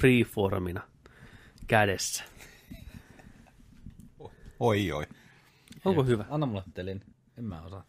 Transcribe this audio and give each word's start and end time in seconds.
freeformina 0.00 0.80
kädessä. 1.66 2.24
Oi 4.60 4.92
oi. 4.92 5.06
Onko 5.84 6.04
hyvä? 6.04 6.24
Anna 6.30 6.46
mulle 6.46 6.62
telin. 6.74 7.04
En 7.38 7.44
mä 7.44 7.62
osaa. 7.62 7.84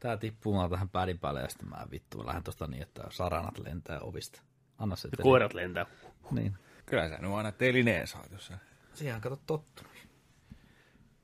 Tää 0.00 0.16
tippuu 0.16 0.54
mulla 0.54 0.68
tähän 0.68 0.88
pädin 0.88 1.18
päälle 1.18 1.40
ja 1.40 1.48
sitten 1.48 1.68
mä 1.68 1.86
vittu 1.90 2.26
lähden 2.26 2.42
tosta 2.42 2.66
niin, 2.66 2.82
että 2.82 3.04
saranat 3.10 3.58
lentää 3.58 4.00
ovista. 4.00 4.40
Anna 4.78 4.96
se 4.96 5.08
telin. 5.08 5.22
Koirat 5.22 5.54
lentää. 5.54 5.86
Niin. 6.30 6.56
Kyllä 6.86 7.08
sä 7.08 7.18
nyt 7.18 7.32
aina 7.32 7.52
telineen 7.52 8.06
saat, 8.06 8.30
jos 8.32 8.46
sä 8.46 8.58
Siihen 8.94 9.20
kato 9.20 9.36
tottunut. 9.46 9.92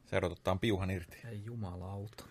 se 0.05 0.17
odottaa 0.17 0.57
piuhan 0.57 0.91
irti. 0.91 1.19
Ei 1.25 1.45
jumalauta. 1.45 2.25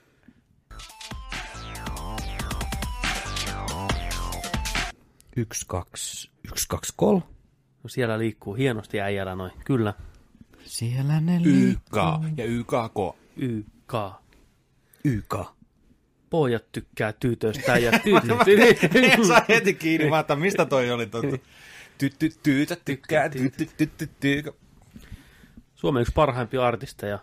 Yksi, 5.38 5.66
kaksi, 5.68 6.32
yksi, 6.52 6.68
kaksi, 6.68 6.94
kolme. 6.96 7.35
No 7.86 7.90
siellä 7.90 8.20
liikkuu 8.20 8.54
hienosti 8.54 9.02
äijällä 9.02 9.36
noin. 9.36 9.52
Kyllä. 9.66 9.94
Siellä 10.64 11.22
ne 11.22 11.42
YK 11.44 11.96
ja 12.38 12.46
YKK. 12.46 13.18
YK. 13.38 13.94
YK. 15.04 15.36
Pojat 16.30 16.72
tykkää 16.72 17.14
tytöstä 17.14 17.78
ja 17.78 17.92
tytöt. 18.00 18.96
En 18.96 19.26
saa 19.28 19.46
heti 19.50 19.74
kiinni, 19.74 20.10
mä 20.10 20.20
että 20.20 20.36
mistä 20.36 20.66
toi 20.66 20.92
oli 20.92 21.06
totta. 21.06 21.38
Tyttö, 21.98 22.30
tykkää, 22.86 23.30
tyttö. 23.88 24.54
Suomen 25.76 26.02
yksi 26.02 26.14
parhaimpia 26.16 26.68
artisteja. 26.68 27.20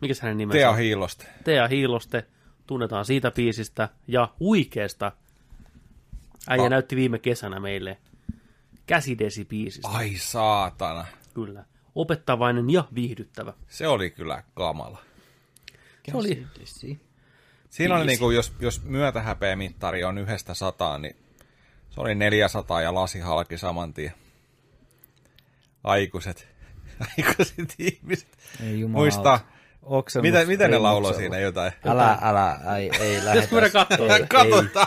Mikä 0.00 0.14
hänen 0.22 0.36
nimensä? 0.36 0.58
Tea 0.58 0.70
on? 0.70 0.78
Hiilosta. 0.78 1.24
Tea 1.44 1.68
Hiiloste. 1.68 2.24
Tunnetaan 2.66 3.04
siitä 3.04 3.30
biisistä 3.30 3.88
ja 4.08 4.28
huikeesta. 4.40 5.12
Äijä 6.48 6.62
Ah. 6.64 6.70
näytti 6.70 6.96
viime 6.96 7.18
kesänä 7.18 7.60
meille 7.60 7.98
käsidesi-biisistä. 8.86 9.88
Ai 9.88 10.12
saatana. 10.16 11.06
Kyllä. 11.34 11.64
Opettavainen 11.94 12.70
ja 12.70 12.84
viihdyttävä. 12.94 13.52
Se 13.68 13.88
oli 13.88 14.10
kyllä 14.10 14.42
kamala. 14.54 14.98
Se 16.10 16.16
oli, 16.16 16.46
Siinä 17.70 17.94
oli 17.94 18.04
Biisi. 18.04 18.06
niinku, 18.06 18.30
jos, 18.30 18.52
jos 18.60 18.82
myötähäpeämittari 18.84 20.04
on 20.04 20.18
yhdestä 20.18 20.54
sataan, 20.54 21.02
niin 21.02 21.16
se 21.90 22.00
oli 22.00 22.14
400 22.14 22.82
ja 22.82 22.94
lasi 22.94 23.20
halki 23.20 23.58
saman 23.58 23.94
tien. 23.94 24.12
Aikuiset, 25.84 26.48
aikuiset 27.18 27.74
ihmiset. 27.78 28.28
Ei 28.62 28.80
jumalauta. 28.80 29.02
Muista, 29.02 29.40
Oksennus 29.82 30.32
mitä, 30.32 30.46
miten 30.46 30.70
ne 30.70 30.78
lauloi 30.78 31.14
siinä 31.14 31.38
jotain? 31.38 31.72
Älä, 31.86 32.18
älä, 32.22 32.58
ei, 32.78 32.90
ei 33.00 33.16
lähetä. 33.24 33.40
Ei, 33.64 33.70
Katsotaan. 33.70 34.20
Ei, 34.20 34.26
katota. 34.26 34.86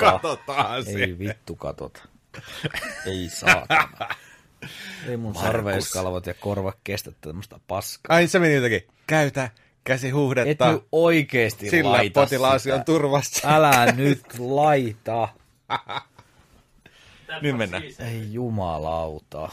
Katsotaan 0.00 0.84
se. 0.84 0.90
Ei 0.90 1.18
vittu 1.18 1.56
katota. 1.56 2.02
Ei 3.06 3.28
saatana. 3.28 4.08
Ei 5.08 5.16
mun 5.16 5.34
sarveiskalvot 5.34 6.26
ja 6.26 6.34
korva 6.34 6.72
kestä 6.84 7.12
tämmöstä 7.20 7.60
paskaa. 7.68 8.16
Ai 8.16 8.28
se 8.28 8.38
meni 8.38 8.54
jotenkin. 8.54 8.82
Käytä 9.06 9.50
käsihuhdetta. 9.84 10.68
Et 10.70 10.74
nyt 10.74 10.84
oikeesti 10.92 11.70
Sillä 11.70 11.90
laita 11.92 12.20
potilaasi 12.20 12.62
sitä. 12.62 12.74
on 12.74 12.84
turvassa. 12.84 13.48
Älä 13.54 13.92
nyt 13.92 14.38
laita. 14.38 15.28
Nyt 17.42 17.56
mennään. 17.56 17.82
Ei 17.82 18.32
jumalauta. 18.32 19.48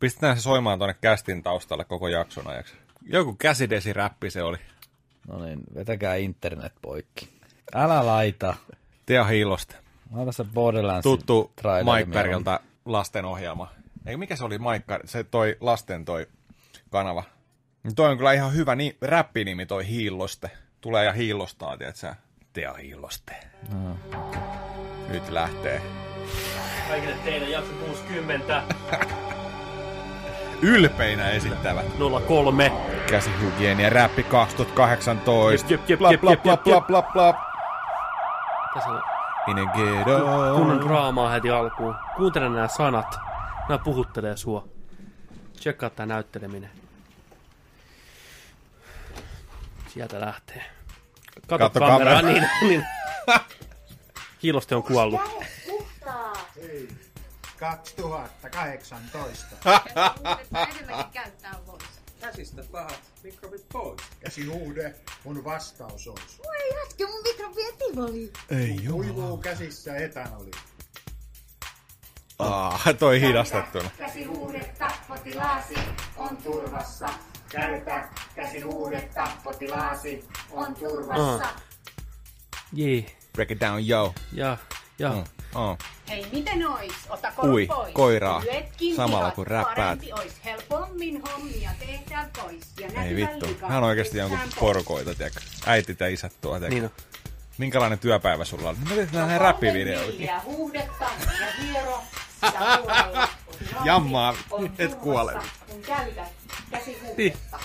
Pistetään 0.00 0.36
se 0.36 0.42
soimaan 0.42 0.78
tuonne 0.78 0.94
kästin 1.00 1.42
taustalle 1.42 1.84
koko 1.84 2.08
jakson 2.08 2.46
ajaksi. 2.46 2.74
Joku 3.02 3.34
käsidesi-räppi 3.38 4.30
se 4.30 4.42
oli. 4.42 4.58
No 5.28 5.44
niin, 5.44 5.60
vetäkää 5.74 6.14
internet 6.16 6.72
poikki. 6.82 7.28
Älä 7.74 8.06
laita. 8.06 8.54
Tea 9.06 9.24
Hiilosta. 9.24 9.76
Laita 10.14 10.32
se 10.32 10.44
Borderlands 10.44 11.02
Tuttu 11.02 11.52
Maikkarilta 11.84 12.60
lastenohjelma. 12.84 13.68
Eikö 14.06 14.18
mikä 14.18 14.36
se 14.36 14.44
oli 14.44 14.58
Maikkar? 14.58 15.00
Se 15.04 15.24
toi 15.24 15.56
lasten 15.60 16.04
toi 16.04 16.26
kanava. 16.90 17.22
Niin 17.82 17.94
Toi 17.94 18.10
on 18.10 18.16
kyllä 18.16 18.32
ihan 18.32 18.54
hyvä 18.54 18.74
ni- 18.76 18.96
räppinimi 19.02 19.66
toi 19.66 19.86
Hiilloste. 19.88 20.50
Tulee 20.80 21.04
ja 21.04 21.12
hiillostaa, 21.12 21.76
tiedätkö 21.76 22.14
Tea 22.52 22.72
Hiilloste. 22.74 23.32
No. 23.72 23.96
Nyt 25.08 25.28
lähtee. 25.28 25.82
kaikille 26.88 27.14
teille 27.24 27.48
jakso 27.48 27.72
60 27.72 28.62
Ylpeinä 30.62 31.30
esittävät. 31.30 31.86
03. 32.28 32.72
Käsihygienia 33.10 33.90
räppi 33.90 34.22
2018. 34.22 35.72
Jep, 35.72 35.80
jep, 35.88 36.00
jep, 36.00 36.22
jep, 36.22 36.22
jep, 36.46 36.62
bla 36.62 36.74
jep. 36.74 36.86
bla 36.86 37.02
bla. 37.02 37.34
Tässä 38.74 38.88
on 38.90 39.02
In 39.46 39.58
a 39.58 39.72
ghetto. 39.72 40.20
kunnon 40.56 40.80
draamaa 40.80 41.30
heti 41.30 41.50
alkuun. 41.50 41.96
Kuuntele 42.16 42.48
nämä 42.48 42.68
sanat. 42.68 43.18
Nämä 43.68 43.78
puhuttelee 43.78 44.36
sua. 44.36 44.68
Tsekkaa 45.56 45.90
tää 45.90 46.06
näytteleminen. 46.06 46.70
Sieltä 49.88 50.20
lähtee. 50.20 50.64
Kato, 51.46 51.64
Katso 51.64 51.80
kameraa, 51.80 52.20
kameraa. 52.20 52.22
niin, 52.32 52.48
niin. 52.62 52.86
Hiiloste 54.42 54.76
on 54.76 54.82
kuollut. 54.82 55.20
2018. 57.60 59.56
enemmänkin 60.70 61.12
käyttää 61.12 61.54
voisi. 61.66 61.89
Käsistä 62.20 62.62
pahat 62.72 63.00
mikrobit 63.22 63.66
pois. 63.72 64.02
Käsihuude, 64.20 64.94
mun 65.24 65.44
vastaus 65.44 66.08
olisi. 66.08 66.38
Voi 66.38 66.82
äsken 66.86 67.08
mun 67.10 67.22
mikrobi 67.22 67.62
etivoli. 67.68 68.32
Ei 68.50 68.78
Kuivuu 68.90 69.36
käsissä 69.36 69.96
etanoli. 69.96 70.50
Ah, 72.38 72.84
toi 72.98 73.20
hidastettuna. 73.20 73.90
Käsihuudetta, 73.98 74.90
potilaasi 75.08 75.74
on 76.16 76.36
turvassa. 76.36 77.08
Käytä 77.48 78.08
käsihuudetta, 78.34 79.28
potilaasi 79.44 80.24
on 80.50 80.74
turvassa. 80.74 81.48
Jee. 82.72 83.16
Break 83.32 83.50
it 83.50 83.60
down, 83.60 83.88
yo. 83.88 84.14
Ja, 84.32 84.56
ja. 84.98 85.10
Mm, 85.12 85.24
oh. 85.54 85.78
Hei, 86.08 86.26
miten 86.32 86.68
ois? 86.68 86.92
Ota 87.08 87.32
koru 87.36 87.52
Ui, 87.52 87.66
pois. 87.66 87.92
koiraa. 87.94 88.42
Lyötkin 88.52 88.96
Samalla 88.96 89.30
kun 89.30 89.46
räppäät. 89.46 89.76
Parempi 89.76 90.12
ois 90.12 90.32
helpommin 90.44 91.22
hommia 91.32 91.70
tehdä 91.78 92.28
pois. 92.42 92.64
Ja 92.80 93.02
Ei 93.02 93.16
vittu. 93.16 93.46
Hän 93.68 93.78
on 93.78 93.84
oikeasti 93.88 94.18
jonkun 94.18 94.38
porukoita, 94.60 95.14
tiedätkö? 95.14 95.40
Äitit 95.66 96.00
ja 96.00 96.08
isät 96.08 96.32
tuo, 96.40 96.52
tiedätkö? 96.58 96.74
Niin 96.74 96.84
on. 96.84 96.90
Minkälainen 97.58 97.98
työpäivä 97.98 98.44
sulla 98.44 98.68
on? 98.68 98.76
Me 98.88 98.94
tehdään 98.94 99.28
näitä 99.28 99.44
räppivideoita. 99.44 100.12
Neljä 100.12 100.40
huudetta 100.44 101.04
ja 101.40 101.46
hiero 101.62 102.02
sitä 102.34 102.58
huolella. 102.58 103.28
Potilaasi 103.46 103.84
Jammaa, 103.88 104.34
et 104.78 104.94
kuole. 104.94 105.32
Kun 105.68 105.82
käytät 105.82 106.28
käsihuudetta. 106.70 107.58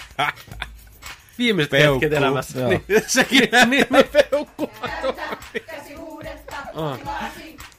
Viimeiset 1.38 1.72
Peukku. 1.72 2.00
hetket 2.01 2.18
elämässä. 2.18 2.59
Joo. 2.59 2.69
Niin, 2.69 2.84
sekin 3.07 3.40
niin, 3.69 3.85
niin, 3.90 4.06
peukku. 4.12 4.68
Käytä 5.01 5.38
käsihuudetta, 5.66 6.56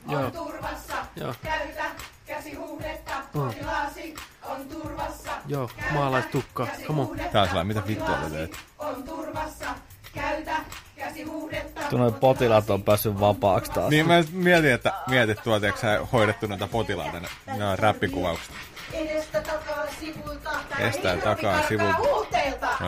Joo. 0.08 0.24
on 0.24 0.32
turvassa. 0.32 0.94
Joo. 1.16 1.34
Käytä 1.42 1.84
käsihuudetta, 2.26 3.12
potilaasi 3.32 4.14
on 4.42 4.68
turvassa. 4.68 5.30
Joo, 5.46 5.70
maalaistukka. 5.90 6.68
Come 6.86 7.02
on. 7.02 7.20
Tää 7.32 7.42
on 7.42 7.48
sellainen, 7.48 7.66
mitä 7.66 7.86
vittua 7.86 8.16
te 8.16 8.30
teet? 8.30 8.56
on 8.78 9.02
turvassa. 9.02 9.66
Käytä 10.14 10.56
käsihuudetta. 10.96 11.80
Vittu 11.80 11.98
noi 11.98 12.12
potilaat 12.12 12.70
on 12.70 12.82
päässyt 12.82 13.20
vapaaksi 13.20 13.72
taas. 13.72 13.90
Niin 13.90 14.06
mä 14.06 14.24
mietin, 14.32 14.72
että 14.72 14.92
mietit 15.06 15.42
tuo, 15.42 15.60
tiedätkö 15.60 15.80
sä 15.80 16.06
hoidettu 16.12 16.46
näitä 16.46 16.66
potilaita, 16.66 17.20
ne, 17.20 17.28
ne 17.56 17.64
on 17.64 17.78
räppikuvaukset. 17.78 18.54
Edestä 18.92 19.40
takaa 19.42 19.86
sivulta. 20.00 20.50
Estää 20.78 21.12
ei 21.14 21.20
takaa 21.20 21.68
sivulta. 21.68 21.98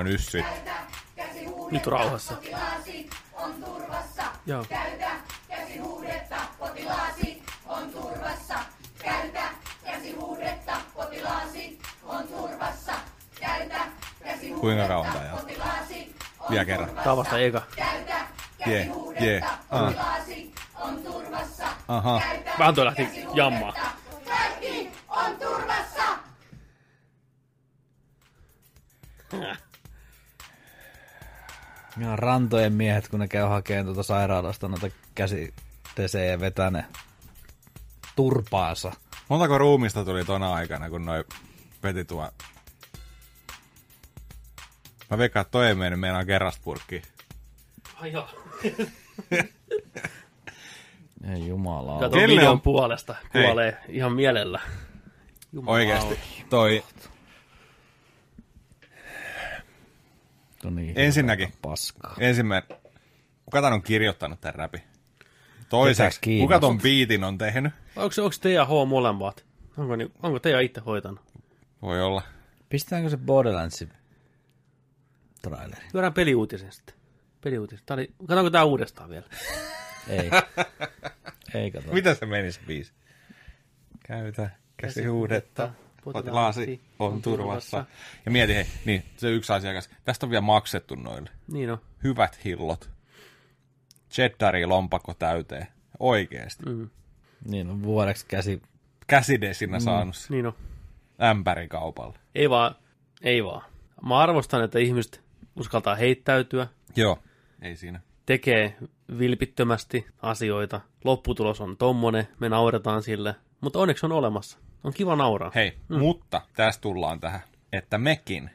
Ne 0.05 0.11
yssit. 0.11 0.45
Käytä 0.47 0.75
käsihuudetta, 1.17 1.73
Nyt 1.75 1.87
rauhassa. 1.87 2.34
Potilaasi 2.34 3.11
on 3.33 3.55
turvassa. 3.65 4.23
Joo. 4.47 4.65
Käytä 4.69 5.11
käsihuudetta. 5.61 6.37
Potilaasi 6.59 7.43
on 7.67 7.91
turvassa. 7.93 8.55
Käytä 8.99 9.43
käsihuudetta. 9.85 10.72
Potilaasi 10.95 11.78
on 12.05 12.28
turvassa. 12.28 12.93
Käytä 13.41 13.78
käsihuudetta. 14.25 14.60
Kuinka 14.60 14.89
kauan 14.89 15.07
jatkuu? 15.15 15.39
Potilaasi 15.41 16.15
on 16.41 16.51
Vielä 16.51 16.65
kerran. 16.65 16.91
On 17.07 17.16
vasta 17.16 17.39
eka. 17.39 17.63
Käytä 17.77 18.27
Jee, 18.66 18.78
käsihuudetta. 18.84 19.25
jee. 19.25 19.41
Ah. 19.71 19.84
Potilaasi 19.84 20.55
on 20.81 21.03
turvassa. 21.03 21.66
Aha. 21.89 22.21
Käytä 22.21 22.51
Vähän 22.59 22.75
toi 22.75 22.84
lähti 22.84 23.04
käsihuudetta. 23.07 23.39
jammaa. 23.39 23.72
Kaikki 24.28 24.91
on 25.09 25.37
turvassa. 25.37 26.19
Ja 32.00 32.16
rantojen 32.16 32.72
miehet, 32.72 33.09
kun 33.09 33.21
ne 33.21 33.28
käy 33.28 33.45
hakemaan 33.48 33.86
tuota 33.86 34.03
sairaalasta 34.03 34.68
noita 34.68 34.89
käsitesejä 35.15 36.30
ja 36.30 36.41
vetää 36.41 36.71
ne 36.71 36.84
turpaansa. 38.16 38.92
Montako 39.28 39.59
ruumista 39.59 40.04
tuli 40.04 40.24
tona 40.24 40.54
aikana, 40.54 40.91
kun 40.91 41.04
noi 41.04 41.24
veti 41.83 42.04
tuo... 42.04 42.30
Mä 45.10 45.18
veikkaan, 45.18 45.42
että 45.42 45.50
toi 45.53 45.66
ei 45.66 45.74
mennyt 45.74 46.00
meidän 46.00 46.27
kerraspurkkiin. 46.27 47.03
Ai 48.01 48.12
joo. 48.12 48.28
Ei 51.34 51.47
jumala. 51.48 52.01
Kato 52.01 52.16
Kelle 52.16 52.34
videon 52.34 52.53
on- 52.53 52.60
puolesta. 52.60 53.15
Hei. 53.34 53.42
Kuolee 53.44 53.77
ihan 53.89 54.12
mielellä. 54.12 54.60
Oikeesti. 55.66 56.18
Toi, 56.51 56.84
No 60.65 60.71
niin, 60.71 60.99
Ensinnäkin. 60.99 61.53
Paskaa. 61.63 62.16
ensimmäinen, 62.19 62.78
kuka 63.45 63.63
tän 63.63 63.72
on 63.72 63.83
kirjoittanut 63.83 64.41
tämän 64.41 64.55
räpi? 64.55 64.83
Toiseksi, 65.69 66.39
kuka 66.41 66.60
ton 66.60 66.81
biitin 66.81 67.25
on 67.25 67.39
tehnyt? 67.39 67.72
Onko, 67.97 68.15
onko 68.22 68.37
te 68.41 68.53
ja 68.53 68.65
H 68.65 68.69
molemmat? 68.89 69.45
Onko, 69.77 69.97
niin, 69.97 70.13
onko 70.22 70.39
te 70.39 70.51
ja 70.51 70.60
itse 70.60 70.81
hoitanut? 70.81 71.21
Voi 71.83 72.03
olla. 72.03 72.22
Pistetäänkö 72.69 73.10
se 73.10 73.16
Borderlandsin 73.16 73.93
traileri? 75.43 75.83
Lyödään 75.95 76.13
peliuutisen 76.15 76.72
sitten. 76.72 76.95
Peliuutisen. 77.41 77.84
Tää 77.87 77.95
oli, 77.95 78.07
katsotaanko 78.07 78.51
tää 78.51 78.65
uudestaan 78.65 79.11
vielä? 79.11 79.27
Ei. 80.09 80.31
Ei 81.63 81.71
kato. 81.71 81.93
Mitä 81.93 82.15
se 82.15 82.27
meni 82.27 82.53
se 82.53 82.61
biisi? 82.66 82.93
Käytä 84.07 84.51
käsihuudetta, 84.77 85.71
potilaasi 86.04 86.80
on 86.98 87.22
turvassa. 87.22 87.84
Ja 88.24 88.30
mieti 88.30 88.54
hei, 88.54 88.66
niin 88.84 89.03
se 89.16 89.30
yksi 89.30 89.53
asiakas. 89.53 89.91
Tästä 90.04 90.27
on 90.27 90.30
vielä 90.30 90.41
maksettu 90.41 90.95
noille. 90.95 91.30
Niin 91.53 91.71
on. 91.71 91.78
Hyvät 92.04 92.45
hillot. 92.45 92.91
Cheddari 94.10 94.66
lompakko 94.66 95.15
täyteen. 95.15 95.66
Oikeesti. 95.98 96.66
Mm. 96.66 96.91
Niin 97.45 97.71
on 97.71 97.83
vuodeksi 97.83 98.27
käsi. 98.27 98.62
Käsidesinä 99.06 99.80
saanut 99.80 100.16
se 100.16 100.33
Niin 100.33 100.47
on. 100.47 100.53
ämpärikaupalla. 101.22 102.15
Ei 102.34 102.51
vaan. 102.51 102.74
Ei 103.22 103.44
vaan. 103.44 103.62
Mä 104.06 104.18
arvostan, 104.18 104.65
että 104.65 104.78
ihmiset 104.78 105.21
uskaltaa 105.56 105.94
heittäytyä, 105.94 106.66
Joo. 106.97 107.18
Ei 107.62 107.77
siinä. 107.77 108.01
tekee 108.27 108.77
vilpittömästi 109.18 110.06
asioita. 110.22 110.80
Lopputulos 111.04 111.60
on 111.60 111.77
tommonen, 111.77 112.28
me 112.41 112.48
nauretaan 112.48 113.03
sille. 113.03 113.34
Mutta 113.60 113.78
onneksi 113.78 114.06
on 114.06 114.12
olemassa. 114.12 114.59
On 114.84 114.92
kiva 114.92 115.16
nauraa. 115.16 115.53
Hei, 115.54 115.78
mm. 115.89 115.98
mutta 115.98 116.41
tässä 116.57 116.80
tullaan 116.80 117.21
tähän, 117.21 117.41
että 117.72 117.98
mekin 117.98 118.51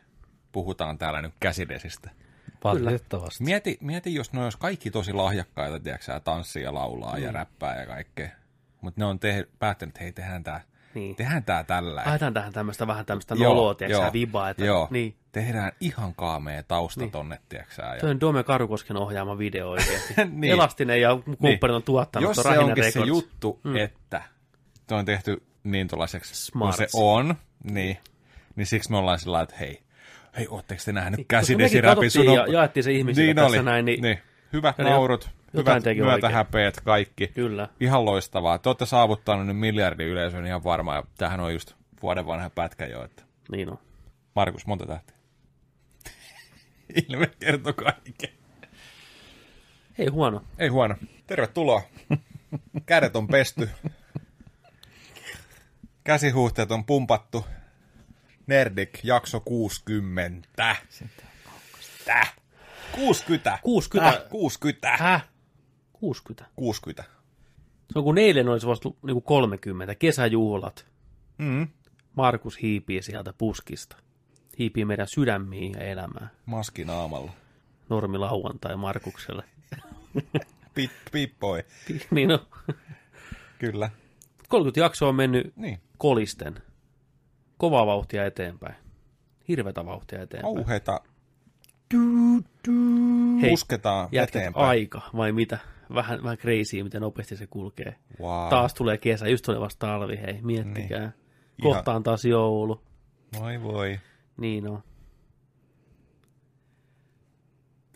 puhutaan 0.51 0.97
täällä 0.97 1.21
nyt 1.21 1.33
käsidesistä. 1.39 2.09
Valitettavasti. 2.63 3.43
Mieti, 3.43 3.77
mieti 3.81 4.15
jos 4.15 4.33
ne 4.33 4.43
olisi 4.43 4.57
kaikki 4.57 4.91
tosi 4.91 5.13
lahjakkaita, 5.13 5.79
tiedätkö 5.79 6.19
tanssia, 6.19 6.73
laulaa 6.73 7.17
mm. 7.17 7.23
ja 7.23 7.31
räppää 7.31 7.79
ja 7.79 7.85
kaikkea. 7.87 8.29
Mutta 8.81 9.01
ne 9.01 9.05
on 9.05 9.19
te- 9.19 9.47
päättänyt, 9.59 9.95
että 9.95 10.01
hei, 10.03 10.11
tehdään 10.11 10.43
tää, 10.43 10.61
Niin. 10.93 11.15
tehdään 11.15 11.43
tää 11.43 11.63
tällä. 11.63 12.01
Haetaan 12.03 12.33
tähän 12.33 12.53
tämmöistä 12.53 12.87
vähän 12.87 13.05
tämmöistä 13.05 13.35
noloa, 13.35 13.73
tiedätkö 13.73 14.13
vibaa. 14.13 14.49
Että, 14.49 14.65
Joo, 14.65 14.87
Niin. 14.91 15.15
tehdään 15.31 15.71
ihan 15.79 16.15
kaamea 16.15 16.63
tausta 16.63 16.99
Niin. 16.99 17.05
niin. 17.05 17.11
tonne, 17.11 17.39
tiedätkö 17.49 17.73
sä, 17.73 17.81
ja... 17.81 17.99
Toi 17.99 18.09
on 18.09 18.19
Dome 18.19 18.43
Karukosken 18.43 18.97
ohjaama 18.97 19.37
video 19.37 19.69
oikeasti. 19.69 20.13
Niin. 20.31 20.53
Elastinen 20.53 21.01
ja 21.01 21.17
kumppanit 21.39 21.75
on 21.75 21.83
tuottanut. 21.83 22.29
Jos 22.29 22.37
se 22.37 22.59
onkin 22.59 22.83
se 22.83 22.87
Records. 22.89 23.07
juttu, 23.07 23.59
mm. 23.63 23.75
että 23.75 24.23
se 24.89 24.95
on 24.95 25.05
tehty 25.05 25.43
niin 25.63 25.87
tuollaiseksi 25.87 26.35
Smarts. 26.35 26.77
kuin 26.77 26.89
se 26.89 26.97
on, 26.97 27.35
niin, 27.71 27.97
niin 28.55 28.65
siksi 28.65 28.91
me 28.91 28.97
ollaan 28.97 29.19
sillä 29.19 29.41
että 29.41 29.55
hei, 29.59 29.81
hei, 30.37 30.47
ootteko 30.49 30.81
te 30.85 30.91
nähnyt 30.91 31.17
Niin, 31.17 31.27
käsidesiräpi? 31.27 31.95
katsottiin 32.05 32.33
ja 32.33 32.47
jaettiin 32.47 32.83
se 32.83 32.91
ihmisille 32.91 33.33
tässä 33.33 33.63
näin, 33.63 33.85
niin- 33.85 34.01
niin. 34.01 34.19
Hyvät 34.53 34.77
Ja 34.77 34.83
naurut, 34.83 35.29
hyvät 35.53 35.83
myötähäpeet, 35.95 36.81
kaikki. 36.81 37.27
Kyllä. 37.27 37.67
Ihan 37.79 38.05
loistavaa. 38.05 38.57
Te 38.57 38.69
olette 38.69 38.85
saavuttanut 38.85 39.47
nyt 39.47 39.57
miljardin 39.57 40.07
yleisön 40.07 40.45
ihan 40.45 40.63
varmaan. 40.63 40.97
Ja 40.97 41.03
tämähän 41.17 41.39
on 41.39 41.53
just 41.53 41.73
vuoden 42.01 42.25
vanha 42.25 42.49
pätkä 42.49 42.85
jo. 42.85 43.03
Että. 43.03 43.23
Niin 43.51 43.69
on. 43.69 43.79
Markus, 44.35 44.65
monta 44.65 44.85
tähteä? 44.85 45.15
Ilme 47.09 47.27
kertoo 47.39 47.73
kaiken. 47.73 48.29
Ei 49.97 50.07
huono. 50.07 50.41
Ei 50.59 50.67
huono. 50.67 50.95
Tervetuloa. 51.27 51.81
Kädet 52.85 53.15
on 53.15 53.27
pesty. 53.27 53.69
Käsihuhteet 56.03 56.71
on 56.71 56.85
pumpattu. 56.85 57.45
Nerdik, 58.47 58.99
jakso 59.03 59.39
60. 59.39 60.47
Täh. 60.55 60.83
60. 62.91 63.59
60. 63.61 64.17
Täh. 64.17 64.29
60. 64.29 64.97
Häh? 64.97 65.27
60. 65.93 66.45
60. 66.55 67.03
Se 67.93 67.99
on 67.99 68.03
kun 68.03 68.17
eilen 68.17 68.49
olisi 68.49 68.67
vasta 68.67 68.89
niin 68.89 69.13
kuin 69.13 69.23
30. 69.23 69.95
Kesäjuhlat. 69.95 70.85
Mm. 71.37 71.67
Markus 72.15 72.61
hiipii 72.61 73.01
sieltä 73.01 73.33
puskista. 73.37 73.95
Hiipii 74.59 74.85
meidän 74.85 75.07
sydämiin 75.07 75.73
ja 75.73 75.81
elämään. 75.81 76.31
Maski 76.45 76.85
naamalla. 76.85 77.31
Normi 77.89 78.17
lauantai 78.17 78.75
Markukselle. 78.75 79.43
Pip, 80.73 80.91
pippoi. 81.11 81.63
niin 82.11 82.31
on. 82.31 82.47
Kyllä. 83.59 83.89
30 84.53 84.79
jaksoa 84.79 85.09
on 85.09 85.15
mennyt 85.15 85.57
Niin. 85.57 85.79
kolisten. 85.97 86.55
Kovaa 87.57 87.85
vauhtia 87.85 88.25
eteenpäin. 88.25 88.75
Hirvetä 89.47 89.85
vauhtia 89.85 90.21
eteenpäin. 90.21 90.55
Kauheita. 90.55 91.01
Hei, 93.41 93.49
Pusketaan 93.49 94.09
eteenpäin. 94.11 94.65
aika 94.65 95.01
vai 95.15 95.31
mitä? 95.31 95.57
Vähän, 95.93 96.23
vähän 96.23 96.37
crazy, 96.37 96.83
miten 96.83 97.01
nopeasti 97.01 97.37
se 97.37 97.47
kulkee. 97.47 97.95
Wow. 98.19 98.49
Taas 98.49 98.73
tulee 98.73 98.97
kesä, 98.97 99.27
just 99.27 99.45
tulee 99.45 99.59
vasta 99.59 99.87
talvi, 99.87 100.17
hei, 100.17 100.41
miettikää. 100.41 100.99
Niin. 100.99 101.63
Kohta 101.63 101.93
on 101.93 102.03
taas 102.03 102.25
joulu. 102.25 102.83
Voi 103.39 103.63
voi. 103.63 103.99
Niin 104.37 104.67
on. 104.67 104.83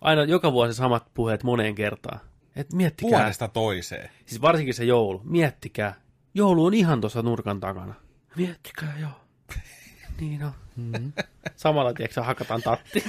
Aina 0.02 0.24
joka 0.24 0.52
vuosi 0.52 0.74
samat 0.74 1.12
puheet 1.14 1.44
moneen 1.44 1.76
kertaan. 1.76 2.20
Et 2.56 2.74
miettikää. 2.74 3.20
Vuodesta 3.20 3.48
toiseen. 3.48 4.10
Siis 4.26 4.42
varsinkin 4.42 4.74
se 4.74 4.84
joulu. 4.86 5.22
Miettikää. 5.24 6.07
Joulu 6.38 6.66
on 6.66 6.74
ihan 6.74 7.02
tuossa 7.02 7.22
nurkan 7.22 7.60
takana. 7.60 7.94
Miettikää, 8.36 8.94
joo. 9.00 9.12
niin 10.20 10.44
on. 10.44 10.52
Mm-hmm. 10.76 11.14
Samalla, 11.56 11.94
tiedätkö, 11.94 12.24
hakataan 12.24 12.62
tatti. 12.62 13.04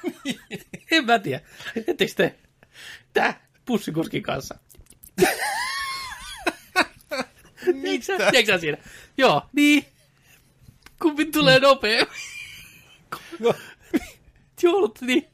en 0.90 1.04
mä 1.04 1.18
tiedä. 1.18 1.40
Ettekö 1.76 2.12
te? 2.16 2.38
Tää 3.12 3.48
pussikuskin 3.64 4.22
kanssa. 4.22 4.58
Mitä? 7.82 8.30
Tiedätkö 8.30 8.58
siinä? 8.58 8.78
Joo, 9.16 9.42
niin. 9.52 9.84
Kumpi 11.02 11.26
tulee 11.26 11.58
nopeammin? 11.58 12.16
Joulut, 14.62 15.00
niin. 15.00 15.28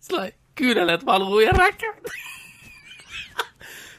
Sillä 0.00 0.30
kyyneleet 0.54 1.06
valuu 1.06 1.40
ja 1.40 1.52
räkä. 1.52 1.94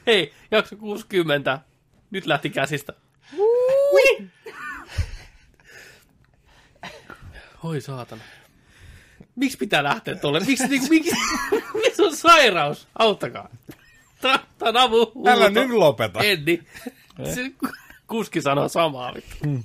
Hei, 0.06 0.34
jakso 0.50 0.76
60. 0.76 1.67
Nyt 2.10 2.26
lähti 2.26 2.50
käsistä. 2.50 2.92
Ui! 3.38 4.28
Oi 7.64 7.80
saatana. 7.80 8.22
Miksi 9.36 9.58
pitää 9.58 9.82
lähteä 9.84 10.14
tuolle? 10.14 10.40
Miksi, 10.40 10.66
niinku, 10.68 10.86
miksi, 10.90 11.10
miksi 11.74 12.02
on 12.02 12.16
sairaus? 12.16 12.88
Auttakaa. 12.98 13.48
Tää 14.20 14.38
on 14.60 14.76
avu. 14.76 15.12
Älä 15.26 15.50
nyt 15.50 15.70
lopeta. 15.70 16.20
En 16.20 16.44
niin. 16.44 16.66
Se 17.34 17.50
ku- 17.50 17.72
kuski 18.06 18.40
sanoo 18.42 18.68
samaa. 18.68 19.14
Vittu. 19.14 19.64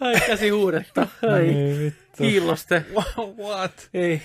Ai 0.00 0.20
käsi 0.26 0.48
huudetta. 0.48 1.06
Ai. 1.32 1.92
Kiilloste. 2.18 2.84
What? 3.38 3.88
Ei. 3.94 4.22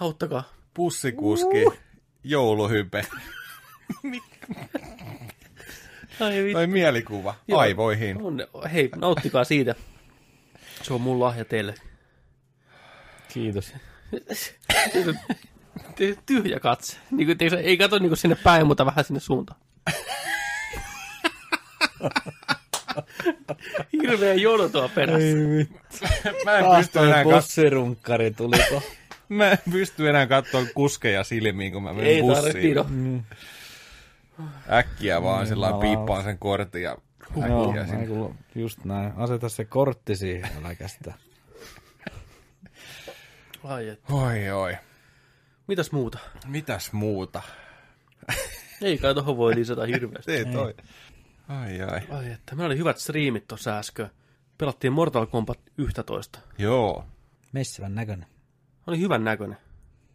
Auttakaa. 0.00 0.52
Pussikuski. 0.74 1.64
Jouluhype. 2.24 3.04
Ai 6.20 6.42
vittu. 6.42 6.54
Tai 6.54 6.66
mielikuva. 6.66 7.34
Joo. 7.48 7.60
Aivoihin. 7.60 8.22
On, 8.22 8.46
hei, 8.72 8.90
nauttikaa 8.96 9.44
siitä. 9.44 9.74
Se 10.82 10.92
on 10.92 11.00
mun 11.00 11.20
lahja 11.20 11.44
teille. 11.44 11.74
Kiitos. 13.32 13.72
Ty- 15.96 16.18
Tyhjä 16.26 16.60
katse. 16.60 16.96
Niin 17.10 17.26
kuin, 17.26 17.38
tiiäksä, 17.38 17.58
ei 17.60 17.76
kato 17.76 17.98
niin 17.98 18.08
kuin 18.08 18.16
sinne 18.18 18.36
päin, 18.44 18.66
mutta 18.66 18.86
vähän 18.86 19.04
sinne 19.04 19.20
suuntaan. 19.20 19.60
Hirveä 23.92 24.34
jono 24.34 24.68
tuo 24.68 24.88
perässä. 24.94 25.36
Mä 26.44 26.58
en 26.58 26.64
pysty 26.76 26.92
toi 26.92 27.06
enää, 27.08 27.24
bussirunkkari 27.24 28.30
tuliko. 28.30 28.82
mä 29.28 29.50
en 29.50 29.58
pysty 29.72 30.08
enää 30.08 30.26
katsoa 30.26 30.62
kuskeja 30.74 31.24
silmiin, 31.24 31.72
kun 31.72 31.82
mä 31.82 31.92
menen 31.92 32.10
Ei 32.10 32.20
tarvitse, 32.22 32.42
bussiin. 32.42 32.62
Tino. 32.62 32.86
Äkkiä 34.72 35.22
vaan 35.22 35.46
sillä 35.46 35.62
lailla 35.70 35.84
jumala. 35.84 35.96
piippaan 35.96 36.24
sen 36.24 36.38
kortin 36.38 36.82
ja 36.82 36.96
Joo, 37.48 37.68
äkkiä 37.68 37.82
mä 37.82 37.86
sinne. 37.88 38.06
kuulu, 38.06 38.34
just 38.54 38.84
näin. 38.84 39.12
Aseta 39.16 39.48
se 39.48 39.64
kortti 39.64 40.16
siihen, 40.16 40.50
äläkä 40.58 40.88
sitä. 40.88 41.14
Ai 43.64 43.88
et. 43.88 44.00
Oi 44.10 44.50
oi. 44.50 44.76
Mitäs 45.66 45.92
muuta? 45.92 46.18
Mitäs 46.46 46.92
muuta? 46.92 47.42
Ei 48.82 48.98
kai 48.98 49.14
tohon 49.14 49.36
voi 49.36 49.54
lisätä 49.54 49.86
hirveästi. 49.86 50.32
Tee 50.32 50.44
toi. 50.44 50.74
Ai 51.48 51.82
ai. 51.82 52.00
Ai 52.10 52.32
että, 52.32 52.54
meillä 52.54 52.66
oli 52.66 52.78
hyvät 52.78 52.98
striimit 52.98 53.48
tuossa 53.48 53.78
äsken. 53.78 54.10
Pelattiin 54.58 54.92
Mortal 54.92 55.26
Kombat 55.26 55.58
11. 55.78 56.38
Joo. 56.58 57.04
Messivän 57.52 57.94
näköinen. 57.94 58.26
Oli 58.86 59.00
hyvän 59.00 59.24
näköinen. 59.24 59.58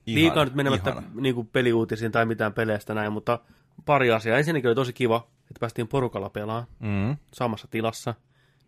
Ihana, 0.05 0.21
Liikaa 0.21 0.45
nyt 0.45 0.55
menemättä 0.55 0.89
ihana. 0.89 1.07
niin 1.21 1.35
kuin 1.35 1.47
peliuutisiin 1.47 2.11
tai 2.11 2.25
mitään 2.25 2.53
peleistä 2.53 2.93
näin, 2.93 3.13
mutta 3.13 3.39
pari 3.85 4.11
asiaa. 4.11 4.37
Ensinnäkin 4.37 4.67
oli 4.67 4.75
tosi 4.75 4.93
kiva, 4.93 5.27
että 5.41 5.59
päästiin 5.59 5.87
porukalla 5.87 6.29
pelaamaan 6.29 6.67
Mm. 6.79 7.17
samassa 7.33 7.67
tilassa. 7.67 8.15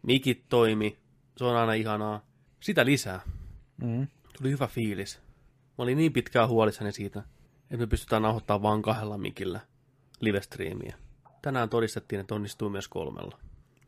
Mikit 0.01 0.43
toimi, 0.49 0.97
se 1.37 1.43
on 1.45 1.55
aina 1.55 1.73
ihanaa. 1.73 2.21
Sitä 2.59 2.85
lisää. 2.85 3.21
Mm. 3.83 4.07
Tuli 4.37 4.49
hyvä 4.51 4.67
fiilis. 4.67 5.19
Mä 5.77 5.83
olin 5.83 5.97
niin 5.97 6.13
pitkään 6.13 6.49
huolissani 6.49 6.91
siitä, 6.91 7.19
että 7.63 7.77
me 7.77 7.87
pystytään 7.87 8.21
nauhoittamaan 8.21 8.61
vain 8.61 8.81
kahdella 8.81 9.17
mikillä 9.17 9.59
live-striimiä. 10.19 10.95
Tänään 11.41 11.69
todistettiin, 11.69 12.21
että 12.21 12.35
onnistuu 12.35 12.69
myös 12.69 12.87
kolmella. 12.87 13.37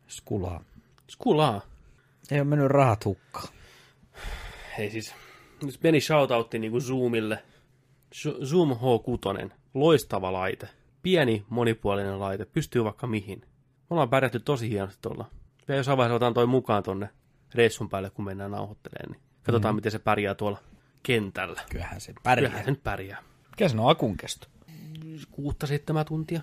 Skulaa. 0.08 0.64
Skulaa. 1.08 1.62
Ei 2.32 2.40
ole 2.40 2.48
mennyt 2.48 2.68
rahat 2.68 3.06
hukkaan. 3.06 3.48
Hei 4.78 4.92
siis, 4.92 5.16
nyt 5.64 5.80
meni 5.84 6.02
shoutoutti 6.02 6.60
niinku 6.60 6.80
Zoomille. 6.80 7.44
Zo- 8.16 8.46
Zoom 8.46 8.70
H6, 8.72 9.52
loistava 9.74 10.34
laite. 10.34 10.70
Pieni, 11.02 11.46
monipuolinen 11.50 12.20
laite, 12.20 12.46
pystyy 12.46 12.84
vaikka 12.84 13.08
mihin. 13.08 13.40
Me 13.42 13.86
ollaan 13.90 14.10
pärjätty 14.10 14.40
tosi 14.40 14.70
hienosti 14.70 15.00
tuolla. 15.02 15.26
Ja 15.68 15.76
jossain 15.76 15.98
vaiheessa 15.98 16.16
otan 16.16 16.34
toi 16.34 16.46
mukaan 16.46 16.84
tonne 16.84 17.10
reissun 17.56 17.90
päälle, 17.90 18.10
kun 18.10 18.26
mennään 18.26 18.52
nauhoittelemaan, 18.52 19.12
niin 19.12 19.22
katsotaan, 19.44 19.74
mm. 19.74 19.76
miten 19.76 19.92
se 19.92 20.00
pärjää 20.00 20.36
tuolla 20.36 20.60
kentällä. 21.04 21.62
Kyllähän 21.70 22.02
se 22.02 22.14
pärjää. 22.24 22.50
Kyllähän 22.50 22.66
se 22.66 22.72
nyt 22.72 22.84
pärjää. 22.84 23.24
Mikä 23.50 23.70
se 23.70 23.78
on 23.78 23.90
akun 23.90 24.18
kesto? 24.18 24.48
Kuutta 25.32 25.68
seitsemän 25.68 26.06
tuntia. 26.06 26.42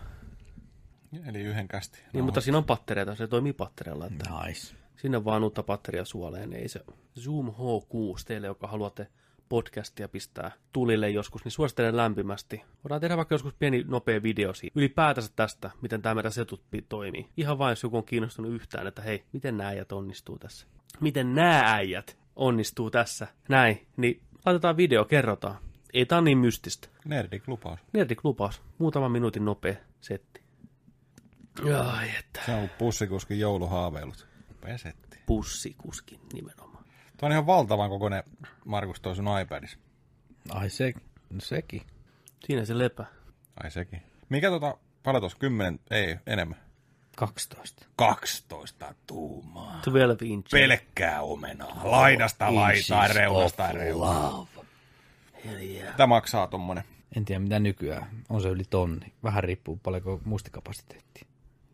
Eli 1.26 1.40
yhden 1.40 1.68
kästi. 1.68 2.02
Niin, 2.12 2.24
mutta 2.24 2.40
siinä 2.40 2.58
on 2.58 2.64
pattereita, 2.64 3.14
se 3.14 3.26
toimii 3.26 3.52
pattereilla. 3.52 4.06
Että 4.06 4.30
Nice. 4.46 4.74
sinne 4.96 5.24
vaan 5.24 5.44
uutta 5.44 5.62
patteria 5.62 6.04
suoleen. 6.04 6.52
Ei 6.52 6.68
se 6.68 6.80
Zoom 7.20 7.48
H6 7.48 8.24
teille, 8.26 8.46
joka 8.46 8.66
haluatte 8.66 9.06
podcastia 9.48 10.08
pistää 10.08 10.52
tulille 10.72 11.10
joskus, 11.10 11.44
niin 11.44 11.52
suosittelen 11.52 11.96
lämpimästi. 11.96 12.62
Voidaan 12.84 13.00
tehdä 13.00 13.16
vaikka 13.16 13.34
joskus 13.34 13.54
pieni 13.54 13.84
nopea 13.88 14.22
video 14.22 14.54
siitä. 14.54 14.80
Ylipäätänsä 14.80 15.32
tästä, 15.36 15.70
miten 15.82 16.02
tämä 16.02 16.14
meidän 16.14 16.32
setut 16.32 16.62
pi- 16.70 16.86
toimii. 16.88 17.28
Ihan 17.36 17.58
vain, 17.58 17.72
jos 17.72 17.82
joku 17.82 17.96
on 17.96 18.04
kiinnostunut 18.04 18.52
yhtään, 18.52 18.86
että 18.86 19.02
hei, 19.02 19.24
miten 19.32 19.56
nämä 19.56 19.70
äijät 19.70 19.92
onnistuu 19.92 20.38
tässä. 20.38 20.66
Miten 21.00 21.34
nämä 21.34 21.74
äijät 21.74 22.18
onnistuu 22.36 22.90
tässä. 22.90 23.26
Näin, 23.48 23.86
niin 23.96 24.22
laitetaan 24.46 24.76
video, 24.76 25.04
kerrotaan. 25.04 25.56
Ei 25.92 26.06
tää 26.06 26.18
on 26.18 26.24
niin 26.24 26.38
mystistä. 26.38 26.88
Nerdik 27.04 27.48
lupaus. 27.48 27.80
Nerdik 27.92 28.24
lupaus. 28.24 28.62
Muutaman 28.78 29.12
minuutin 29.12 29.44
nopea 29.44 29.74
setti. 30.00 30.42
Ai 31.84 32.08
että. 32.18 32.40
Se 32.46 32.54
on 32.54 32.68
pussikuskin 32.78 33.40
jouluhaaveilut. 33.40 34.26
Pesetti. 34.60 35.18
Pussikuskin 35.26 36.20
nimenomaan. 36.32 36.65
Tuo 37.16 37.26
on 37.26 37.32
ihan 37.32 37.46
valtavan 37.46 37.90
kokoinen 37.90 38.22
Markus 38.64 39.00
toi 39.00 39.16
sun 39.16 39.40
iPadissa. 39.42 39.78
Ai 40.50 40.70
se, 40.70 40.92
no 41.30 41.40
sekin. 41.40 41.82
Siinä 42.46 42.64
se 42.64 42.78
lepä. 42.78 43.04
Ai 43.62 43.70
sekin. 43.70 44.02
Mikä 44.28 44.50
tota, 44.50 44.76
paljon 45.02 45.22
tuossa? 45.22 45.38
Kymmenen, 45.38 45.80
ei, 45.90 46.16
enemmän. 46.26 46.58
12. 47.16 47.86
12 47.96 48.94
tuumaa. 49.06 49.80
12 49.84 50.24
inch. 50.24 50.50
Pelkkää 50.50 51.22
omenaa. 51.22 51.80
Laidasta 51.84 52.54
laitaan, 52.54 53.10
reunasta 53.10 53.72
reunaan. 53.72 54.46
Tämä 55.96 56.06
maksaa 56.06 56.46
tommonen. 56.46 56.84
En 57.16 57.24
tiedä 57.24 57.38
mitä 57.38 57.58
nykyään. 57.58 58.06
On 58.28 58.42
se 58.42 58.48
yli 58.48 58.64
tonni. 58.70 59.12
Vähän 59.22 59.44
riippuu 59.44 59.80
paljonko 59.82 60.20
muistikapasiteettia. 60.24 61.26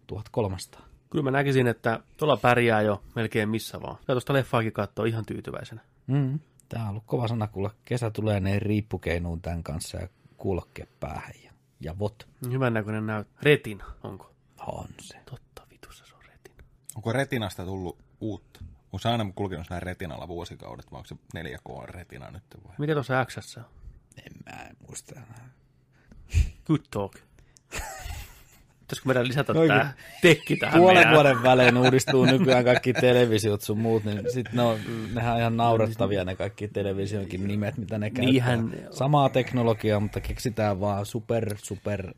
1300. 0.06 0.91
Kyllä 1.12 1.24
mä 1.24 1.30
näkisin, 1.30 1.66
että 1.66 2.00
tuolla 2.16 2.36
pärjää 2.36 2.82
jo 2.82 3.02
melkein 3.14 3.48
missä 3.48 3.80
vaan. 3.82 3.96
Ja 4.08 4.14
tuosta 4.14 4.32
leffaakin 4.32 4.72
katsoo 4.72 5.04
ihan 5.04 5.26
tyytyväisenä. 5.26 5.80
Mm. 6.06 6.40
Tää 6.68 6.82
on 6.82 6.88
ollut 6.88 7.02
kova 7.06 7.28
sana 7.28 7.46
kuulla. 7.46 7.70
Kesä 7.84 8.10
tulee 8.10 8.40
ne 8.40 8.58
riippukeinuun 8.58 9.42
tämän 9.42 9.62
kanssa 9.62 9.98
ja 9.98 10.08
kuulokke 10.36 10.88
päähän 11.00 11.32
ja, 11.44 11.52
ja 11.80 11.98
vot. 11.98 12.28
Hyvän 12.50 12.74
näköinen 12.74 13.06
näyt. 13.06 13.28
Retina, 13.42 13.84
onko? 14.02 14.32
On 14.66 14.88
se. 15.00 15.18
Totta, 15.30 15.66
vitussa 15.70 16.06
se 16.06 16.14
on 16.14 16.22
retina. 16.24 16.64
Onko 16.96 17.12
retinasta 17.12 17.64
tullut 17.64 17.98
uutta? 18.20 18.60
Onko 18.84 18.98
se 18.98 19.08
aina 19.08 19.32
kulkenut 19.34 19.66
siinä 19.66 19.80
retinalla 19.80 20.28
vuosikaudet, 20.28 20.92
vai 20.92 20.98
onko 20.98 21.08
se 21.08 21.16
4K 21.38 21.86
retina 21.86 22.30
nyt 22.30 22.44
vai? 22.68 22.74
Mikä 22.78 22.94
tuossa 22.94 23.24
X 23.24 23.56
on? 23.56 23.64
En 24.26 24.32
mä 24.44 24.62
en 24.62 24.76
muista 24.88 25.14
enää. 25.14 25.50
Good 26.66 26.80
talk. 26.90 27.31
Pitäisikö 28.92 29.08
meidän 29.08 29.28
lisätä 29.28 29.52
Oikein. 29.52 29.80
tää 29.80 29.92
tekki 30.22 30.56
tähän 30.56 30.78
Puolen 30.80 30.96
meidän? 30.96 31.14
vuoden 31.14 31.42
välein 31.42 31.76
uudistuu 31.78 32.24
nykyään 32.24 32.64
kaikki 32.64 32.92
televisiot 32.92 33.60
sun 33.62 33.78
muut, 33.78 34.04
niin 34.04 34.20
sit 34.32 34.52
ne 34.52 34.62
on, 34.62 34.78
nehän 35.14 35.32
on 35.34 35.40
ihan 35.40 35.56
naurettavia 35.56 36.24
ne 36.24 36.36
kaikki 36.36 36.68
televisionkin 36.68 37.48
nimet, 37.48 37.76
mitä 37.78 37.98
ne 37.98 38.10
käyttää. 38.10 38.24
Niinhän- 38.32 38.72
Samaa 38.90 39.28
teknologiaa, 39.28 40.00
mutta 40.00 40.20
keksitään 40.20 40.80
vaan 40.80 41.06
super, 41.06 41.56
super, 41.62 42.14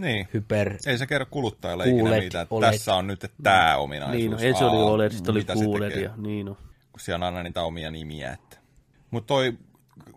Niin. 0.00 0.28
hyper. 0.34 0.74
Ei 0.86 0.98
se 0.98 1.06
kerro 1.06 1.26
kuluttajalle 1.30 1.84
QLED, 1.84 1.94
ikinä 2.00 2.20
mitään, 2.20 2.42
että 2.42 2.54
OLED. 2.54 2.70
tässä 2.72 2.94
on 2.94 3.06
nyt 3.06 3.30
tämä 3.42 3.76
ominaisuus. 3.76 4.18
Niin, 4.18 4.30
no, 4.30 4.38
ensin 4.40 4.66
oli 4.66 4.76
Aa, 4.78 4.84
OLED, 4.84 5.10
sitten 5.10 5.32
oli 5.32 5.42
se 5.42 5.52
QLED 5.64 5.88
tekee? 5.88 6.04
ja 6.04 6.10
niin 6.16 6.46
no. 6.46 6.54
kun 6.92 7.00
siellä 7.00 7.26
on 7.26 7.34
aina 7.36 7.42
niitä 7.42 7.62
omia 7.62 7.90
nimiä. 7.90 8.32
Että. 8.32 8.56
Mutta 9.10 9.26
toi, 9.26 9.52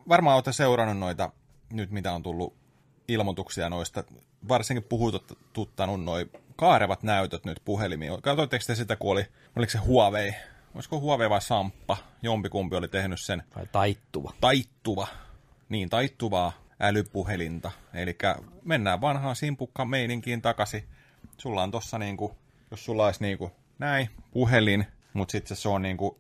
varmaan 0.10 0.36
olette 0.36 0.54
seurannut 0.54 0.98
noita, 0.98 1.32
nyt 1.74 1.92
mitä 1.92 2.12
on 2.14 2.24
tullut 2.24 2.61
ilmoituksia 3.08 3.70
noista, 3.70 4.04
varsinkin 4.48 4.84
puhututtanut 4.84 6.04
noi 6.04 6.30
kaarevat 6.56 7.04
näytöt 7.04 7.46
nyt 7.46 7.62
puhelimiin. 7.66 8.22
Katsoitteko 8.22 8.64
te 8.68 8.76
sitä, 8.76 8.96
kun 8.96 9.12
oli, 9.12 9.26
oliko 9.56 9.72
se 9.72 9.78
Huawei, 9.78 10.34
olisiko 10.76 11.00
Huawei 11.00 11.30
vai 11.30 11.42
Samppa, 11.42 11.98
jompikumpi 12.22 12.76
oli 12.76 12.88
tehnyt 12.88 13.22
sen 13.22 13.44
Tai 13.54 13.68
taittuva. 13.72 14.34
taittuva, 14.42 15.08
niin 15.70 15.90
taittuvaa 15.90 16.52
älypuhelinta. 16.80 17.72
Eli 17.94 18.18
mennään 18.66 19.02
vanhaan 19.02 19.36
simpukka 19.36 19.86
meininkiin 19.86 20.42
takaisin. 20.42 20.84
Sulla 21.38 21.64
on 21.64 21.72
tossa 21.72 21.98
niinku, 21.98 22.38
jos 22.72 22.86
sulla 22.86 23.06
olisi 23.06 23.24
niinku 23.24 23.52
näin 23.80 24.10
puhelin, 24.32 24.86
mutta 25.14 25.32
sitten 25.32 25.58
se 25.58 25.70
on 25.70 25.82
niinku 25.82 26.20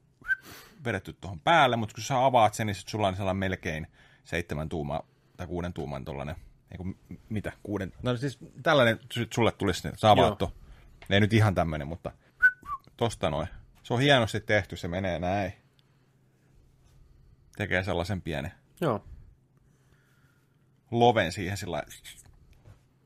vedetty 0.85 1.13
tuohon 1.13 1.39
päälle, 1.39 1.75
mutta 1.75 1.95
kun 1.95 2.03
sä 2.03 2.25
avaat 2.25 2.53
sen, 2.53 2.67
niin 2.67 2.75
sit 2.75 2.87
sulla 2.87 3.07
on 3.07 3.15
sellainen 3.15 3.39
melkein 3.39 3.87
seitsemän 4.25 4.69
tuumaa 4.69 5.03
tai 5.37 5.47
kuuden 5.47 5.73
tuuman 5.73 6.05
tollanen, 6.05 6.35
eiku, 6.71 6.95
mitä, 7.29 7.51
kuuden, 7.63 7.93
no 8.03 8.17
siis 8.17 8.39
tällainen 8.63 8.99
sulle 9.33 9.51
tulisi, 9.51 9.87
to. 10.37 10.53
Ei 11.09 11.19
nyt 11.19 11.33
ihan 11.33 11.55
tämmönen, 11.55 11.87
mutta 11.87 12.11
tosta 12.97 13.29
noin. 13.29 13.47
Se 13.83 13.93
on 13.93 13.99
hienosti 14.01 14.39
tehty, 14.39 14.75
se 14.75 14.87
menee 14.87 15.19
näin. 15.19 15.53
Tekee 17.57 17.83
sellaisen 17.83 18.21
pienen 18.21 18.51
Joo. 18.81 19.05
loven 20.91 21.31
siihen 21.31 21.57
sillä. 21.57 21.83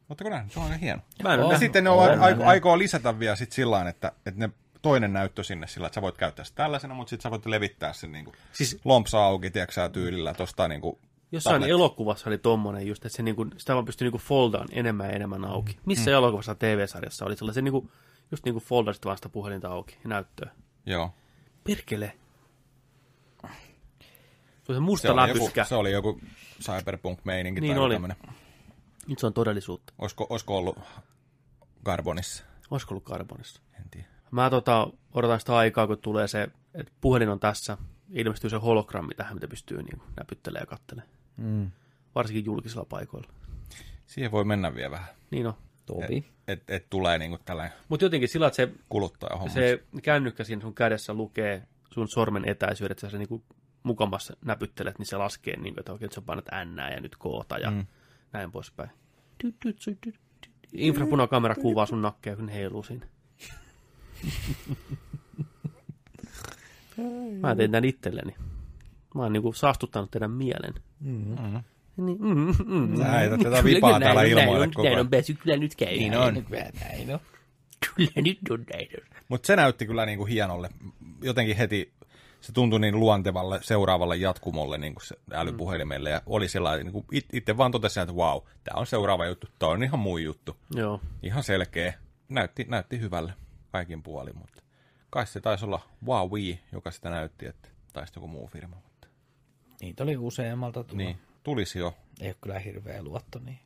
Oletteko 0.09 0.29
nähnyt? 0.29 0.51
Se 0.53 0.59
on 0.59 0.65
aika 0.65 0.77
hieno. 0.77 1.01
Mä 1.23 1.33
en 1.33 1.39
Ja 1.39 1.43
nähnyt. 1.43 1.59
sitten 1.59 1.83
ne 1.83 1.89
on, 1.89 1.97
Olen 1.99 2.19
aiko, 2.19 2.43
aikoo 2.45 2.77
lisätä 2.77 3.19
vielä 3.19 3.35
sit 3.35 3.51
sillä 3.51 3.89
että, 3.89 4.11
että 4.25 4.47
ne 4.47 4.49
toinen 4.81 5.13
näyttö 5.13 5.43
sinne 5.43 5.67
sillä, 5.67 5.87
että 5.87 5.95
sä 5.95 6.01
voit 6.01 6.17
käyttää 6.17 6.45
sitä 6.45 6.55
tällaisena, 6.55 6.93
mutta 6.93 7.09
sitten 7.09 7.23
sä 7.23 7.31
voit 7.31 7.45
levittää 7.45 7.93
sen 7.93 8.11
niin 8.11 8.25
kuin 8.25 8.35
Siis 8.51 8.79
lompsa 8.83 9.25
auki, 9.25 9.51
tiedätkö 9.51 9.73
sä, 9.73 9.89
tyylillä 9.89 10.33
tosta 10.33 10.67
niin 10.67 10.81
kuin 10.81 10.99
jossain 11.31 11.53
tablet. 11.53 11.69
elokuvassa 11.69 12.29
oli 12.29 12.37
tommonen 12.37 12.87
just, 12.87 13.05
että 13.05 13.17
se 13.17 13.23
niinku, 13.23 13.45
sitä 13.57 13.73
vaan 13.73 13.85
pystyi 13.85 14.05
niinku 14.05 14.17
foldaan 14.17 14.67
enemmän 14.71 15.07
ja 15.07 15.13
enemmän 15.13 15.45
auki. 15.45 15.77
Missä 15.85 16.11
mm. 16.11 16.15
elokuvassa 16.15 16.55
TV-sarjassa 16.55 17.25
oli 17.25 17.35
sellaisen 17.35 17.63
niinku, 17.63 17.89
just 18.31 18.45
niinku 18.45 18.59
foldasit 18.59 19.05
vaan 19.05 19.17
sitä 19.17 19.29
puhelinta 19.29 19.69
auki 19.69 19.97
ja 20.03 20.09
näyttöä. 20.09 20.51
Joo. 20.85 21.13
Perkele. 21.63 22.13
Se 24.63 24.71
on 24.71 24.75
se 24.75 24.79
musta 24.79 25.07
Se 25.07 25.11
oli, 25.11 25.21
joku, 25.29 25.39
läpyskä. 25.39 25.63
se 25.63 25.75
oli 25.75 25.91
joku 25.91 26.19
cyberpunk-meininki 26.61 27.61
Niin 27.61 27.75
tai 27.75 27.83
oli. 27.83 27.93
tämmönen. 27.93 28.17
Nyt 29.07 29.19
se 29.19 29.25
on 29.27 29.33
todellisuutta. 29.33 29.93
Olisiko, 29.99 30.27
olisiko 30.29 30.57
ollut 30.57 30.77
Carbonissa? 31.85 32.43
Olisiko 32.71 32.93
ollut 32.93 33.03
karbonissa? 33.03 33.61
En 33.79 33.89
tiedä. 33.91 34.07
Mä 34.31 34.49
tota, 34.49 34.87
odotan 35.13 35.39
sitä 35.39 35.55
aikaa, 35.55 35.87
kun 35.87 35.97
tulee 35.97 36.27
se, 36.27 36.47
että 36.73 36.91
puhelin 37.01 37.29
on 37.29 37.39
tässä. 37.39 37.77
Ilmestyy 38.09 38.49
se 38.49 38.57
hologrammi 38.57 39.13
tähän, 39.15 39.33
mitä 39.33 39.47
pystyy 39.47 39.83
niin 39.83 40.01
näpyttelemään 40.17 40.61
ja 40.61 40.65
katselemaan. 40.65 41.14
Mm. 41.37 41.71
Varsinkin 42.15 42.45
julkisilla 42.45 42.85
paikoilla. 42.85 43.29
Siihen 44.05 44.31
voi 44.31 44.45
mennä 44.45 44.75
vielä 44.75 44.91
vähän. 44.91 45.07
Niin 45.31 45.47
on. 45.47 45.53
Topi. 45.85 46.17
Et, 46.47 46.61
et, 46.61 46.63
et 46.67 46.89
tulee 46.89 47.17
niin 47.17 47.31
kuin 47.31 47.41
tällainen 47.45 47.77
Mutta 47.89 48.05
jotenkin 48.05 48.29
sillä, 48.29 48.47
että 48.47 48.55
se, 48.55 48.69
kuluttajahomma. 48.89 49.53
se 49.53 49.83
kännykkä 50.03 50.43
siinä 50.43 50.61
sun 50.61 50.75
kädessä 50.75 51.13
lukee 51.13 51.67
sun 51.91 52.07
sormen 52.07 52.49
etäisyydet, 52.49 52.97
että 52.97 53.09
sä 53.09 53.17
niinku 53.17 53.43
mukamassa 53.83 54.37
näpyttelet, 54.45 54.99
niin 54.99 55.05
se 55.05 55.17
laskee, 55.17 55.55
niin 55.55 55.73
kuin, 55.73 55.79
että 55.79 55.91
oikein 55.91 56.07
että 56.07 56.15
sä 56.15 56.21
painat 56.21 56.45
N 56.65 56.77
ja 56.77 57.01
nyt 57.01 57.15
koota 57.15 57.57
ja 57.57 57.71
mm. 57.71 57.85
näin 58.33 58.51
poispäin. 58.51 58.89
Infrapunakamera 60.73 61.55
kuvaa 61.55 61.85
sun 61.85 62.01
nakkeja, 62.01 62.35
kun 62.35 62.49
heiluu 62.49 62.83
siinä. 62.83 63.07
Mä 67.41 67.55
tein 67.55 67.71
tän 67.71 67.85
itselleni. 67.85 68.35
Mä 69.15 69.21
oon 69.21 69.33
niinku 69.33 69.53
saastuttanut 69.53 70.11
teidän 70.11 70.31
mielen. 70.31 70.73
Mm. 70.99 71.35
Niin, 71.97 72.17
mm, 72.21 72.37
mm, 72.37 72.89
mm. 72.89 72.97
Sä 72.97 73.05
heität 73.11 73.39
tätä 73.39 73.63
vipaa 73.63 73.89
kyllä, 73.89 74.05
täällä 74.05 74.21
näin 74.21 74.31
ilmoille 74.31 74.59
näin 74.59 74.73
koko 74.73 74.83
Näin 74.83 74.95
ajan. 74.95 75.05
on 75.05 75.09
päässyt, 75.09 75.39
kyllä 75.39 75.57
nyt 75.57 75.75
käy. 75.75 75.97
Niin 75.97 76.17
on. 76.17 76.45
Näin 76.79 77.13
on. 77.13 77.19
Kyllä 77.95 78.11
nyt 78.15 78.39
on 78.49 78.65
näin. 78.73 78.87
Mutta 79.29 79.47
se 79.47 79.55
näytti 79.55 79.85
kyllä 79.85 80.05
niinku 80.05 80.25
hienolle. 80.25 80.69
Jotenkin 81.21 81.57
heti 81.57 81.93
se 82.41 82.51
tuntui 82.51 82.79
niin 82.79 82.99
luontevalle 82.99 83.59
seuraavalle 83.61 84.15
jatkumolle 84.15 84.77
niin 84.77 84.95
kuin 84.95 85.05
se 85.05 85.15
älypuhelimelle, 85.31 86.09
ja 86.09 86.21
oli 86.25 86.47
sellainen, 86.47 86.85
niin 86.85 86.93
kuin 86.93 87.05
it- 87.11 87.33
itse 87.33 87.57
vaan 87.57 87.71
totesin, 87.71 88.03
että 88.03 88.15
wow, 88.15 88.41
tämä 88.63 88.79
on 88.79 88.87
seuraava 88.87 89.25
juttu, 89.25 89.47
toi 89.59 89.71
on 89.73 89.83
ihan 89.83 89.99
muu 89.99 90.17
juttu. 90.17 90.57
Joo. 90.75 91.01
Ihan 91.23 91.43
selkeä. 91.43 91.93
Näytti, 92.29 92.65
näytti 92.69 92.99
hyvälle 92.99 93.33
kaikin 93.71 94.03
puolin, 94.03 94.37
mutta 94.37 94.61
kai 95.09 95.27
se 95.27 95.41
taisi 95.41 95.65
olla 95.65 95.81
Huawei, 96.05 96.59
joka 96.71 96.91
sitä 96.91 97.09
näytti, 97.09 97.45
että 97.45 97.69
taisi 97.93 98.13
joku 98.15 98.27
muu 98.27 98.47
firma. 98.47 98.75
Niitä 99.85 100.03
oli 100.03 100.17
useammalta 100.17 100.83
tulla. 100.83 101.03
niin, 101.03 101.17
tulisi 101.43 101.79
jo. 101.79 101.97
Ei 102.21 102.27
ole 102.27 102.35
kyllä 102.41 102.59
hirveä 102.59 103.03
luotto, 103.03 103.39
niin 103.39 103.59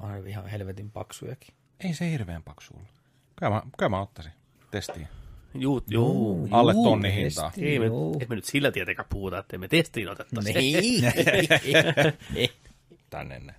on 0.00 0.10
ne 0.12 0.30
ihan 0.30 0.46
helvetin 0.46 0.90
paksujakin. 0.90 1.54
Ei 1.80 1.94
se 1.94 2.10
hirveän 2.10 2.42
paksu 2.42 2.74
ollut. 2.74 2.88
Kyllä 3.36 3.50
mä, 3.52 3.62
kyllä 3.78 3.88
mä 3.90 4.00
ottaisin 4.00 4.32
testiin. 4.70 5.08
Juu, 5.54 5.82
juu. 5.88 6.48
Alle 6.50 6.72
Juu, 6.72 6.84
tonni 6.84 7.08
testi. 7.08 7.20
hintaa. 7.22 7.52
Ei 7.58 7.78
me, 7.78 7.84
ei 8.20 8.26
me 8.28 8.34
nyt 8.34 8.44
sillä 8.44 8.72
tietenkään 8.72 9.08
puhuta, 9.08 9.38
että 9.38 9.58
me 9.58 9.68
testiin 9.68 10.08
otettaisiin. 10.08 10.54
Niin. 10.82 11.04
tänne 13.10 13.38
näin. 13.38 13.58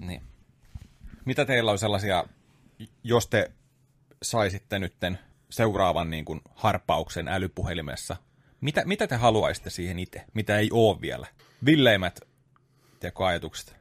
Niin. 0.00 0.22
Mitä 1.24 1.44
teillä 1.44 1.70
on 1.70 1.78
sellaisia, 1.78 2.24
jos 3.04 3.26
te 3.26 3.50
saisitte 4.22 4.78
nytten 4.78 5.18
seuraavan 5.50 6.10
niin 6.10 6.24
kuin 6.24 6.40
harppauksen 6.54 7.28
älypuhelimessa, 7.28 8.16
mitä, 8.60 8.82
mitä 8.84 9.06
te 9.06 9.16
haluaisitte 9.16 9.70
siihen 9.70 9.98
itse, 9.98 10.24
mitä 10.34 10.58
ei 10.58 10.68
ole 10.72 11.00
vielä? 11.00 11.26
Villeimmät 11.64 12.20
tiedätkö, 13.00 13.26
ajatukset. 13.26 13.76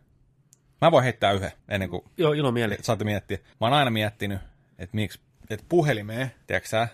Mä 0.82 0.92
voin 0.92 1.04
heittää 1.04 1.32
yhden 1.32 1.52
ennen 1.68 1.90
kuin 1.90 2.04
Joo, 2.18 2.34
ilo 2.34 2.52
mieli. 2.52 2.78
saatte 2.82 3.06
miettiä. 3.06 3.38
Mä 3.38 3.68
oon 3.68 3.74
aina 3.74 3.92
miettinyt, 3.92 4.40
että 4.78 4.96
miksi, 4.96 5.20
että 5.50 5.66
puhelimeen, 5.70 6.32
tiedätkö 6.48 6.70
sä, 6.70 6.88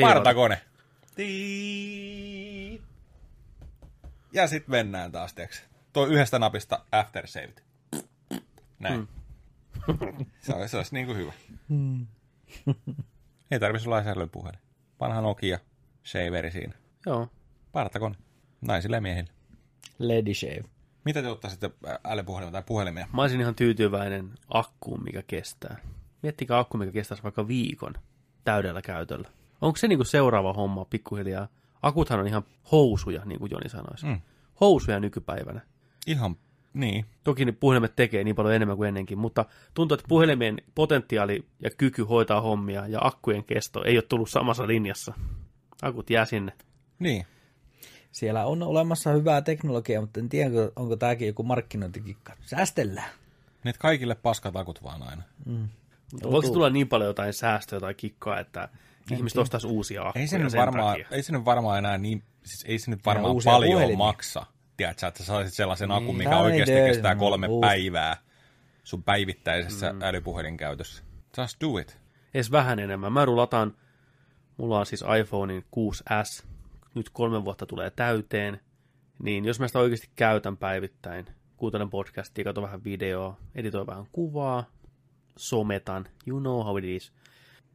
partakone. 0.00 0.60
Ja 4.32 4.46
sitten 4.46 4.70
mennään 4.70 5.12
taas, 5.12 5.34
tiedätkö? 5.34 5.56
Tuo 5.92 6.06
yhdestä 6.06 6.38
napista 6.38 6.84
aftersaved. 6.92 7.62
Näin. 8.78 9.08
se, 10.40 10.52
olisi, 10.54 10.70
se 10.70 10.76
olisi 10.76 10.94
niin 10.94 11.06
kuin 11.06 11.18
hyvä. 11.18 11.32
Ei 13.50 13.60
tarvitsisi 13.60 13.88
olla 13.88 14.26
puhelin. 14.32 14.60
Vanha 15.02 15.20
Nokia, 15.20 15.58
shaveri 16.04 16.50
siinä. 16.50 16.72
Joo. 17.06 17.28
Partakone. 17.72 18.14
Naisille 18.60 18.96
ja 18.96 19.00
miehille. 19.00 19.30
Lady 19.98 20.34
Shave. 20.34 20.64
Mitä 21.04 21.22
te 21.22 21.28
ottaisitte 21.28 21.70
älypuhelimia 22.04 22.52
tai 22.52 22.62
puhelimia? 22.66 23.06
Mä 23.12 23.22
olisin 23.22 23.40
ihan 23.40 23.54
tyytyväinen 23.54 24.30
akkuun, 24.48 25.04
mikä 25.04 25.22
kestää. 25.22 25.76
Miettikää 26.22 26.58
akku, 26.58 26.78
mikä 26.78 26.92
kestäisi 26.92 27.22
vaikka 27.22 27.48
viikon 27.48 27.94
täydellä 28.44 28.82
käytöllä. 28.82 29.28
Onko 29.60 29.76
se 29.76 29.88
niinku 29.88 30.04
seuraava 30.04 30.52
homma 30.52 30.84
pikkuhiljaa? 30.84 31.48
Akuthan 31.82 32.20
on 32.20 32.26
ihan 32.26 32.42
housuja, 32.72 33.24
niin 33.24 33.38
kuin 33.38 33.50
Joni 33.50 33.68
sanoisi. 33.68 34.06
Mm. 34.06 34.20
Housuja 34.60 35.00
nykypäivänä. 35.00 35.60
Ihan, 36.06 36.36
niin. 36.74 37.04
Toki 37.24 37.44
ne 37.44 37.52
puhelimet 37.52 37.96
tekee 37.96 38.24
niin 38.24 38.36
paljon 38.36 38.54
enemmän 38.54 38.76
kuin 38.76 38.88
ennenkin, 38.88 39.18
mutta 39.18 39.44
tuntuu, 39.74 39.94
että 39.94 40.06
puhelimien 40.08 40.58
potentiaali 40.74 41.44
ja 41.60 41.70
kyky 41.70 42.02
hoitaa 42.02 42.40
hommia 42.40 42.86
ja 42.88 42.98
akkujen 43.02 43.44
kesto 43.44 43.84
ei 43.84 43.96
ole 43.96 44.02
tullut 44.02 44.30
samassa 44.30 44.66
linjassa. 44.66 45.12
Akut 45.82 46.10
jää 46.10 46.24
sinne. 46.24 46.52
Niin. 46.98 47.26
Siellä 48.12 48.46
on 48.46 48.62
olemassa 48.62 49.10
hyvää 49.12 49.42
teknologiaa, 49.42 50.00
mutta 50.00 50.20
en 50.20 50.28
tiedä, 50.28 50.48
onko- 50.50 50.72
onko 50.76 50.96
tämäkin 50.96 51.26
joku 51.26 51.42
markkinointikikka. 51.42 52.32
Säästellään. 52.46 53.10
Nyt 53.64 53.78
kaikille 53.78 54.14
paskat 54.14 54.56
akut 54.56 54.82
vaan 54.82 55.02
aina. 55.02 55.22
Voiko 56.22 56.42
se 56.46 56.52
tulla 56.52 56.70
niin 56.70 56.88
paljon 56.88 57.08
jotain 57.08 57.32
säästöä 57.32 57.80
tai 57.80 57.94
kikkaa, 57.94 58.40
että 58.40 58.68
ihmiset 59.10 59.38
ostaisi 59.38 59.66
uusia 59.66 60.02
akkuja 60.02 60.20
Ei 60.22 60.28
se, 60.28 60.38
nyt 60.38 60.50
sen 60.50 60.60
varmaan, 60.60 60.92
takia? 61.00 61.16
ei 61.16 61.22
se 61.22 61.32
nyt 61.32 61.44
varmaan 61.44 61.78
enää 61.78 61.98
niin, 61.98 62.22
siis 62.44 62.64
ei 62.68 62.78
se 62.78 62.90
nyt 62.90 63.00
varmaan 63.06 63.34
uusia 63.34 63.52
paljon 63.52 63.72
puhelimia. 63.72 63.96
maksa. 63.96 64.46
Tiedätkö, 64.82 65.06
että 65.06 65.18
sä 65.18 65.24
saisit 65.26 65.54
sellaisen 65.54 65.90
akun, 65.90 66.06
Niin. 66.06 66.16
mikä 66.16 66.38
oikeasti 66.38 66.74
Tiny 66.74 66.86
kestää 66.86 67.14
kolme 67.14 67.46
uusi. 67.48 67.66
päivää 67.66 68.16
sun 68.84 69.02
päivittäisessä 69.02 69.92
mm. 69.92 70.02
älypuhelinkäytössä. 70.02 71.02
Just 71.38 71.56
do 71.60 71.78
it. 71.78 71.98
Edes 72.34 72.52
vähän 72.52 72.78
enemmän. 72.78 73.12
Mä 73.12 73.24
rulataan, 73.24 73.74
mulla 74.56 74.78
on 74.78 74.86
siis 74.86 75.04
iPhonein 75.20 75.64
6S, 75.76 76.44
nyt 76.94 77.10
kolme 77.10 77.44
vuotta 77.44 77.66
tulee 77.66 77.90
täyteen, 77.90 78.60
niin 79.22 79.44
jos 79.44 79.60
mä 79.60 79.66
sitä 79.66 79.78
oikeasti 79.78 80.08
käytän 80.16 80.56
päivittäin, 80.56 81.26
kuuntelen 81.56 81.90
podcastia, 81.90 82.44
katson 82.44 82.64
vähän 82.64 82.84
videoa, 82.84 83.36
editoin 83.54 83.86
vähän 83.86 84.06
kuvaa, 84.12 84.64
sometan, 85.36 86.08
you 86.26 86.40
know 86.40 86.64
how 86.64 86.78
it 86.78 86.84
is, 86.84 87.12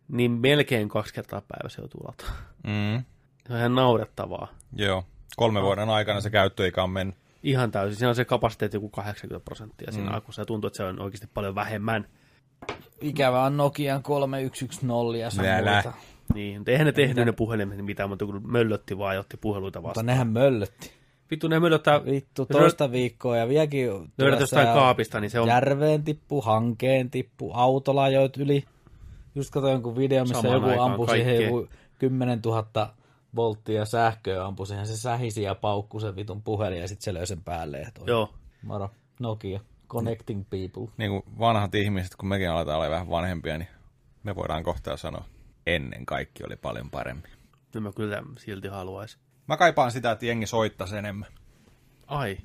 niin 0.08 0.32
melkein 0.32 0.90
kaksi 0.90 1.14
kertaa 1.14 1.42
päivässä 1.42 1.82
joutuu 1.82 2.02
lataamaan. 2.08 2.44
Mm. 2.64 3.04
Se 3.48 3.54
on 3.54 3.60
ihan 3.60 3.76
naurettavaa. 3.76 4.48
Joo. 4.74 5.04
Kolme 5.38 5.62
vuoden 5.62 5.90
aikana 5.90 6.22
se 6.22 6.30
käyttöikä 6.30 6.84
on 6.84 6.90
mennyt. 6.90 7.16
Ihan 7.44 7.72
täysin. 7.72 7.96
Siinä 7.98 8.10
on 8.10 8.16
se 8.16 8.26
kapasiteetti 8.26 8.78
joku 8.78 8.90
80 8.90 9.46
prosenttia 9.46 9.92
siinä 9.92 10.10
Mm. 10.10 10.16
akussa 10.18 10.42
ja 10.42 10.46
tuntuu, 10.46 10.68
että 10.68 10.78
se 10.78 10.84
on 10.84 11.02
oikeasti 11.02 11.28
paljon 11.34 11.56
vähemmän. 11.56 12.08
Ikävä 13.02 13.44
on 13.44 13.58
Nokian 13.58 14.04
3110 14.04 15.20
ja 15.22 15.30
muita. 15.74 15.94
Niin, 16.34 16.60
mutta 16.60 16.72
eihän 16.72 16.86
ne 16.86 16.92
tehnyt 16.92 17.26
ne 17.26 17.32
puhelimet 17.32 17.86
mitään, 17.86 18.10
mutta 18.10 18.26
kun 18.26 18.52
möllötti 18.52 18.98
vaan 18.98 19.16
ja 19.16 19.20
otti 19.20 19.38
puheluita 19.38 19.80
Mutta 19.80 19.88
vastaan. 19.88 20.06
nehän 20.06 20.28
möllötti. 20.28 20.92
Vittu, 21.32 21.48
ne 21.48 21.60
möllöttää, 21.60 22.06
Vittu, 22.06 22.46
toista 22.46 22.92
viikkoa 22.92 23.38
ja 23.38 23.50
vieläkin... 23.50 23.90
löydät 24.18 24.40
jostain 24.40 24.68
kaapista, 24.68 25.20
niin 25.20 25.30
se 25.32 25.40
on 25.40 25.48
Järveen 25.48 26.04
tippu, 26.04 26.42
hankeen 26.42 27.10
tippu, 27.10 27.52
autolla 27.54 28.04
ajoit 28.04 28.38
yli. 28.38 28.64
Just 29.36 29.50
katsoin 29.52 29.72
jonkun 29.72 29.96
video, 29.96 30.24
missä 30.26 30.42
Samaan 30.42 30.70
joku 30.72 30.82
ampui 30.82 31.08
siihen 31.10 31.44
joku 31.44 31.68
10 32.00 32.40
000 32.46 32.94
volttia 33.36 33.86
sähköä 33.86 34.46
ampui 34.46 34.68
siihen. 34.68 34.88
Se 34.88 34.98
sähisi 34.98 35.42
ja 35.42 35.56
paukkui 35.56 36.02
sen 36.02 36.16
vitun 36.16 36.42
puhelin 36.42 36.82
ja 36.82 36.88
sitten 36.88 37.04
se 37.04 37.14
löi 37.14 37.28
sen 37.28 37.44
päälle. 37.44 37.80
Ja 37.80 37.92
toi. 37.94 38.08
Joo. 38.08 38.34
Moro, 38.62 38.90
Nokia, 39.20 39.60
connecting 39.90 40.44
people. 40.50 40.94
Niin 40.98 41.12
kuin 41.12 41.24
vanhat 41.40 41.76
ihmiset, 41.76 42.16
kun 42.16 42.30
mekin 42.30 42.50
aletaan 42.50 42.78
olla 42.78 42.90
vähän 42.90 43.10
vanhempia, 43.10 43.58
niin 43.58 43.70
me 44.24 44.36
voidaan 44.36 44.64
kohta 44.64 44.98
sanoa, 44.98 45.26
ennen 45.68 46.06
kaikki 46.06 46.44
oli 46.46 46.56
paljon 46.56 46.90
paremmin. 46.90 47.32
Nyt 47.74 47.84
mä 47.84 47.92
kyllä 47.92 48.24
silti 48.38 48.68
haluaisin. 48.68 49.20
Mä 49.48 49.58
kaipaan 49.58 49.92
sitä, 49.92 50.12
että 50.12 50.26
jengi 50.26 50.46
soittaisi 50.46 50.98
enemmän. 50.98 51.30
Ai. 52.08 52.38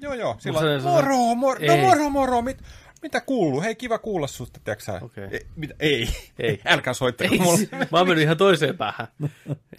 Joo, 0.00 0.14
joo. 0.14 0.36
Silloin, 0.38 0.82
moro, 0.82 1.34
moro, 1.34 1.60
no 1.66 1.76
moro, 1.76 2.10
moro, 2.10 2.42
mit, 2.42 2.62
mitä 3.02 3.20
kuuluu? 3.20 3.62
Hei, 3.62 3.74
kiva 3.74 3.98
kuulla 3.98 4.26
susta, 4.26 4.60
tiedätkö 4.64 4.84
sä? 4.84 5.00
Okei. 5.02 5.24
Ei, 5.30 5.46
mitä, 5.56 5.74
ei. 5.80 6.08
Ei. 6.38 6.60
älkää 6.66 6.94
soittako 6.94 7.34
Ei, 7.34 7.40
mulle. 7.40 7.58
mä 7.72 7.98
oon 7.98 8.08
mennyt 8.08 8.22
ihan 8.22 8.36
toiseen 8.36 8.76
päähän. 8.76 9.08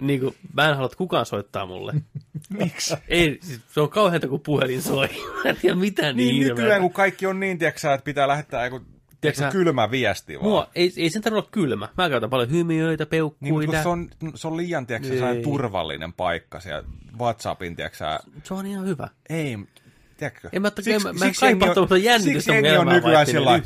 Niin 0.02 0.20
kuin, 0.20 0.36
mä 0.54 0.70
en 0.70 0.76
halua, 0.76 0.86
että 0.86 0.98
kukaan 0.98 1.26
soittaa 1.26 1.66
mulle. 1.66 1.94
Miksi? 2.60 2.96
Ei, 3.08 3.40
siis 3.42 3.60
se 3.74 3.82
on 3.82 3.90
kauheata, 3.90 4.28
kun 4.28 4.40
puhelin 4.40 4.82
soi. 4.82 5.08
Mä 5.44 5.50
en 5.50 5.58
tiedä 5.62 5.76
mitään 5.76 6.16
niin, 6.18 6.36
Niin 6.36 6.48
nykyään, 6.48 6.82
kun 6.82 6.94
kaikki 6.94 7.26
on 7.26 7.40
niin, 7.40 7.58
tiedätkö 7.60 7.80
sä, 7.80 7.94
että 7.94 8.06
pitää 8.06 8.28
lähettää 8.28 8.66
joku, 8.66 8.82
Tiedätkö 9.22 9.50
kylmä 9.52 9.92
viesti 9.92 10.34
vaan. 10.36 10.50
Mua, 10.50 10.70
ei, 10.76 10.94
ei 10.98 11.10
sen 11.10 11.22
tarvitse 11.22 11.40
olla 11.40 11.50
kylmä. 11.52 11.90
Mä 11.98 12.10
käytän 12.10 12.30
paljon 12.30 12.52
hymiöitä, 12.52 13.04
Niin, 13.04 13.10
peukkuita. 13.10 13.72
kun 13.74 13.82
se 13.84 13.90
on, 13.90 14.10
se 14.36 14.48
on 14.48 14.58
liian, 14.58 14.88
tiedätkö 14.88 15.42
turvallinen 15.44 16.14
paikka 16.14 16.60
siellä 16.60 16.84
WhatsAppin, 17.20 17.76
tiedätkö 17.76 17.98
se 18.44 18.54
on 18.54 18.66
ihan 18.66 18.86
hyvä. 18.86 19.08
ei, 19.30 19.58
tiedätkö? 20.20 20.50
En 20.52 20.62
mä, 20.62 20.72
Siksi- 20.76 21.08
mä, 21.08 21.14
mä 21.14 21.26
en 21.26 21.34
kaipaa 21.40 21.68
on- 21.70 21.74
tuommoista 21.74 22.06
jännitystä 22.06 22.54
Siksi 22.54 22.78
on 22.78 22.88
nykyään 22.88 23.26
sillä 23.26 23.64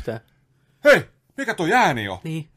hei, 0.84 1.02
mikä 1.36 1.54
tuo 1.54 1.66
ääni 1.74 2.08
on? 2.08 2.18
Niin. 2.24 2.48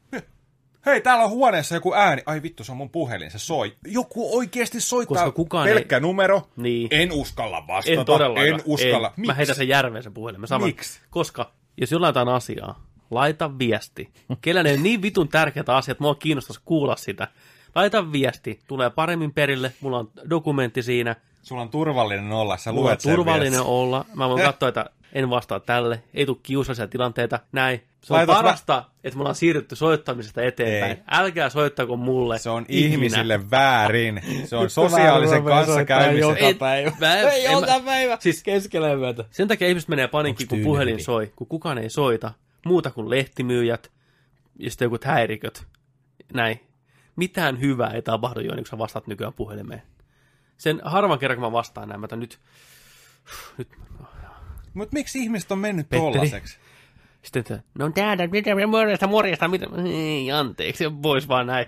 Hei, 0.86 1.00
täällä 1.00 1.24
on 1.24 1.30
huoneessa 1.30 1.74
joku 1.74 1.94
ääni. 1.94 2.22
Ai 2.26 2.42
vittu, 2.42 2.64
se 2.64 2.72
on 2.72 2.78
mun 2.78 2.90
puhelin, 2.90 3.30
se 3.30 3.38
soi. 3.38 3.76
Joku 3.86 4.38
oikeasti 4.38 4.80
soittaa. 4.80 5.14
Koska 5.16 5.32
kukaan 5.32 5.68
Pelkkä 5.68 5.96
ei- 5.96 6.00
numero. 6.00 6.48
Niin. 6.56 6.88
En 6.90 7.12
uskalla 7.12 7.66
vastata. 7.66 8.00
En 8.00 8.06
todellakaan. 8.06 8.46
En 8.48 8.60
uskalla. 8.64 9.12
En. 9.18 9.26
Mä 9.26 9.34
heitän 9.34 9.54
sen 9.56 9.68
järveen 9.68 10.02
sen 10.02 10.14
puhelimen. 10.14 10.48
Saman. 10.48 10.68
Miksi? 10.68 11.00
Koska 11.10 11.52
jos 11.80 11.92
jollain 11.92 12.08
jotain 12.08 12.28
asiaa, 12.28 12.86
laita 13.10 13.58
viesti. 13.58 14.08
Kellä 14.40 14.62
ne 14.62 14.76
niin 14.76 15.02
vitun 15.02 15.28
tärkeät 15.28 15.68
asiat, 15.68 16.00
mua 16.00 16.14
kiinnostaisi 16.14 16.60
kuulla 16.64 16.96
sitä. 16.96 17.28
Laita 17.74 18.12
viesti, 18.12 18.60
tulee 18.66 18.90
paremmin 18.90 19.32
perille, 19.34 19.72
mulla 19.80 19.98
on 19.98 20.10
dokumentti 20.30 20.82
siinä, 20.82 21.16
Sulla 21.42 21.62
on 21.62 21.68
turvallinen 21.70 22.32
olla, 22.32 22.56
sä 22.56 22.72
mulla 22.72 22.84
luet 22.84 23.00
sen 23.00 23.14
turvallinen 23.14 23.52
viestin. 23.52 23.70
olla, 23.70 24.04
mä 24.14 24.28
voin 24.28 24.42
katsoa, 24.42 24.68
että 24.68 24.86
en 25.12 25.30
vastaa 25.30 25.60
tälle, 25.60 26.02
ei 26.14 26.26
tule 26.26 26.36
kiusallisia 26.42 26.88
tilanteita, 26.88 27.40
näin. 27.52 27.82
Se 28.00 28.12
on 28.12 28.16
Laitat 28.16 28.36
mä- 28.36 28.42
parasta, 28.42 28.84
että 29.04 29.16
me 29.16 29.20
ollaan 29.20 29.34
siirrytty 29.34 29.76
soittamisesta 29.76 30.42
eteenpäin. 30.42 30.92
Ei. 30.92 31.02
Älkää 31.10 31.48
soittako 31.48 31.96
mulle. 31.96 32.38
Se 32.38 32.50
on 32.50 32.64
ikinä. 32.68 32.92
ihmisille 32.94 33.50
väärin. 33.50 34.22
Se 34.44 34.56
on 34.56 34.70
sosiaalisen 34.70 35.44
kanssakäymisen. 35.44 36.18
Joka 36.20 36.38
Ei, 36.38 36.54
päivä. 36.54 36.92
mä- 37.00 37.14
Ei, 37.14 37.46
en 37.46 37.52
joka 37.52 37.80
päivä. 37.84 38.16
Siis- 38.20 38.42
keskellä 38.42 38.92
yötä. 38.94 39.24
Sen 39.30 39.48
takia 39.48 39.68
ihmiset 39.68 39.88
menee 39.88 40.08
paniikkiin, 40.08 40.44
Onks 40.46 40.50
kun 40.64 40.64
puhelin 40.72 41.04
soi, 41.04 41.32
kun 41.36 41.46
kukaan 41.46 41.78
ei 41.78 41.90
soita. 41.90 42.32
Muuta 42.66 42.90
kuin 42.90 43.10
lehtimyyjät 43.10 43.90
ja 44.58 44.70
sitten 44.70 44.86
joku 44.86 44.96
häiriköt. 45.04 45.64
Näin. 46.34 46.60
Mitään 47.16 47.60
hyvää 47.60 47.90
ei 47.90 48.02
tapahdu 48.02 48.40
jo, 48.40 48.52
kun 48.54 48.66
sä 48.66 48.78
vastaat 48.78 49.06
nykyään 49.06 49.32
puhelimeen. 49.32 49.82
Sen 50.58 50.80
harvan 50.84 51.18
kerran, 51.18 51.36
kun 51.38 51.46
mä 51.48 51.52
vastaan 51.52 51.88
näin, 51.88 52.00
mä 52.00 52.06
nyt, 52.16 52.38
nyt 53.58 53.68
Mutta 54.74 54.94
miksi 54.94 55.18
ihmiset 55.18 55.52
on 55.52 55.58
mennyt 55.58 55.88
Petteri. 55.88 56.12
tollaseksi? 56.12 56.58
sitten, 57.22 57.40
että 57.40 57.60
no 57.78 57.90
täällä, 57.90 58.26
mitä 58.26 58.66
morjesta, 58.66 59.06
morjesta, 59.06 59.48
mitä, 59.48 59.66
ei, 59.84 60.30
anteeksi, 60.32 60.84
pois 61.02 61.28
vaan 61.28 61.46
näin. 61.46 61.66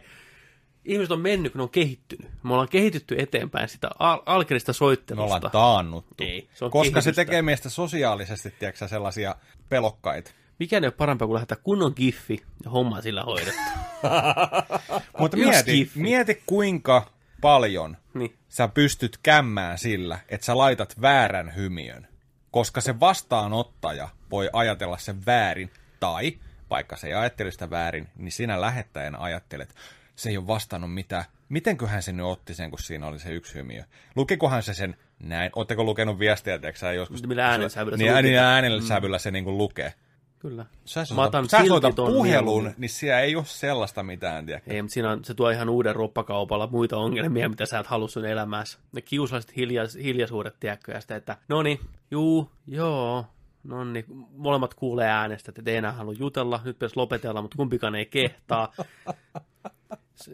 ihmiset 0.84 1.10
on 1.12 1.20
mennyt, 1.20 1.52
kun 1.52 1.58
ne 1.58 1.62
on 1.62 1.70
kehittynyt. 1.70 2.30
Me 2.42 2.52
ollaan 2.52 2.68
kehitytty 2.68 3.14
eteenpäin 3.18 3.68
sitä 3.68 3.90
al- 3.98 4.22
alkerista 4.26 4.70
Me 4.70 4.74
soittelusta. 4.74 5.24
ollaan 5.36 5.50
taannuttu. 5.52 6.24
Ei, 6.24 6.48
se 6.54 6.64
on 6.64 6.70
Koska 6.70 6.84
se 6.86 6.92
kehitystä. 6.92 7.12
tekee 7.24 7.42
meistä 7.42 7.68
sosiaalisesti, 7.68 8.50
tiedätkö, 8.58 8.88
sellaisia 8.88 9.34
pelokkaita. 9.68 10.30
Mikä 10.58 10.76
ei 10.76 10.84
ole 10.84 10.90
parempaa 10.90 11.26
kuin 11.26 11.34
lähettää 11.34 11.58
kunnon 11.62 11.92
giffi 11.96 12.42
ja 12.64 12.70
homma 12.70 13.00
sillä 13.00 13.22
hoidettu. 13.22 13.60
Mutta 15.18 15.36
mieti, 15.36 15.90
mieti, 15.94 16.42
kuinka 16.46 17.10
paljon 17.40 17.96
Niin. 18.14 18.36
sä 18.48 18.68
pystyt 18.68 19.18
kämmään 19.22 19.78
sillä, 19.78 20.18
että 20.28 20.46
sä 20.46 20.58
laitat 20.58 21.00
väärän 21.00 21.54
hymiön. 21.54 22.08
Koska 22.50 22.80
se 22.80 23.00
vastaanottaja 23.00 24.08
voi 24.30 24.50
ajatella 24.52 24.98
sen 24.98 25.26
väärin, 25.26 25.70
tai 26.00 26.38
vaikka 26.70 26.96
se 26.96 27.06
ei 27.06 27.14
ajattele 27.14 27.50
sitä 27.50 27.70
väärin, 27.70 28.08
niin 28.16 28.32
sinä 28.32 28.60
lähettäjänä 28.60 29.18
ajattelet, 29.18 29.74
se 30.16 30.30
ei 30.30 30.36
ole 30.36 30.46
vastannut 30.46 30.94
mitään. 30.94 31.24
Mitenköhän 31.48 32.02
se 32.02 32.12
nyt 32.12 32.26
otti 32.26 32.54
sen, 32.54 32.70
kun 32.70 32.78
siinä 32.78 33.06
oli 33.06 33.18
se 33.18 33.32
yksi 33.32 33.54
hymiö? 33.54 33.84
Lukikohan 34.16 34.62
se 34.62 34.74
sen 34.74 34.96
näin? 35.18 35.50
Oletteko 35.56 35.84
lukenut 35.84 36.18
viestiä, 36.18 36.58
tiedätkö 36.58 36.78
sä 36.78 36.92
joskus? 36.92 37.26
Millä 37.26 37.48
äänensävyllä 37.50 37.96
se 37.98 38.04
Niin, 38.04 38.24
niin 38.24 38.38
äänellä 38.38 38.82
sävyllä 38.82 39.18
se 39.18 39.30
niin 39.30 39.44
kuin 39.44 39.58
lukee. 39.58 39.94
Kyllä. 40.40 40.66
Sä 40.84 41.04
Mä 41.14 41.22
otan 41.22 41.48
sä 41.48 41.64
soitat 41.68 41.94
puhelun, 41.94 42.26
mieluummin. 42.26 42.74
niin 42.78 42.88
siellä 42.88 43.20
ei 43.20 43.36
ole 43.36 43.44
sellaista 43.44 44.02
mitään, 44.02 44.46
tiedätkö? 44.46 44.74
Ei, 44.74 44.82
mutta 44.82 44.94
siinä 44.94 45.10
on, 45.10 45.24
se 45.24 45.34
tuo 45.34 45.50
ihan 45.50 45.68
uuden 45.68 45.96
roppakaupalla 45.96 46.66
muita 46.66 46.96
ongelmia, 46.96 47.48
mitä 47.48 47.66
sä 47.66 47.78
et 47.78 47.86
halua 47.86 48.08
sun 48.08 48.24
elämässä. 48.24 48.78
Ne 48.92 49.00
kiusalliset 49.00 49.56
hiljais, 49.56 49.94
hiljaisuudet, 49.94 50.54
tiedätkö, 50.60 50.92
ja 50.92 51.00
sitä, 51.00 51.16
että 51.16 51.36
no 51.48 51.62
niin, 51.62 51.80
juu, 52.10 52.50
joo, 52.66 53.24
no 53.64 53.84
niin, 53.84 54.04
molemmat 54.36 54.74
kuulee 54.74 55.08
äänestä, 55.08 55.52
että 55.58 55.70
ei 55.70 55.76
enää 55.76 55.92
halua 55.92 56.14
jutella, 56.18 56.60
nyt 56.64 56.76
pitäisi 56.76 56.96
lopetella, 56.96 57.42
mutta 57.42 57.56
kumpikaan 57.56 57.94
ei 57.94 58.06
kehtaa. 58.06 58.72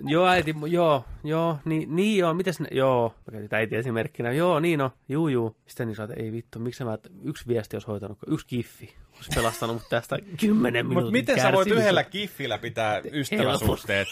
Joo, 0.07 0.27
äiti, 0.27 0.55
joo, 0.67 1.05
joo, 1.25 1.59
niin, 1.65 1.97
niin 1.97 2.19
joo, 2.19 2.35
mitäs 2.35 2.61
ne, 2.61 2.69
joo, 2.71 3.15
mä 3.27 3.33
käytin 3.33 3.55
äiti 3.59 3.77
esimerkkinä, 3.77 4.33
joo, 4.33 4.61
niin 4.61 4.79
no, 4.79 4.93
juu, 5.09 5.29
juu. 5.29 5.57
Sitten 5.67 5.87
niin 5.87 5.97
sä, 5.97 6.05
että 6.05 6.17
ei 6.23 6.33
vittu, 6.33 6.59
miksi 6.59 6.85
mä, 6.85 6.99
yksi 7.23 7.49
viesti 7.49 7.77
olisi 7.77 7.87
hoitanut, 7.87 8.19
yksi 8.27 8.47
kiffi, 8.47 8.95
olisi 9.17 9.31
pelastanut 9.35 9.77
mut 9.77 9.89
tästä 9.89 10.19
kymmenen 10.41 10.87
minuutin 10.87 11.05
Mutta 11.05 11.13
miten 11.13 11.41
sä 11.41 11.53
voit 11.53 11.69
yhdellä 11.69 12.05
kiffillä 12.05 12.59
pitää 12.59 13.03
ystäväsuhteet? 13.13 14.09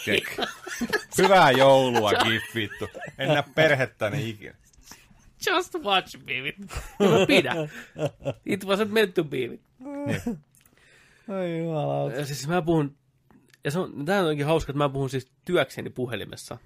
Hyvää 1.17 1.51
joulua, 1.51 2.11
giffittu. 2.13 2.87
En 3.17 3.27
näe 3.27 3.43
perhettäni 3.55 4.29
ikinä. 4.29 4.55
Just 5.47 5.75
watch 5.75 6.17
me, 6.17 6.43
vittu. 6.43 6.75
Pidän. 7.27 7.57
It 8.45 8.63
wasn't 8.63 8.91
meant 8.91 9.13
to 9.13 9.23
be. 9.23 9.37
vittu. 9.37 10.37
Ai 11.27 11.59
jumala. 11.59 12.11
Ja 12.11 12.25
siis 12.25 12.47
mä 12.47 12.61
puhun, 12.61 12.95
ja 13.63 13.71
se 13.71 13.79
on, 13.79 14.05
tää 14.05 14.21
on 14.21 14.27
onkin 14.27 14.45
hauska, 14.45 14.71
että 14.71 14.77
mä 14.77 14.89
puhun 14.89 15.09
siis 15.09 15.31
työkseni 15.45 15.89
puhelimessa. 15.89 16.57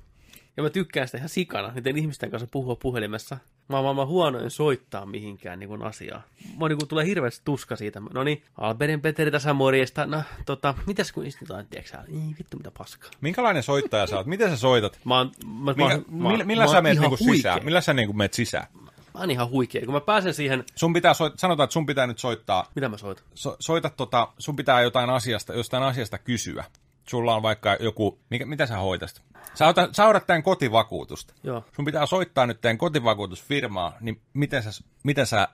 Ja 0.58 0.64
mä 0.64 0.70
tykkään 0.70 1.08
sitä 1.08 1.18
ihan 1.18 1.30
sikana, 1.30 1.72
niiden 1.72 1.98
ihmisten 1.98 2.32
kanssa 2.32 2.48
puhua 2.52 2.76
puhelimessa. 2.76 3.38
Mä 3.70 3.76
oon 3.76 3.84
maailman 3.84 4.08
huonoin 4.08 4.52
soittaa 4.52 5.06
mihinkään 5.06 5.60
niin 5.60 5.70
kuin 5.70 5.84
asiaa. 5.84 6.22
Mä 6.60 6.68
niin 6.68 6.78
kuin 6.78 6.88
tulee 6.88 7.06
hirveästi 7.06 7.42
tuska 7.46 7.76
siitä. 7.76 8.02
No 8.14 8.24
niin, 8.24 8.44
Alberin 8.58 9.02
Peteri 9.02 9.32
tässä 9.32 9.54
morjesta. 9.54 10.06
No, 10.06 10.24
tota, 10.46 10.74
mitäs 10.86 11.12
kun 11.12 11.26
istutaan, 11.26 11.66
tiedätkö? 11.70 11.98
Ei 12.08 12.36
vittu, 12.40 12.58
mitä 12.58 12.72
paskaa. 12.78 13.12
Minkälainen 13.22 13.64
soittaja 13.64 14.08
sä 14.08 14.18
oot? 14.18 14.28
Miten 14.28 14.50
sä 14.50 14.58
soitat? 14.58 15.00
Mä 15.06 15.18
oon, 15.18 15.32
mä, 15.46 15.74
Minkä, 15.74 15.98
mä, 16.12 16.30
millä, 16.30 16.44
millä 16.44 16.66
mä 16.66 16.72
sä 16.72 16.82
menet 16.82 17.00
niinku 17.00 17.18
sisään? 17.18 17.66
Millä 17.66 17.82
sä 17.82 17.94
niinku 17.94 18.14
menet 18.14 18.34
sisään? 18.34 18.68
Mä 19.14 19.20
oon 19.20 19.32
ihan 19.32 19.50
huikea. 19.50 19.86
Kun 19.86 19.94
mä 19.94 20.02
pääsen 20.02 20.34
siihen, 20.34 20.64
Sun 20.76 20.94
pitää 20.94 21.14
soit, 21.14 21.40
sanotaan, 21.40 21.66
että 21.66 21.74
sun 21.74 21.86
pitää 21.86 22.08
nyt 22.08 22.20
soittaa, 22.20 22.72
mitä 22.76 22.90
mä 22.90 22.98
soitan? 22.98 23.26
so, 23.34 23.56
soita 23.60 23.90
tota, 23.90 24.28
sun 24.38 24.56
pitää 24.56 24.82
jotain 24.82 25.10
asiasta, 25.10 25.54
jostain 25.54 25.84
asiasta 25.84 26.18
kysyä. 26.18 26.64
Sulla 27.10 27.36
on 27.36 27.42
vaikka 27.42 27.78
joku, 27.80 28.20
mikä, 28.30 28.46
mitä 28.46 28.66
sä 28.66 28.78
hoitasit? 28.78 29.22
Sä, 29.54 29.68
otat, 29.68 29.96
sä 29.96 30.04
tämän 30.28 30.44
kotivakuutusta. 30.44 31.34
Joo. 31.44 31.64
Sun 31.76 31.86
pitää 31.86 32.06
soittaa 32.06 32.46
nyt 32.46 32.62
tämän 32.62 32.78
kotivakuutusfirmaa, 32.78 33.98
niin 34.02 34.22
miten 34.34 34.64
sä, 34.64 34.84
miten 35.04 35.26
sä 35.26 35.48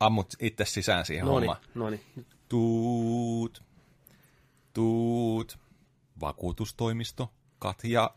ammut 0.00 0.34
itse 0.40 0.64
sisään 0.64 1.04
siihen 1.04 1.26
No 1.26 1.40
niin, 1.40 1.50
hommaan? 1.50 1.66
no 1.74 1.90
niin. 1.90 2.26
Tuut, 2.48 3.62
tuut, 4.74 5.58
vakuutustoimisto, 6.20 7.30
Katja 7.58 8.10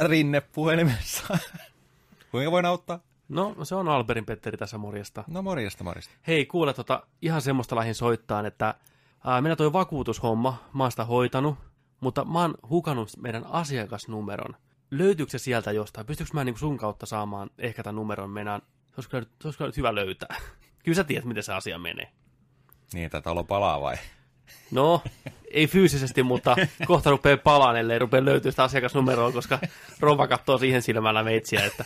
Rinne 0.00 0.40
puhelimessa. 0.40 1.38
Kuinka 2.30 2.50
voin 2.50 2.66
auttaa? 2.66 3.00
No, 3.28 3.56
se 3.62 3.74
on 3.74 3.88
Alberin 3.88 4.26
Petteri 4.26 4.58
tässä 4.58 4.78
morjesta. 4.78 5.24
No 5.26 5.42
morjesta, 5.42 5.84
morjesta. 5.84 6.14
Hei, 6.26 6.46
kuule, 6.46 6.74
tota, 6.74 7.06
ihan 7.22 7.42
semmoista 7.42 7.76
lähin 7.76 7.94
soittaan, 7.94 8.46
että 8.46 8.74
ää, 9.24 9.40
meillä 9.40 9.56
toi 9.56 9.72
vakuutushomma, 9.72 10.56
mä 10.72 10.84
oon 10.84 10.90
sitä 10.90 11.04
hoitanut, 11.04 11.58
mutta 12.00 12.24
mä 12.24 12.40
oon 12.40 12.54
hukannut 12.70 13.10
meidän 13.16 13.46
asiakasnumeron. 13.46 14.56
Löytyykö 14.90 15.30
se 15.30 15.38
sieltä 15.38 15.72
jostain? 15.72 16.06
Pystyykö 16.06 16.30
mä 16.34 16.44
niin 16.44 16.58
sun 16.58 16.76
kautta 16.76 17.06
saamaan 17.06 17.50
ehkä 17.58 17.82
tämän 17.82 17.96
numeron 17.96 18.30
meidän? 18.30 18.62
Se 18.86 18.92
olisi 18.96 19.10
kyllä, 19.10 19.26
se 19.42 19.48
olisi 19.48 19.58
kyllä 19.58 19.72
hyvä 19.76 19.94
löytää. 19.94 20.36
Kyllä 20.84 20.96
sä 20.96 21.04
tiedät, 21.04 21.24
miten 21.24 21.42
se 21.42 21.52
asia 21.52 21.78
menee. 21.78 22.08
Niin, 22.92 23.06
että 23.06 23.20
talo 23.20 23.44
palaa 23.44 23.80
vai? 23.80 23.96
No, 24.70 25.02
ei 25.50 25.66
fyysisesti, 25.66 26.22
mutta 26.22 26.56
kohta 26.86 27.10
rupeaa 27.10 27.36
palaan, 27.36 27.76
ellei 27.76 27.98
rupea 27.98 28.24
löytyä 28.24 28.50
sitä 28.50 28.64
asiakasnumeroa, 28.64 29.32
koska 29.32 29.58
Rova 30.00 30.26
katsoo 30.26 30.58
siihen 30.58 30.82
silmällä 30.82 31.22
meitsiä, 31.22 31.64
että 31.64 31.84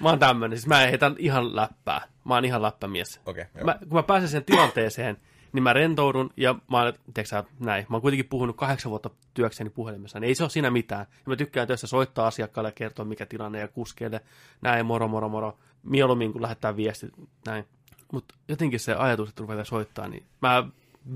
mä 0.00 0.08
oon 0.08 0.18
tämmönen, 0.18 0.58
siis 0.58 0.66
mä 0.66 0.78
heitän 0.78 1.14
ihan 1.18 1.56
läppää. 1.56 2.00
Mä 2.24 2.34
oon 2.34 2.44
ihan 2.44 2.62
läppämies. 2.62 3.20
Joo. 3.26 3.64
mä, 3.64 3.78
kun 3.78 3.98
mä 3.98 4.02
pääsen 4.02 4.28
sen 4.28 4.44
tilanteeseen, 4.44 5.16
niin 5.52 5.62
mä 5.62 5.72
rentoudun 5.72 6.30
ja 6.36 6.54
mä 6.70 6.82
oon, 6.82 6.92
tiedätkö 6.92 7.24
sä, 7.24 7.44
näin, 7.60 7.86
mä 7.88 7.96
oon 7.96 8.02
kuitenkin 8.02 8.28
puhunut 8.28 8.56
kahdeksan 8.56 8.90
vuotta 8.90 9.10
työkseni 9.34 9.70
puhelimessa, 9.70 10.20
niin 10.20 10.28
ei 10.28 10.34
se 10.34 10.42
ole 10.42 10.50
siinä 10.50 10.70
mitään. 10.70 11.06
Ja 11.10 11.22
mä 11.26 11.36
tykkään 11.36 11.66
töissä 11.66 11.86
soittaa 11.86 12.26
asiakkaalle 12.26 12.68
ja 12.68 12.72
kertoa 12.72 13.04
mikä 13.04 13.26
tilanne 13.26 13.58
ja 13.60 13.68
kuskeille, 13.68 14.20
näin, 14.62 14.86
moro, 14.86 15.08
moro, 15.08 15.28
moro, 15.28 15.58
mieluummin 15.82 16.32
kun 16.32 16.42
lähettää 16.42 16.76
viestit, 16.76 17.12
näin. 17.46 17.64
Mutta 18.12 18.34
jotenkin 18.48 18.80
se 18.80 18.94
ajatus, 18.94 19.28
että 19.28 19.40
ruvetaan 19.40 19.66
soittaa, 19.66 20.08
niin 20.08 20.26
mä 20.42 20.64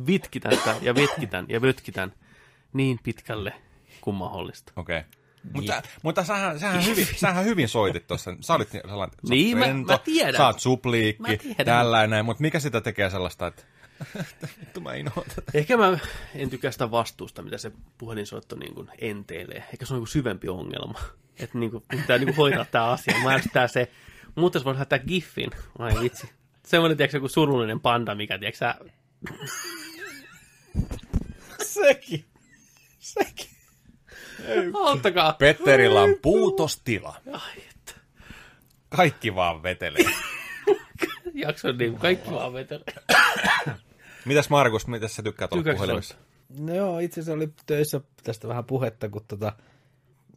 vitkitän 0.07 0.57
sitä 0.57 0.77
ja 0.83 0.95
vetkitän 0.95 1.47
ja 1.49 1.63
vötkitän 1.63 2.13
niin 2.73 2.99
pitkälle 3.03 3.53
kuin 4.01 4.17
mahdollista. 4.17 4.73
Okei. 4.77 4.99
Okay. 4.99 5.11
Mutta, 5.53 5.83
mutta 6.03 6.25
sähän, 6.25 6.61
sähän, 6.61 6.85
hyvin, 6.85 7.07
sähän 7.17 7.45
hyvin 7.45 7.69
soitit 7.69 8.07
tuossa. 8.07 8.37
Sä 8.41 8.55
olit 8.55 8.69
sellainen, 8.71 9.17
sä 9.29 9.35
Niin, 9.35 9.57
oot 9.57 9.61
mä- 9.61 9.67
rento, 9.67 9.93
mä 9.93 9.99
tiedän. 9.99 10.35
Sä 10.37 10.47
oot 10.47 10.61
supliikki, 10.61 11.23
Mä 11.23 11.37
tiedän. 11.37 11.67
tällainen. 11.67 12.25
Mutta 12.25 12.41
mikä 12.41 12.61
sitä 12.61 12.81
tekee 12.81 13.11
sellaista, 13.11 13.47
että 13.47 13.63
vittu 14.61 14.81
mä 14.81 14.95
inhoan 14.95 15.27
tätä. 15.29 15.51
Ehkä 15.55 15.77
mä 15.77 15.99
en 16.35 16.51
tykkää 16.51 16.71
sitä 16.71 16.91
vastuusta, 16.91 17.43
mitä 17.43 17.59
se 17.59 17.73
puhelinsoitto 17.99 18.57
niin 18.57 18.75
kuin 18.75 18.91
enteilee. 18.99 19.65
Ehkä 19.73 19.87
se 19.87 19.95
on 19.95 20.01
niin 20.01 20.09
syvempi 20.09 20.49
ongelma. 20.49 21.01
Että 21.39 21.59
niin 21.59 21.71
kuin, 21.71 21.85
pitää 21.91 22.19
niin 22.19 22.27
kuin 22.27 22.37
hoitaa 22.37 22.65
tämä 22.65 22.85
asia. 22.85 23.15
Mä 23.23 23.35
ärsyttää 23.35 23.69
se. 23.69 23.91
Mutta 24.35 24.57
jos 24.57 24.65
voisi 24.65 24.77
lähettää 24.77 24.99
giffin, 24.99 25.51
ai 25.79 26.01
vitsi. 26.01 26.31
Semmoinen, 26.67 26.97
tiedätkö, 26.97 27.17
joku 27.17 27.29
surullinen 27.29 27.81
panda, 27.81 28.15
mikä, 28.15 28.39
tiedätkö 28.39 28.59
sä... 28.59 28.75
Sekin. 31.63 32.25
Sekin. 32.99 33.47
Auttakaa. 34.75 35.33
Petterillä 35.33 36.01
on 36.01 36.17
puutostila. 36.23 37.17
Ai, 37.33 37.63
että. 37.71 37.93
Kaikki 38.89 39.35
vaan 39.35 39.63
vetelee. 39.63 40.05
Jakso 41.35 41.73
niin 41.73 41.91
kuin 41.91 42.01
kaikki 42.01 42.31
vaan 42.31 42.53
vetelee. 42.53 42.95
Mitäs 44.25 44.51
Markus, 44.51 44.87
mitä 44.87 45.09
sä 45.09 45.23
tykkäät 45.23 45.53
olla 45.53 45.75
puhelimessa? 45.77 46.17
No 46.59 46.75
joo, 46.75 46.99
itse 46.99 47.21
asiassa 47.21 47.33
oli 47.37 47.53
töissä 47.67 48.01
tästä 48.23 48.49
vähän 48.49 48.65
puhetta, 48.65 49.09
kun 49.09 49.25
tota, 49.29 49.53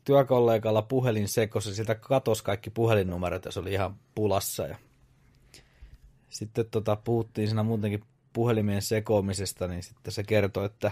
työkollegalla 0.04 0.82
puhelin 0.82 1.28
sekosi, 1.28 1.76
siltä 1.76 1.96
katosi 1.96 2.44
kaikki 2.44 2.70
puhelinnumerot 2.70 3.46
ja 3.46 3.52
se 3.52 3.60
oli 3.60 3.74
ihan 3.74 3.96
pulassa. 4.16 4.68
Ja 4.68 4.78
sitten 6.30 6.66
tota, 6.72 6.96
puhuttiin 6.96 7.48
siinä 7.48 7.64
muutenkin 7.64 8.04
puhelimien 8.34 8.82
sekoamisesta, 8.82 9.68
niin 9.68 9.84
sitten 9.84 10.14
se 10.14 10.24
kertoi, 10.24 10.66
että 10.66 10.92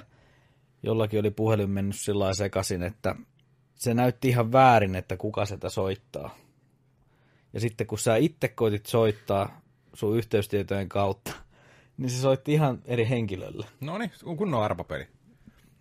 jollakin 0.83 1.19
oli 1.19 1.31
puhelin 1.31 1.69
mennyt 1.69 1.95
sillä 1.99 2.33
sekaisin, 2.33 2.83
että 2.83 3.15
se 3.75 3.93
näytti 3.93 4.29
ihan 4.29 4.51
väärin, 4.51 4.95
että 4.95 5.17
kuka 5.17 5.45
sitä 5.45 5.69
soittaa. 5.69 6.35
Ja 7.53 7.59
sitten 7.59 7.87
kun 7.87 7.99
sä 7.99 8.15
itse 8.15 8.47
koitit 8.47 8.85
soittaa 8.85 9.61
sun 9.93 10.17
yhteystietojen 10.17 10.89
kautta, 10.89 11.31
niin 11.97 12.09
se 12.09 12.17
soitti 12.21 12.53
ihan 12.53 12.81
eri 12.85 13.09
henkilölle. 13.09 13.67
No 13.81 13.97
niin, 13.97 14.11
kunnon 14.37 14.63
arpapeli. 14.63 15.07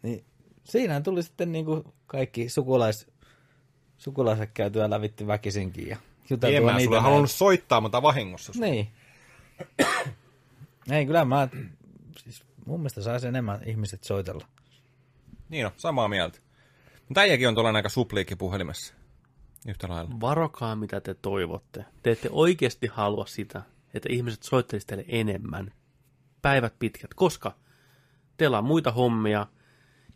Niin 0.03 0.25
siinä 0.65 1.01
tuli 1.01 1.23
sitten 1.23 1.53
niin 1.53 1.65
kuin 1.65 1.85
kaikki 2.07 2.49
sukulais, 2.49 3.07
sukulaiset 3.97 4.51
käytyä 4.55 4.91
lävitti 4.91 5.27
väkisinkin 5.27 5.89
ja 5.89 5.97
juteltua 6.31 6.57
En 6.59 6.65
mä 6.65 6.81
sulle 6.81 6.97
näin. 6.97 7.03
halunnut 7.03 7.31
soittaa, 7.31 7.81
mutta 7.81 8.03
vahingossa. 8.03 8.53
Niin. 8.57 8.89
Ei, 10.91 11.07
kyllä 11.07 11.25
mä, 11.25 11.49
siis 12.17 12.45
mun 12.67 12.81
mielestä 12.81 13.03
saisi 13.03 13.27
enemmän 13.27 13.61
ihmiset 13.67 14.05
soitella. 14.05 14.47
Niin 15.49 15.67
on, 15.67 15.73
samaa 15.77 16.09
mieltä. 16.09 16.39
Mutta 17.09 17.21
äijäkin 17.21 17.49
on 17.49 17.55
tuollainen 17.55 17.77
aika 17.77 17.89
supliikki 17.89 18.37
puhelimessa. 18.37 18.95
Yhtä 19.69 19.89
lailla. 19.89 20.11
Varokaa, 20.21 20.77
mitä 20.77 21.01
te 21.01 21.15
toivotte. 21.15 21.85
Te 22.03 22.11
ette 22.11 22.29
oikeasti 22.33 22.87
halua 22.87 23.27
sitä, 23.27 23.63
että 23.95 24.09
ihmiset 24.13 24.43
soittelisivat 24.43 24.89
teille 24.89 25.05
enemmän. 25.09 25.73
Päivät 26.45 26.75
pitkät, 26.79 27.15
koska 27.15 27.53
teillä 28.37 28.59
on 28.59 28.65
muita 28.65 28.93
hommia. 28.93 29.47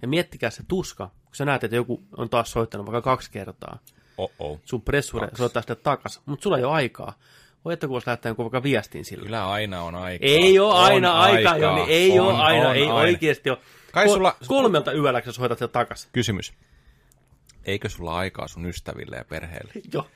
Ja 0.02 0.08
miettikää 0.08 0.50
se 0.50 0.62
tuska, 0.68 1.06
kun 1.24 1.34
sä 1.36 1.44
näet, 1.44 1.64
että 1.64 1.76
joku 1.76 2.02
on 2.16 2.28
taas 2.30 2.50
soittanut 2.50 2.86
vaikka 2.86 3.02
kaksi 3.02 3.30
kertaa, 3.30 3.78
Oh-oh. 4.18 4.60
sun 4.64 4.82
pressure 4.82 5.28
soittaa 5.36 5.62
sitä 5.62 5.74
takas, 5.74 6.20
mutta 6.26 6.42
sulla 6.42 6.58
ei 6.58 6.64
ole 6.64 6.72
aikaa. 6.72 7.18
Voi 7.64 7.72
että 7.72 7.86
kun 7.86 7.92
voisi 7.94 8.06
lähettää 8.06 8.36
vaikka 8.38 8.62
viestin 8.62 9.04
sille. 9.04 9.22
Kyllä 9.24 9.50
aina 9.50 9.82
on 9.82 9.94
aikaa. 9.94 10.28
Ei 10.28 10.58
ole 10.58 10.74
aina 10.74 11.12
On 11.14 11.20
aikaa, 11.20 11.56
Joni, 11.58 11.82
ei 11.88 12.20
On, 12.20 12.26
ole 12.26 12.38
aina, 12.42 12.68
on 12.68 12.76
ei 12.76 12.82
aina. 12.82 12.94
oikeasti 12.94 13.50
ole. 13.50 13.58
Kai 13.92 14.06
Ko- 14.06 14.08
sulla- 14.08 14.36
Kolmelta 14.46 14.92
yöllä, 14.92 15.22
kun 15.22 15.32
sä 15.32 15.36
soitat 15.36 15.58
sitä 15.58 15.68
takas. 15.68 16.08
Kysymys. 16.12 16.52
Eikö 17.64 17.88
sulla 17.88 18.16
aikaa 18.16 18.48
sun 18.48 18.66
ystäville 18.66 19.16
ja 19.16 19.24
perheelle? 19.24 19.72
Joo, 19.94 20.06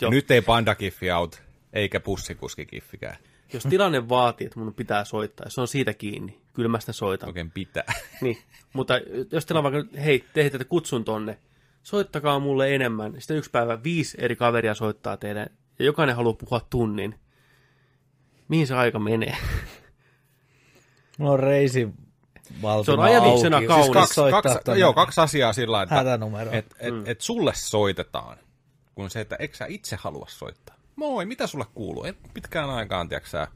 jo. 0.00 0.10
Nyt 0.10 0.30
ei 0.30 0.40
pandakiffi 0.42 1.12
out, 1.12 1.42
eikä 1.72 2.00
pussikuskikiffikään. 2.00 3.16
Jos 3.52 3.62
tilanne 3.62 4.08
vaatii, 4.08 4.46
että 4.46 4.60
mun 4.60 4.74
pitää 4.74 5.04
soittaa, 5.04 5.50
se 5.50 5.60
on 5.60 5.68
siitä 5.68 5.94
kiinni, 5.94 6.40
kyllä 6.52 6.68
mä 6.68 6.80
sitä 6.80 6.92
soitan. 6.92 7.28
Oikein 7.28 7.50
pitää. 7.50 7.84
Niin, 8.20 8.38
mutta 8.72 8.94
jos 9.32 9.46
teillä 9.46 9.58
on 9.58 9.72
vaikka, 9.72 9.98
hei, 10.00 10.24
te 10.32 10.42
heitätte 10.42 10.64
kutsun 10.64 11.04
tonne, 11.04 11.38
soittakaa 11.82 12.38
mulle 12.38 12.74
enemmän. 12.74 13.14
Sitten 13.18 13.36
yksi 13.36 13.50
päivä 13.50 13.82
viisi 13.82 14.16
eri 14.20 14.36
kaveria 14.36 14.74
soittaa 14.74 15.16
teille, 15.16 15.46
ja 15.78 15.84
jokainen 15.84 16.16
haluaa 16.16 16.34
puhua 16.34 16.60
tunnin. 16.70 17.14
Mihin 18.48 18.66
se 18.66 18.74
aika 18.74 18.98
menee? 18.98 19.36
Mulla 21.18 21.32
on 21.32 21.40
reisi 21.40 21.88
Se 22.84 22.92
on 22.92 23.00
ajatuksena 23.00 23.56
auki. 23.56 23.66
kaunis. 23.66 23.86
Siis 23.86 23.94
kaksi, 23.94 24.20
kaksi, 24.30 24.58
tonne 24.64 24.80
joo, 24.80 24.92
kaksi 24.92 25.20
asiaa 25.20 25.52
sillä 25.52 25.82
että 25.82 26.18
et, 26.52 26.74
et, 26.78 26.94
et 27.04 27.20
sulle 27.20 27.52
soitetaan, 27.54 28.36
kun 28.94 29.10
se, 29.10 29.20
että 29.20 29.36
eikö 29.36 29.56
sä 29.56 29.66
itse 29.68 29.96
halua 29.96 30.26
soittaa. 30.28 30.76
Moi, 30.96 31.26
mitä 31.26 31.46
sulle 31.46 31.64
kuuluu? 31.74 32.04
Ei 32.04 32.12
pitkään 32.34 32.70
aikaan, 32.70 33.08
tiedätkö 33.08 33.46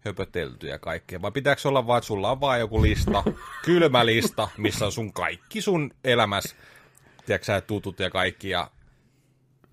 höpötelty 0.00 0.66
ja 0.66 0.78
kaikkea. 0.78 1.22
Vai 1.22 1.30
pitääkö 1.30 1.68
olla 1.68 1.86
vaan, 1.86 1.98
että 1.98 2.06
sulla 2.06 2.30
on 2.30 2.40
vaan 2.40 2.60
joku 2.60 2.82
lista, 2.82 3.24
kylmä 3.64 4.06
lista, 4.06 4.48
missä 4.56 4.86
on 4.86 4.92
sun 4.92 5.12
kaikki 5.12 5.60
sun 5.60 5.90
elämäs, 6.04 6.56
tiedätkö 7.26 7.44
sä, 7.44 7.60
tutut 7.60 8.00
ja 8.00 8.10
kaikki, 8.10 8.50
ja 8.50 8.70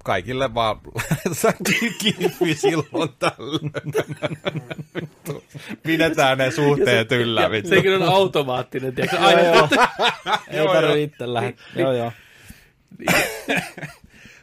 kaikille 0.04 0.54
vaan 0.54 0.80
kiffi 2.02 2.54
silloin 2.54 3.10
tällöin. 3.20 3.72
Pidetään 5.84 6.38
ne 6.38 6.52
suhteet 6.52 7.12
yllä, 7.12 7.52
vittu. 7.52 7.70
Sekin 7.70 7.96
on 7.96 8.04
automaattinen, 8.04 8.96
tiedätkö? 8.96 9.20
Aina 9.20 9.42
Joo, 9.42 9.56
joo. 9.56 9.68
Joo, 10.52 10.74
Ei 10.74 10.82
tarvitse 10.82 11.04
itse 11.04 11.34
lähteä. 11.34 11.66
Joo, 11.76 11.92
joo. 11.92 12.12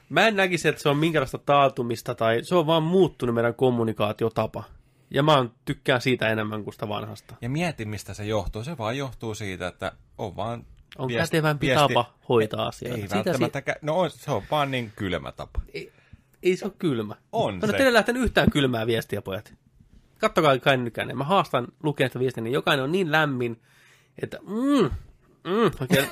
Mä 0.08 0.28
en 0.28 0.36
näkisi, 0.36 0.68
että 0.68 0.82
se 0.82 0.88
on 0.88 0.96
minkälaista 0.96 1.38
taatumista 1.38 2.14
tai 2.14 2.40
se 2.42 2.54
on 2.54 2.66
vaan 2.66 2.82
muuttunut 2.82 3.34
meidän 3.34 3.54
kommunikaatiotapa. 3.54 4.64
Ja 5.10 5.22
mä 5.22 5.46
tykkään 5.64 6.00
siitä 6.00 6.28
enemmän 6.28 6.64
kuin 6.64 6.74
sitä 6.74 6.88
vanhasta. 6.88 7.34
Ja 7.40 7.48
mieti, 7.50 7.84
mistä 7.84 8.14
se 8.14 8.24
johtuu. 8.24 8.64
Se 8.64 8.78
vaan 8.78 8.98
johtuu 8.98 9.34
siitä, 9.34 9.66
että 9.66 9.92
on 10.18 10.36
vaan... 10.36 10.64
On 10.98 11.08
viesti- 11.08 11.30
kätevämpi 11.36 11.66
viesti- 11.66 11.88
tapa 11.88 12.14
hoitaa 12.28 12.66
asioita. 12.66 12.96
Ei 12.96 13.00
Siitä 13.08 13.14
välttämättä... 13.16 13.60
kä- 13.60 13.78
No 13.82 13.98
on, 13.98 14.10
se 14.10 14.30
on 14.30 14.42
vaan 14.50 14.70
niin 14.70 14.92
kylmä 14.96 15.32
tapa. 15.32 15.60
Ei, 15.74 15.92
ei 16.42 16.56
se 16.56 16.64
ole 16.64 16.72
kylmä. 16.78 17.14
On 17.32 17.54
Mä 17.54 17.60
se. 17.60 17.66
en 17.66 17.76
teille 17.76 17.92
lähtenyt 17.92 18.22
yhtään 18.22 18.50
kylmää 18.50 18.86
viestiä, 18.86 19.22
pojat. 19.22 19.54
Kattokaa 20.18 20.58
kännykänne. 20.58 21.14
Mä 21.14 21.24
haastan 21.24 21.66
lukemaan 21.82 22.10
sitä 22.10 22.18
viestiä, 22.18 22.44
niin 22.44 22.52
jokainen 22.54 22.84
on 22.84 22.92
niin 22.92 23.12
lämmin, 23.12 23.60
että 24.22 24.38
mm, 24.42 24.90
mm, 25.52 25.70
oikein, 25.80 26.06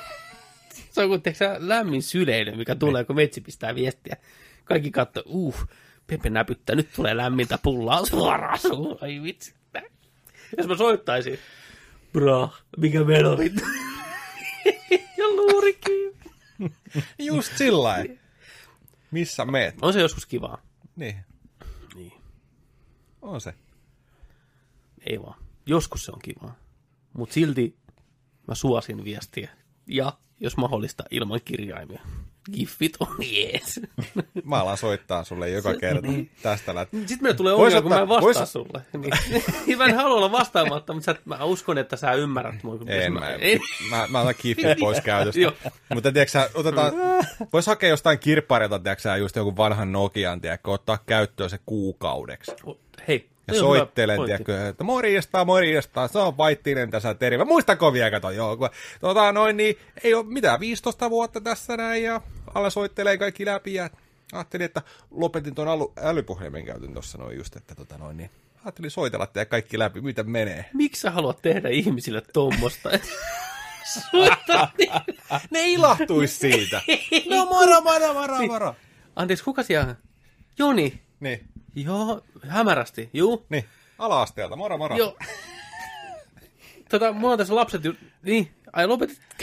se 0.92 1.00
on 1.02 1.08
kuin 1.08 1.22
lämmin 1.58 2.02
syleily, 2.02 2.56
mikä 2.56 2.74
tulee, 2.74 3.04
kun 3.04 3.16
metsi 3.16 3.40
pistää 3.40 3.74
viestiä. 3.74 4.16
Kaikki 4.64 4.90
katsoo, 4.90 5.22
uh, 5.26 5.66
Pepe 6.06 6.30
näpyttää, 6.30 6.76
nyt 6.76 6.88
tulee 6.96 7.16
lämmintä 7.16 7.58
pullaa 7.62 8.06
suoraan 8.06 8.58
suuhun. 8.58 8.98
Ai 9.00 9.22
vitsi. 9.22 9.54
Jos 10.58 10.66
mä 10.66 10.76
soittaisin, 10.76 11.38
bra, 12.12 12.48
mikä 12.76 13.04
meno 13.04 13.38
vittu. 13.38 13.62
ja 15.18 15.28
luuri 15.28 15.72
kiinni. 15.72 16.76
Just 17.18 17.56
sillä. 17.56 18.04
Missä 19.10 19.44
meet? 19.44 19.74
On 19.82 19.92
se 19.92 20.00
joskus 20.00 20.26
kivaa. 20.26 20.62
Niin, 20.96 21.16
Niin. 21.94 22.12
on 23.22 23.40
se. 23.40 23.54
Ei 25.06 25.22
vaan. 25.22 25.42
Joskus 25.66 26.04
se 26.04 26.12
on 26.12 26.18
kivaa. 26.22 26.56
Mutta 27.12 27.32
silti 27.34 27.76
mä 28.48 28.54
suosin 28.54 29.04
viestiä. 29.04 29.50
Ja 29.86 30.18
jos 30.42 30.56
mahdollista 30.56 31.04
ilman 31.10 31.40
kirjaimia. 31.44 32.00
Giffit 32.52 32.96
on 33.00 33.16
jees. 33.20 33.80
Mä 34.44 34.60
alan 34.60 34.76
soittaa 34.78 35.24
sulle 35.24 35.50
joka 35.50 35.74
kerta 35.74 36.08
tästä 36.42 36.74
lähtien. 36.74 37.08
Sitten 37.08 37.22
meillä 37.24 37.36
tulee 37.36 37.52
ongelma, 37.52 37.82
kun 37.82 37.90
mä 37.90 38.00
en 38.00 38.08
vastaa 38.08 38.42
vois- 38.42 38.46
sulle. 38.46 38.82
Niin. 39.66 39.78
mä 39.78 39.84
en 39.84 39.94
halua 39.96 40.16
olla 40.16 40.32
vastaamatta, 40.32 40.92
mutta 40.92 41.04
sä, 41.12 41.20
mä 41.24 41.44
uskon, 41.44 41.78
että 41.78 41.96
sä 41.96 42.12
ymmärrät 42.12 42.62
mua. 42.62 42.78
kun- 42.78 42.88
Ei, 42.88 43.04
jos 43.04 43.12
mä, 43.12 43.28
ei. 43.28 43.60
mä, 43.90 44.06
mä 44.10 44.20
otan 44.20 44.34
kiffit 44.38 44.78
pois 44.80 45.00
käytöstä. 45.04 45.52
Mutta 45.94 46.12
tiedätkö 46.12 46.30
sä, 46.32 46.50
otetaan, 46.54 46.92
vois 47.52 47.66
hakea 47.66 47.88
jostain 47.88 48.18
kirpparilta, 48.18 48.78
tiedätkö 48.78 49.16
just 49.16 49.36
joku 49.36 49.56
vanhan 49.56 49.92
Nokian, 49.92 50.40
tiedätkö, 50.40 50.70
ottaa 50.70 50.98
käyttöön 51.06 51.50
se 51.50 51.58
kuukaudeksi. 51.66 52.52
Hei. 53.08 53.31
Ja 53.46 53.54
toi 53.54 53.68
hyvä 53.68 53.78
soittelen, 53.78 54.24
tiedätkö, 54.24 54.68
että 54.68 54.84
morjesta, 54.84 55.44
morjesta, 55.44 56.08
se 56.08 56.18
on 56.18 56.36
vaittinen 56.36 56.90
tässä 56.90 57.14
terve. 57.14 57.44
Muistako 57.44 57.92
vielä, 57.92 58.10
kato, 58.10 58.30
joo, 58.30 58.56
kun, 58.56 58.68
tota, 59.00 59.32
noin, 59.32 59.56
niin, 59.56 59.78
ei 60.04 60.14
ole 60.14 60.26
mitään, 60.26 60.60
15 60.60 61.10
vuotta 61.10 61.40
tässä 61.40 61.76
näin, 61.76 62.02
ja 62.02 62.20
alla 62.54 62.70
soittelee 62.70 63.18
kaikki 63.18 63.46
läpi, 63.46 63.74
ja 63.74 63.90
ajattelin, 64.32 64.64
että 64.64 64.82
lopetin 65.10 65.54
tuon 65.54 65.68
äly, 65.68 65.84
älypuhelimen 65.96 66.64
käytön 66.64 66.92
tuossa 66.92 67.18
noin 67.18 67.36
just, 67.36 67.56
että 67.56 67.74
tota 67.74 67.98
noin, 67.98 68.16
niin, 68.16 68.30
ajattelin 68.64 68.90
soitella 68.90 69.26
teidän 69.26 69.46
kaikki 69.48 69.78
läpi, 69.78 70.00
mitä 70.00 70.22
menee. 70.22 70.64
Miksi 70.74 71.00
sä 71.00 71.10
haluat 71.10 71.42
tehdä 71.42 71.68
ihmisille 71.68 72.22
tuommoista? 72.32 72.90
Niin. 74.12 74.90
Ne 75.50 75.68
ilahtuisi 75.70 76.36
siitä. 76.36 76.80
no 77.30 77.44
moro, 77.46 77.80
moro, 77.80 78.14
moro, 78.14 78.38
Niin. 78.38 78.50
moro. 78.50 78.74
Anteeksi, 79.16 79.44
kuka 79.44 79.62
siellä? 79.62 79.96
Joni. 80.58 81.00
Niin, 81.22 81.48
Joo, 81.74 82.24
hämärästi. 82.48 83.10
Juu. 83.12 83.46
niin, 83.48 83.64
ala-asteelta, 83.98 84.56
moro, 84.56 84.78
moro. 84.78 84.96
Joo. 84.96 85.18
Tota, 86.88 87.12
mulla 87.12 87.32
on 87.32 87.38
tässä 87.38 87.54
lapset 87.54 87.84
ju... 87.84 87.94
Niin, 88.22 88.50
ai 88.72 88.86
lopetit. 88.86 89.20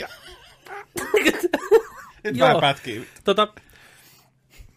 Nyt 2.24 2.36
Joo. 2.36 2.54
mä 2.54 2.60
pätkin. 2.60 3.06
Tota, 3.24 3.48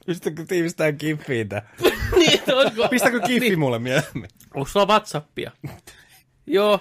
Pystytkö 0.05 0.45
tiivistämään 0.45 0.97
kiffiitä? 0.97 1.61
niin, 2.19 2.33
että 2.33 2.55
olisiko... 2.55 2.87
Pistäkö 2.87 3.19
kiffi 3.19 3.55
mulle 3.55 3.79
mielemmin? 3.79 4.29
Onko 4.53 4.69
sulla 4.69 4.85
Whatsappia? 4.85 5.51
Joo, 6.47 6.79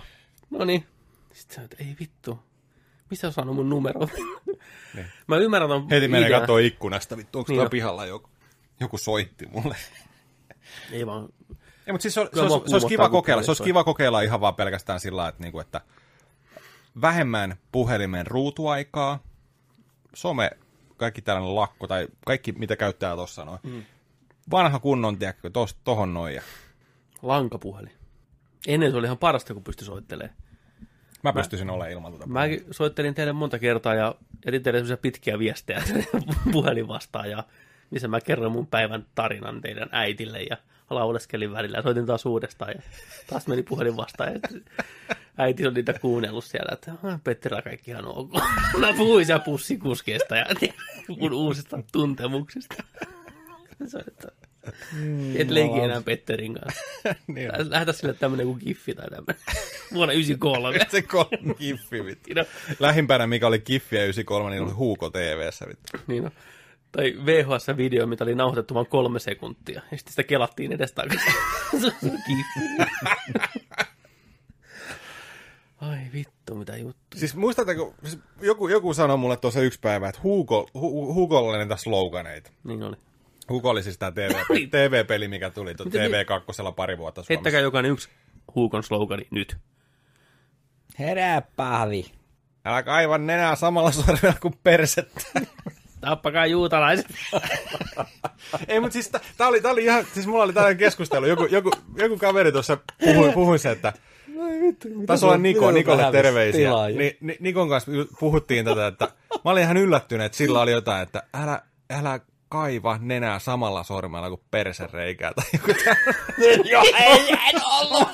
no 0.50 0.64
niin. 0.64 0.86
Sitten 1.32 1.64
että 1.64 1.76
ei 1.80 1.96
vittu. 2.00 2.38
Mistä 3.10 3.26
on 3.26 3.32
saanut 3.32 3.56
mun 3.56 3.68
numero? 3.68 4.08
Mä 5.26 5.36
ymmärrän 5.36 5.68
ton 5.70 5.90
Heti 5.90 6.08
menee 6.08 6.26
idean. 6.26 6.40
kattoo 6.40 6.58
ikkunasta, 6.58 7.16
vittu, 7.16 7.38
onko 7.38 7.48
Niin 7.48 7.56
tuolla 7.56 7.70
pihalla 7.70 8.06
joku? 8.06 8.28
Joku 8.80 8.98
soitti 8.98 9.46
mulle. 9.46 9.76
Ei 10.92 11.06
vaan. 11.06 11.28
Ei, 11.86 11.92
mutta 11.92 12.02
siis 12.02 12.14
se, 12.14 12.20
on, 12.20 12.28
se, 12.34 12.40
olisi, 12.40 12.70
se 12.70 12.74
olisi 12.74 12.86
kiva 12.86 13.08
kokeilla. 13.08 13.42
Se 13.42 13.50
olisi 13.50 13.62
kiva 13.62 13.84
kokeilla 13.84 14.20
ihan 14.20 14.40
vaan 14.40 14.54
pelkästään 14.54 15.00
sillä 15.00 15.28
että, 15.28 15.42
niinku, 15.42 15.60
että 15.60 15.80
vähemmän 17.00 17.56
puhelimen 17.72 18.26
ruutuaikaa, 18.26 19.18
some, 20.14 20.50
kaikki 20.96 21.22
tällainen 21.22 21.54
lakko 21.54 21.86
tai 21.86 22.08
kaikki, 22.26 22.52
mitä 22.52 22.76
käyttää 22.76 23.14
tuossa 23.14 23.44
noin. 23.44 23.58
Mm. 23.62 23.82
Vanha 24.50 24.78
kunnon, 24.78 25.18
tiedätkö, 25.18 25.50
tos, 25.50 25.76
tohon 25.84 26.14
noin. 26.14 26.34
Ja 26.34 26.42
Lankapuhelin. 27.22 27.92
Ennen 28.66 28.90
se 28.90 28.96
oli 28.96 29.06
ihan 29.06 29.18
parasta, 29.18 29.54
kun 29.54 29.64
pystyi 29.64 29.86
soittelemaan. 29.86 30.36
mä 31.22 31.32
pystyisin 31.32 31.70
olemaan 31.70 31.92
ilman 31.92 32.12
tuota. 32.12 32.26
Mäkin 32.26 32.64
soittelin 32.70 33.14
teille 33.14 33.32
monta 33.32 33.58
kertaa 33.58 33.94
ja 33.94 34.14
jätin 34.44 34.62
teille 34.62 34.96
pitkiä 34.96 35.38
viestejä 35.38 35.82
puhelin 36.52 36.88
vastaan, 36.88 37.30
ja 37.30 37.44
missä 37.92 38.08
mä 38.08 38.20
kerron 38.20 38.52
mun 38.52 38.66
päivän 38.66 39.06
tarinan 39.14 39.60
teidän 39.60 39.88
äitille 39.92 40.42
ja 40.42 40.56
lauleskelin 40.90 41.52
välillä 41.52 41.78
ja 41.78 41.82
soitin 41.82 42.06
taas 42.06 42.26
uudestaan 42.26 42.72
ja 42.76 42.82
taas 43.26 43.46
meni 43.46 43.62
puhelin 43.62 43.96
vastaan 43.96 44.32
ja 44.32 44.40
äiti 45.38 45.66
on 45.66 45.74
niitä 45.74 45.92
kuunnellut 45.92 46.44
siellä, 46.44 46.68
että 46.72 46.92
"Ah, 47.02 47.20
Petteri 47.24 47.62
kaikki 47.62 47.90
ihan 47.90 48.04
ok. 48.04 48.32
Mä 48.80 48.92
puhuin 48.96 49.26
siellä 49.26 49.44
pussikuskeesta 49.44 50.36
ja 50.36 50.46
mun 51.20 51.32
uusista 51.32 51.82
tuntemuksista. 51.92 52.74
Se 53.86 53.96
on, 53.96 54.04
että 54.08 54.28
et 55.34 55.50
leiki 55.50 55.78
enää 55.80 56.00
Petterin 56.02 56.54
kanssa. 56.54 56.80
niin, 57.26 57.50
Lähetä 57.70 57.92
sille 57.92 58.14
tämmönen 58.14 58.46
kuin 58.46 58.58
giffi 58.64 58.94
tai 58.94 59.10
tämmönen. 59.10 59.36
Vuonna 59.94 60.12
93. 60.12 60.78
se 60.90 61.02
kolme 61.02 61.54
kiffi, 61.58 62.04
vittu. 62.04 62.28
Niin 62.28 62.38
on. 62.38 62.44
Lähimpänä, 62.80 63.26
mikä 63.26 63.46
oli 63.46 63.58
Kiffiä 63.60 64.00
93, 64.02 64.50
niin 64.50 64.62
oli 64.62 64.70
Huuko 64.72 65.10
TVssä, 65.10 65.66
vittu. 65.68 65.98
Niin 66.06 66.24
on. 66.24 66.30
Tai 66.92 67.14
VHS-video, 67.26 68.06
mitä 68.06 68.24
oli 68.24 68.34
nauhoitettu 68.34 68.74
vain 68.74 68.86
kolme 68.86 69.18
sekuntia. 69.18 69.82
Ja 69.90 69.98
sitten 69.98 70.12
sitä 70.12 70.22
kelattiin 70.22 70.72
edestakaisin. 70.72 71.32
Kiffi. 72.00 72.60
Ai 75.80 75.98
vittu, 76.12 76.54
mitä 76.54 76.76
juttu. 76.76 77.18
Siis 77.18 77.34
muistatteko, 77.36 77.94
siis 78.04 78.18
joku, 78.40 78.68
joku 78.68 78.94
sanoi 78.94 79.16
mulle 79.16 79.36
tuossa 79.36 79.60
yksi 79.60 79.80
päivä, 79.80 80.08
että 80.08 80.20
Hugo, 80.22 80.68
Hu, 80.74 81.14
Hugolla 81.14 81.50
oli 81.50 81.58
niitä 81.58 81.76
sloganeita. 81.76 82.50
Niin 82.64 82.82
oli. 82.82 82.96
Hugo 83.48 83.70
oli 83.70 83.82
siis 83.82 83.98
tämä 83.98 84.12
TV. 84.12 84.34
TV-peli, 84.70 85.28
mikä 85.28 85.50
tuli 85.50 85.74
tuon 85.74 85.86
Miten 85.86 86.10
TV2 86.10 86.72
pari 86.76 86.98
vuotta 86.98 87.20
Suomessa. 87.20 87.34
Heittäkää 87.34 87.60
jokainen 87.60 87.92
yksi 87.92 88.08
Huukon 88.54 88.82
slogani 88.82 89.26
nyt. 89.30 89.56
Herää 90.98 91.42
pahvi. 91.56 92.12
Älä 92.64 92.82
kaiva 92.82 93.18
nenää 93.18 93.56
samalla 93.56 93.90
sormella 93.92 94.34
kuin 94.40 94.54
persettä. 94.62 95.20
Tappakaa 96.02 96.46
juutalaiset. 96.46 97.06
Ei, 98.68 98.80
mutta 98.80 98.92
siis 98.92 99.10
tää 99.36 99.48
oli, 99.48 99.60
tää 99.60 99.72
oli 99.72 99.84
ihan, 99.84 100.04
siis 100.14 100.26
mulla 100.26 100.44
oli 100.44 100.52
tällainen 100.52 100.78
keskustelu. 100.78 101.26
Joku, 101.26 101.44
joku, 101.44 101.70
joku 101.96 102.16
kaveri 102.18 102.52
tuossa 102.52 102.78
puhui, 103.04 103.32
puhui 103.32 103.58
se, 103.58 103.70
että 103.70 103.92
Taisi 105.06 105.24
olla 105.24 105.36
Niko, 105.36 105.70
Nikolle 105.70 106.12
terveisiä. 106.12 106.70
Ni, 106.98 107.16
ni, 107.20 107.36
Nikon 107.40 107.68
kanssa 107.68 107.90
puhuttiin 108.20 108.64
tätä, 108.64 108.86
että 108.86 109.08
mä 109.44 109.50
olin 109.50 109.62
ihan 109.62 109.76
yllättynyt, 109.76 110.26
että 110.26 110.38
sillä 110.38 110.60
oli 110.60 110.72
jotain, 110.72 111.02
että 111.02 111.22
älä, 111.34 111.62
älä 111.90 112.20
kaiva 112.48 112.98
nenää 113.00 113.38
samalla 113.38 113.82
sormella 113.82 114.28
kuin 114.28 114.40
persereikää 114.50 115.32
tai 115.34 115.44
joku 115.52 115.66
Joo, 116.70 116.82
ei 116.98 117.30
hän 117.30 117.62
ollut. 117.80 118.08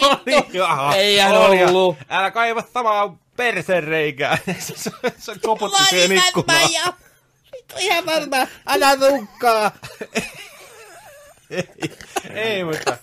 Jaha, 0.53 0.95
Ei 0.95 1.19
hän 1.19 1.33
ollut. 1.33 1.97
Älä 2.11 2.31
kaiva 2.31 2.63
samaa 2.75 3.19
persereikää. 3.37 4.39
se, 4.59 4.77
se, 4.77 4.91
se 5.19 5.33
koputti 5.43 5.85
siihen 5.91 6.13
ikkunaan. 6.13 6.69
Ihan 7.79 8.07
varma. 8.07 8.37
Älä 8.67 8.97
tukkaa. 8.97 9.71
Ei, 12.35 12.65
mutta... 12.65 12.99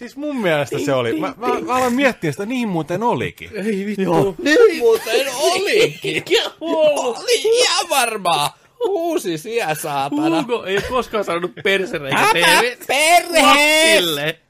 Siis 0.00 0.16
mun 0.16 0.40
mielestä 0.40 0.78
se 0.78 0.92
oli. 0.92 1.20
Mä, 1.20 1.34
mä, 1.36 1.60
mä 1.60 1.74
aloin 1.74 1.94
miettiä 1.94 2.32
sitä, 2.32 2.46
niin 2.46 2.68
muuten 2.68 3.02
olikin. 3.02 3.50
Ei 3.54 3.86
vittu. 3.86 4.36
Niin 4.42 4.78
muuten 4.78 5.26
olikin. 5.38 6.24
Oli 6.60 7.42
ihan 7.42 7.88
varmaa. 7.90 8.58
Uusi 8.88 9.38
siä 9.38 9.74
saatana. 9.74 10.42
Hugo 10.42 10.64
ei 10.64 10.82
koskaan 10.88 11.24
sanonut 11.24 11.52
persereikä 11.64 12.28
TV. 12.32 12.76
perhe! 12.86 14.40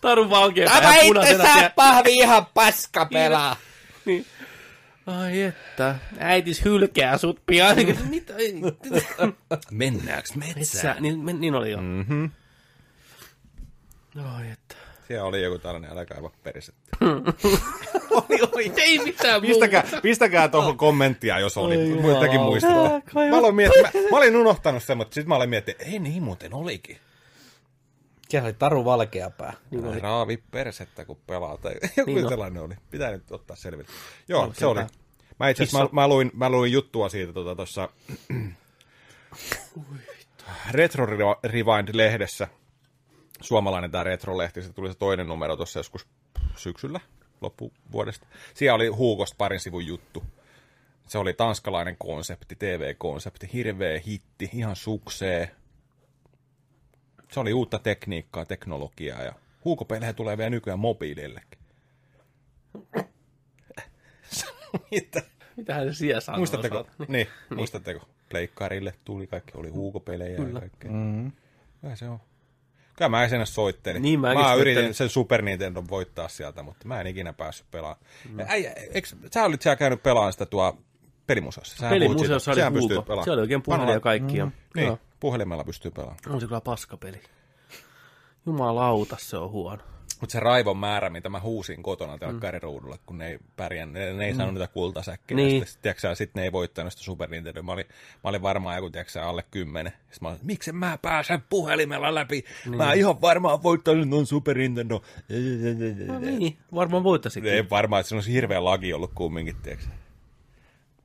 Taru 0.00 0.30
valkea 0.30 0.70
Tämä 0.70 0.96
itse 0.96 1.36
saa 1.36 1.70
pahvi 1.76 2.16
ihan 2.16 2.46
paska 2.54 3.06
pelaa. 3.06 3.56
Niin. 4.04 4.26
Ai 5.08 5.42
että, 5.42 5.94
äitis 6.18 6.64
hylkää 6.64 7.18
sut 7.18 7.42
pian. 7.46 7.76
Mitä? 8.08 8.36
ei. 8.36 8.54
Mennäänkö 9.70 10.28
Metsä, 10.34 10.96
niin, 11.00 11.18
men- 11.18 11.40
niin 11.40 11.54
oli 11.54 11.70
jo. 11.70 11.78
Mm-hmm. 11.80 12.30
Ai 14.36 14.50
että. 14.50 14.74
Siellä 15.06 15.24
oli 15.28 15.42
joku 15.42 15.58
tällainen, 15.58 15.90
älä 15.90 16.06
kaiva 16.06 16.30
persettä. 16.42 16.96
Oli, 18.10 18.38
oli. 18.52 18.72
Ei 18.76 18.98
mitään 18.98 19.42
Pistäkää, 19.42 19.84
pistäkää 20.02 20.48
tuohon 20.48 20.76
kommenttia, 20.76 21.38
jos 21.38 21.56
oli. 21.56 21.94
Muitakin 22.00 22.40
muistuta. 22.40 22.82
Mä, 22.82 23.30
mä, 23.30 24.10
mä, 24.10 24.16
olin 24.16 24.36
unohtanut 24.36 24.82
sen, 24.82 24.96
mutta 24.96 25.14
sitten 25.14 25.28
mä 25.28 25.36
olin 25.36 25.50
miettinyt, 25.50 25.82
ei 25.82 25.98
niin 25.98 26.22
muuten 26.22 26.54
olikin. 26.54 26.98
Siellä 28.28 28.46
oli 28.46 28.52
Taru 28.54 28.84
Valkeapää. 28.84 29.52
Älä 29.84 29.98
raavi 29.98 30.36
persettä, 30.50 31.04
kun 31.04 31.18
pelaa. 31.26 31.56
Tai 31.56 31.74
joku 31.96 32.10
Niin 32.10 32.24
on. 32.24 32.30
sellainen 32.30 32.62
oli. 32.62 32.74
Pitää 32.90 33.10
nyt 33.10 33.32
ottaa 33.32 33.56
selville. 33.56 33.88
Joo, 34.28 34.40
Valkeapää. 34.40 34.60
se 34.60 34.66
oli. 34.66 34.80
Mä 35.40 35.48
itse 35.48 35.62
asiassa, 35.62 35.84
mä, 35.84 35.88
mä, 36.02 36.08
luin, 36.08 36.30
mä 36.34 36.48
luin 36.50 36.72
juttua 36.72 37.08
siitä 37.08 37.32
tuossa 37.32 37.54
tota, 37.54 37.88
Retro 40.70 41.06
Rewind-lehdessä. 41.46 42.48
Suomalainen 43.40 43.90
tämä 43.90 44.04
Retro-lehti, 44.04 44.62
se 44.62 44.72
tuli 44.72 44.92
se 44.92 44.98
toinen 44.98 45.26
numero 45.26 45.56
tuossa 45.56 45.78
joskus 45.78 46.06
syksyllä, 46.56 47.00
loppuvuodesta. 47.40 48.26
Siellä 48.54 48.74
oli 48.74 48.88
Huukosta 48.88 49.34
parin 49.38 49.60
sivun 49.60 49.86
juttu. 49.86 50.22
Se 51.06 51.18
oli 51.18 51.32
tanskalainen 51.32 51.96
konsepti, 51.98 52.56
TV-konsepti, 52.56 53.48
hirveä 53.52 54.00
hitti, 54.06 54.50
ihan 54.54 54.76
suksee. 54.76 55.50
Se 57.32 57.40
oli 57.40 57.52
uutta 57.52 57.78
tekniikkaa, 57.78 58.44
teknologiaa 58.44 59.22
ja 59.22 59.32
huukopelejä 59.64 60.12
tulee 60.12 60.38
vielä 60.38 60.50
nykyään 60.50 60.78
mobiilillekin. 60.78 61.58
Mitä? 64.90 65.22
Mitähän 65.56 65.94
se 65.94 65.98
siellä 65.98 66.20
sanoo? 66.20 66.38
Muistatteko? 66.38 66.74
saatana? 66.74 67.06
Niin, 67.08 67.26
muistatteko? 67.56 68.08
Pleikkarille 68.30 68.94
tuli 69.04 69.26
kaikki, 69.26 69.52
oli 69.54 69.68
huukopelejä 69.68 70.38
ja 70.38 70.60
kaikkea. 70.60 70.90
Mm-hmm. 70.90 71.32
Kyllä 71.80 71.96
se 71.96 72.08
on. 72.08 72.18
Kyllä 72.96 73.08
mä 73.08 73.28
sen 73.28 73.46
soittelin. 73.46 74.02
Niin, 74.02 74.20
mä 74.20 74.34
soittelin. 74.34 74.60
yritin 74.60 74.94
sen 74.94 75.08
Super 75.08 75.42
Nintendo 75.42 75.84
voittaa 75.90 76.28
sieltä, 76.28 76.62
mutta 76.62 76.88
mä 76.88 77.00
en 77.00 77.06
ikinä 77.06 77.32
päässyt 77.32 77.66
pelaamaan. 77.70 78.00
Mm. 78.28 78.40
Äijä, 78.48 78.72
eikö, 78.72 79.08
sä 79.34 79.44
olit 79.44 79.62
siellä 79.62 79.76
käynyt 79.76 80.02
pelaamaan 80.02 80.32
sitä 80.32 80.46
tuo 80.46 80.78
pelimuseossa. 81.26 81.76
Sähän 81.76 81.94
Pelimuseossa 81.94 82.50
oli 82.50 82.60
pelaamaan. 82.88 83.24
Se 83.24 83.30
oli 83.30 83.40
oikein 83.40 83.62
puhelin 83.62 83.88
ja 83.88 84.00
kaikkia. 84.00 84.46
Mm. 84.46 84.52
Niin, 84.74 84.86
Joo. 84.86 84.98
Puhelimella 85.20 85.64
pystyy 85.64 85.90
pelaamaan. 85.90 86.18
On 86.28 86.40
se 86.40 86.46
kyllä 86.46 86.60
paskapeli. 86.60 87.20
Jumalauta, 88.46 89.16
se 89.20 89.36
on 89.36 89.50
huono. 89.50 89.82
Mutta 90.20 90.32
se 90.32 90.40
raivon 90.40 90.76
määrä, 90.76 91.10
mitä 91.10 91.28
mä 91.28 91.40
huusin 91.40 91.82
kotona 91.82 92.18
telkkariruudulla, 92.18 92.98
kun 93.06 93.18
ne 93.18 93.28
ei 93.28 93.38
pärjännyt, 93.56 94.02
ne, 94.02 94.12
ne 94.12 94.26
ei 94.26 94.34
saanut 94.34 94.54
niitä 94.54 94.66
kultasäkkejä. 94.66 95.36
Niin. 95.36 95.66
Sitten, 95.66 95.94
sit, 96.14 96.34
ne 96.34 96.42
ei 96.42 96.52
voittanut 96.52 96.92
sitä 96.92 97.04
Super 97.04 97.30
Nintendo. 97.30 97.62
Mä 97.62 97.72
olin, 97.72 97.84
mä 98.24 98.30
olin 98.30 98.42
varmaan 98.42 98.76
joku, 98.76 98.90
tiiäksä, 98.90 99.28
alle 99.28 99.44
kymmenen. 99.50 99.92
Sitten 99.92 100.18
mä 100.22 100.28
olin, 100.28 100.40
miksi 100.42 100.72
mä 100.72 100.98
pääsen 101.02 101.42
puhelimella 101.50 102.14
läpi? 102.14 102.44
Niin. 102.64 102.76
Mä 102.76 102.92
ihan 102.92 103.20
varmaan 103.20 103.62
voittanut 103.62 104.10
ton 104.10 104.26
Super 104.26 104.58
Nintendo. 104.58 105.02
No 106.06 106.18
niin, 106.18 106.58
varmaan 106.74 107.04
voittasikin. 107.04 107.52
Ei 107.52 107.70
varmaan, 107.70 108.00
että 108.00 108.08
se 108.08 108.14
olisi 108.14 108.32
hirveä 108.32 108.64
lagi 108.64 108.92
ollut 108.92 109.12
kumminkin, 109.14 109.56
tiiäksä. 109.56 109.88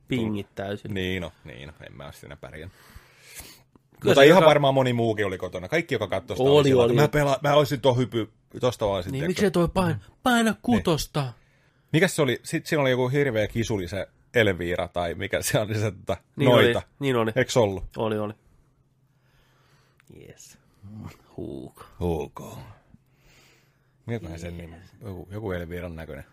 Pingit 0.08 0.54
täysin. 0.54 0.94
Niin 0.94 1.22
no, 1.22 1.32
niin 1.44 1.66
no, 1.66 1.74
en 1.86 1.96
mä 1.96 2.04
ole 2.04 2.12
siinä 2.12 2.36
pärjännyt. 2.36 2.78
Kyllä 4.00 4.10
Mutta 4.10 4.22
ihan 4.22 4.36
joka- 4.36 4.46
varmaan 4.48 4.74
moni 4.74 4.92
muukin 4.92 5.26
oli 5.26 5.38
kotona. 5.38 5.68
Kaikki, 5.68 5.94
joka 5.94 6.06
katsoi 6.08 6.36
sitä, 6.36 6.50
Oli, 6.50 6.68
sillä, 6.68 6.82
oli. 6.82 6.92
että 6.92 7.02
Mä, 7.02 7.08
pela, 7.08 7.38
mä 7.42 7.54
olisin 7.54 7.80
tuon 7.80 7.96
hypy, 7.96 8.30
tosta 8.60 8.86
vaan 8.86 8.96
Niin, 9.04 9.04
sitten. 9.12 9.28
miksei 9.28 9.50
toi 9.50 9.68
paina, 9.68 9.98
paina 10.22 10.54
kutosta? 10.62 11.32
Mikäs 11.92 12.16
se 12.16 12.22
oli? 12.22 12.40
Sitten 12.42 12.68
siinä 12.68 12.82
oli 12.82 12.90
joku 12.90 13.08
hirveä 13.08 13.46
kisuli 13.48 13.88
se 13.88 14.06
Elviira, 14.34 14.88
tai 14.88 15.14
mikä 15.14 15.42
se 15.42 15.60
oli 15.60 15.74
se 15.74 15.90
tota, 15.90 16.16
Niin 16.36 16.50
noita. 16.50 16.78
oli, 16.78 16.86
niin 17.00 17.16
oli. 17.16 17.32
Eikö 17.36 17.60
ollut? 17.60 17.84
Oli, 17.96 18.18
oli. 18.18 18.32
Yes. 20.28 20.58
Huuko. 21.36 21.84
Ok. 22.00 22.40
Mikäköhän 24.06 24.38
sen 24.38 24.56
nimi? 24.56 24.76
Joku, 25.04 25.28
joku 25.30 25.52
Elviiran 25.52 25.96
näköinen. 25.96 26.24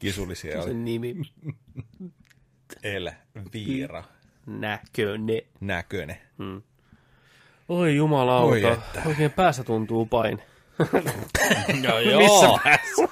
Kisuli 0.00 0.34
siellä 0.34 0.62
oli. 0.62 0.70
Sen 0.70 0.84
nimi 0.84 1.14
Elviira 2.82 4.04
näköne. 4.46 5.42
näköinen. 5.60 6.16
Oi 7.68 7.96
jumalauta, 7.96 8.46
Oi 8.46 8.64
että. 8.64 9.02
oikein 9.06 9.30
päässä 9.32 9.64
tuntuu 9.64 10.06
paine. 10.06 10.46
No 11.82 11.98
joo. 12.10 12.60
päässä? 12.64 13.08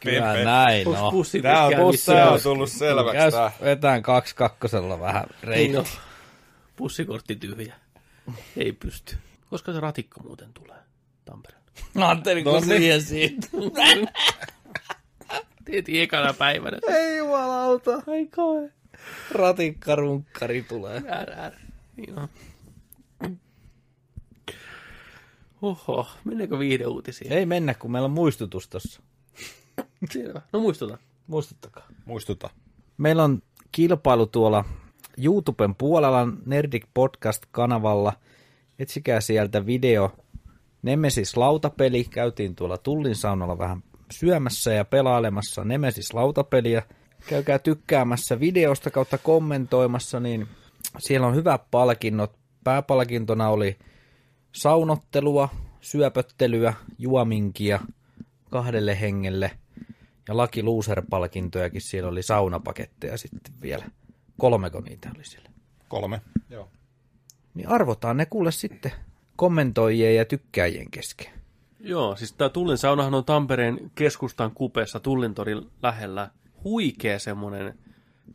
Kyllä 0.00 0.44
näin, 0.44 0.84
no. 0.84 1.10
pussi 1.10 1.42
Tää 1.42 1.66
on, 1.66 1.72
tää 2.06 2.30
on 2.30 2.40
tullut 2.42 2.70
selväksi. 2.70 3.12
Käys 3.16 3.34
Tää. 3.34 3.52
vetään 3.64 4.02
kaksi 4.02 4.36
kakkosella 4.36 5.00
vähän 5.00 5.24
Niin 5.24 5.48
reitti. 5.48 5.76
on. 5.76 5.84
Pussikortti 6.76 7.36
tyhjä. 7.36 7.74
Ei 8.56 8.72
pysty. 8.72 9.16
Koska 9.50 9.72
se 9.72 9.80
ratikko 9.80 10.20
muuten 10.22 10.52
tulee 10.54 10.76
Tampereelle. 11.24 11.66
Ajattelin, 11.96 12.44
kun 12.44 12.64
siihen 12.64 13.02
siitä. 13.02 13.48
Tietin 15.64 16.02
ekana 16.02 16.32
päivänä. 16.34 16.78
Ei 16.88 17.16
jumalauta. 17.16 17.90
Ai 18.06 18.26
koe. 18.36 18.70
Ratikkarunkkari 19.30 20.62
tulee. 20.62 21.02
Älä, 21.08 21.36
älä. 21.36 21.60
Niin 21.96 22.18
on. 22.18 22.28
Oho, 25.62 26.06
mennäänkö 26.24 26.58
viihdeuutisiin? 26.58 27.32
Ei 27.32 27.46
mennä, 27.46 27.74
kun 27.74 27.92
meillä 27.92 28.06
on 28.06 28.12
muistutus 28.12 28.68
tossa. 28.68 29.02
Selvä. 30.10 30.42
No 30.52 30.60
muistuta. 30.60 30.98
Muistuttakaa. 31.26 31.86
Muistuta. 32.04 32.50
Meillä 32.98 33.24
on 33.24 33.42
kilpailu 33.72 34.26
tuolla 34.26 34.64
YouTuben 35.24 35.74
puolella 35.74 36.28
Nerdic 36.46 36.84
Podcast-kanavalla. 36.94 38.12
Etsikää 38.78 39.20
sieltä 39.20 39.66
video 39.66 40.16
Nemesis 40.82 41.36
lautapeli. 41.36 42.04
Käytiin 42.04 42.54
tuolla 42.54 42.78
Tullin 42.78 43.16
saunalla 43.16 43.58
vähän 43.58 43.82
syömässä 44.12 44.72
ja 44.72 44.84
pelailemassa 44.84 45.64
Nemesis 45.64 46.14
lautapeliä. 46.14 46.82
Käykää 47.26 47.58
tykkäämässä 47.58 48.40
videosta 48.40 48.90
kautta 48.90 49.18
kommentoimassa, 49.18 50.20
niin 50.20 50.48
siellä 50.98 51.26
on 51.26 51.34
hyvät 51.34 51.62
palkinnot. 51.70 52.32
Pääpalkintona 52.64 53.48
oli 53.48 53.78
saunottelua, 54.52 55.48
syöpöttelyä, 55.80 56.74
juominkia 56.98 57.80
kahdelle 58.50 59.00
hengelle– 59.00 59.50
ja 60.28 60.36
Lucky 60.36 60.62
Loser-palkintojakin 60.62 61.80
siellä 61.80 62.08
oli 62.08 62.22
saunapaketteja 62.22 63.18
sitten 63.18 63.54
vielä. 63.62 63.84
Kolmeko 64.38 64.80
niitä 64.80 65.10
oli 65.16 65.24
siellä. 65.24 65.50
Kolme. 65.88 66.20
Joo. 66.50 66.68
Niin 67.54 67.68
arvotaan 67.68 68.16
ne 68.16 68.26
kuule 68.26 68.52
sitten 68.52 68.92
kommentoijien 69.36 70.16
ja 70.16 70.24
tykkääjien 70.24 70.90
kesken. 70.90 71.32
Joo, 71.80 72.16
siis 72.16 72.32
tämä 72.32 72.48
Tullin 72.48 72.78
saunahan 72.78 73.14
on 73.14 73.24
Tampereen 73.24 73.90
keskustan 73.94 74.50
kupeessa 74.50 75.00
Tullintorin 75.00 75.70
lähellä. 75.82 76.30
Huikea 76.64 77.18
semmoinen 77.18 77.78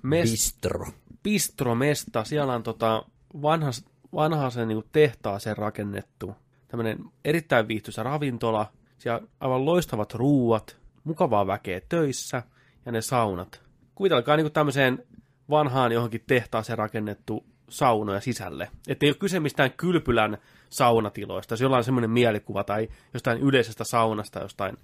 mes- 0.02 0.32
Bistro. 0.32 0.86
bistromesta. 1.24 2.24
Siellä 2.24 2.54
on 2.54 2.64
tota 2.64 3.04
vanha, 3.42 3.72
vanha 4.14 4.50
sen 4.50 4.68
niin 4.68 4.84
tehtaaseen 4.92 5.58
rakennettu. 5.58 6.36
Tämmöinen 6.68 7.00
erittäin 7.26 7.68
viihtyisä 7.68 8.04
ravintola. 8.04 8.72
Siellä 8.98 9.28
aivan 9.40 9.66
loistavat 9.66 10.14
ruuat, 10.14 10.78
mukavaa 11.04 11.48
väkeä 11.48 11.82
töissä 11.90 12.44
ja 12.86 12.92
ne 12.92 13.02
saunat. 13.02 13.62
kuvitelkaa 13.96 14.38
niin 14.38 14.52
tämmöiseen 14.52 15.04
vanhaan 15.50 15.92
johonkin 15.92 16.24
tehtaaseen 16.28 16.78
rakennettu 16.78 17.46
saunoja 17.70 18.22
sisälle. 18.22 18.70
Että 18.88 19.06
ei 19.06 19.10
ole 19.10 19.18
kyse 19.20 19.40
mistään 19.40 19.72
kylpylän 19.72 20.38
saunatiloista, 20.70 21.54
jos 21.54 21.62
jollain 21.62 21.80
on 21.80 21.84
semmoinen 21.84 22.10
mielikuva 22.10 22.64
tai 22.64 22.88
jostain 23.14 23.38
yleisestä 23.42 23.84
saunasta 23.84 24.40
jostain 24.40 24.78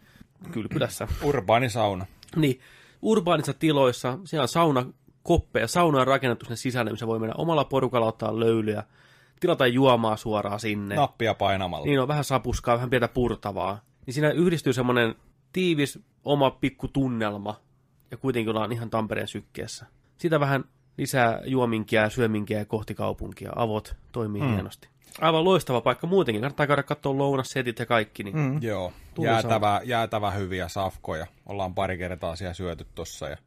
kylpylässä. 0.51 1.07
Urbaani 1.23 1.69
sauna. 1.69 2.05
Niin, 2.35 2.59
urbaanissa 3.03 3.53
tiloissa, 3.53 4.19
siellä 4.25 4.43
on 4.43 4.47
sauna, 4.47 4.85
koppeja, 5.23 5.67
sauna 5.67 6.01
on 6.01 6.07
rakennettu 6.07 6.45
sinne 6.45 6.55
sisälle, 6.55 6.91
missä 6.91 7.07
voi 7.07 7.19
mennä 7.19 7.35
omalla 7.37 7.65
porukalla 7.65 8.07
ottaa 8.07 8.39
löylyä, 8.39 8.83
tilata 9.39 9.67
juomaa 9.67 10.17
suoraan 10.17 10.59
sinne. 10.59 10.95
Nappia 10.95 11.33
painamalla. 11.33 11.85
Niin 11.85 12.01
on 12.01 12.07
vähän 12.07 12.23
sapuskaa, 12.23 12.75
vähän 12.75 12.89
pientä 12.89 13.07
purtavaa. 13.07 13.79
Niin 14.05 14.13
siinä 14.13 14.31
yhdistyy 14.31 14.73
semmoinen 14.73 15.15
tiivis 15.53 15.99
oma 16.23 16.51
pikku 16.51 16.87
tunnelma, 16.87 17.55
ja 18.11 18.17
kuitenkin 18.17 18.49
ollaan 18.49 18.71
ihan 18.71 18.89
Tampereen 18.89 19.27
sykkeessä. 19.27 19.85
Sitä 20.17 20.39
vähän 20.39 20.63
lisää 20.97 21.41
juominkia 21.45 22.01
ja 22.01 22.09
syöminkiä 22.09 22.65
kohti 22.65 22.95
kaupunkia. 22.95 23.51
Avot 23.55 23.95
toimii 24.11 24.41
mm. 24.41 24.53
hienosti. 24.53 24.92
Aivan 25.21 25.43
loistava 25.43 25.81
paikka 25.81 26.07
muutenkin. 26.07 26.41
Kannattaa 26.41 26.67
käydä 26.67 26.83
katsoa 26.83 27.17
lounassetit 27.17 27.79
ja 27.79 27.85
kaikki. 27.85 28.23
Niin 28.23 28.37
mm. 28.37 28.63
Joo, 28.63 28.93
jäätävä, 29.21 29.81
jäätävä 29.83 30.31
hyviä 30.31 30.67
safkoja. 30.67 31.27
Ollaan 31.45 31.75
pari 31.75 31.97
kertaa 31.97 32.35
siellä 32.35 32.53
syöty 32.53 32.87
tossa. 32.95 33.29
Ja 33.29 33.37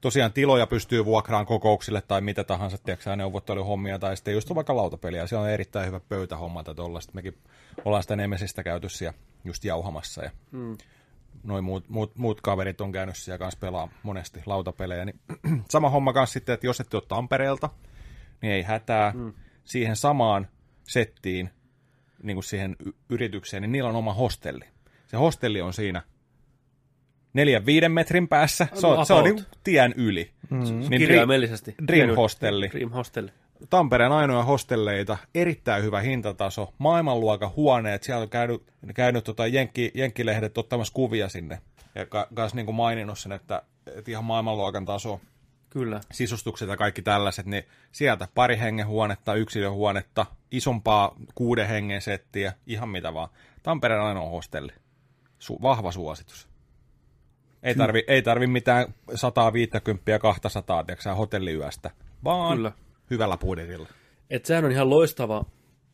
tosiaan 0.00 0.32
tiloja 0.32 0.66
pystyy 0.66 1.04
vuokraan 1.04 1.46
kokouksille 1.46 2.00
tai 2.00 2.20
mitä 2.20 2.44
tahansa, 2.44 2.78
tiedätkö 2.78 3.16
neuvotteluhommia 3.16 3.98
tai 3.98 4.16
sitten 4.16 4.34
just 4.34 4.54
vaikka 4.54 4.76
lautapeliä. 4.76 5.26
Se 5.26 5.36
on 5.36 5.50
erittäin 5.50 5.86
hyvä 5.86 6.00
pöytähomma 6.00 6.64
tai 6.64 6.74
tollaista. 6.74 7.12
Mekin 7.14 7.38
ollaan 7.84 8.02
sitä 8.02 8.16
Nemesistä 8.16 8.62
käyty 8.62 8.88
siellä 8.88 9.18
just 9.44 9.64
jauhamassa 9.64 10.24
ja 10.24 10.30
mm. 10.50 10.78
noin 11.42 11.64
muut, 11.64 11.88
muut, 11.88 12.16
muut, 12.16 12.40
kaverit 12.40 12.80
on 12.80 12.92
käynyt 12.92 13.16
siellä 13.16 13.38
kanssa 13.38 13.60
pelaa 13.60 13.88
monesti 14.02 14.42
lautapelejä. 14.46 15.04
Niin 15.04 15.20
sama 15.70 15.90
homma 15.90 16.12
kanssa 16.12 16.32
sitten, 16.32 16.52
että 16.52 16.66
jos 16.66 16.80
ette 16.80 16.96
ole 16.96 17.04
Tampereelta, 17.08 17.70
niin 18.42 18.52
ei 18.52 18.62
hätää. 18.62 19.12
Mm. 19.16 19.32
Siihen 19.64 19.96
samaan 19.96 20.48
settiin, 20.90 21.50
niin 22.22 22.36
kuin 22.36 22.44
siihen 22.44 22.76
yritykseen, 23.08 23.62
niin 23.62 23.72
niillä 23.72 23.88
on 23.88 23.96
oma 23.96 24.14
hostelli. 24.14 24.64
Se 25.06 25.16
hostelli 25.16 25.60
on 25.60 25.72
siinä 25.72 26.02
neljän 27.32 27.66
viiden 27.66 27.92
metrin 27.92 28.28
päässä. 28.28 28.68
Se 28.74 28.86
on, 28.86 29.06
se 29.06 29.12
on 29.12 29.24
niin 29.24 29.44
tien 29.64 29.94
yli. 29.96 30.30
Mm. 30.50 30.58
Niin 30.64 31.00
kirjaimellisesti. 31.00 31.74
Dream 31.88 32.16
Hostelli. 32.16 32.68
Dream 32.68 32.90
Hostelli. 32.90 33.30
Tampereen 33.70 34.12
ainoa 34.12 34.42
hostelleita, 34.44 35.18
erittäin 35.34 35.82
hyvä 35.82 36.00
hintataso, 36.00 36.74
maailmanluokan 36.78 37.50
huoneet, 37.56 38.02
siellä 38.02 38.22
on 38.22 38.28
käynyt, 38.28 38.62
käynyt 38.94 39.24
tota 39.24 39.46
Jenkki, 39.46 39.90
Jenkkilehdet 39.94 40.58
ottamassa 40.58 40.94
kuvia 40.94 41.28
sinne. 41.28 41.60
Ja 41.94 42.06
ka, 42.06 42.28
niin 42.54 42.66
kuin 42.66 42.76
maininnut 42.76 43.18
sen, 43.18 43.32
että, 43.32 43.62
että 43.86 44.10
ihan 44.10 44.24
maailmanluokan 44.24 44.84
taso, 44.84 45.20
Kyllä. 45.70 46.00
sisustukset 46.12 46.68
ja 46.68 46.76
kaikki 46.76 47.02
tällaiset, 47.02 47.46
niin 47.46 47.64
sieltä 47.92 48.28
pari 48.34 48.58
hengen 48.58 48.86
huonetta, 48.86 49.34
yksilöhuonetta, 49.34 50.26
isompaa 50.50 51.16
kuuden 51.34 51.68
hengen 51.68 52.02
settiä, 52.02 52.52
ihan 52.66 52.88
mitä 52.88 53.14
vaan. 53.14 53.28
Tampereen 53.62 54.02
ainoa 54.02 54.30
hostelli. 54.30 54.72
Su- 55.38 55.62
vahva 55.62 55.92
suositus. 55.92 56.48
Ei 57.62 57.74
tarvi, 57.74 58.04
ei 58.06 58.22
tarvi 58.22 58.46
mitään 58.46 58.94
150 59.14 60.10
ja 60.10 60.18
200 60.18 60.84
tiedätkö, 60.84 61.14
hotelliyöstä, 61.14 61.90
vaan 62.24 62.56
Kyllä. 62.56 62.72
hyvällä 63.10 63.36
budjetilla. 63.36 63.88
Et 64.30 64.46
sehän 64.46 64.64
on 64.64 64.72
ihan 64.72 64.90
loistava 64.90 65.44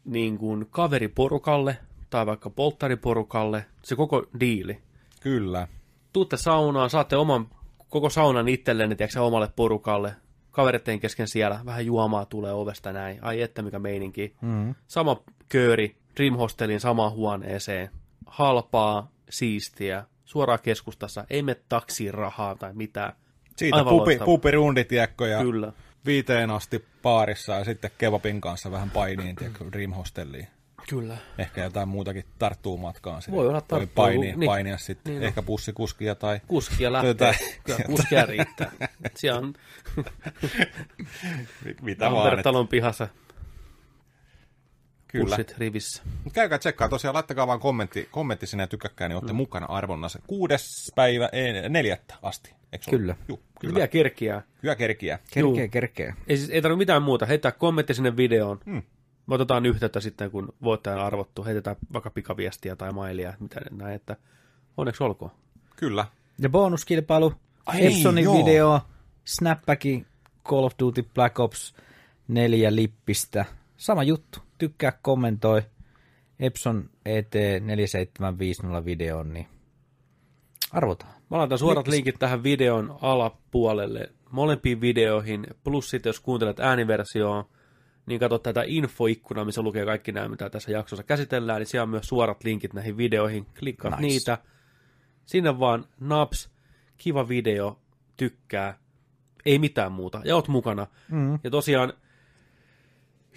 niin 0.05 0.39
kuin 0.39 0.67
kaveriporukalle 0.71 1.79
tai 2.11 2.27
vaikka 2.27 2.51
polttariporukalle, 2.51 3.67
se 3.83 3.97
koko 3.97 4.27
diili. 4.41 4.83
Kyllä. 5.21 5.69
Tuutte 6.13 6.37
saunaan, 6.37 6.91
saatte 6.91 7.17
oman 7.17 7.49
koko 7.91 8.11
saunan 8.11 8.49
itsellenne, 8.49 8.95
tiedätkö, 8.95 9.23
omalle 9.23 9.49
porukalle. 9.57 10.13
Kavereiden 10.51 11.01
kesken 11.01 11.29
siellä, 11.29 11.61
vähän 11.65 11.87
juomaa 11.87 12.25
tulee 12.25 12.53
ovesta 12.53 12.93
näin. 12.93 13.19
Ai 13.23 13.43
että 13.43 13.63
mikä 13.63 13.79
meininki. 13.79 14.37
Mm-hmm. 14.41 14.75
Sama 14.87 15.23
kööri, 15.49 15.97
Dream 16.17 16.35
Hostelin 16.37 16.81
samaan 16.81 17.13
huoneeseen. 17.13 17.91
Halpaa, 18.27 19.11
siistiä, 19.31 20.05
suoraan 20.25 20.59
keskustassa. 20.63 21.25
Ei 21.31 21.43
mene 21.43 21.61
taksiin 21.69 22.15
rahaa 22.15 22.55
tai 22.55 22.73
mitään. 22.73 23.13
Siitä 23.57 23.77
Aivan 23.77 23.91
pupi, 23.91 24.05
loistava. 24.05 24.25
pupirundi, 24.25 24.85
tiedätkö, 24.85 25.29
ja 25.29 25.43
Kyllä. 25.43 25.73
viiteen 26.07 26.51
asti 26.51 26.85
baarissa 27.03 27.53
ja 27.53 27.65
sitten 27.65 27.91
kebabin 27.99 28.41
kanssa 28.41 28.71
vähän 28.71 28.91
painiin, 28.91 29.37
tiedätkö, 29.37 29.65
Dream 29.73 29.93
Hostelliin. 29.93 30.49
Kyllä. 30.89 31.17
Ehkä 31.39 31.65
jotain 31.65 31.89
muutakin 31.89 32.25
tarttuu 32.39 32.77
matkaan. 32.77 33.23
sinne. 33.23 33.37
Voi 33.37 33.47
olla 33.49 33.61
Voi 33.61 33.69
tarttuu, 33.69 33.95
painia, 33.95 34.37
niin. 34.37 34.47
painia 34.49 34.79
sitten. 34.79 35.13
Niin 35.15 35.23
Ehkä 35.23 35.43
bussikuskia 35.43 36.15
tai... 36.15 36.41
Kuskia 36.47 36.93
lähtee. 36.93 37.15
Tätä- 37.15 37.39
Kyllä, 37.65 37.79
kuskia 37.87 38.27
riittää. 38.27 38.73
Siellä 39.15 39.39
on 39.41 39.55
Mitä 41.83 42.11
vaan. 42.11 42.23
Tampere-talon 42.23 42.69
pihassa 42.69 43.09
Kyllä. 45.09 45.37
pussit 45.37 45.59
rivissä. 45.59 46.03
Käykää 46.33 46.59
tsekkaa. 46.59 46.89
Tosiaan 46.89 47.15
laittakaa 47.15 47.47
vaan 47.47 47.61
kommentti, 47.61 48.09
kommentti 48.11 48.47
sinne 48.47 48.63
ja 48.63 48.67
tykäkkää, 48.67 49.09
niin 49.09 49.17
olette 49.17 49.33
mm. 49.33 49.37
mukana 49.37 49.67
arvonnassa. 49.67 50.19
Kuudes 50.27 50.93
päivä, 50.95 51.29
ei, 51.33 51.69
neljättä 51.69 52.15
asti. 52.23 52.55
Eikö? 52.73 52.91
Kyllä. 52.91 53.17
Juu, 53.29 53.43
Kyllä 53.61 53.73
kyllä. 53.75 53.89
kerkiää. 53.89 54.43
Hyvä 54.63 54.75
kerkiä. 54.75 55.19
Kerkeä, 55.31 55.69
kerkeä. 55.69 56.17
Ei, 56.29 56.37
siis, 56.37 56.51
ei 56.51 56.63
tarvitse 56.63 56.79
mitään 56.79 57.03
muuta. 57.03 57.27
Heittää 57.27 57.53
kommentti 57.53 57.95
sinne 57.95 58.17
videoon. 58.17 58.61
Hmm. 58.67 58.83
Me 59.27 59.35
otetaan 59.35 59.67
yhteyttä 59.67 60.01
sitten, 60.01 60.31
kun 60.31 60.55
voittaja 60.63 60.97
on 60.97 61.03
arvottu. 61.03 61.45
Heitetään 61.45 61.77
vaikka 61.93 62.11
pikaviestiä 62.11 62.77
tai 62.77 62.93
mailia, 62.93 63.35
mitä 63.41 63.61
näin, 63.71 63.95
että 63.95 64.17
onneksi 64.77 65.03
olkoon. 65.03 65.31
Kyllä. 65.77 66.07
Ja 66.39 66.49
bonuskilpailu, 66.49 67.33
Ai 67.67 67.87
Epsonin 67.87 68.25
joo. 68.25 68.39
video, 68.39 68.81
Snapbackin 69.25 70.07
Call 70.45 70.65
of 70.65 70.73
Duty 70.79 71.03
Black 71.15 71.41
Ops 71.41 71.75
4 72.29 72.75
lippistä. 72.75 73.45
Sama 73.77 74.03
juttu. 74.03 74.39
Tykkää, 74.59 74.93
kommentoi. 75.03 75.63
Epson 76.41 76.91
E 77.05 77.19
ET 77.19 77.35
4750 77.61 78.85
videon, 78.85 79.33
niin 79.33 79.47
arvotaan. 80.73 81.13
Mä 81.31 81.39
laitan 81.39 81.59
suorat 81.59 81.89
linkit 81.89 82.19
tähän 82.19 82.43
videon 82.43 82.99
alapuolelle 83.03 84.13
molempiin 84.31 84.81
videoihin, 84.81 85.47
plus 85.65 85.91
sitten 85.91 86.11
jos 86.11 86.21
kuuntelet 86.21 86.61
ääniversioon, 86.61 87.45
niin 88.07 88.21
katso 88.21 88.39
tätä 88.39 88.63
infoikkunaa, 88.67 89.45
missä 89.45 89.63
lukee 89.63 89.85
kaikki 89.85 90.13
nämä, 90.13 90.29
mitä 90.29 90.51
tässä 90.51 90.73
jaksossa 90.73 91.03
käsitellään, 91.03 91.59
niin 91.59 91.67
siellä 91.67 91.83
on 91.83 91.89
myös 91.89 92.09
suorat 92.09 92.45
linkit 92.45 92.73
näihin 92.75 92.97
videoihin, 92.97 93.47
klikkaa 93.59 93.91
Nice. 93.91 94.03
niitä, 94.03 94.39
sinne 95.27 95.59
vaan 95.59 95.85
naps, 96.01 96.51
kiva 96.97 97.29
video, 97.29 97.79
tykkää, 98.17 98.79
ei 99.47 99.59
mitään 99.59 99.93
muuta, 99.93 100.21
ja 100.25 100.35
oot 100.35 100.49
mukana. 100.49 100.87
Mm. 101.11 101.39
Ja 101.45 101.51
tosiaan, 101.51 101.93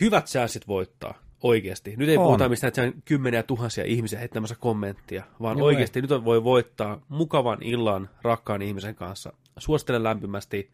hyvät 0.02 0.26
chanssit 0.26 0.68
voittaa, 0.68 1.14
oikeasti. 1.44 1.96
Nyt 1.98 2.10
ei 2.10 2.18
On. 2.18 2.24
puhuta 2.24 2.50
mistään, 2.50 2.68
että 2.68 2.82
on 2.82 2.94
kymmeniä 3.06 3.44
tuhansia 3.44 3.84
ihmisiä 3.84 4.20
heittämässä 4.20 4.56
kommenttia, 4.60 5.24
vaan 5.42 5.58
Joo, 5.58 5.68
oikeasti 5.68 6.02
nyt 6.02 6.10
voi 6.10 6.44
voittaa 6.44 7.02
mukavan 7.10 7.64
illan 7.64 8.10
rakkaan 8.22 8.62
ihmisen 8.62 8.96
kanssa. 8.96 9.34
Suosittelen 9.58 10.04
lämpimästi. 10.04 10.72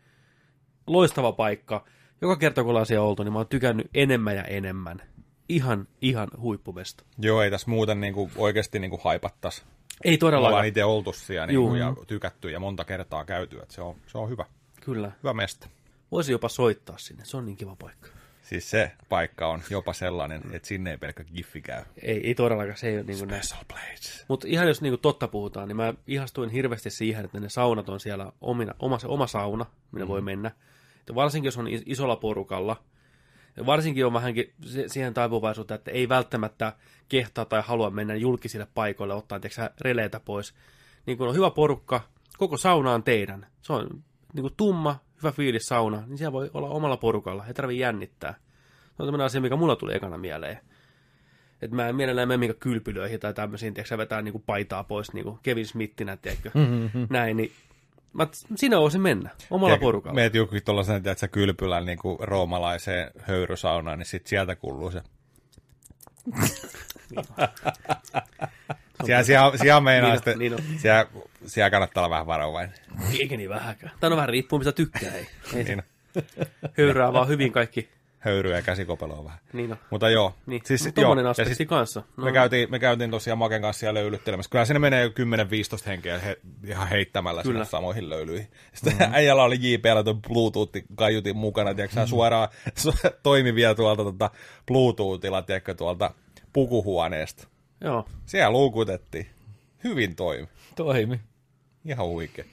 Loistava 0.87 1.31
paikka. 1.31 1.85
Joka 2.25 2.35
kerta 2.35 2.61
kun 2.61 2.69
ollaan 2.69 2.85
siellä 2.85 3.05
oltu, 3.07 3.23
niin 3.23 3.33
mä 3.33 3.39
oon 3.39 3.47
tykännyt 3.47 3.89
enemmän 3.93 4.35
ja 4.35 4.43
enemmän. 4.43 5.01
Ihan, 5.49 5.87
ihan 6.01 6.27
huippumesta. 6.39 7.03
Joo, 7.17 7.41
ei 7.41 7.51
tässä 7.51 7.69
muuten 7.69 8.01
niinku 8.01 8.31
oikeasti 8.35 8.79
niinku 8.79 8.99
haipattaisi. 9.03 9.63
Ei 10.03 10.11
Me 10.11 10.27
ollaan 10.27 10.31
todellakaan. 10.31 10.65
itse 10.65 10.85
oltu 10.85 11.13
siellä 11.13 11.47
niinku, 11.47 11.75
ja 11.75 11.93
tykätty 12.07 12.49
ja 12.49 12.59
monta 12.59 12.85
kertaa 12.85 13.25
käyty. 13.25 13.59
Et 13.59 13.71
se, 13.71 13.81
on, 13.81 13.95
se 14.07 14.17
on 14.17 14.29
hyvä. 14.29 14.45
Kyllä. 14.81 15.11
Hyvä 15.23 15.33
mesta. 15.33 15.67
Voisi 16.11 16.31
jopa 16.31 16.49
soittaa 16.49 16.97
sinne. 16.97 17.25
Se 17.25 17.37
on 17.37 17.45
niin 17.45 17.57
kiva 17.57 17.75
paikka. 17.75 18.07
Siis 18.41 18.69
se 18.69 18.91
paikka 19.09 19.47
on 19.47 19.61
jopa 19.69 19.93
sellainen, 19.93 20.41
että 20.51 20.67
sinne 20.67 20.91
ei 20.91 20.97
pelkkä 20.97 21.23
giffi 21.23 21.61
käy. 21.61 21.83
Ei, 22.01 22.27
ei 22.27 22.35
todellakaan. 22.35 22.77
Se 22.77 22.87
ei 22.87 22.95
ole 22.95 23.03
niin 23.03 23.17
kuin 23.17 23.29
näin. 23.29 23.43
Special 23.43 23.65
place. 23.67 24.25
Mutta 24.27 24.47
ihan 24.49 24.67
jos 24.67 24.81
niinku 24.81 24.97
totta 24.97 25.27
puhutaan, 25.27 25.67
niin 25.67 25.75
mä 25.75 25.93
ihastuin 26.07 26.49
hirveästi 26.49 26.89
siihen, 26.89 27.25
että 27.25 27.39
ne 27.39 27.49
saunat 27.49 27.89
on 27.89 27.99
siellä 27.99 28.31
omina, 28.41 28.73
oma, 28.79 28.99
se 28.99 29.07
oma 29.07 29.27
sauna, 29.27 29.65
minne 29.91 30.05
mm. 30.05 30.09
voi 30.09 30.21
mennä. 30.21 30.51
Varsinkin 31.15 31.47
jos 31.47 31.57
on 31.57 31.67
is- 31.67 31.83
isolla 31.85 32.15
porukalla, 32.15 32.75
varsinkin 33.65 34.05
on 34.05 34.13
vähänkin 34.13 34.53
se- 34.61 34.87
siihen 34.87 35.13
taipuvaisuutta, 35.13 35.75
että 35.75 35.91
ei 35.91 36.09
välttämättä 36.09 36.73
kehtaa 37.09 37.45
tai 37.45 37.61
halua 37.65 37.89
mennä 37.89 38.15
julkisille 38.15 38.67
paikoille 38.73 39.13
ottaa 39.13 39.39
tiiäksä, 39.39 39.71
releitä 39.81 40.19
pois. 40.19 40.53
Niin 41.05 41.17
kun 41.17 41.27
on 41.27 41.35
hyvä 41.35 41.51
porukka, 41.51 42.01
koko 42.37 42.57
sauna 42.57 42.93
on 42.93 43.03
teidän. 43.03 43.47
Se 43.61 43.73
on 43.73 43.89
niin 44.33 44.41
kuin 44.41 44.53
tumma, 44.57 44.99
hyvä 45.17 45.31
fiilis 45.31 45.65
sauna, 45.65 46.03
niin 46.07 46.17
siellä 46.17 46.31
voi 46.33 46.49
olla 46.53 46.69
omalla 46.69 46.97
porukalla, 46.97 47.45
ei 47.47 47.53
tarvitse 47.53 47.79
jännittää. 47.81 48.33
Se 48.97 49.03
on 49.03 49.07
tämmöinen 49.07 49.25
asia, 49.25 49.41
mikä 49.41 49.55
mulla 49.55 49.75
tuli 49.75 49.95
ekana 49.95 50.17
mieleen. 50.17 50.59
Että 51.61 51.75
mä 51.75 51.87
en 51.87 51.95
mielellään 51.95 52.27
mene 52.27 52.37
minkä 52.37 52.53
kylpylöihin 52.59 53.19
tai 53.19 53.33
tämmöisiin, 53.33 53.73
tiedätkö, 53.73 53.97
vetää 53.97 54.21
niinku 54.21 54.39
paitaa 54.45 54.83
pois 54.83 55.13
niinku 55.13 55.39
Kevin 55.43 55.67
Smithinä, 55.67 56.17
tiedätkö, 56.17 56.51
näin, 57.09 57.37
niin 57.37 57.51
mä, 58.15 58.27
sinä 58.55 58.79
voisin 58.79 59.01
mennä, 59.01 59.29
omalla 59.49 59.77
porukalla. 59.77 60.15
Meet 60.15 60.35
joku 60.35 60.55
tuollaisen, 60.65 60.95
että 60.95 61.15
sä 61.15 61.27
kylpylän 61.27 61.85
niin 61.85 61.97
kuin 61.97 62.17
roomalaiseen 62.19 63.11
höyrysaunaan, 63.21 63.99
niin 63.99 64.05
sit 64.07 64.27
sieltä 64.27 64.55
kuuluu 64.55 64.91
se. 64.91 65.01
Se 68.95 69.05
Siellä, 69.05 69.23
siellä, 69.23 69.57
siellä 69.57 69.81
meinaa 69.81 70.09
Niin 70.09 70.11
on, 70.11 70.17
sitten, 70.17 70.39
niin 70.39 70.53
on. 70.53 70.59
siellä, 70.77 71.05
siellä 71.45 71.69
kannattaa 71.69 72.01
olla 72.01 72.09
vähän 72.09 72.27
varovainen. 72.27 72.75
Eikä 73.19 73.37
niin 73.37 73.49
vähäkään. 73.49 73.91
Tai 73.99 74.09
no 74.09 74.15
vähän 74.15 74.29
riippuu, 74.29 74.59
mitä 74.59 74.71
tykkää. 74.71 75.13
Ei, 75.13 75.27
ei 75.53 75.63
Niin, 75.63 75.83
höyrää 76.77 77.13
vaan 77.13 77.27
hyvin 77.27 77.51
kaikki. 77.51 77.89
Höyryä 78.25 78.55
ja 78.55 78.61
käsikopeloa 78.61 79.23
vähän. 79.23 79.39
Niin 79.53 79.71
on. 79.71 79.77
Mutta 79.89 80.09
joo. 80.09 80.35
Niin. 80.45 80.61
Siis, 80.65 80.83
Siis, 80.83 80.95
joo. 80.97 81.03
tommonen 81.03 81.25
Ja 81.37 81.45
siis, 81.45 81.67
kanssa. 81.67 82.03
No, 82.17 82.25
me, 82.25 82.31
käytiin, 82.31 82.71
me 82.71 82.79
käytiin 82.79 83.11
tosiaan 83.11 83.37
Maken 83.37 83.61
kanssa 83.61 83.79
siellä 83.79 83.99
löylyttelemässä. 83.99 84.49
Kyllä 84.49 84.65
sinne 84.65 84.79
menee 84.79 85.03
jo 85.03 85.09
10-15 85.09 85.11
henkeä 85.87 86.19
he, 86.19 86.37
ihan 86.67 86.87
heittämällä 86.87 87.43
Kyllä. 87.43 87.53
sinne 87.53 87.65
samoihin 87.65 88.09
löylyihin. 88.09 88.47
Sitten 88.73 89.07
mm. 89.07 89.13
äijällä 89.15 89.43
oli 89.43 89.55
JPL 89.61 90.01
tuon 90.03 90.21
Bluetooth-kaiutin 90.21 91.35
mukana, 91.35 91.73
tiedätkö, 91.73 91.99
mm. 91.99 92.07
suoraan 92.07 92.49
su- 92.83 93.11
toimi 93.23 93.55
vielä 93.55 93.75
tuolta 93.75 94.03
tuota, 94.03 94.29
Bluetoothilla, 94.67 95.41
tiedätkö, 95.41 95.73
tuolta 95.73 96.11
pukuhuoneesta. 96.53 97.47
Joo. 97.81 98.05
Siellä 98.25 98.51
luukutettiin. 98.51 99.27
Hyvin 99.83 100.15
toimi. 100.15 100.47
Toimi. 100.75 101.19
Ihan 101.85 102.07
huikea. 102.07 102.45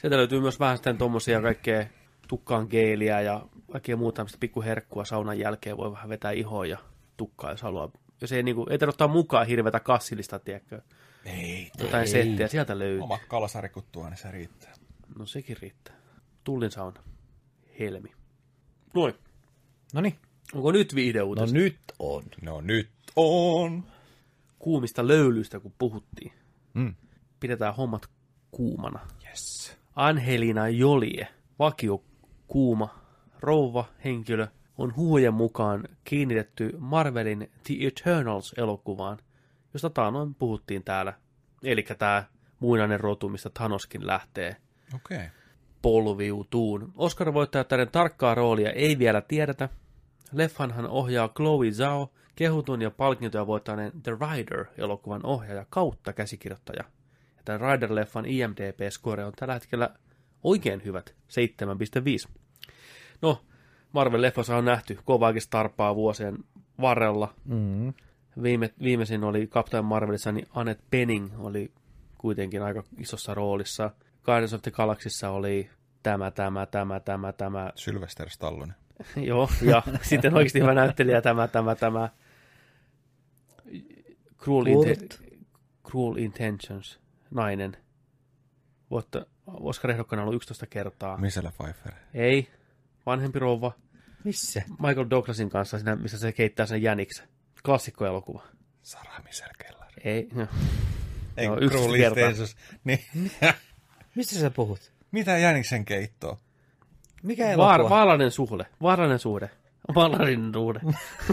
Sieltä 0.00 0.16
löytyy 0.16 0.40
myös 0.40 0.60
vähän 0.60 0.76
sitten 0.76 0.98
tuommoisia 0.98 1.40
kaikkea 1.40 1.86
tukkaan 2.32 2.66
geeliä 2.70 3.20
ja 3.20 3.46
kaikkea 3.72 3.96
muuta 3.96 4.16
tämmöistä 4.16 4.38
pikkuherkkua 4.40 5.04
saunan 5.04 5.38
jälkeen 5.38 5.76
voi 5.76 5.92
vähän 5.92 6.08
vetää 6.08 6.30
ihoa 6.30 6.66
ja 6.66 6.78
tukkaa, 7.16 7.50
jos 7.50 7.62
haluaa. 7.62 7.90
Jos 8.20 8.32
ei, 8.32 8.42
niinku, 8.42 8.66
ei 8.70 8.78
tarvitse 8.78 8.94
ottaa 8.94 9.08
mukaan 9.08 9.46
hirveätä 9.46 9.80
kassillista, 9.80 10.38
tiedätkö, 10.38 10.80
Ei, 11.24 11.70
jotain 11.78 12.08
settiä, 12.08 12.48
sieltä 12.48 12.78
löytyy. 12.78 13.00
Oma 13.00 13.18
kalasarikuttua, 13.28 14.08
niin 14.08 14.18
se 14.18 14.30
riittää. 14.30 14.74
No 15.18 15.26
sekin 15.26 15.56
riittää. 15.60 15.94
Tullin 16.44 16.70
sauna. 16.70 17.02
Helmi. 17.78 18.12
Noin. 18.94 19.14
No 19.94 20.00
niin. 20.00 20.16
Onko 20.54 20.72
nyt 20.72 20.92
No 20.92 20.96
viihdeuutista? 20.96 21.54
nyt 21.58 21.78
on. 21.98 22.22
No 22.42 22.60
nyt 22.60 22.90
on. 23.16 23.84
Kuumista 24.58 25.08
löylyistä, 25.08 25.60
kun 25.60 25.72
puhuttiin. 25.78 26.32
Mm. 26.74 26.94
Pidetään 27.40 27.74
hommat 27.74 28.06
kuumana. 28.50 29.00
Yes. 29.28 29.76
Angelina 29.96 30.68
Jolie, 30.68 31.28
vakio 31.58 32.04
kuuma 32.52 32.88
rouva 33.40 33.84
henkilö, 34.04 34.46
on 34.78 34.96
huhujen 34.96 35.34
mukaan 35.34 35.88
kiinnitetty 36.04 36.76
Marvelin 36.78 37.50
The 37.64 37.74
Eternals-elokuvaan, 37.86 39.18
josta 39.72 39.90
taanoin 39.90 40.34
puhuttiin 40.34 40.84
täällä. 40.84 41.12
Eli 41.64 41.82
tämä 41.82 42.24
muinainen 42.60 43.00
rotu, 43.00 43.28
mistä 43.28 43.50
Thanoskin 43.50 44.06
lähtee 44.06 44.56
Okei. 44.94 45.16
Okay. 45.16 45.28
polviutuun. 45.82 46.92
Oscar-voittajattaren 46.96 47.90
tarkkaa 47.92 48.34
roolia 48.34 48.72
ei 48.72 48.98
vielä 48.98 49.20
tiedetä. 49.20 49.68
Leffanhan 50.32 50.88
ohjaa 50.88 51.28
Chloe 51.28 51.70
Zhao, 51.70 52.12
kehutun 52.36 52.82
ja 52.82 52.90
palkintoja 52.90 53.46
voittaneen 53.46 53.92
The 54.02 54.12
Rider-elokuvan 54.12 55.26
ohjaaja 55.26 55.66
kautta 55.70 56.12
käsikirjoittaja. 56.12 56.84
Ja 57.36 57.42
tämän 57.44 57.60
Rider-leffan 57.60 58.26
IMDb-score 58.26 59.24
on 59.24 59.32
tällä 59.36 59.54
hetkellä 59.54 59.90
oikein 60.42 60.84
hyvät, 60.84 61.14
7,5. 62.28 62.41
No, 63.22 63.44
Marvel-leffossa 63.92 64.56
on 64.56 64.64
nähty 64.64 64.98
kovaakin 65.04 65.42
starpaa 65.42 65.94
vuosien 65.94 66.38
varrella. 66.80 67.34
Mm. 67.44 67.94
Viime, 68.42 68.70
viimeisin 68.82 69.24
oli 69.24 69.46
Captain 69.46 69.84
Marvelissa, 69.84 70.32
niin 70.32 70.48
Annette 70.54 70.84
Bening 70.90 71.32
oli 71.38 71.72
kuitenkin 72.18 72.62
aika 72.62 72.82
isossa 72.98 73.34
roolissa. 73.34 73.90
Guardians 74.24 74.54
of 74.54 74.62
the 74.62 74.70
Galaxyssa 74.70 75.30
oli 75.30 75.70
tämä, 76.02 76.30
tämä, 76.30 76.66
tämä, 76.66 77.00
tämä, 77.00 77.32
tämä. 77.32 77.72
Sylvester 77.74 78.30
Stallone. 78.30 78.74
Joo, 79.16 79.48
ja 79.62 79.82
sitten 80.02 80.34
oikeasti 80.34 80.60
hyvä 80.60 80.74
näyttelijä 80.74 81.22
tämä, 81.22 81.48
tämä, 81.48 81.74
tämä. 81.74 82.08
Cruel, 84.38 84.64
Kurt. 84.64 84.88
Inte- 84.88 85.36
Cruel 85.90 86.16
Intentions, 86.16 87.00
nainen. 87.30 87.76
Vuotta, 88.90 89.26
Oscar 89.46 89.90
ehdokkaana 89.90 90.22
ollut 90.22 90.34
11 90.34 90.66
kertaa. 90.66 91.18
Michelle 91.18 91.52
Pfeiffer. 91.58 91.92
Ei, 92.14 92.48
vanhempi 93.06 93.38
rouva. 93.38 93.72
Missä? 94.24 94.62
Michael 94.68 95.06
Douglasin 95.10 95.50
kanssa 95.50 95.78
siinä, 95.78 95.96
missä 95.96 96.18
se 96.18 96.32
keittää 96.32 96.66
sen 96.66 96.82
jäniksen. 96.82 97.28
Klassikkoelokuva. 97.64 98.42
Sarah 98.82 99.24
Michelle 99.24 99.52
Gellar. 99.64 99.88
Ei, 100.04 100.28
no. 100.34 100.46
Ei, 101.36 101.48
no, 101.48 101.56
yksi. 101.60 102.56
Niin. 102.84 102.98
Mistä 104.14 104.34
sä 104.40 104.50
puhut? 104.50 104.92
Mitä 105.10 105.38
Jäniksen 105.38 105.84
keittoa? 105.84 106.38
Mikä 107.22 107.56
Vaar, 107.56 107.80
elokuva? 107.80 107.96
vaarallinen 107.96 108.30
suhde. 108.30 108.66
Vaarallinen 108.82 109.18
suhde. 109.18 109.50
Vaarallinen 109.94 110.52
suhde. 110.52 110.80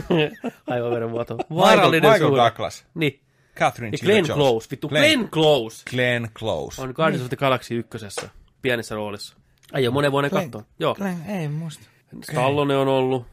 Aivan 0.68 0.92
verenvuoto. 0.92 1.36
Michael, 1.36 1.58
Vaarallinen 1.60 2.12
Michael 2.12 2.30
suhde. 2.30 2.42
Douglas. 2.44 2.86
Niin. 2.96 3.22
Catherine 3.56 3.98
Ja 4.02 4.06
Glenn 4.06 4.26
Zeta-Jones. 4.26 4.36
Close. 4.38 4.68
Vittu, 4.72 4.90
Glenn. 4.90 5.06
Glenn 5.06 5.30
Close. 5.30 5.84
Glenn 5.90 6.28
Close. 6.34 6.82
On 6.82 6.92
Guardians 6.96 7.24
of 7.24 7.30
the 7.30 7.38
Galaxy 7.38 7.76
ykkösessä. 7.76 8.30
Pienessä 8.62 8.96
roolissa. 8.96 9.38
Ei 9.74 9.88
ole 9.88 9.94
monen 9.94 10.12
vuoden 10.12 10.32
kattoon. 10.32 10.66
Joo. 10.80 10.96
Glenn, 10.96 11.22
ei 11.28 11.48
muista. 11.48 11.90
Stallone 12.24 12.78
on 12.78 12.88
ollut. 12.88 13.26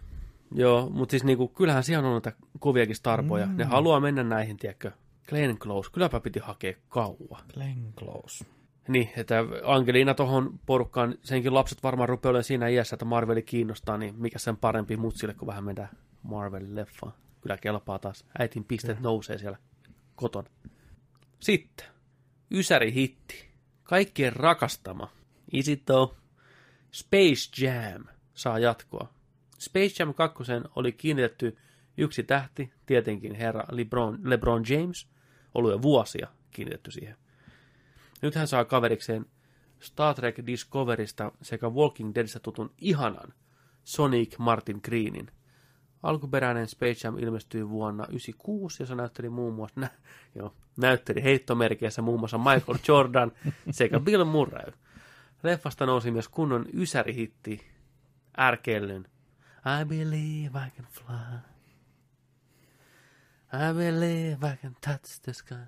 Joo, 0.55 0.91
mutta 0.91 1.11
siis 1.11 1.24
niinku, 1.24 1.49
kyllähän 1.49 1.84
siellä 1.84 2.07
on 2.07 2.12
noita 2.12 2.32
koviakin 2.59 2.97
starpoja. 2.97 3.47
Mm. 3.47 3.57
Ne 3.57 3.64
haluaa 3.64 4.01
mennä 4.01 4.22
näihin, 4.22 4.57
tiedätkö. 4.57 4.93
Glenn 5.28 5.59
Close. 5.59 5.91
Kylläpä 5.93 6.20
piti 6.20 6.39
hakea 6.39 6.74
kauan. 6.89 7.45
Glenn 7.55 7.93
Close. 7.99 8.45
Niin, 8.89 9.11
että 9.16 9.45
Angelina 9.64 10.14
tohon 10.14 10.61
porukkaan, 10.66 11.14
senkin 11.22 11.55
lapset 11.55 11.82
varmaan 11.82 12.09
rupeaa 12.09 12.30
olemaan 12.30 12.45
siinä 12.45 12.68
iässä, 12.68 12.95
että 12.97 13.05
Marveli 13.05 13.43
kiinnostaa, 13.43 13.99
niin 13.99 14.14
mikä 14.18 14.39
sen 14.39 14.57
parempi 14.57 14.97
mutsille, 14.97 15.34
kun 15.34 15.49
vähän 15.49 15.64
mennään 15.64 15.89
Marvelin 16.22 16.74
leffaan. 16.74 17.12
Kyllä 17.41 17.57
kelpaa 17.57 17.99
taas. 17.99 18.24
Äitin 18.39 18.64
pisteet 18.64 19.01
nousee 19.01 19.39
siellä 19.39 19.59
kotona. 20.16 20.49
Sitten, 21.41 21.87
Ysäri 22.51 22.95
hitti. 22.95 23.49
Kaikkien 23.82 24.32
rakastama. 24.32 25.11
Is 25.53 25.68
it 25.68 25.84
though? 25.84 26.16
Space 26.97 27.64
Jam 27.64 28.05
saa 28.34 28.59
jatkoa. 28.59 29.09
Space 29.59 29.94
Jam 29.99 30.14
2 30.14 30.44
oli 30.76 30.92
kiinnitetty 30.92 31.57
yksi 31.97 32.22
tähti, 32.22 32.72
tietenkin 32.86 33.34
herra 33.34 33.64
LeBron, 33.70 34.18
LeBron 34.24 34.62
James, 34.68 35.09
ollut 35.55 35.70
jo 35.70 35.82
vuosia 35.82 36.28
kiinnitetty 36.51 36.90
siihen. 36.90 37.16
Nyt 38.22 38.34
hän 38.34 38.49
saa 38.49 38.64
kaverikseen 38.64 39.26
Star 39.80 40.14
Trek 40.14 40.36
Discoverista 40.47 41.32
sekä 41.42 41.68
Walking 41.68 42.14
Deadistä 42.14 42.40
tutun 42.40 42.70
ihanan 42.80 43.34
Sonic 43.84 44.38
Martin 44.38 44.80
Greenin. 44.84 45.30
Alkuperäinen 46.03 46.68
Space 46.68 47.07
Jam 47.07 47.18
ilmestyi 47.18 47.68
vuonna 47.68 48.05
1996 48.05 48.82
ja 48.82 48.86
se 48.86 48.94
näytteli 48.94 49.28
muun 49.28 49.55
muassa, 49.55 49.80
nä, 49.80 49.90
joo, 50.38 50.55
näytteli 50.76 51.22
heittomerkeissä 51.22 52.03
muun 52.03 52.20
muassa 52.20 52.38
Michael 52.38 52.78
Jordan 52.88 53.32
sekä 53.70 54.01
Bill 54.01 54.24
Murray. 54.24 54.72
Leffasta 55.43 55.87
nousi 55.87 56.11
myös 56.11 56.28
kunnon 56.28 56.66
ysärihitti 56.74 57.66
ärkellyn 58.39 59.07
I 59.66 59.84
believe 59.84 60.55
I 60.55 60.70
can 60.70 60.87
fly. 60.91 61.39
I 63.53 63.72
believe 63.72 64.45
I 64.45 64.57
can 64.57 64.76
touch 64.80 65.20
the 65.22 65.32
sky. 65.32 65.66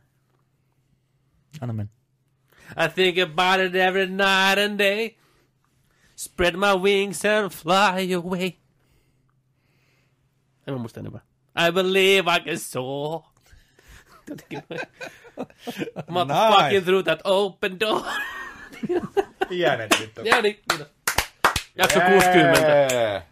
Anna 1.60 1.72
mennä. 1.72 1.92
I 2.76 2.88
think 2.88 3.18
about 3.18 3.60
it 3.60 3.74
every 3.74 4.06
night 4.06 4.58
and 4.58 4.78
day. 4.78 5.16
Spread 6.16 6.54
my 6.54 6.74
wings 6.82 7.24
and 7.24 7.50
fly 7.50 8.14
away. 8.14 8.52
En 10.66 10.74
mä 10.74 10.78
muista 10.78 11.00
enempää. 11.00 11.20
I 11.68 11.72
believe 11.72 12.36
I 12.36 12.40
can 12.40 12.58
soar. 12.58 13.22
Jotenkin. 14.28 14.62
Motherfucking 16.10 16.84
through 16.84 17.04
that 17.04 17.20
open 17.24 17.80
door. 17.80 18.06
Pienet 19.48 19.90
vittu. 20.00 20.20
ja 20.20 20.42
niin, 20.42 20.60
kiitos. 20.70 20.88
Jakso 21.76 22.00
60. 22.00 22.60
Jee. 22.94 23.22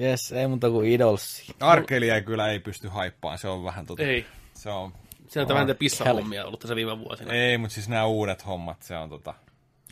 Yes, 0.00 0.32
ei 0.32 0.46
muuta 0.46 0.70
kuin 0.70 0.88
idolsi. 0.88 1.54
Arkelia 1.60 2.20
kyllä 2.20 2.48
ei 2.48 2.58
pysty 2.58 2.88
haippaan, 2.88 3.38
se 3.38 3.48
on 3.48 3.64
vähän 3.64 3.86
tota... 3.86 4.02
Ei. 4.02 4.26
Se 4.54 4.70
on... 4.70 4.92
Sieltä 5.28 5.54
vähän 5.54 5.66
niitä 5.66 5.78
pissahommia 5.78 6.44
ollut 6.44 6.60
tässä 6.60 6.76
viime 6.76 6.98
vuosina. 6.98 7.32
Ei, 7.32 7.58
mutta 7.58 7.74
siis 7.74 7.88
nämä 7.88 8.06
uudet 8.06 8.46
hommat, 8.46 8.82
se 8.82 8.96
on 8.96 9.08
tota... 9.08 9.34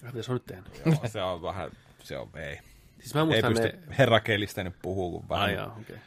Mitä 0.02 0.22
se 0.22 0.32
on 0.32 0.34
nyt 0.34 0.46
tehnyt? 0.46 0.82
Joo, 0.86 0.96
se 1.06 1.22
on 1.22 1.42
vähän... 1.42 1.70
Se 2.02 2.18
on, 2.18 2.30
ei. 2.34 2.58
Siis 3.00 3.14
mä 3.14 3.20
Ei 3.20 3.26
muistan 3.26 3.52
pysty 3.52 3.66
ne... 3.66 3.96
herra 3.98 4.20
kelistä 4.20 4.64
nyt 4.64 4.74
puhuu, 4.82 5.10
kun 5.10 5.28
vähän, 5.28 5.44
Ai 5.44 5.54
jaa, 5.54 5.66
okei. 5.66 5.82
Okay. 5.82 5.98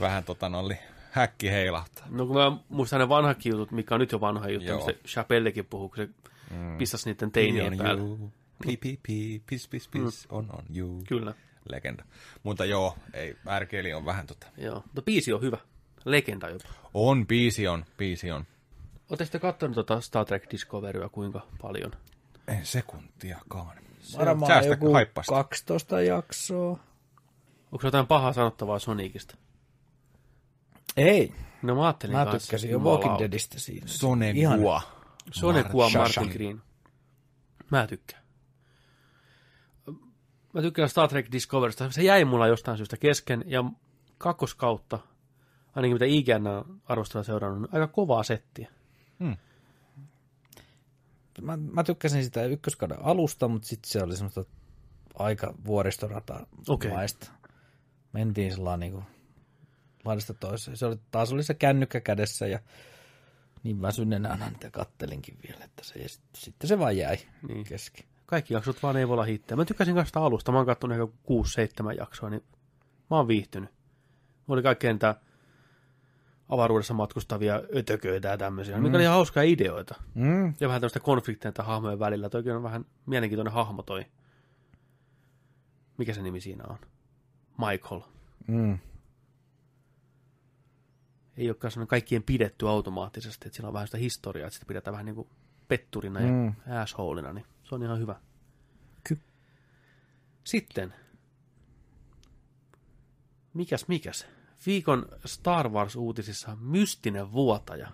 vähän 0.00 0.24
tota 0.24 0.48
nolli 0.48 0.78
häkki 1.10 1.50
heilahtaa. 1.50 2.06
No 2.10 2.26
kun 2.26 2.36
mä 2.36 2.52
muistan 2.68 3.00
ne 3.00 3.08
vanhatkin 3.08 3.50
jutut, 3.50 3.72
mikä 3.72 3.94
on 3.94 4.00
nyt 4.00 4.12
jo 4.12 4.20
vanha 4.20 4.48
juttu, 4.48 4.68
Joo. 4.68 4.86
mistä 4.86 5.08
Chappellekin 5.08 5.66
puhuu, 5.66 5.88
kun 5.88 5.96
se 5.96 6.08
mm. 6.50 6.78
pissasi 6.78 7.10
niiden 7.10 7.30
teinien 7.30 7.72
on 7.72 7.78
päälle. 7.78 8.00
you. 8.02 8.32
Pi, 8.66 8.76
pi, 8.76 9.00
pi, 9.02 9.42
pis, 9.46 9.68
pis, 9.68 9.88
pis, 9.88 10.26
on, 10.30 10.46
on 10.52 10.64
you. 10.76 11.02
Kyllä, 11.08 11.34
Legenda. 11.70 12.04
Mutta 12.42 12.64
joo, 12.64 12.96
ei, 13.14 13.36
Ärkeli 13.48 13.94
on 13.94 14.04
vähän 14.04 14.26
tota... 14.26 14.46
joo. 14.56 14.74
Mutta 14.74 15.02
biisi 15.02 15.32
on 15.32 15.42
hyvä. 15.42 15.58
Legenda 16.04 16.48
jopa. 16.48 16.68
On, 16.94 17.26
biisi 17.26 17.68
on, 17.68 17.84
biisi 17.96 18.30
on. 18.30 18.46
Oletteko 19.10 19.30
te 19.30 19.38
katsonut 19.38 19.74
tota 19.74 20.00
Star 20.00 20.24
Trek 20.24 20.50
Discoveryä 20.50 21.08
kuinka 21.08 21.46
paljon? 21.62 21.92
En 22.48 22.66
sekuntiakaan. 22.66 23.76
Varmaan 24.18 24.52
Säästä 24.52 24.72
joku 24.72 24.92
haippasta. 24.92 25.32
12 25.32 26.00
jaksoa. 26.00 26.78
Onko 27.72 27.86
jotain 27.86 28.06
pahaa 28.06 28.32
sanottavaa 28.32 28.78
Sonicista? 28.78 29.36
Ei. 30.96 31.32
No 31.62 31.74
mä 31.74 31.86
ajattelin 31.86 32.16
Mä 32.16 32.24
kanssa, 32.24 32.46
tykkäsin 32.48 32.70
jo. 32.70 32.78
Walking 32.78 33.18
Deadistä 33.18 33.60
siinä. 33.60 33.86
Sonegua. 33.86 34.82
Sonekua 35.32 35.90
Martin. 35.90 36.28
Green. 36.28 36.62
Mä 37.70 37.86
tykkään. 37.86 38.22
Mä 40.52 40.62
tykkään 40.62 40.88
Star 40.88 41.08
Trek 41.08 41.32
Discoverista. 41.32 41.90
Se 41.90 42.02
jäi 42.02 42.24
mulla 42.24 42.46
jostain 42.46 42.76
syystä 42.76 42.96
kesken 42.96 43.44
ja 43.46 43.64
kakkoskautta, 44.18 44.98
ainakin 45.74 45.94
mitä 45.94 46.04
IGN 46.04 46.46
on 46.46 46.80
arvostella 46.84 47.24
seurannut, 47.24 47.60
niin 47.60 47.74
aika 47.74 47.92
kovaa 47.92 48.22
settiä. 48.22 48.70
Mä, 51.42 51.56
mä 51.56 51.84
tykkäsin 51.84 52.24
sitä 52.24 52.44
ykköskauden 52.44 53.04
alusta, 53.04 53.48
mutta 53.48 53.68
sitten 53.68 53.90
se 53.90 54.02
oli 54.02 54.16
semmoista 54.16 54.44
aika 55.14 55.54
vuoristorata 55.64 56.46
Okei. 56.68 56.90
maista. 56.90 57.30
Mentiin 58.12 58.52
sellainen 58.52 58.80
niin 58.80 58.92
kuin 58.92 59.04
laidasta 60.04 60.34
toiseen. 60.34 60.76
Se 60.76 60.86
oli, 60.86 60.96
taas 61.10 61.32
oli 61.32 61.42
se 61.42 61.54
kännykkä 61.54 62.00
kädessä 62.00 62.46
ja 62.46 62.58
niin 63.62 63.82
väsyneenä 63.82 64.38
niitä 64.50 64.70
kattelinkin 64.70 65.38
vielä, 65.48 65.64
että 65.64 65.84
se, 65.84 66.06
sitten 66.34 66.68
se 66.68 66.78
vaan 66.78 66.96
jäi 66.96 67.16
Niin. 67.48 67.64
kesken. 67.64 68.04
Kaikki 68.26 68.54
jaksot 68.54 68.82
vaan 68.82 68.96
ei 68.96 69.08
voi 69.08 69.14
olla 69.14 69.24
hittejä. 69.24 69.56
Mä 69.56 69.64
tykkäsin 69.64 69.94
kanssa 69.94 70.20
alusta. 70.20 70.52
Mä 70.52 70.58
oon 70.58 70.66
kattonut 70.66 70.98
ehkä 70.98 71.92
6-7 71.92 71.98
jaksoa, 71.98 72.30
niin 72.30 72.44
mä 73.10 73.16
oon 73.16 73.28
viihtynyt. 73.28 73.70
Oli 74.48 74.62
kaikkea 74.62 74.92
niitä 74.92 75.14
avaruudessa 76.48 76.94
matkustavia 76.94 77.62
ötököitä 77.76 78.28
ja 78.28 78.38
tämmöisiä, 78.38 78.76
mm. 78.76 78.82
mikä 78.82 78.96
oli 78.96 79.02
ihan 79.02 79.14
hauskoja 79.14 79.44
ideoita. 79.44 79.94
Mm. 80.14 80.54
Ja 80.60 80.68
vähän 80.68 80.80
tämmöistä 80.80 81.00
konflikteja 81.00 81.48
näitä 81.48 81.62
hahmojen 81.62 81.98
välillä. 81.98 82.28
Toikin 82.28 82.52
on 82.52 82.62
vähän 82.62 82.84
mielenkiintoinen 83.06 83.52
hahmo 83.52 83.82
toi. 83.82 84.06
Mikä 85.98 86.14
se 86.14 86.22
nimi 86.22 86.40
siinä 86.40 86.64
on? 86.68 86.78
Michael. 87.58 88.00
Mm. 88.46 88.78
Ei 91.38 91.48
olekaan 91.50 91.70
sellainen 91.70 91.88
kaikkien 91.88 92.22
pidetty 92.22 92.68
automaattisesti, 92.68 93.48
että 93.48 93.56
sillä 93.56 93.66
on 93.66 93.72
vähän 93.72 93.88
sitä 93.88 93.98
historiaa, 93.98 94.46
että 94.46 94.54
sitä 94.54 94.66
pidetään 94.66 94.92
vähän 94.92 95.06
niin 95.06 95.14
kuin 95.14 95.28
petturina 95.68 96.20
ja 96.20 96.26
Mm. 96.32 96.54
assholeina, 96.82 97.32
niin 97.32 97.46
se 97.64 97.74
on 97.74 97.82
ihan 97.82 97.98
hyvä. 97.98 98.16
Ky- 99.04 99.18
Sitten, 100.44 100.94
mikäs 103.54 103.88
mikäs? 103.88 104.26
Viikon 104.66 105.06
Star 105.26 105.68
Wars-uutisissa 105.68 106.56
mystinen 106.60 107.32
vuotaja 107.32 107.88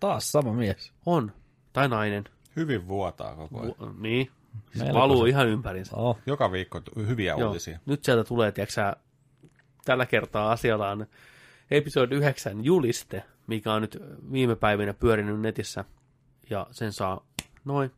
Taas 0.00 0.32
sama 0.32 0.52
mies. 0.52 0.92
on, 1.06 1.32
tai 1.72 1.88
nainen, 1.88 2.24
Hyvin 2.56 2.88
vuotaa 2.88 3.36
koko 3.36 3.60
ajan. 3.60 3.74
Vu- 3.80 3.92
niin, 4.00 4.30
siis 4.72 4.92
valuu 4.94 5.22
se- 5.24 5.28
ihan 5.28 5.48
ympärinsä. 5.48 5.96
Oh. 5.96 6.18
Joka 6.26 6.52
viikko 6.52 6.80
hyviä 6.96 7.34
Joo. 7.38 7.48
uutisia. 7.48 7.78
Nyt 7.86 8.04
sieltä 8.04 8.24
tulee, 8.24 8.52
tiedätkö 8.52 8.96
tällä 9.84 10.06
kertaa 10.06 10.52
asialla 10.52 10.90
on 10.90 11.06
episode 11.70 12.14
9 12.14 12.64
juliste, 12.64 13.22
mikä 13.46 13.72
on 13.72 13.82
nyt 13.82 13.98
viime 14.32 14.56
päivinä 14.56 14.94
pyörinyt 14.94 15.40
netissä, 15.40 15.84
ja 16.50 16.66
sen 16.70 16.92
saa 16.92 17.26
noin. 17.64 17.90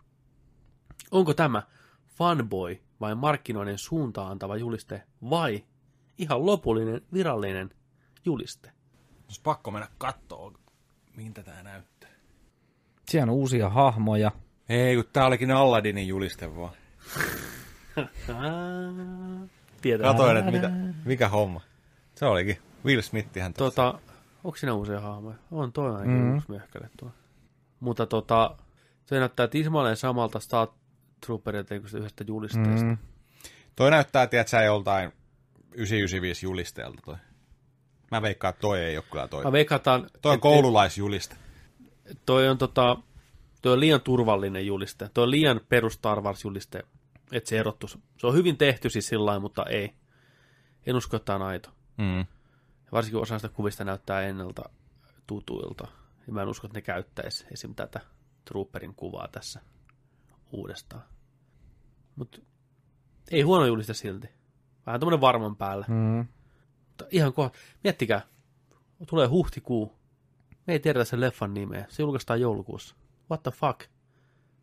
Onko 1.11 1.35
tämä 1.35 1.63
fanboy 2.17 2.81
vai 3.01 3.15
markkinoiden 3.15 3.79
suuntaan 3.79 4.31
antava 4.31 4.57
juliste 4.57 5.03
vai 5.31 5.65
ihan 6.19 6.47
lopullinen 6.47 7.01
virallinen 7.13 7.71
juliste? 8.25 8.71
Olisi 9.25 9.41
pakko 9.43 9.71
mennä 9.71 9.89
kattoo, 9.99 10.53
miltä 11.17 11.43
tää 11.43 11.63
näyttää. 11.63 12.11
Siellä 13.09 13.33
on 13.33 13.39
uusia 13.39 13.69
hahmoja. 13.69 14.33
Ei, 14.69 14.97
kun 14.97 15.05
tää 15.13 15.27
olikin 15.27 15.51
Alladinin 15.51 16.09
juliste 16.09 16.57
vaan. 16.57 16.73
Katoin, 20.03 20.37
että 20.37 20.51
mitä, 20.51 20.71
mikä 21.05 21.29
homma. 21.29 21.61
Se 22.15 22.27
olikin. 22.27 22.68
Will 22.85 23.01
Smithihän 23.03 23.53
tässä. 23.53 23.65
Tota, 23.65 23.99
onko 24.45 24.57
siinä 24.57 24.75
uusia 24.75 25.01
hahmoja? 25.01 25.37
On 25.51 25.73
toi 25.73 25.87
ainakin 25.91 26.11
Mhm. 26.11 26.21
mm-hmm. 26.21 26.35
uusi 26.35 26.51
möhkäle 26.51 26.91
tuo. 26.99 27.11
Mutta 27.81 28.07
tota, 28.07 28.57
se 29.07 29.19
näyttää 29.19 29.49
tismalleen 29.49 29.97
samalta 29.97 30.41
Star 30.41 30.69
Trooperilta 31.27 31.79
kuin 31.79 31.89
sitä 31.89 31.99
yhdestä 31.99 32.25
julisteesta. 32.27 32.85
Mm. 32.85 32.89
Mm. 32.91 32.99
Toi 33.77 33.91
näyttää, 33.91 34.27
tiedät 34.27 34.49
sä 34.49 34.63
joltain 34.63 35.13
995 35.73 36.47
julisteelta 36.47 37.03
toi. 37.05 37.17
Mä 38.11 38.23
veikkaan, 38.23 38.51
että 38.51 38.61
toi 38.61 38.81
ei 38.81 38.97
ole 38.97 39.05
kyllä 39.11 39.29
toi. 39.29 39.45
Mä 39.45 39.53
veikataan, 39.53 40.11
Toi 40.23 40.31
on 40.31 40.35
et- 40.35 40.41
koululaisjuliste. 40.43 41.37
toi 42.27 42.49
on 42.49 42.59
tota, 42.59 42.97
toi 43.63 43.73
on 43.73 43.81
liian 43.81 44.01
turvallinen 44.01 44.67
juliste. 44.67 45.11
Toi 45.15 45.25
on 45.25 45.31
liian 45.31 45.61
perus 45.69 45.93
Star 45.95 46.21
Wars 46.21 46.45
juliste, 46.45 46.83
että 47.33 47.49
se 47.49 47.59
erottus. 47.59 47.99
Se 48.17 48.27
on 48.27 48.35
hyvin 48.35 48.57
tehty 48.57 48.91
siis 48.91 49.09
sillä 49.09 49.27
lailla, 49.27 49.41
mutta 49.41 49.65
ei. 49.67 49.93
En 50.87 50.97
usko, 50.97 51.17
että 51.17 51.25
tämä 51.27 51.37
on 51.37 51.43
aito. 51.51 51.71
Mm. 51.97 52.27
Varsinkin 52.93 53.21
osa 53.21 53.39
sitä 53.39 53.49
kuvista 53.49 53.85
näyttää 53.85 54.23
ennalta 54.23 54.71
tutuilta. 55.27 55.89
Ja 56.27 56.33
mä 56.33 56.43
en 56.43 56.49
usko, 56.49 56.67
että 56.67 56.79
ne 56.79 56.83
käyttäisi 56.83 57.47
esim. 57.53 57.75
tätä 57.75 58.01
Trooperin 58.45 58.95
kuvaa 58.95 59.29
tässä 59.29 59.61
uudestaan. 60.53 61.03
Mutta 62.17 62.39
ei 63.31 63.43
huono 63.43 63.67
juliste 63.67 63.95
silti. 63.95 64.29
Vähän 64.87 65.01
tämmönen 65.01 65.21
varman 65.21 65.57
päällä. 65.57 65.87
Mm. 65.89 66.27
Mutta 66.89 67.05
ihan 67.11 67.33
kohta. 67.33 67.59
Miettikää. 67.85 68.23
Tulee 69.07 69.27
huhtikuu. 69.27 69.99
Me 70.67 70.73
ei 70.73 70.81
tiedetä 70.81 71.05
sen 71.05 71.21
leffan 71.21 71.55
nimeä. 71.55 71.87
Se 71.89 72.03
julkaistaan 72.03 72.41
joulukuussa. 72.41 72.95
What 73.31 73.43
the 73.43 73.51
fuck? 73.51 73.81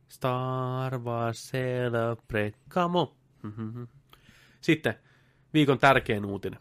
Star 0.10 1.00
Wars 1.00 1.52
Celebrate. 1.52 2.60
Come 2.70 3.00
on. 3.00 3.16
Mhm. 3.44 3.84
Sitten 4.62 4.94
viikon 5.54 5.80
tärkein 5.80 6.26
uutinen. 6.26 6.60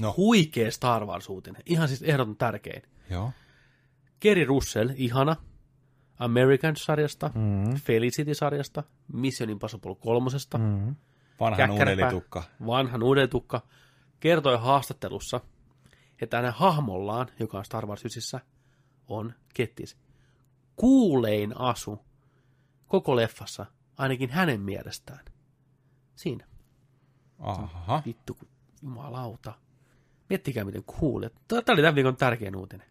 No. 0.00 0.14
Huikea 0.16 0.70
Star 0.70 1.04
Wars-uutinen. 1.06 1.62
Ihan 1.66 1.88
siis 1.88 2.02
ehdoton 2.02 2.36
tärkein. 2.36 2.82
Joo. 3.10 3.30
Kerry 4.20 4.44
Russell, 4.44 4.90
ihana. 4.96 5.36
American-sarjasta, 6.18 7.30
Mm. 7.34 7.74
Felicity-sarjasta, 7.76 8.82
Mission 9.12 9.50
Impossible 9.50 9.94
kolmosesta, 9.94 10.58
Mm. 10.58 10.96
Vanhan 11.40 11.70
unelitukka. 11.70 12.42
vanhan 12.66 13.02
uudeltukka, 13.02 13.62
kertoi 14.20 14.58
haastattelussa, 14.58 15.40
että 16.22 16.36
hänen 16.36 16.52
hahmollaan, 16.52 17.26
joka 17.40 17.58
on 17.58 17.64
Star 17.64 17.86
Wars 17.86 18.04
9, 18.04 18.40
on 19.08 19.34
kettis. 19.54 19.96
Kuulein 20.76 21.60
asu 21.60 22.04
koko 22.86 23.16
leffassa, 23.16 23.66
ainakin 23.98 24.30
hänen 24.30 24.60
mielestään. 24.60 25.24
Siinä. 26.16 26.46
Aha. 27.38 28.02
Vittu, 28.06 28.36
jumalauta. 28.82 29.54
Miettikää, 30.28 30.64
miten 30.64 30.84
kuuli. 30.86 31.26
Tämä 31.48 31.62
oli 31.68 31.82
tämän 31.82 31.94
viikon 31.94 32.16
tärkein 32.16 32.56
uutinen. 32.56 32.86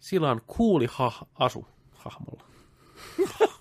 Sillä 0.00 0.30
on 0.30 0.40
kuuli 0.46 0.86
ha- 0.90 1.26
asu 1.34 1.66
hahmolla. 1.94 2.44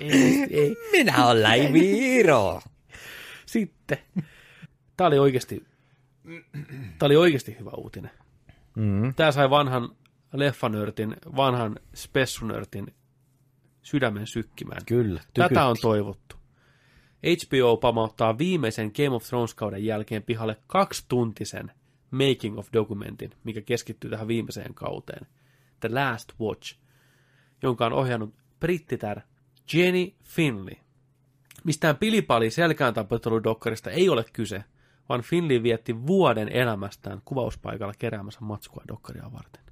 ei, 0.00 0.46
ei. 0.50 0.76
Minä 0.92 1.26
olen 1.26 1.42
Laiviro. 1.42 2.60
Sitten. 3.46 3.98
Tämä 4.96 5.08
oli 5.08 5.18
oikeasti, 5.18 5.64
tämä 6.98 7.06
oli 7.06 7.16
oikeasti 7.16 7.56
hyvä 7.60 7.70
uutinen. 7.70 8.10
Mm. 8.76 9.14
Tämä 9.14 9.32
sai 9.32 9.50
vanhan 9.50 9.96
leffanörtin, 10.32 11.16
vanhan 11.36 11.76
spessunörtin 11.94 12.94
sydämen 13.82 14.26
sykkimään. 14.26 14.82
Kyllä. 14.86 15.20
Tätä 15.20 15.48
tykytti. 15.48 15.58
on 15.58 15.76
toivottu. 15.82 16.36
HBO 17.22 17.76
pamauttaa 17.76 18.38
viimeisen 18.38 18.92
Game 18.96 19.10
of 19.16 19.24
Thrones-kauden 19.24 19.84
jälkeen 19.84 20.22
pihalle 20.22 20.56
kaksituntisen 20.66 21.72
making 22.10 22.58
of 22.58 22.68
dokumentin, 22.72 23.30
mikä 23.44 23.60
keskittyy 23.60 24.10
tähän 24.10 24.28
viimeiseen 24.28 24.74
kauteen. 24.74 25.26
The 25.80 25.88
Last 25.92 26.32
Watch, 26.40 26.76
jonka 27.62 27.86
on 27.86 27.92
ohjannut 27.92 28.34
brittitär 28.60 29.20
Jenny 29.74 30.12
Finley. 30.24 30.74
Mistään 31.64 31.96
pilipali 31.96 32.50
selkään 32.50 32.94
tapetteludokkarista 32.94 33.90
ei 33.90 34.08
ole 34.08 34.24
kyse, 34.32 34.64
vaan 35.08 35.22
Finley 35.22 35.62
vietti 35.62 36.06
vuoden 36.06 36.48
elämästään 36.48 37.22
kuvauspaikalla 37.24 37.94
keräämässä 37.98 38.40
matskua 38.42 38.82
dokkaria 38.88 39.32
varten. 39.32 39.62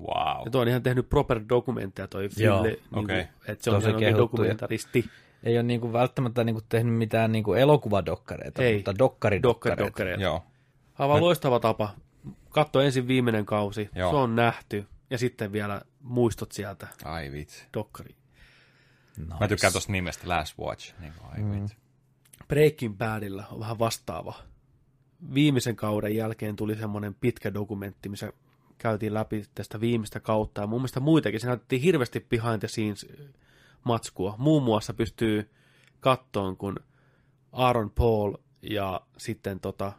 Wow. 0.00 0.44
Ja 0.44 0.50
toi 0.50 0.62
on 0.62 0.68
ihan 0.68 0.82
tehnyt 0.82 1.08
proper 1.08 1.40
dokumentteja 1.48 2.08
toi 2.08 2.28
Joo, 2.36 2.56
Finley, 2.56 2.72
niin 2.72 3.04
okei. 3.04 3.24
kuin, 3.24 3.50
että 3.50 3.64
se 3.64 3.70
on 3.70 3.82
Tosi 3.82 4.04
ihan 4.04 4.18
dokumentaristi. 4.18 5.04
Ei 5.42 5.56
ole 5.56 5.62
niinku 5.62 5.92
välttämättä 5.92 6.44
niinku 6.44 6.62
tehnyt 6.68 6.94
mitään 6.94 7.32
niinku 7.32 7.54
elokuvadokkareita, 7.54 8.62
Ei. 8.62 8.74
mutta 8.74 8.98
dokkaridokkareita. 8.98 9.84
Dokkari, 9.84 10.22
Joo. 10.22 10.42
Aivan 11.00 11.20
loistava 11.20 11.60
tapa. 11.60 11.94
Katso 12.50 12.80
ensin 12.80 13.08
viimeinen 13.08 13.46
kausi, 13.46 13.90
Joo. 13.94 14.10
se 14.10 14.16
on 14.16 14.36
nähty, 14.36 14.86
ja 15.10 15.18
sitten 15.18 15.52
vielä 15.52 15.82
muistot 16.00 16.52
sieltä, 16.52 16.88
Ai 17.04 17.32
vitsi. 17.32 17.64
dokkari. 17.74 18.14
Nice. 19.16 19.34
Mä 19.40 19.48
tykkään 19.48 19.72
tosta 19.72 19.92
nimestä 19.92 20.28
Last 20.28 20.58
Watch. 20.58 20.94
Niin 21.00 21.12
kuin, 21.18 21.32
ai 21.32 21.38
Mm. 21.42 21.50
vitsi. 21.62 21.76
Breaking 22.48 22.98
Badilla 22.98 23.44
on 23.50 23.60
vähän 23.60 23.78
vastaava. 23.78 24.34
Viimeisen 25.34 25.76
kauden 25.76 26.16
jälkeen 26.16 26.56
tuli 26.56 26.76
semmoinen 26.76 27.14
pitkä 27.14 27.54
dokumentti, 27.54 28.08
missä 28.08 28.32
käytiin 28.78 29.14
läpi 29.14 29.44
tästä 29.54 29.80
viimeistä 29.80 30.20
kautta, 30.20 30.60
ja 30.60 30.66
mun 30.66 30.80
mielestä 30.80 31.00
muitakin. 31.00 31.40
Se 31.40 31.46
näytettiin 31.46 31.82
hirveästi 31.82 32.20
behind 32.20 32.58
the 32.58 32.68
scenes 32.68 33.06
matskua. 33.84 34.34
Muun 34.38 34.62
muassa 34.62 34.94
pystyy 34.94 35.50
kattoon, 36.00 36.56
kun 36.56 36.76
Aaron 37.52 37.90
Paul 37.90 38.34
ja 38.62 39.00
sitten 39.16 39.60
tota 39.60 39.92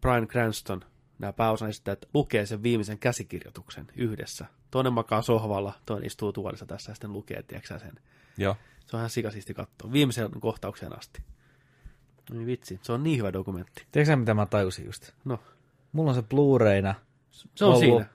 Brian 0.00 0.28
Cranston 0.28 0.84
nämä 1.18 1.32
pääosaistajat 1.32 1.98
lukee 2.14 2.46
sen 2.46 2.62
viimeisen 2.62 2.98
käsikirjoituksen 2.98 3.86
yhdessä. 3.96 4.46
Toinen 4.70 4.92
makaa 4.92 5.22
sohvalla, 5.22 5.72
toinen 5.86 6.06
istuu 6.06 6.32
tuolissa 6.32 6.66
tässä 6.66 6.90
ja 6.90 6.94
sitten 6.94 7.12
lukee, 7.12 7.42
tiedätkö 7.42 7.78
sen. 7.78 7.92
Joo. 8.36 8.56
Se 8.86 8.96
on 8.96 9.00
ihan 9.00 9.10
sikasisti 9.10 9.54
katsoa. 9.54 9.92
Viimeiseen 9.92 10.30
kohtaukseen 10.40 10.98
asti. 10.98 11.22
Niin 12.30 12.46
vitsi, 12.46 12.78
se 12.82 12.92
on 12.92 13.02
niin 13.02 13.18
hyvä 13.18 13.32
dokumentti. 13.32 13.86
Tiedätkö 13.92 14.16
mitä 14.16 14.34
mä 14.34 14.46
tajusin 14.46 14.86
just? 14.86 15.10
No, 15.24 15.40
Mulla 15.92 16.10
on 16.10 16.14
se 16.14 16.20
Blu-rayna 16.22 16.94
se 17.30 17.64
on 17.64 17.68
ollut 17.68 17.80
siinä. 17.80 18.06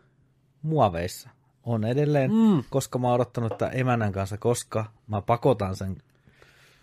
muoveissa. 0.62 1.30
On 1.64 1.84
edelleen, 1.86 2.32
Mm. 2.32 2.38
mm. 2.38 2.64
koska 2.70 3.00
mä 3.00 3.08
oon 3.08 3.16
odottanut 3.16 3.58
tämän 3.58 3.78
emännän 3.78 4.12
kanssa, 4.12 4.38
koska 4.38 4.86
mä 5.08 5.22
pakotan 5.22 5.76
sen 5.76 5.98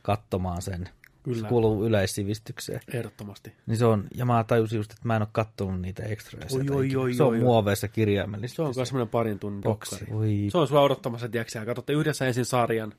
katsomaan 0.03 0.63
sen. 0.63 0.89
Kyllä. 1.23 1.41
Se 1.43 1.49
kuuluu 1.49 1.87
yleissivistykseen. 1.87 2.81
Ehdottomasti. 2.93 3.53
Niin 3.67 3.77
se 3.77 3.85
on, 3.85 4.05
ja 4.15 4.25
mä 4.25 4.45
tajusin 4.45 4.77
just, 4.77 4.91
että 4.93 5.03
mä 5.05 5.17
en 5.17 5.23
ole 5.23 5.29
kattonut 5.33 5.81
niitä 5.81 6.03
ekstraja. 6.03 6.47
Oi, 6.53 6.71
oi, 6.71 6.97
oi, 6.97 7.15
se 7.15 7.23
on 7.23 7.29
oi, 7.29 7.41
muoveissa 7.41 7.89
kirjaimellisesti. 7.89 8.57
Se 8.57 8.63
on 8.63 8.73
myös 8.77 8.89
semmoinen 8.89 9.09
parin 9.09 9.39
tunnin 9.39 9.63
boksi. 9.63 10.07
Se 10.51 10.59
on 10.59 10.69
sua 10.69 10.81
odottamassa, 10.81 11.29
tiedätkö 11.29 11.51
sä, 11.51 11.65
katsotte 11.65 11.93
yhdessä 11.93 12.27
ensin 12.27 12.45
sarjan 12.45 12.95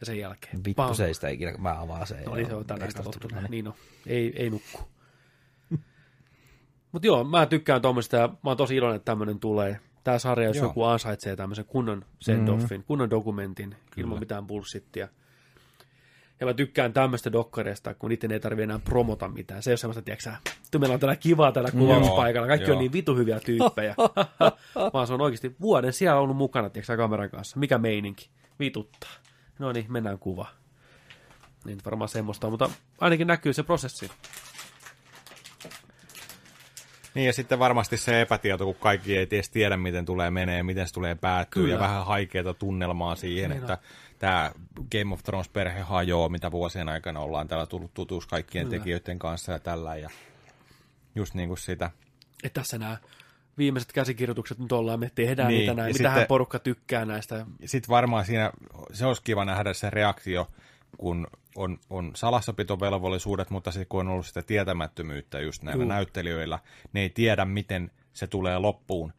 ja 0.00 0.06
sen 0.06 0.18
jälkeen. 0.18 0.64
vittu 0.64 0.94
se 0.94 1.06
ei 1.06 1.14
sitä 1.14 1.28
ikinä, 1.28 1.52
mä 1.58 1.80
avaan 1.80 2.06
sen. 2.06 2.24
No 2.24 2.34
niin, 2.34 2.46
se 2.46 2.54
on 2.54 2.64
tänään 2.64 2.84
Extra 2.84 3.04
katsottu. 3.04 3.28
tullut, 3.28 3.50
Niin 3.50 3.64
no, 3.64 3.74
ei, 4.06 4.32
ei 4.36 4.50
nukku. 4.50 4.78
Mutta 6.92 7.06
joo, 7.06 7.24
mä 7.24 7.46
tykkään 7.46 7.82
tuommoista 7.82 8.16
ja 8.16 8.28
mä 8.28 8.50
oon 8.50 8.56
tosi 8.56 8.76
iloinen, 8.76 8.96
että 8.96 9.04
tämmöinen 9.04 9.38
tulee. 9.38 9.80
Tämä 10.04 10.18
sarja, 10.18 10.48
jos 10.48 10.56
Joo. 10.56 10.66
joku 10.66 10.82
ansaitsee 10.84 11.36
tämmöisen 11.36 11.64
kunnon 11.64 12.04
send-offin, 12.20 12.82
kunnon 12.86 13.10
dokumentin, 13.10 13.76
ilman 13.96 14.18
mitään 14.18 14.46
bullshittia. 14.46 15.08
Ja 16.42 16.46
mä 16.46 16.54
tykkään 16.54 16.92
tämmöistä 16.92 17.32
dokkareista, 17.32 17.94
kun 17.94 18.10
niiden 18.10 18.32
ei 18.32 18.40
tarvitse 18.40 18.64
enää 18.64 18.78
promota 18.78 19.28
mitään. 19.28 19.62
Se 19.62 19.70
ei 19.70 19.72
ole 19.72 19.76
semmoista, 19.78 20.02
tiedätkö 20.02 20.30
"Vittu, 20.62 20.78
meillä 20.78 20.94
on 20.94 21.00
täällä 21.00 21.16
kivaa 21.16 21.52
täällä 21.52 21.70
kuvauspaikalla, 21.70 22.48
kaikki 22.48 22.70
joo. 22.70 22.76
on 22.76 22.82
niin 22.82 22.92
vitu 22.92 23.16
hyviä 23.16 23.40
tyyppejä. 23.40 23.94
Vaan 24.92 25.06
se 25.06 25.12
on 25.12 25.20
oikeasti 25.20 25.56
vuoden 25.60 25.92
siellä 25.92 26.20
ollut 26.20 26.36
mukana, 26.36 26.70
tiedätkö 26.70 26.96
kameran 26.96 27.30
kanssa. 27.30 27.58
Mikä 27.58 27.78
meininki? 27.78 28.30
Vituttaa. 28.60 29.10
No 29.58 29.72
niin, 29.72 29.86
mennään 29.88 30.18
kuva. 30.18 30.46
Niin 31.64 31.78
varmaan 31.84 32.08
semmoista, 32.08 32.50
mutta 32.50 32.70
ainakin 33.00 33.26
näkyy 33.26 33.52
se 33.52 33.62
prosessi. 33.62 34.10
Niin 37.14 37.26
ja 37.26 37.32
sitten 37.32 37.58
varmasti 37.58 37.96
se 37.96 38.20
epätieto, 38.20 38.64
kun 38.64 38.74
kaikki 38.74 39.16
ei 39.16 39.22
edes 39.30 39.50
tiedä, 39.50 39.76
miten 39.76 40.04
tulee 40.04 40.30
menee, 40.30 40.62
miten 40.62 40.86
se 40.86 40.94
tulee 40.94 41.14
päättyä, 41.14 41.62
Kyllä. 41.62 41.74
ja 41.74 41.80
vähän 41.80 42.06
haikeata 42.06 42.54
tunnelmaa 42.54 43.16
siihen, 43.16 43.50
Niin 43.50 43.60
että 43.60 43.78
tämä 44.22 44.52
Game 44.92 45.14
of 45.14 45.22
Thrones-perhe 45.22 45.80
hajoaa, 45.80 46.28
mitä 46.28 46.50
vuosien 46.50 46.88
aikana 46.88 47.20
ollaan 47.20 47.48
täällä 47.48 47.66
tullut 47.66 47.94
tutuus 47.94 48.26
kaikkien 48.26 48.66
Kyllä. 48.66 48.78
tekijöiden 48.78 49.18
kanssa 49.18 49.52
ja 49.52 49.58
tällä, 49.58 49.96
ja 49.96 50.10
just 51.14 51.34
niin 51.34 51.48
kuin 51.48 51.58
sitä. 51.58 51.90
Että 52.44 52.60
tässä 52.60 52.78
nämä 52.78 52.96
viimeiset 53.58 53.92
käsikirjoitukset 53.92 54.58
nyt 54.58 54.72
ollaan, 54.72 55.00
me 55.00 55.10
tehdään 55.14 55.48
Niin, 55.48 55.58
niin, 55.58 55.60
niitä 55.60 55.74
näin, 55.74 55.88
ja 55.88 55.92
mitähän 55.98 56.18
sitten- 56.18 56.28
porukka 56.28 56.58
tykkää 56.58 57.04
näistä. 57.04 57.46
Sitten 57.64 57.88
varmaan 57.88 58.24
siinä, 58.24 58.52
se 58.92 59.06
olisi 59.06 59.22
kiva 59.22 59.44
nähdä 59.44 59.72
se 59.72 59.90
reaktio, 59.90 60.48
kun 60.98 61.26
on, 61.56 61.78
on 61.90 62.10
salassapitovelvollisuudet, 62.14 63.50
mutta 63.50 63.70
sitten 63.70 63.88
kun 63.88 64.00
on 64.00 64.08
ollut 64.08 64.26
sitä 64.26 64.42
tietämättömyyttä 64.42 65.40
just 65.40 65.62
näillä 65.62 65.82
Juu. 65.82 65.88
näyttelijöillä, 65.88 66.58
ne 66.92 67.00
ei 67.00 67.10
tiedä, 67.10 67.44
miten 67.44 67.90
se 68.12 68.26
tulee 68.26 68.58
loppuun. 68.58 69.12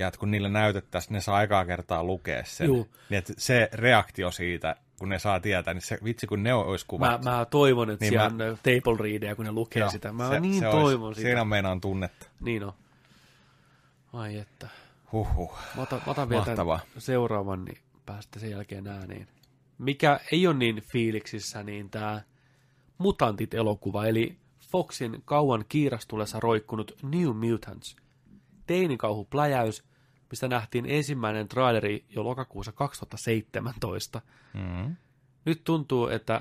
Ja 0.00 0.08
että 0.08 0.20
kun 0.20 0.30
niille 0.30 0.48
näytettäisiin, 0.48 1.12
ne 1.14 1.20
saa 1.20 1.36
aikaa 1.36 1.64
kertaa 1.66 2.04
lukea 2.04 2.44
sen. 2.44 2.66
Juu. 2.66 2.88
Niin 3.10 3.18
että 3.18 3.32
se 3.38 3.68
reaktio 3.72 4.30
siitä, 4.30 4.76
kun 4.98 5.08
ne 5.08 5.18
saa 5.18 5.40
tietää, 5.40 5.74
niin 5.74 5.82
se 5.82 5.98
vitsi 6.04 6.26
kun 6.26 6.42
ne 6.42 6.54
olisi 6.54 6.84
Mä, 6.84 6.88
kuvattu. 6.88 7.28
mä 7.28 7.46
toivon, 7.50 7.90
että 7.90 8.04
Niin 8.04 8.10
niin 8.10 8.20
mä- 8.22 8.28
siellä 8.30 8.52
on 8.52 8.58
table 8.58 9.08
readeja, 9.08 9.36
kun 9.36 9.44
ne 9.44 9.52
lukee 9.52 9.80
Joo, 9.80 9.90
sitä. 9.90 10.12
Mä 10.12 10.28
se- 10.28 10.40
niin 10.40 10.58
se 10.60 10.68
olisi- 10.68 10.80
toivon 10.80 11.14
sitä. 11.14 11.26
Siinä 11.28 11.44
meinaan 11.44 11.80
tunnetta. 11.80 12.26
Niin 12.40 12.64
on. 12.64 12.72
Ai 14.12 14.36
että. 14.38 14.68
Huhhuh. 15.12 15.58
Mä 15.76 15.82
otan, 15.82 16.00
mä 16.06 16.10
otan 16.12 16.28
vielä 16.28 16.80
seuraavan, 16.98 17.64
niin 17.64 17.78
päästä 18.06 18.38
sen 18.38 18.50
jälkeen 18.50 18.86
ääniin. 18.86 19.28
Mikä 19.78 20.20
ei 20.32 20.46
ole 20.46 20.54
niin 20.56 20.82
fiiliksissä, 20.92 21.62
niin 21.62 21.90
tämä 21.90 22.22
Mutantit-elokuva, 22.98 24.06
eli 24.06 24.36
Foxin 24.72 25.22
kauan 25.24 25.64
kiirastulessa 25.68 26.40
roikkunut 26.40 26.92
New 27.02 27.28
Mutants. 27.50 27.96
Teinikauhu 28.66 29.24
pläjäys, 29.24 29.84
mistä 30.30 30.48
nähtiin 30.48 30.86
ensimmäinen 30.88 31.48
traileri 31.48 32.04
jo 32.08 32.24
lokakuussa 32.24 32.72
2017. 32.72 34.20
Mm-hmm. 34.54 34.96
Nyt 35.44 35.64
tuntuu, 35.64 36.08
että 36.08 36.40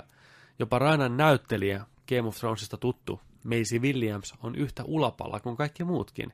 jopa 0.60 0.80
Rainan 0.80 1.18
näyttelijä 1.18 1.86
Game 2.10 2.28
of 2.28 2.38
Thronesista 2.38 2.78
tuttu 2.78 3.22
Maisie 3.44 3.80
Williams 3.80 4.34
on 4.44 4.56
yhtä 4.56 4.84
ulapalla 4.84 5.40
kuin 5.40 5.58
kaikki 5.58 5.84
muutkin. 5.84 6.34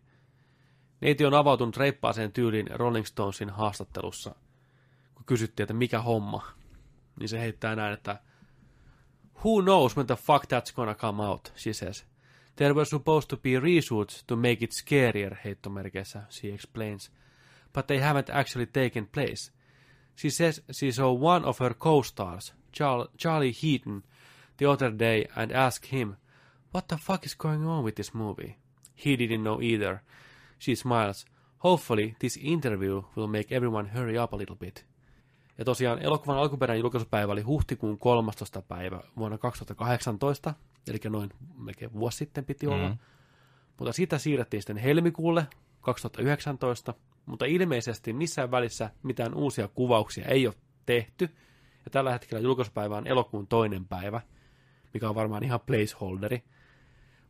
Neiti 1.02 1.26
on 1.26 1.34
avautunut 1.34 1.78
reippaaseen 1.78 2.32
tyyliin 2.32 2.68
Rolling 2.70 3.06
Stonesin 3.06 3.50
haastattelussa, 3.50 4.36
kun 5.16 5.26
kysyttiin, 5.26 5.64
että 5.64 5.74
mikä 5.74 6.02
homma. 6.02 6.48
Niin 7.20 7.30
se 7.30 7.40
heittää 7.40 7.76
näin, 7.76 7.94
että 7.94 8.20
Who 9.44 9.62
knows 9.62 9.96
when 9.96 10.08
the 10.08 10.16
fuck 10.16 10.46
that's 10.46 10.76
gonna 10.76 10.96
come 10.96 11.24
out, 11.24 11.54
she 11.56 11.74
says. 11.74 12.06
There 12.56 12.74
were 12.74 12.86
supposed 12.86 13.28
to 13.28 13.38
be 13.38 13.60
reshoots 13.60 14.24
to 14.28 14.36
make 14.36 14.58
it 14.62 14.72
scarier, 14.72 15.36
heittomerkeissä, 15.46 16.24
she 16.30 16.48
explains. 16.48 17.12
But 17.76 17.88
they 17.88 18.00
haven't 18.00 18.30
actually 18.30 18.66
taken 18.66 19.06
place. 19.06 19.52
She 20.16 20.30
says 20.30 20.62
she 20.72 20.92
saw 20.92 21.12
one 21.12 21.46
of 21.46 21.60
her 21.60 21.74
co-stars, 21.74 22.54
Char- 22.72 23.10
Charlie 23.18 23.52
Heaton, 23.52 24.04
the 24.58 24.66
other 24.66 24.92
day 24.92 25.28
and 25.36 25.52
asked 25.52 25.92
him, 25.92 26.16
What 26.74 26.88
the 26.88 26.98
fuck 26.98 27.26
is 27.26 27.36
going 27.36 27.68
on 27.68 27.84
with 27.84 27.96
this 27.96 28.14
movie? 28.14 28.56
He 29.06 29.18
didn't 29.18 29.44
know 29.44 29.60
either. 29.62 29.98
She 30.60 30.76
smiles. 30.76 31.26
Hopefully 31.58 32.16
this 32.20 32.40
interview 32.42 33.04
will 33.16 33.28
make 33.28 33.56
everyone 33.56 33.90
hurry 33.90 34.18
up 34.18 34.34
a 34.34 34.38
little 34.38 34.56
bit. 34.56 34.86
Ja 35.58 35.66
tosiaan 35.66 36.00
elokuvan 36.00 36.38
alkuperäinen 36.38 36.82
julkaisupäivä 36.82 37.32
oli 37.32 37.42
huhtikuun 37.42 38.00
13. 38.00 38.62
päivä 38.62 39.00
vuonna 39.18 39.38
2018, 39.38 40.54
eli 40.88 40.98
noin 41.10 41.30
melkein 41.58 41.94
vuosi 41.94 42.18
sitten 42.18 42.46
piti 42.46 42.68
olla. 42.68 42.90
Mm. 42.90 42.98
Mutta 43.78 43.94
sitä 43.94 44.18
siirrettiin 44.18 44.62
sitten 44.62 44.78
helmikuulle 44.78 45.48
2019, 45.82 46.94
mutta 47.26 47.46
ilmeisesti 47.46 48.14
missään 48.14 48.52
välissä 48.52 48.90
mitään 49.04 49.34
uusia 49.34 49.68
kuvauksia 49.68 50.26
ei 50.26 50.48
ole 50.48 50.56
tehty. 50.86 51.30
Ja 51.86 51.92
tällä 51.92 52.12
hetkellä 52.12 52.44
julkaisupäivä 52.44 52.98
on 52.98 53.08
elokuun 53.08 53.48
toinen 53.48 53.86
päivä, 53.86 54.22
mikä 54.94 55.10
on 55.10 55.16
varmaan 55.16 55.44
ihan 55.44 55.60
placeholderi. 55.60 56.44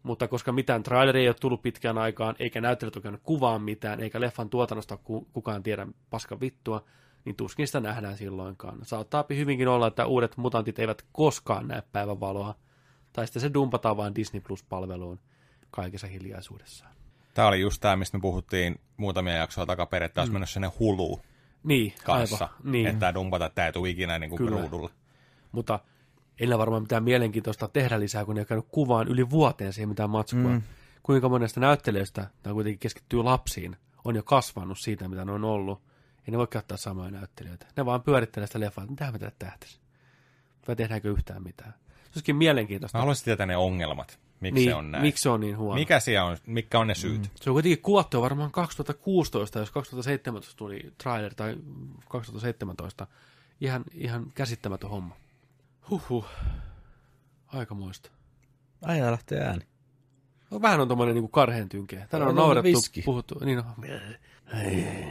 Mutta 0.04 0.28
koska 0.28 0.52
mitään 0.52 0.84
traileria 0.84 1.22
ei 1.22 1.28
ole 1.28 1.36
tullut 1.42 1.62
pitkään 1.62 1.98
aikaan, 1.98 2.36
eikä 2.40 2.62
näyttelijät 2.62 3.06
ole 3.06 3.20
kuvaan 3.24 3.62
mitään, 3.62 4.00
eikä 4.00 4.22
leffan 4.22 4.50
tuotannosta 4.50 4.98
ku- 4.98 5.28
kukaan 5.34 5.64
tiedä 5.64 5.88
paska 6.10 6.40
vittua, 6.40 6.86
niin 7.26 7.36
tuskin 7.36 7.68
sitä 7.68 7.80
nähdään 7.80 8.18
silloinkaan. 8.18 8.80
Saattaa 8.84 9.26
hyvinkin 9.30 9.68
olla, 9.68 9.88
että 9.88 10.06
uudet 10.06 10.38
mutantit 10.38 10.80
eivät 10.80 11.06
koskaan 11.12 11.68
näe 11.68 11.84
päivänvaloa, 11.92 12.56
tai 13.14 13.28
sitten 13.28 13.42
se 13.42 13.54
dumpataan 13.54 13.98
vain 13.98 14.16
Disney 14.16 14.42
Plus-palveluun 14.42 15.20
kaikessa 15.72 16.08
hiljaisuudessaan. 16.08 17.05
Tämä 17.36 17.48
oli 17.48 17.60
just 17.62 17.82
tämä, 17.82 17.96
mistä 17.96 18.18
me 18.18 18.22
puhuttiin 18.22 18.80
muutamia 18.98 19.34
jaksoja 19.34 19.66
takaperin, 19.66 20.06
että 20.06 20.22
olisi 20.22 20.34
mennyt 20.34 20.50
sinne 20.50 20.72
hulu 20.80 21.22
Niin, 21.64 21.94
kanssa. 22.04 22.46
aivan. 22.46 22.58
Niin. 22.72 22.88
Että 22.88 23.00
tämä 23.00 23.14
dumpata, 23.14 23.46
että 23.46 23.56
tämä 23.56 23.66
ei 23.66 23.74
tule 23.74 23.90
ikinä 23.90 24.20
niin 24.20 24.30
kuin 24.30 24.50
ruudulle. 24.50 24.90
Mutta 25.52 25.80
ei 26.40 26.48
ole 26.48 26.58
varmaan 26.58 26.82
mitään 26.82 27.04
mielenkiintoista 27.04 27.68
tehdä 27.68 28.00
lisää, 28.00 28.26
kun 28.26 28.36
ne 28.36 28.42
on 28.42 28.48
käynyt 28.48 28.66
kuvaan 28.72 29.08
yli 29.08 29.30
vuoteen 29.30 29.74
siihen 29.74 29.90
mitään 29.90 30.10
matskua. 30.10 30.50
Mm. 30.50 30.62
Kuinka 31.04 31.30
monesta 31.30 31.60
näyttelijöistä, 31.60 32.28
tämä 32.44 32.54
kuitenkin 32.54 32.80
keskittyy 32.80 33.24
lapsiin, 33.24 33.76
on 34.06 34.16
jo 34.16 34.24
kasvanut 34.24 34.80
siitä, 34.80 35.08
mitä 35.08 35.26
ne 35.26 35.32
on 35.32 35.44
ollut. 35.44 35.82
Ei 36.28 36.32
ne 36.32 36.38
voi 36.38 36.48
käyttää 36.48 36.78
samoja 36.78 37.12
näyttelijöitä. 37.12 37.66
Ne 37.78 37.86
vaan 37.86 38.02
pyörittelee 38.02 38.48
sitä 38.48 38.60
leffaa, 38.60 38.84
että 38.84 38.92
mitä 38.92 39.12
me 39.12 39.20
tehdä 39.20 39.36
tähtäisi. 39.40 39.80
Vai 40.68 40.76
tehdäänkö 40.76 41.12
yhtään 41.12 41.44
mitään. 41.44 41.74
Se 42.04 42.10
olisikin 42.10 42.36
mielenkiintoista. 42.36 42.98
Mä 42.98 43.02
haluaisin 43.02 43.26
tietää 43.26 43.46
ne 43.46 43.58
ongelmat, 43.58 44.20
miksi 44.40 44.56
niin, 44.56 44.70
se 44.70 44.76
on 44.76 44.92
näin. 44.92 45.02
Miksi 45.02 45.22
se 45.22 45.30
on 45.30 45.40
niin 45.40 45.58
huono? 45.58 45.76
Mikä 45.80 46.00
siellä 46.00 46.26
on, 46.30 46.38
mitkä 46.46 46.80
on 46.80 46.88
ne 46.88 46.96
syyt? 46.96 47.22
Mm. 47.22 47.30
Se 47.36 47.50
on 47.50 47.54
kuitenkin 47.54 47.82
kuvattu 47.82 48.22
varmaan 48.22 48.52
2016, 48.52 49.60
jos 49.60 49.72
2017 49.72 50.54
tuli 50.58 50.94
trailer, 50.98 51.34
tai 51.34 51.56
2017. 52.10 53.08
Ihan, 53.62 53.84
ihan 53.94 54.32
käsittämätön 54.36 54.90
homma. 54.90 55.16
Huhhuh. 55.90 56.26
Aikamoista. 57.48 58.10
Aina 58.82 59.12
lähtee 59.12 59.42
ääni. 59.42 59.66
No, 60.52 60.62
vähän 60.62 60.82
on 60.82 60.88
tommonen 60.88 61.16
niinku 61.16 61.28
karheen 61.28 61.70
tynkeä. 61.70 62.08
Tänään 62.10 62.30
on 62.30 62.38
On 62.40 62.44
naurettu, 62.44 62.78
viski. 62.78 63.02
puhuttu. 63.02 63.40
Niin 63.46 63.60
on. 63.60 63.66
Ei. 64.66 65.06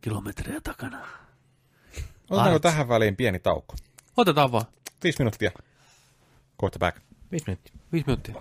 Kilometriä 0.00 0.60
takana. 0.60 0.98
Otetaanko 2.30 2.54
Arts. 2.54 2.62
tähän 2.62 2.88
väliin 2.88 3.16
pieni 3.16 3.38
tauko? 3.38 3.74
Otetaan 4.16 4.52
vaan. 4.52 4.64
Viisi 5.04 5.18
minuuttia. 5.18 5.50
Kohta 6.56 6.78
back. 6.78 6.98
Viisi 7.32 7.44
minuuttia. 7.46 7.74
Viisi 7.92 8.06
minuuttia. 8.06 8.34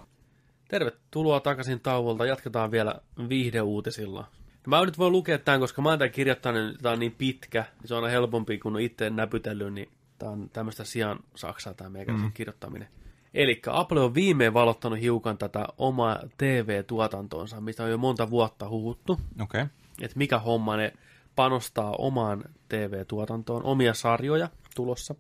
Tervetuloa 0.68 1.40
takaisin 1.40 1.80
tauolta. 1.80 2.26
Jatketaan 2.26 2.72
vielä 2.72 2.96
viihdeuutisilla. 3.30 4.26
Mä 4.68 4.86
nyt 4.86 4.98
voin 4.98 5.12
lukea 5.12 5.38
tämän, 5.38 5.60
koska 5.60 5.82
mä 5.82 5.90
oon 5.90 6.00
tämän 6.00 6.12
kirjoittanut, 6.12 6.64
niin 6.64 6.78
tämä 6.82 6.94
on 6.94 7.00
niin 7.00 7.16
pitkä, 7.18 7.66
niin 7.80 7.88
se 7.88 7.96
on 7.96 8.04
aina 8.04 8.12
helpompi, 8.12 8.58
kun 8.58 8.76
on 8.76 8.82
itse 8.82 9.10
näpytellyt, 9.10 9.74
niin 9.74 9.90
tämä 10.18 10.32
on 10.32 10.50
tämmöistä 10.54 10.84
sian 10.84 11.20
saksaa 11.36 11.74
tämä 11.74 11.90
meikäläisen 11.90 12.28
mm. 12.28 12.34
kirjoittaminen. 12.34 12.88
Eli 13.34 13.62
Apple 13.68 14.00
on 14.00 14.14
viimein 14.14 14.54
valottanut 14.54 15.00
hiukan 15.00 15.38
tätä 15.38 15.68
omaa 15.78 16.20
TV-tuotantonsa, 16.38 17.62
mistä 17.62 17.84
on 17.84 17.90
jo 17.90 17.98
monta 17.98 18.30
vuotta 18.30 18.70
huhuttu, 18.70 19.14
Okei. 19.14 19.62
Okay. 19.62 19.76
että 20.02 20.18
mikä 20.18 20.40
homma 20.40 20.78
ne 20.78 20.94
panostaa 21.36 21.96
omaan 21.98 22.44
TV-tuotantoon, 22.70 23.64
omia 23.64 23.94
sarjoja 23.94 24.50
tulossa. 24.76 25.16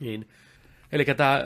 Niin. 0.00 0.28
Eli 0.92 1.04
tämä 1.04 1.40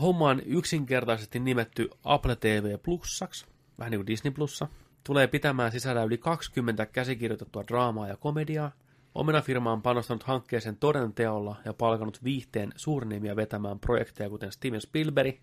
homma 0.00 0.28
on 0.28 0.40
yksinkertaisesti 0.40 1.40
nimetty 1.40 1.90
Apple 2.04 2.36
TV 2.36 2.78
Plussaksi, 2.78 3.46
vähän 3.78 3.90
niin 3.90 3.98
kuin 3.98 4.06
Disney 4.06 4.30
Plussa. 4.30 4.68
Tulee 5.04 5.26
pitämään 5.26 5.72
sisällä 5.72 6.02
yli 6.02 6.18
20 6.18 6.86
käsikirjoitettua 6.86 7.64
draamaa 7.68 8.08
ja 8.08 8.16
komediaa. 8.16 8.72
Omena 9.14 9.42
firma 9.42 9.72
on 9.72 9.82
panostanut 9.82 10.22
hankkeeseen 10.22 10.76
toden 10.76 11.12
teolla 11.12 11.56
ja 11.64 11.74
palkanut 11.74 12.24
viihteen 12.24 12.72
suurnimia 12.76 13.36
vetämään 13.36 13.78
projekteja 13.78 14.30
kuten 14.30 14.52
Steven 14.52 14.80
Spielberg, 14.80 15.36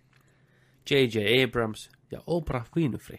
J.J. 0.90 1.44
Abrams 1.44 1.90
ja 2.10 2.22
Oprah 2.26 2.66
Winfrey. 2.76 3.18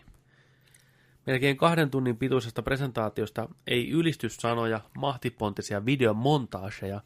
Melkein 1.25 1.57
kahden 1.57 1.89
tunnin 1.89 2.17
pituisesta 2.17 2.61
presentaatiosta 2.61 3.49
ei 3.67 3.89
ylistyssanoja, 3.89 4.81
mahtipontisia 4.97 5.85
videomontaaseja 5.85 7.01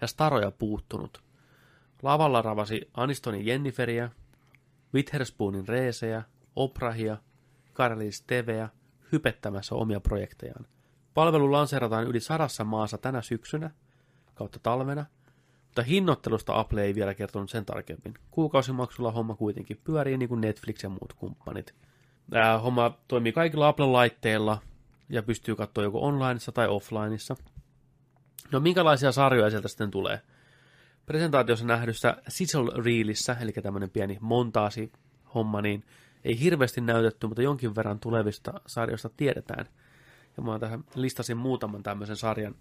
ja 0.00 0.06
staroja 0.06 0.50
puuttunut. 0.50 1.22
Lavalla 2.04 2.42
ravasi 2.42 2.90
Anistonin 2.94 3.46
Jenniferiä, 3.46 4.10
Witherspoonin 4.94 5.68
Reesejä, 5.68 6.22
Oprahia, 6.56 7.16
Karlis 7.72 8.22
Teveä 8.22 8.68
hypettämässä 9.12 9.74
omia 9.74 10.00
projektejaan. 10.00 10.66
Palvelu 11.14 11.52
lanseerataan 11.52 12.06
yli 12.06 12.20
sadassa 12.20 12.64
maassa 12.64 12.98
tänä 12.98 13.22
syksynä 13.22 13.70
kautta 14.34 14.58
talvena, 14.62 15.06
mutta 15.64 15.82
hinnoittelusta 15.82 16.58
Apple 16.58 16.82
ei 16.82 16.94
vielä 16.94 17.14
kertonut 17.14 17.50
sen 17.50 17.64
tarkemmin. 17.64 18.14
Kuukausimaksulla 18.30 19.12
homma 19.12 19.34
kuitenkin 19.34 19.80
pyörii 19.84 20.16
niin 20.16 20.28
kuin 20.28 20.40
Netflix 20.40 20.82
ja 20.82 20.88
muut 20.88 21.12
kumppanit. 21.12 21.74
Tämä 22.30 22.58
homma 22.58 22.98
toimii 23.08 23.32
kaikilla 23.32 23.68
Apple-laitteilla 23.68 24.58
ja 25.08 25.22
pystyy 25.22 25.56
katsoa 25.56 25.84
joko 25.84 26.00
onlineissa 26.00 26.52
tai 26.52 26.68
offlineissa. 26.68 27.36
No 28.52 28.60
minkälaisia 28.60 29.12
sarjoja 29.12 29.50
sieltä 29.50 29.68
sitten 29.68 29.90
tulee? 29.90 30.20
Presentaatiossa 31.06 31.66
nähdyssä 31.66 32.16
Sizzle 32.28 32.82
Reelissä, 32.84 33.36
eli 33.40 33.52
tämmöinen 33.52 33.90
pieni 33.90 34.18
montaasi 34.20 34.92
homma, 35.34 35.62
niin 35.62 35.84
ei 36.24 36.40
hirveästi 36.40 36.80
näytetty, 36.80 37.26
mutta 37.26 37.42
jonkin 37.42 37.74
verran 37.74 38.00
tulevista 38.00 38.60
sarjoista 38.66 39.08
tiedetään. 39.16 39.66
Ja 40.36 40.42
mä 40.42 40.58
tähän 40.58 40.84
listasin 40.94 41.36
muutaman 41.36 41.82
tämmöisen 41.82 42.16
sarjan, 42.16 42.54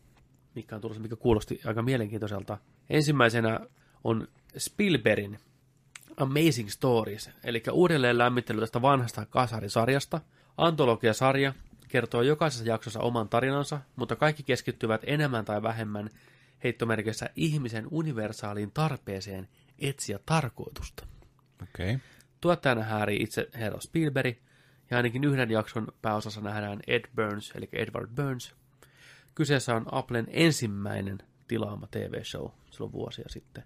mikä 0.56 0.76
on 0.76 0.82
tulossa, 0.82 1.02
mikä 1.02 1.16
kuulosti 1.16 1.62
aika 1.66 1.82
mielenkiintoiselta. 1.82 2.58
Ensimmäisenä 2.90 3.60
on 4.04 4.28
Spielbergin 4.58 5.40
Amazing 6.18 6.70
Stories, 6.70 7.30
eli 7.44 7.64
uudelleen 7.72 8.18
lämmittely 8.18 8.60
tästä 8.60 8.82
vanhasta 8.82 9.26
kasarisarjasta. 9.26 10.22
Antologiasarja 10.58 11.54
kertoo 11.88 12.22
jokaisessa 12.22 12.66
jaksossa 12.66 13.00
oman 13.00 13.30
tarinansa, 13.30 13.80
mutta 13.96 14.16
kaikki 14.16 14.44
keskittyvät 14.44 15.02
enemmän 15.06 15.46
tai 15.46 15.64
vähemmän 15.64 16.10
heittomerkissä 16.64 17.30
ihmisen 17.36 17.88
universaaliin 17.92 18.72
tarpeeseen 18.72 19.48
etsiä 19.80 20.20
tarkoitusta. 20.26 21.08
Okei. 21.64 21.96
Okay. 21.96 22.00
Tuottajana 22.42 22.84
häärii 22.84 23.24
itse 23.24 23.50
herra 23.54 23.80
Spielberg, 23.80 24.38
ja 24.90 24.98
ainakin 24.98 25.24
yhden 25.24 25.52
jakson 25.52 25.88
pääosassa 26.02 26.42
nähdään 26.42 26.80
Ed 26.88 27.06
Burns, 27.16 27.52
eli 27.56 27.70
Edward 27.74 28.10
Burns. 28.16 28.56
Kyseessä 29.36 29.76
on 29.76 29.86
Applen 29.92 30.28
ensimmäinen 30.30 31.18
tilaama 31.48 31.88
TV-show 31.92 32.48
silloin 32.72 32.92
vuosia 32.92 33.26
sitten. 33.30 33.64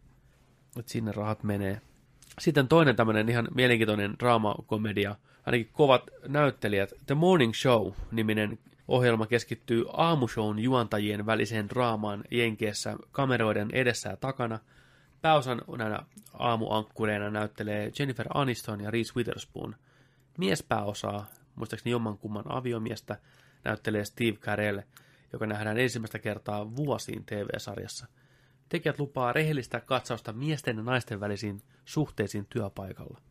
Et 0.79 0.87
sinne 0.87 1.11
rahat 1.11 1.43
menee. 1.43 1.81
Sitten 2.39 2.67
toinen 2.67 2.95
tämmöinen 2.95 3.29
ihan 3.29 3.47
mielenkiintoinen 3.55 4.15
draamakomedia, 4.19 5.15
ainakin 5.45 5.69
kovat 5.73 6.03
näyttelijät. 6.27 6.93
The 7.05 7.15
Morning 7.15 7.53
Show-niminen 7.53 8.59
ohjelma 8.87 9.27
keskittyy 9.27 9.85
aamushown 9.93 10.59
juontajien 10.59 11.25
väliseen 11.25 11.69
draamaan 11.69 12.23
Jenkeissä 12.31 12.95
kameroiden 13.11 13.69
edessä 13.73 14.09
ja 14.09 14.17
takana. 14.17 14.59
Pääosan 15.21 15.61
näinä 15.77 15.99
aamuankkureina 16.33 17.29
näyttelee 17.29 17.91
Jennifer 17.99 18.27
Aniston 18.33 18.81
ja 18.81 18.91
Reese 18.91 19.13
Witherspoon. 19.15 19.75
Miespääosaa, 20.37 21.25
muistaakseni 21.55 21.91
jomman 21.91 22.17
kumman 22.17 22.51
aviomiestä, 22.51 23.19
näyttelee 23.63 24.05
Steve 24.05 24.37
Carell, 24.37 24.79
joka 25.33 25.45
nähdään 25.45 25.77
ensimmäistä 25.77 26.19
kertaa 26.19 26.75
vuosiin 26.75 27.25
TV-sarjassa. 27.25 28.07
Tekijät 28.69 28.99
lupaa 28.99 29.33
rehellistä 29.33 29.79
katsausta 29.79 30.33
miesten 30.33 30.77
ja 30.77 30.83
naisten 30.83 31.19
välisiin 31.19 31.61
suhteisiin 31.85 32.45
työpaikalla 32.45 33.21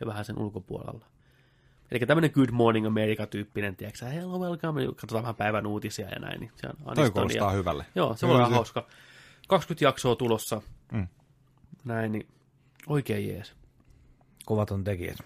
ja 0.00 0.06
vähän 0.06 0.24
sen 0.24 0.38
ulkopuolella. 0.38 1.15
Eli 1.90 2.06
tämmöinen 2.06 2.30
Good 2.34 2.50
Morning 2.50 2.86
America-tyyppinen, 2.86 3.76
tiedätkö 3.76 4.06
hello, 4.06 4.38
welcome, 4.38 4.86
katsotaan 4.86 5.22
vähän 5.22 5.34
päivän 5.34 5.66
uutisia 5.66 6.08
ja 6.08 6.18
näin. 6.18 6.40
Niin 6.40 6.52
se 6.56 6.68
on 6.84 6.94
Toi 6.94 7.10
kuulostaa 7.10 7.50
hyvälle. 7.50 7.86
Joo, 7.94 8.16
se 8.16 8.28
voi 8.28 8.36
olla 8.36 8.48
hauska. 8.48 8.86
20 9.48 9.84
jaksoa 9.84 10.16
tulossa. 10.16 10.62
Mm. 10.92 11.08
Näin, 11.84 12.12
niin 12.12 12.28
oikein 12.86 13.28
jees. 13.28 13.54
Kovat 14.44 14.70
on 14.70 14.84
tekijät. 14.84 15.18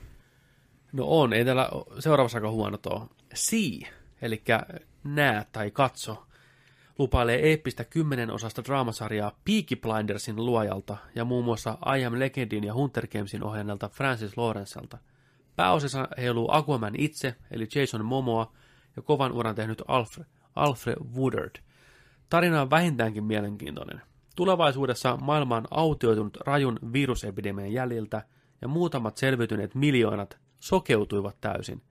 No 0.93 1.05
on, 1.07 1.33
ei 1.33 1.45
täällä 1.45 1.71
seuraavassa 1.99 2.39
aika 2.39 2.51
huono 2.51 2.79
tuo. 2.79 3.09
See, 3.35 3.81
eli 4.23 4.43
näe 5.05 5.47
tai 5.53 5.71
katso, 5.71 6.27
lupailee 6.99 7.49
eeppistä 7.49 7.85
kymmenen 7.85 8.31
osasta 8.31 8.65
draamasarjaa 8.65 9.39
Peaky 9.45 9.77
Blindersin 9.77 10.37
luojalta 10.37 10.97
ja 11.15 11.25
muun 11.25 11.45
muassa 11.45 11.79
I 11.99 12.05
Am 12.05 12.19
Legendin 12.19 12.65
ja 12.65 12.75
Hunter 12.75 13.07
Gamesin 13.07 13.45
ohjannelta 13.45 13.89
Francis 13.89 14.37
Lawrencelta. 14.37 14.99
Pääosassa 15.57 16.09
heiluu 16.19 16.49
Aquaman 16.51 16.95
itse, 16.99 17.37
eli 17.51 17.69
Jason 17.75 18.05
Momoa, 18.05 18.53
ja 18.97 19.03
kovan 19.03 19.33
uran 19.33 19.55
tehnyt 19.55 19.83
Alfred, 19.89 20.27
Alfred 20.55 20.97
Woodard. 21.15 21.57
Tarina 22.29 22.63
on 22.63 22.71
vähintäänkin 22.71 23.25
mielenkiintoinen. 23.25 24.03
Tulevaisuudessa 24.37 25.17
maailma 25.17 25.57
on 25.57 25.67
autioitunut 25.71 26.37
rajun 26.37 26.79
virusepidemian 26.93 27.73
jäljiltä, 27.73 28.23
ja 28.63 28.69
muutamat 28.69 29.17
selviytyneet 29.17 29.75
miljoonat 29.75 30.39
sokeutuivat 30.61 31.37
täysin. 31.41 31.83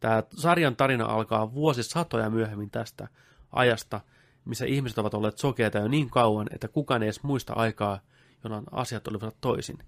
Tämä 0.00 0.22
sarjan 0.36 0.76
tarina 0.76 1.04
alkaa 1.04 1.54
vuosisatoja 1.54 2.30
myöhemmin 2.30 2.70
tästä 2.70 3.08
ajasta, 3.52 4.00
missä 4.44 4.66
ihmiset 4.66 4.98
ovat 4.98 5.14
olleet 5.14 5.38
sokeita 5.38 5.78
jo 5.78 5.88
niin 5.88 6.10
kauan, 6.10 6.46
että 6.50 6.68
kukaan 6.68 7.02
ei 7.02 7.06
edes 7.06 7.22
muista 7.22 7.52
aikaa, 7.52 8.00
jolloin 8.44 8.64
asiat 8.70 9.08
olivat 9.08 9.36
toisin. 9.40 9.78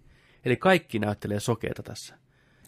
Eli 0.44 0.56
kaikki 0.56 0.98
näyttelee 0.98 1.40
sokeita 1.40 1.82
tässä. 1.82 2.18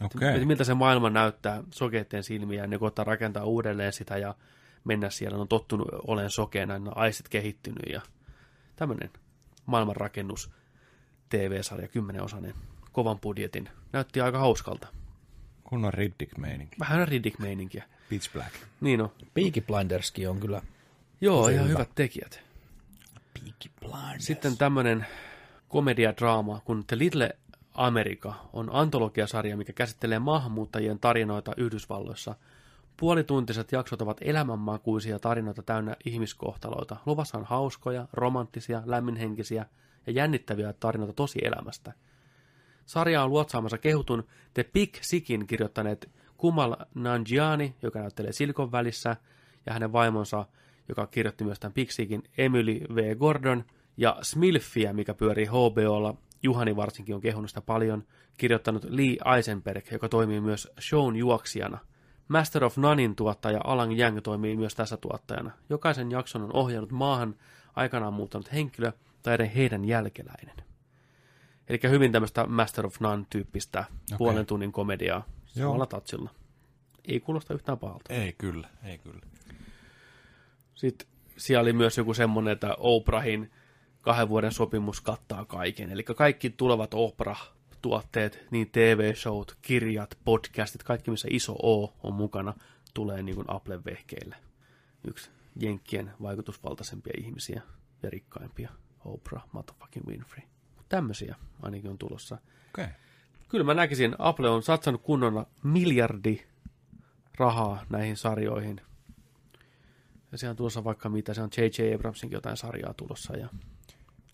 Okei. 0.02 0.34
Että 0.34 0.46
miltä 0.46 0.64
se 0.64 0.74
maailma 0.74 1.10
näyttää 1.10 1.62
sokeiden 1.70 2.22
silmiä, 2.22 2.62
ja 2.62 2.66
ne 2.66 2.78
koittaa 2.78 3.04
rakentaa 3.04 3.44
uudelleen 3.44 3.92
sitä 3.92 4.18
ja 4.18 4.34
mennä 4.84 5.10
siellä. 5.10 5.36
Ne 5.36 5.40
on 5.40 5.48
tottunut 5.48 5.88
olen 6.06 6.30
sokeena, 6.30 6.78
ne 6.78 6.90
on 6.90 6.96
aistit 6.96 7.28
kehittynyt 7.28 7.92
ja 7.92 8.00
tämmöinen 8.76 9.10
maailmanrakennus 9.66 10.50
TV-sarja, 11.28 11.88
kymmenenosainen, 11.88 12.54
kovan 12.92 13.20
budjetin. 13.20 13.68
Näytti 13.92 14.20
aika 14.20 14.38
hauskalta. 14.38 14.88
Kunnon 15.64 15.94
Riddick-meininki. 15.94 16.76
Vähän 16.80 17.08
Riddick-meininkiä. 17.08 17.84
Pitch 18.08 18.32
Black. 18.32 18.52
Niin 18.80 19.00
on. 19.00 19.12
Peaky 19.34 19.60
Blinderskin 19.60 20.30
on 20.30 20.40
kyllä 20.40 20.62
Joo, 21.20 21.48
ihan 21.48 21.64
hyvä. 21.68 21.78
hyvät 21.78 21.90
tekijät. 21.94 22.40
Peaky 23.34 23.70
Blinders. 23.80 24.24
Sitten 24.24 24.56
tämmöinen 24.56 25.06
komediadraama, 25.68 26.60
kun 26.64 26.84
The 26.86 26.98
Little 26.98 27.36
America 27.74 28.34
on 28.52 28.68
antologiasarja, 28.72 29.56
mikä 29.56 29.72
käsittelee 29.72 30.18
maahanmuuttajien 30.18 30.98
tarinoita 30.98 31.52
Yhdysvalloissa. 31.56 32.34
Puolituntiset 32.96 33.72
jaksot 33.72 34.02
ovat 34.02 34.16
elämänmakuisia 34.20 35.18
tarinoita 35.18 35.62
täynnä 35.62 35.96
ihmiskohtaloita. 36.04 36.96
Luvassa 37.06 37.38
on 37.38 37.44
hauskoja, 37.44 38.08
romanttisia, 38.12 38.82
lämminhenkisiä 38.86 39.66
ja 40.06 40.12
jännittäviä 40.12 40.72
tarinoita 40.72 41.12
tosi 41.14 41.38
elämästä. 41.42 41.92
Sarja 42.86 43.22
on 43.24 43.30
luotsaamassa 43.30 43.78
kehutun 43.78 44.24
The 44.54 44.64
Big 44.72 44.96
Sickin 45.00 45.46
kirjoittaneet 45.46 46.10
Kumal 46.36 46.76
Nanjiani, 46.94 47.74
joka 47.82 48.00
näyttelee 48.00 48.32
Silikon 48.32 48.72
välissä, 48.72 49.16
ja 49.66 49.72
hänen 49.72 49.92
vaimonsa, 49.92 50.46
joka 50.88 51.06
kirjoitti 51.06 51.44
myös 51.44 51.60
tämän 51.60 51.74
Big 51.74 51.90
Sickin, 51.90 52.22
Emily 52.38 52.80
V. 52.94 53.16
Gordon, 53.16 53.64
ja 53.96 54.18
Smilfiä, 54.22 54.92
mikä 54.92 55.14
pyörii 55.14 55.46
HBOlla, 55.46 56.14
Juhani 56.44 56.76
varsinkin 56.76 57.14
on 57.14 57.20
kehunut 57.20 57.50
sitä 57.50 57.60
paljon, 57.60 58.04
kirjoittanut 58.36 58.84
Lee 58.84 59.34
Eisenberg, 59.36 59.92
joka 59.92 60.08
toimii 60.08 60.40
myös 60.40 60.72
shown 60.80 61.16
juoksijana. 61.16 61.78
Master 62.28 62.64
of 62.64 62.76
Nonein 62.76 63.16
tuottaja 63.16 63.60
Alan 63.64 63.98
Yang 63.98 64.20
toimii 64.22 64.56
myös 64.56 64.74
tässä 64.74 64.96
tuottajana. 64.96 65.50
Jokaisen 65.70 66.10
jakson 66.10 66.42
on 66.42 66.52
ohjannut 66.52 66.90
maahan 66.90 67.34
aikanaan 67.76 68.12
muuttanut 68.12 68.52
henkilö 68.52 68.92
tai 69.22 69.54
heidän 69.54 69.84
jälkeläinen. 69.84 70.56
Eli 71.68 71.78
hyvin 71.90 72.12
tämmöistä 72.12 72.46
Master 72.46 72.86
of 72.86 73.00
None-tyyppistä 73.00 73.80
okay. 73.80 74.18
puolen 74.18 74.46
tunnin 74.46 74.72
komediaa 74.72 75.24
samalla 75.46 75.86
tatsilla. 75.86 76.30
Ei 77.04 77.20
kuulosta 77.20 77.54
yhtään 77.54 77.78
pahalta. 77.78 78.14
Ei 78.14 78.32
kyllä, 78.32 78.68
ei 78.84 78.98
kyllä. 78.98 79.20
Sitten 80.74 81.08
siellä 81.36 81.62
oli 81.62 81.72
myös 81.72 81.98
joku 81.98 82.14
semmoinen, 82.14 82.52
että 82.52 82.74
Oprahin 82.78 83.50
kahden 84.04 84.28
vuoden 84.28 84.52
sopimus 84.52 85.00
kattaa 85.00 85.44
kaiken. 85.44 85.90
Eli 85.90 86.02
kaikki 86.02 86.50
tulevat 86.50 86.94
tuotteet, 87.82 88.46
niin 88.50 88.70
TV-showt, 88.70 89.56
kirjat, 89.62 90.18
podcastit, 90.24 90.82
kaikki 90.82 91.10
missä 91.10 91.28
iso 91.30 91.52
O 91.62 91.94
on 92.02 92.14
mukana, 92.14 92.54
tulee 92.94 93.22
niin 93.22 93.34
kuin 93.34 93.50
Applen 93.50 93.84
vehkeille. 93.84 94.36
Yksi 95.08 95.30
Jenkkien 95.60 96.12
vaikutusvaltaisempia 96.22 97.12
ihmisiä 97.18 97.62
ja 98.02 98.10
rikkaimpia, 98.10 98.70
Oprah, 99.04 99.44
motherfucking 99.52 100.06
Winfrey. 100.06 100.42
Tämmöisiä 100.88 101.34
ainakin 101.62 101.90
on 101.90 101.98
tulossa. 101.98 102.38
Okay. 102.68 102.88
Kyllä 103.48 103.64
mä 103.64 103.74
näkisin, 103.74 104.14
Apple 104.18 104.48
on 104.48 104.62
satsannut 104.62 105.02
kunnolla 105.02 105.46
miljardi 105.62 106.42
rahaa 107.38 107.84
näihin 107.90 108.16
sarjoihin. 108.16 108.80
Ja 110.32 110.38
se 110.38 110.48
on 110.48 110.56
tulossa 110.56 110.84
vaikka 110.84 111.08
mitä, 111.08 111.34
se 111.34 111.42
on 111.42 111.50
J.J. 111.56 111.94
Abramsinkin 111.94 112.36
jotain 112.36 112.56
sarjaa 112.56 112.94
tulossa 112.94 113.36
ja 113.36 113.48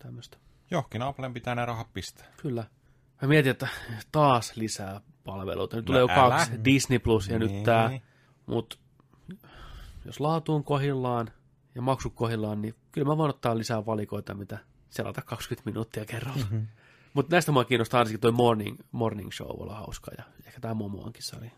tämmöistä. 0.03 0.37
Johonkin 0.71 1.01
Applen 1.01 1.33
pitää 1.33 1.55
nämä 1.55 1.65
rahat 1.65 1.93
pistää. 1.93 2.25
Kyllä. 2.41 2.63
Mä 3.21 3.27
mietin, 3.27 3.51
että 3.51 3.67
taas 4.11 4.55
lisää 4.55 5.01
palveluita. 5.23 5.75
Nyt 5.75 5.85
No 5.85 5.87
tulee 5.87 5.99
jo 6.01 6.07
älä. 6.09 6.35
kaksi, 6.35 6.51
Disney 6.65 6.99
Plus 6.99 7.27
ja 7.27 7.39
nyt 7.39 7.51
Niin. 7.51 7.63
tää. 7.65 7.99
Mutta 8.45 8.77
jos 10.05 10.19
laatu 10.19 10.55
on 10.55 10.63
kohillaan 10.63 11.31
ja 11.75 11.81
maksu 11.81 12.09
kohillaan, 12.09 12.61
niin 12.61 12.75
kyllä 12.91 13.07
mä 13.07 13.17
voin 13.17 13.29
ottaa 13.29 13.57
lisää 13.57 13.85
valikoita, 13.85 14.33
mitä 14.33 14.57
selata 14.89 15.21
20 15.21 15.69
minuuttia 15.69 16.05
kerralla. 16.05 16.43
Mm-hmm. 16.43 16.67
Mutta 17.13 17.35
näistä 17.35 17.51
mua 17.51 17.65
kiinnostaa 17.65 17.99
ainakin 17.99 18.19
toi 18.19 18.31
morning, 18.31 18.79
morning 18.91 19.31
Show 19.31 19.61
olla 19.61 19.75
hauska 19.75 20.11
ja 20.17 20.23
ehkä 20.45 20.59
tämä 20.59 20.73
Momoankin 20.73 21.23
sarja. 21.23 21.51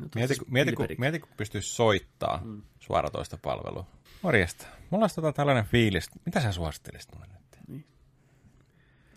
Nyt 0.00 0.14
on 0.16 0.20
Mieti, 0.20 0.34
siis 0.34 0.48
mieti, 0.50 0.72
kun, 0.72 0.86
mieti, 0.98 1.18
kun 1.20 1.28
pystyisi 1.36 1.68
soittaa 1.68 2.40
mm. 2.44 2.62
suoratoista 2.80 3.38
palvelua. 3.42 3.86
Morjesta. 4.22 4.66
Mulla 4.90 5.02
olisi 5.02 5.14
tota 5.14 5.32
tällainen 5.32 5.64
fiilis. 5.64 6.10
Mitä 6.26 6.40
sä 6.40 6.52
suosittelisit 6.52 7.14
mulle 7.14 7.26
nyt? 7.26 7.47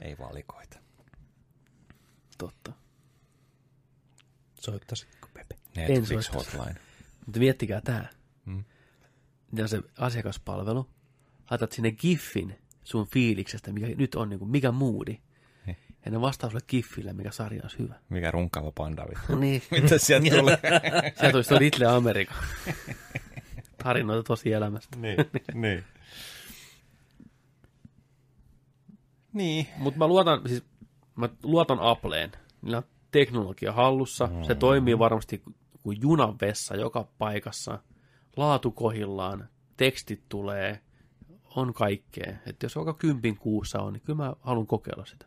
Niin. 0.02 0.10
Ei 0.10 0.18
valikoita. 0.18 0.80
Totta. 2.38 2.74
Soittaisitko 4.62 5.30
Pepe? 5.34 5.56
Netflix 5.76 6.08
soittaisi. 6.26 6.58
Hotline. 6.58 6.80
Mutta 7.26 7.40
miettikää 7.40 7.82
tämä. 7.82 8.06
Mm. 8.46 8.64
Ja 9.56 9.68
se 9.68 9.82
asiakaspalvelu. 9.98 10.90
Laitat 11.52 11.72
sinne 11.72 11.92
giffin 11.92 12.56
sun 12.84 13.08
fiiliksestä, 13.08 13.72
mikä 13.72 13.88
nyt 13.88 14.16
on, 14.16 14.30
niin 14.30 14.40
kuin, 14.40 14.52
mikä 14.52 14.72
moodi. 14.72 15.18
Niin. 15.66 15.78
Ja 16.06 16.12
ne 16.12 16.22
vastaa 16.22 16.50
sulle 16.50 16.64
giffillä, 16.68 17.14
mikä 17.14 17.32
sarja 17.32 17.62
olisi 17.64 17.80
hyvä. 17.80 17.96
Mikä 18.10 18.32
runkkaava 18.32 18.72
panda 18.72 19.06
vittu. 19.10 19.36
niin. 19.40 19.62
Mitä 19.72 19.98
sieltä 19.98 20.30
tulee? 20.30 20.58
Sieltä 21.20 21.38
olisi 21.38 21.50
tuo 21.50 21.60
Little 21.60 21.86
America. 21.86 22.34
Tarinoita 23.84 24.24
tosi 24.24 24.54
elämästä. 24.54 24.98
niin, 24.98 25.18
niin. 25.54 25.84
Niin. 29.34 29.68
Mutta 29.78 29.98
mä 29.98 30.08
luotan, 30.08 30.42
siis 30.48 30.64
mä 31.16 31.30
luotan 31.44 31.80
Appleen. 31.80 32.32
Niillä 32.62 32.78
on 32.78 32.84
teknologia 33.12 33.72
hallussa. 33.72 34.28
Mm. 34.28 34.44
Se 34.44 34.56
toimii 34.56 35.00
varmasti 35.00 35.44
kuin 35.84 35.98
junan 36.02 36.36
vessa 36.42 36.76
joka 36.76 37.08
paikassa. 37.18 37.80
Laatu 38.38 38.72
kohillaan, 38.72 39.50
tekstit 39.78 40.22
tulee, 40.30 40.80
on 41.56 41.74
kaikkea. 41.74 42.34
Että 42.46 42.66
jos 42.66 42.76
vaikka 42.76 42.94
kympin 42.94 43.38
kuussa 43.38 43.80
on, 43.80 43.94
niin 43.94 44.02
kyllä 44.02 44.24
mä 44.24 44.34
haluan 44.42 44.68
kokeilla 44.68 45.06
sitä. 45.06 45.26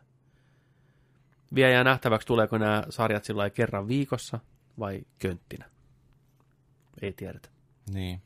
Vielä 1.55 1.71
jää 1.71 1.83
nähtäväksi, 1.83 2.27
tuleeko 2.27 2.57
nämä 2.57 2.83
sarjat 2.89 3.23
sillä 3.23 3.49
kerran 3.49 3.87
viikossa 3.87 4.39
vai 4.79 5.01
könttinä. 5.19 5.69
Ei 7.01 7.13
tiedetä. 7.13 7.49
Niin. 7.93 8.21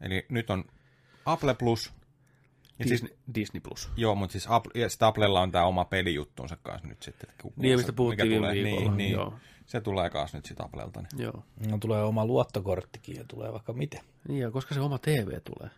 Eli 0.00 0.26
nyt 0.28 0.50
on 0.50 0.64
Apple 1.26 1.54
Plus. 1.54 1.92
Ja 2.78 2.84
Disney, 2.84 3.08
siis, 3.08 3.20
Disney 3.34 3.60
Plus. 3.60 3.90
joo, 3.96 4.14
mutta 4.14 4.32
siis 4.32 4.46
Apple, 4.48 4.80
ja 4.82 4.88
sitten 4.88 5.08
Applella 5.08 5.40
on 5.40 5.50
tämä 5.52 5.64
oma 5.66 5.84
pelijuttunsa 5.84 6.56
kanssa 6.62 6.88
nyt 6.88 7.02
sitten. 7.02 7.30
Niin, 7.42 7.52
mistä 7.56 7.76
mikä 7.86 7.92
puhuttiin 7.96 8.28
viime 8.28 8.36
tulee- 8.46 8.54
viikolla. 8.64 8.80
Niin, 8.80 8.96
niin. 8.96 9.12
Joo. 9.12 9.34
Se 9.66 9.80
tulee 9.80 10.10
kanssa 10.10 10.38
nyt 10.38 10.44
sitten 10.44 10.66
Applelta. 10.66 11.00
Niin. 11.00 11.22
Joo. 11.22 11.44
No 11.70 11.78
tulee 11.78 12.02
oma 12.02 12.26
luottokorttikin 12.26 13.16
ja 13.16 13.24
tulee 13.28 13.52
vaikka 13.52 13.72
miten. 13.72 14.00
Niin, 14.28 14.40
ja 14.40 14.50
koska 14.50 14.74
se 14.74 14.80
oma 14.80 14.98
TV 14.98 15.40
tulee. 15.40 15.70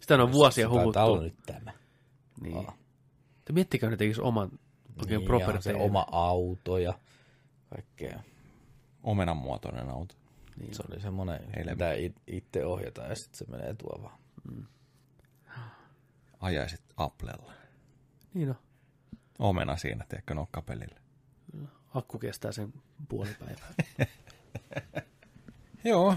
Sitä 0.00 0.22
on 0.22 0.32
vuosia 0.32 0.66
Taitaa 0.68 0.82
huhuttu. 0.82 1.00
olla 1.00 1.22
nyt 1.22 1.34
tämä. 1.46 1.72
Niin. 2.42 2.66
Te 3.44 3.52
miettikää, 3.52 3.90
ne 3.90 3.96
tekisi 3.96 4.20
oman 4.20 4.50
oikein 5.00 5.18
Niin, 5.18 5.26
proper 5.26 5.54
ja 5.54 5.60
se 5.60 5.74
oma 5.74 6.06
auto 6.12 6.78
ja 6.78 6.98
kaikkea. 7.70 8.20
Omenan 9.02 9.36
muotoinen 9.36 9.88
auto. 9.88 10.14
Niin. 10.60 10.74
Se 10.74 10.82
oli 10.90 11.00
semmoinen, 11.00 11.40
mitä 11.70 11.92
it- 11.92 12.22
itse 12.26 12.66
ohjataan 12.66 13.08
ja 13.08 13.14
sitten 13.16 13.38
se 13.38 13.44
menee 13.50 13.74
tuo 13.74 14.02
vaan. 14.02 14.18
Ajaisit 16.42 16.80
Applella. 16.96 17.52
Niin 18.34 18.48
no, 18.48 18.54
Omena 19.38 19.76
siinä, 19.76 20.04
tiedätkö, 20.08 20.34
nokkapelillä. 20.34 21.00
akku 21.94 22.18
kestää 22.18 22.52
sen 22.52 22.72
puoli 23.08 23.30
päivää. 23.38 23.74
Joo. 25.84 26.16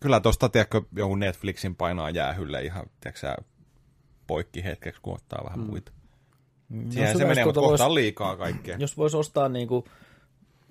Kyllä 0.00 0.20
tosta, 0.20 0.48
tiedätkö, 0.48 0.82
jonkun 0.96 1.18
Netflixin 1.18 1.76
painaa 1.76 2.10
jäähylle 2.10 2.62
ihan, 2.62 2.86
tiedätkö 3.00 3.20
sä, 3.20 3.36
poikki 4.26 4.64
hetkeksi, 4.64 5.00
kun 5.00 5.14
ottaa 5.14 5.44
vähän 5.44 5.60
mm. 5.60 5.66
muita. 5.66 5.92
Siihen 6.90 7.08
se 7.08 7.14
hyvä, 7.14 7.28
menee, 7.28 7.42
jos 7.42 7.46
mutta 7.46 7.60
tuota 7.60 7.68
kohta 7.68 7.84
vois- 7.84 7.86
on 7.86 7.94
liikaa 7.94 8.36
kaikkea. 8.36 8.76
Jos 8.84 8.96
voisi 8.96 9.16
ostaa 9.16 9.48
niinku 9.48 9.84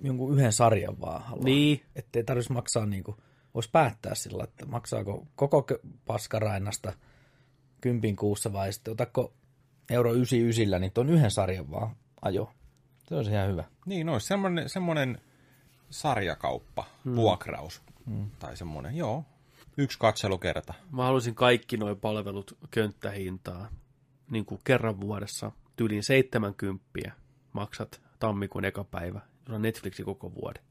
jonkun 0.00 0.34
yhden 0.34 0.52
sarjan 0.52 1.00
vaan 1.00 1.22
haluaa. 1.22 1.44
Niin. 1.44 1.82
Ettei 1.96 2.24
tarvitsisi 2.24 2.52
maksaa 2.52 2.86
niinku, 2.86 3.16
voisi 3.54 3.70
päättää 3.72 4.14
sillä, 4.14 4.44
että 4.44 4.66
maksaako 4.66 5.26
koko 5.36 5.66
paskarainasta 6.06 6.92
kympin 7.80 8.16
kuussa 8.16 8.52
vai 8.52 8.72
sitten 8.72 8.92
otako 8.92 9.32
euro 9.90 10.12
99, 10.12 10.80
niin 10.80 10.92
tuon 10.92 11.10
yhden 11.10 11.30
sarjan 11.30 11.70
vaan 11.70 11.96
ajo. 12.22 12.52
Se 13.08 13.14
olisi 13.14 13.30
ihan 13.30 13.48
hyvä. 13.48 13.64
Niin, 13.86 14.08
olisi 14.08 14.26
semmoinen, 14.26 14.68
semmoinen 14.68 15.20
sarjakauppa, 15.90 16.84
hmm. 17.04 17.16
vuokraus 17.16 17.82
hmm. 18.06 18.30
tai 18.38 18.56
semmoinen, 18.56 18.96
joo. 18.96 19.24
Yksi 19.76 19.98
katselukerta. 19.98 20.74
Mä 20.92 21.04
haluaisin 21.04 21.34
kaikki 21.34 21.76
nuo 21.76 21.96
palvelut 21.96 22.58
könttähintaa. 22.70 23.68
Niin 24.30 24.44
kuin 24.44 24.60
kerran 24.64 25.00
vuodessa 25.00 25.52
tyyliin 25.76 26.02
70 26.02 26.84
maksat 27.52 28.00
tammikuun 28.18 28.64
eka 28.64 28.84
päivä. 28.84 29.20
On 29.48 29.62
Netflixi 29.62 30.04
koko 30.04 30.34
vuoden. 30.34 30.62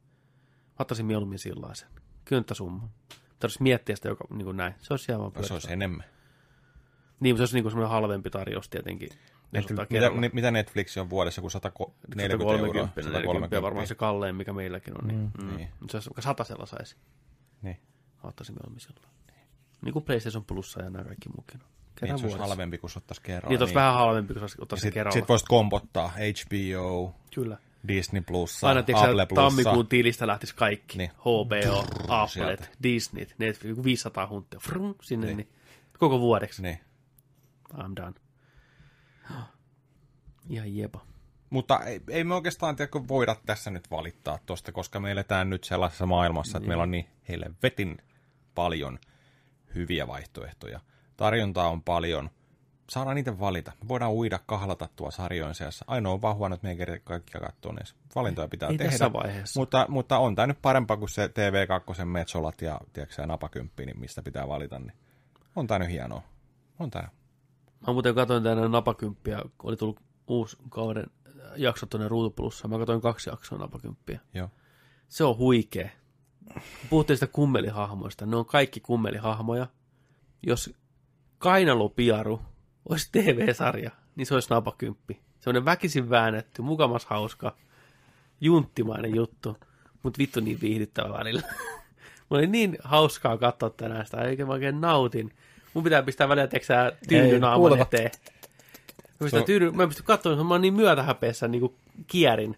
Mä 0.67 0.75
ottaisin 0.79 1.05
mieluummin 1.05 1.39
sellaisen. 1.39 1.89
Könttäsumma. 2.25 2.89
Tarvitsisi 3.39 3.63
miettiä 3.63 3.95
sitä 3.95 4.09
joka, 4.09 4.25
niin 4.29 4.45
kuin 4.45 4.57
näin. 4.57 4.73
Se 4.79 4.93
olisi 4.93 5.11
aivan 5.11 5.27
Se 5.27 5.33
pyörässä. 5.33 5.53
olisi 5.53 5.73
enemmän. 5.73 6.16
Niin, 7.19 7.33
mutta 7.33 7.37
se 7.37 7.41
olisi 7.41 7.61
niin 7.61 7.71
semmoinen 7.71 7.89
halvempi 7.89 8.29
tarjous 8.29 8.69
tietenkin. 8.69 9.09
Netflix, 9.51 9.89
mitä, 9.89 10.11
mitä 10.33 10.51
Netflix 10.51 10.97
on 10.97 11.09
vuodessa, 11.09 11.41
kun 11.41 11.51
140 11.51 12.53
euroa? 12.53 12.57
130, 12.57 13.01
130 13.01 13.61
varmaan 13.61 13.87
se 13.87 13.95
kallein, 13.95 14.35
mikä 14.35 14.53
meilläkin 14.53 14.93
on. 15.01 15.07
Niin, 15.07 15.31
mm. 15.41 15.57
niin. 15.57 15.69
Mutta 15.79 15.91
se 15.91 16.09
olisi 16.09 16.25
satasella 16.25 16.65
saisi. 16.65 16.95
Niin. 17.61 17.77
Ottaisin 18.23 18.55
mieluummin 18.55 18.79
sillä. 18.79 19.07
Niin 19.81 19.93
kuin 19.93 20.05
PlayStation 20.05 20.45
Plussa 20.45 20.83
ja 20.83 20.89
nämä 20.89 21.05
kaikki 21.05 21.29
muukin 21.29 21.61
on. 21.61 21.67
Niin, 22.01 22.19
se 22.19 22.25
olisi 22.25 22.39
halvempi, 22.39 22.77
kun 22.77 22.89
se 22.89 22.99
ottaisi 22.99 23.21
kerralla. 23.21 23.49
Niin, 23.49 23.61
olisi 23.61 23.75
vähän 23.75 23.93
halvempi, 23.93 24.33
kun 24.33 24.49
se 24.49 24.55
ottaisi 24.59 24.81
Sitten 24.81 24.93
kerralla. 24.93 25.13
sit 25.13 25.29
voisit 25.29 25.47
kompottaa 25.47 26.07
HBO, 26.07 27.15
Kyllä. 27.35 27.57
Disney 27.87 28.21
Plus, 28.21 28.63
Aina 28.63 28.83
tiedätkö, 28.83 29.09
Apple 29.09 29.25
Plus. 29.25 29.35
tammikuun 29.35 29.87
tilistä 29.87 30.27
lähtisi 30.27 30.55
kaikki. 30.55 30.97
Niin. 30.97 31.11
HBO, 31.19 31.85
Applet, 32.07 32.29
sieltä. 32.29 32.67
Disney, 32.83 33.27
Netflix, 33.37 33.69
joku 33.69 33.83
500 33.83 34.27
hunttia. 34.27 34.59
Frum, 34.59 34.95
sinne, 35.01 35.27
niin. 35.27 35.37
niin. 35.37 35.49
Koko 35.99 36.19
vuodeksi. 36.19 36.61
Niin. 36.61 36.79
I'm 37.73 37.95
done. 37.95 38.13
Ihan 40.49 40.75
jepa. 40.75 41.05
Mutta 41.49 41.79
ei, 41.79 42.01
ei 42.09 42.23
me 42.23 42.35
oikeastaan 42.35 42.75
tiedätkö, 42.75 43.01
voida 43.07 43.35
tässä 43.45 43.71
nyt 43.71 43.91
valittaa 43.91 44.39
tosta, 44.45 44.71
koska 44.71 44.99
me 44.99 45.11
eletään 45.11 45.49
nyt 45.49 45.63
sellaisessa 45.63 46.05
maailmassa, 46.05 46.57
että 46.57 46.67
meillä 46.67 46.83
on 46.83 46.91
niin 46.91 47.07
helvetin 47.29 47.97
paljon 48.55 48.99
hyviä 49.75 50.07
vaihtoehtoja. 50.07 50.79
Tarjontaa 51.17 51.69
on 51.69 51.83
paljon. 51.83 52.29
Saadaan 52.89 53.15
niitä 53.15 53.39
valita. 53.39 53.71
Me 53.81 53.87
voidaan 53.87 54.11
uida 54.11 54.39
kahlata 54.45 54.89
tuo 54.95 55.11
sarjojen 55.11 55.55
seassa. 55.55 55.85
Ainoa 55.87 56.13
on 56.13 56.21
vaan 56.21 56.35
huono, 56.35 56.55
että 56.55 56.67
me 56.67 56.71
ei 56.71 56.77
keritä 56.77 57.05
kaikkia 57.05 57.41
katsoa 57.41 57.73
ne. 57.73 57.81
Valintoja 58.15 58.47
pitää 58.47 58.69
Ei 58.69 58.77
tehdä. 58.77 58.91
tässä 58.91 59.13
vaiheessa. 59.13 59.59
Mutta, 59.59 59.85
mutta 59.89 60.17
on 60.17 60.35
tämä 60.35 60.47
nyt 60.47 60.61
parempaa 60.61 60.97
kuin 60.97 61.09
se 61.09 61.27
TV2 61.27 62.05
Metsolat 62.05 62.61
ja 62.61 62.81
tiedätkö, 62.93 63.25
napakymppi, 63.25 63.85
niin 63.85 63.99
mistä 63.99 64.21
pitää 64.21 64.47
valita. 64.47 64.79
Niin 64.79 64.93
on 65.55 65.67
tämä 65.67 65.79
nyt 65.79 65.89
hienoa. 65.89 66.23
On 66.79 66.89
tämä. 66.91 67.07
Mä 67.87 67.93
muuten 67.93 68.15
katsoin 68.15 68.43
tänään 68.43 68.71
napakymppiä, 68.71 69.41
kun 69.57 69.69
oli 69.69 69.77
tullut 69.77 69.99
uusi 70.27 70.57
kauden 70.69 71.05
jakso 71.55 71.85
tuonne 71.85 72.07
Ruutuplussa. 72.07 72.67
Mä 72.67 72.77
katsoin 72.77 73.01
kaksi 73.01 73.29
jaksoa 73.29 73.59
napakymppiä. 73.59 74.19
Joo. 74.33 74.49
Se 75.07 75.23
on 75.23 75.37
huikea. 75.37 75.89
Puhuttiin 76.89 77.17
sitä 77.17 77.27
kummelihahmoista. 77.27 78.25
Ne 78.25 78.35
on 78.35 78.45
kaikki 78.45 78.79
kummelihahmoja. 78.79 79.67
Jos 80.43 80.73
Kainalopiaru 81.37 82.41
olisi 82.89 83.09
TV-sarja, 83.11 83.91
niin 84.15 84.25
se 84.25 84.33
olisi 84.33 84.49
napakymppi. 84.49 85.21
Se 85.39 85.49
on 85.49 85.65
väkisin 85.65 86.09
väännetty, 86.09 86.61
mukamas 86.61 87.05
hauska, 87.05 87.55
junttimainen 88.41 89.15
juttu, 89.15 89.57
mutta 90.03 90.17
vittu 90.17 90.39
niin 90.39 90.61
viihdyttävä 90.61 91.13
välillä. 91.13 91.41
Mulla 92.29 92.39
oli 92.39 92.47
niin 92.47 92.77
hauskaa 92.83 93.37
katsoa 93.37 93.69
tänään 93.69 94.05
sitä, 94.05 94.21
eikä 94.21 94.45
mä 94.45 94.53
oikein 94.53 94.81
nautin. 94.81 95.33
Mun 95.73 95.83
pitää 95.83 96.03
pistää 96.03 96.29
välillä, 96.29 96.47
teksää 96.47 96.85
Ei, 96.87 96.95
tyyny 97.07 97.39
naaman 97.39 97.59
kuulevat. 97.59 97.93
eteen. 97.93 98.11
Mä 98.97 99.15
pystyn, 99.19 99.43
tyydy, 99.43 99.71
mä 99.71 99.87
pystyn 99.87 100.05
katsomaan, 100.05 100.45
mä 100.45 100.53
oon 100.53 100.61
niin 100.61 100.73
myötähäpeessä 100.73 101.47
niin 101.47 101.61
kuin 101.61 101.75
kierin. 102.07 102.57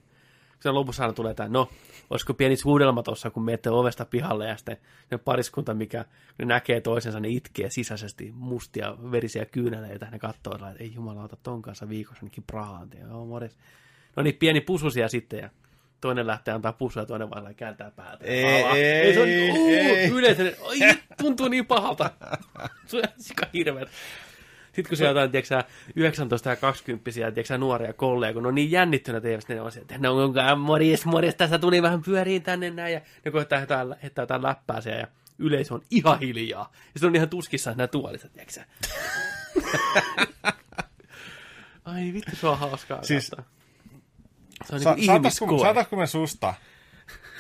Se 0.60 0.72
lopussa 0.72 1.03
aina 1.03 1.14
tulee 1.14 1.34
tämä, 1.34 1.49
no, 1.49 1.70
olisiko 2.10 2.34
pieni 2.34 2.55
suudelma 2.55 3.03
tuossa, 3.03 3.30
kun 3.30 3.43
menette 3.43 3.70
ovesta 3.70 4.05
pihalle 4.05 4.47
ja 4.47 4.57
sitten 4.57 4.78
ne 5.12 5.18
pariskunta, 5.18 5.74
mikä 5.74 6.05
ne 6.38 6.45
näkee 6.45 6.82
toisensa, 6.82 7.20
ne 7.20 7.30
itkee 7.30 7.70
sisäisesti 7.70 8.32
mustia 8.36 8.95
verisiä 9.12 9.45
kyyneleitä. 9.45 10.07
Ne 10.12 10.20
katsoo, 10.20 10.55
että 10.55 10.72
ei 10.80 10.93
jumalauta 10.93 11.38
ton 11.43 11.62
kanssa 11.62 11.89
viikossa 11.89 12.20
ainakin 12.22 12.43
Prahaan. 12.47 12.89
Morjes. 13.28 13.57
No 14.16 14.24
niin, 14.24 14.36
pieni 14.36 14.62
pususia 14.62 15.07
sitten 15.07 15.39
ja 15.39 15.49
toinen 16.02 16.28
lähtee 16.28 16.54
antaa 16.54 16.74
pusua 16.74 17.02
ja 17.02 17.06
toinen 17.06 17.30
vaan 17.30 17.56
kääntää 17.56 17.91
päätä. 17.91 18.26
Ei, 18.26 18.64
alaa. 18.64 18.76
ei, 18.76 19.14
se 19.14 19.20
on, 19.20 19.28
uu, 19.28 19.68
ei. 19.70 20.08
yleensä, 20.10 20.43
oi, 20.62 20.80
tuntuu 21.22 21.47
niin 21.47 21.66
pahalta. 21.66 22.12
Se 22.86 22.97
on 22.97 23.04
sika 23.18 23.45
hirveet. 23.54 23.89
Sitten 24.66 24.89
kun 24.89 24.97
siellä 24.97 25.22
on, 25.22 25.32
tiedätkö, 25.32 25.47
sä, 25.47 25.64
19 25.95 26.50
ja 26.50 26.56
20 26.56 27.12
tiedätkö, 27.12 27.58
nuoria 27.58 27.93
kolleja, 27.93 28.34
kun 28.34 28.43
ne 28.43 28.47
on 28.47 28.56
niin 28.56 28.72
jännittyneet 28.72 29.24
teistä, 29.24 29.54
ne 29.54 29.62
on 29.62 29.72
sieltä, 29.72 29.97
no 29.97 30.24
onkaan 30.24 30.60
morjes, 30.60 31.06
morjes, 31.06 31.36
tässä 31.36 31.60
tuli 31.60 31.82
vähän 31.82 32.02
pyöriin 32.02 32.43
tänne 32.43 32.70
näin, 32.70 32.93
ja 32.93 33.02
ne 33.26 33.32
koittaa 33.32 33.58
heittää, 33.60 33.86
heittää 34.04 34.24
jotain 34.24 34.43
läppää 34.43 34.82
siellä, 34.82 35.00
ja 35.00 35.08
yleisö 35.39 35.74
on 35.74 35.82
ihan 35.91 36.20
hiljaa. 36.20 36.72
Ja 36.93 37.00
se 37.00 37.06
on 37.06 37.16
ihan 37.16 37.30
tuskissaan 37.30 37.78
nämä 37.78 37.88
tuolissa, 37.88 38.30
tiedätkö. 38.30 38.62
Ai 41.86 42.14
vittu, 42.14 42.36
se 42.36 42.47
on 42.47 42.60
hauskaa 42.60 43.04
Siis- 43.04 43.30
katsoa. 43.30 43.59
Se 44.66 44.76
on 44.76 44.82
Sa- 44.82 44.93
niin 44.95 45.05
saataisiko, 45.05 45.45
ihmiskoe. 45.45 45.66
saataisiko 45.68 45.95
me 45.95 46.07
susta 46.07 46.53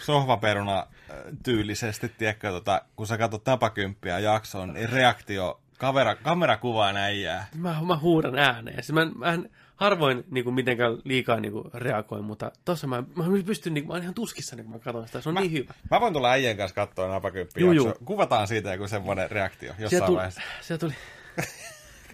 sohvaperuna 0.05 0.77
äh, 0.79 1.15
tyylisesti, 1.43 2.09
tiedätkö, 2.09 2.51
tota, 2.51 2.81
kun 2.95 3.07
sä 3.07 3.17
katsot 3.17 3.45
napakymppiä 3.45 4.19
jaksoon, 4.19 4.73
niin 4.73 4.89
reaktio, 4.89 5.59
kamera, 5.77 6.15
kamerakuvaa 6.15 6.93
äijää. 6.95 7.47
Mä, 7.55 7.75
mä 7.87 7.97
huudan 7.97 8.39
ääneen. 8.39 8.75
Siis 8.83 8.91
mä, 8.91 9.01
en- 9.01 9.11
mä 9.17 9.33
en 9.33 9.49
harvoin 9.75 10.23
niin 10.31 10.43
kuin, 10.43 10.53
mitenkään 10.53 10.97
liikaa 11.03 11.39
niin 11.39 11.51
kuin, 11.51 11.65
reagoin, 11.73 12.23
mutta 12.23 12.51
tossa 12.65 12.87
mä, 12.87 13.03
mä 13.15 13.23
pystyn, 13.45 13.73
niin 13.73 13.87
mä 13.87 13.93
olen 13.93 14.03
ihan 14.03 14.13
tuskissani, 14.15 14.63
kun 14.63 14.71
mä 14.71 14.79
katson 14.79 15.07
sitä. 15.07 15.21
Se 15.21 15.29
on 15.29 15.33
mä, 15.33 15.39
niin 15.41 15.51
hyvä. 15.51 15.73
Mä 15.91 16.01
voin 16.01 16.13
tulla 16.13 16.31
äijän 16.31 16.57
kanssa 16.57 16.75
katsoa 16.75 17.07
napakymppiä 17.07 17.61
Juu, 17.61 17.71
jaksoa. 17.71 17.89
juu. 17.91 18.05
Kuvataan 18.05 18.47
siitä 18.47 18.71
joku 18.73 18.87
semmoinen 18.87 19.31
reaktio 19.31 19.67
jossain 19.69 19.89
Siellä 19.89 20.05
tuli, 20.07 20.17
vaiheessa. 20.17 20.41
siellä 20.61 20.79
tuli, 20.79 20.93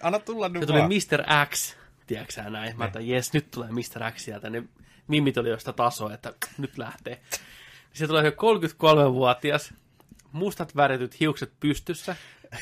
Anna 0.01 0.19
tulla 0.19 0.49
nyt 0.49 0.63
siellä 0.67 0.83
tuli. 0.83 0.95
Mr. 1.21 1.45
X, 1.49 1.75
tiedätkö 2.07 2.49
näin. 2.49 2.77
Mä 2.77 2.83
ajattelin, 2.83 3.07
jes, 3.09 3.33
nyt 3.33 3.51
tulee 3.51 3.69
Mr. 3.71 4.11
X 4.11 4.21
sieltä. 4.23 4.49
Ne 4.49 4.63
mimit 5.07 5.37
oli 5.37 5.49
jo 5.49 5.59
sitä 5.59 5.73
tasoa, 5.73 6.13
että 6.13 6.33
nyt 6.57 6.77
lähtee. 6.77 7.21
Siellä 7.93 8.07
tulee 8.07 8.23
se 8.23 8.29
33-vuotias, 8.29 9.73
mustat 10.31 10.75
värityt 10.75 11.19
hiukset 11.19 11.53
pystyssä, 11.59 12.15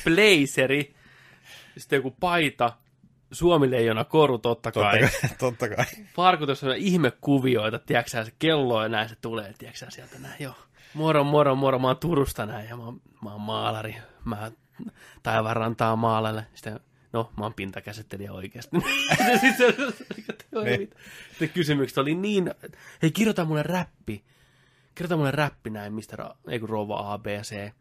blazeri, 0.04 0.96
sitten 1.78 1.98
joku 1.98 2.12
paita, 2.12 2.74
suomileijona 3.32 4.04
koru 4.04 4.38
totta 4.38 4.72
Totta 4.72 4.90
kai. 4.90 5.10
Totta 5.40 5.70
kai. 5.70 5.86
Farkut, 6.16 6.50
jos 6.50 6.64
on 6.64 6.76
ihmekuvioita, 6.76 7.80
tiedätkö 7.80 8.24
se 8.26 8.34
kello 8.40 8.84
ja 8.84 8.90
näin 8.90 9.10
se 9.10 9.16
tulee, 9.16 9.54
tiedätkö 9.58 9.92
sieltä 9.92 10.20
näin, 10.20 10.44
joo. 10.44 10.56
Moro, 10.94 11.24
moro, 11.24 11.56
moro, 11.56 11.80
mä 11.80 11.88
oon 11.88 11.98
Turusta 11.98 12.46
näin 12.46 12.70
ja 12.70 12.78
mä 12.78 12.84
mä 13.24 13.32
oon 13.32 13.42
maalari. 13.42 13.96
Mä 14.26 14.52
taivaan 15.24 15.56
rantaa 15.56 15.96
maalalle. 15.96 16.46
Sitten, 16.54 16.80
no, 17.14 17.32
mä 17.38 17.46
oon 17.46 17.54
pintakäsittelijä 17.54 18.34
oikeasti. 18.34 18.78
Niin. 20.64 20.90
Sitten 21.30 21.50
kysymykset 21.50 21.98
oli 21.98 22.16
niin, 22.16 22.52
hei 23.02 23.12
kirjoita 23.12 23.46
mulle 23.46 23.64
räppi. 23.64 24.24
Kirjoita 24.96 25.18
mulle 25.18 25.32
räppi 25.32 25.70
näin, 25.70 25.94
mistä, 25.94 26.16
ra- 26.16 26.52
ei 26.52 26.60
kun 26.60 26.70
rouva 26.70 27.14
A, 27.14 27.18
B, 27.18 27.26
C. 27.26 27.72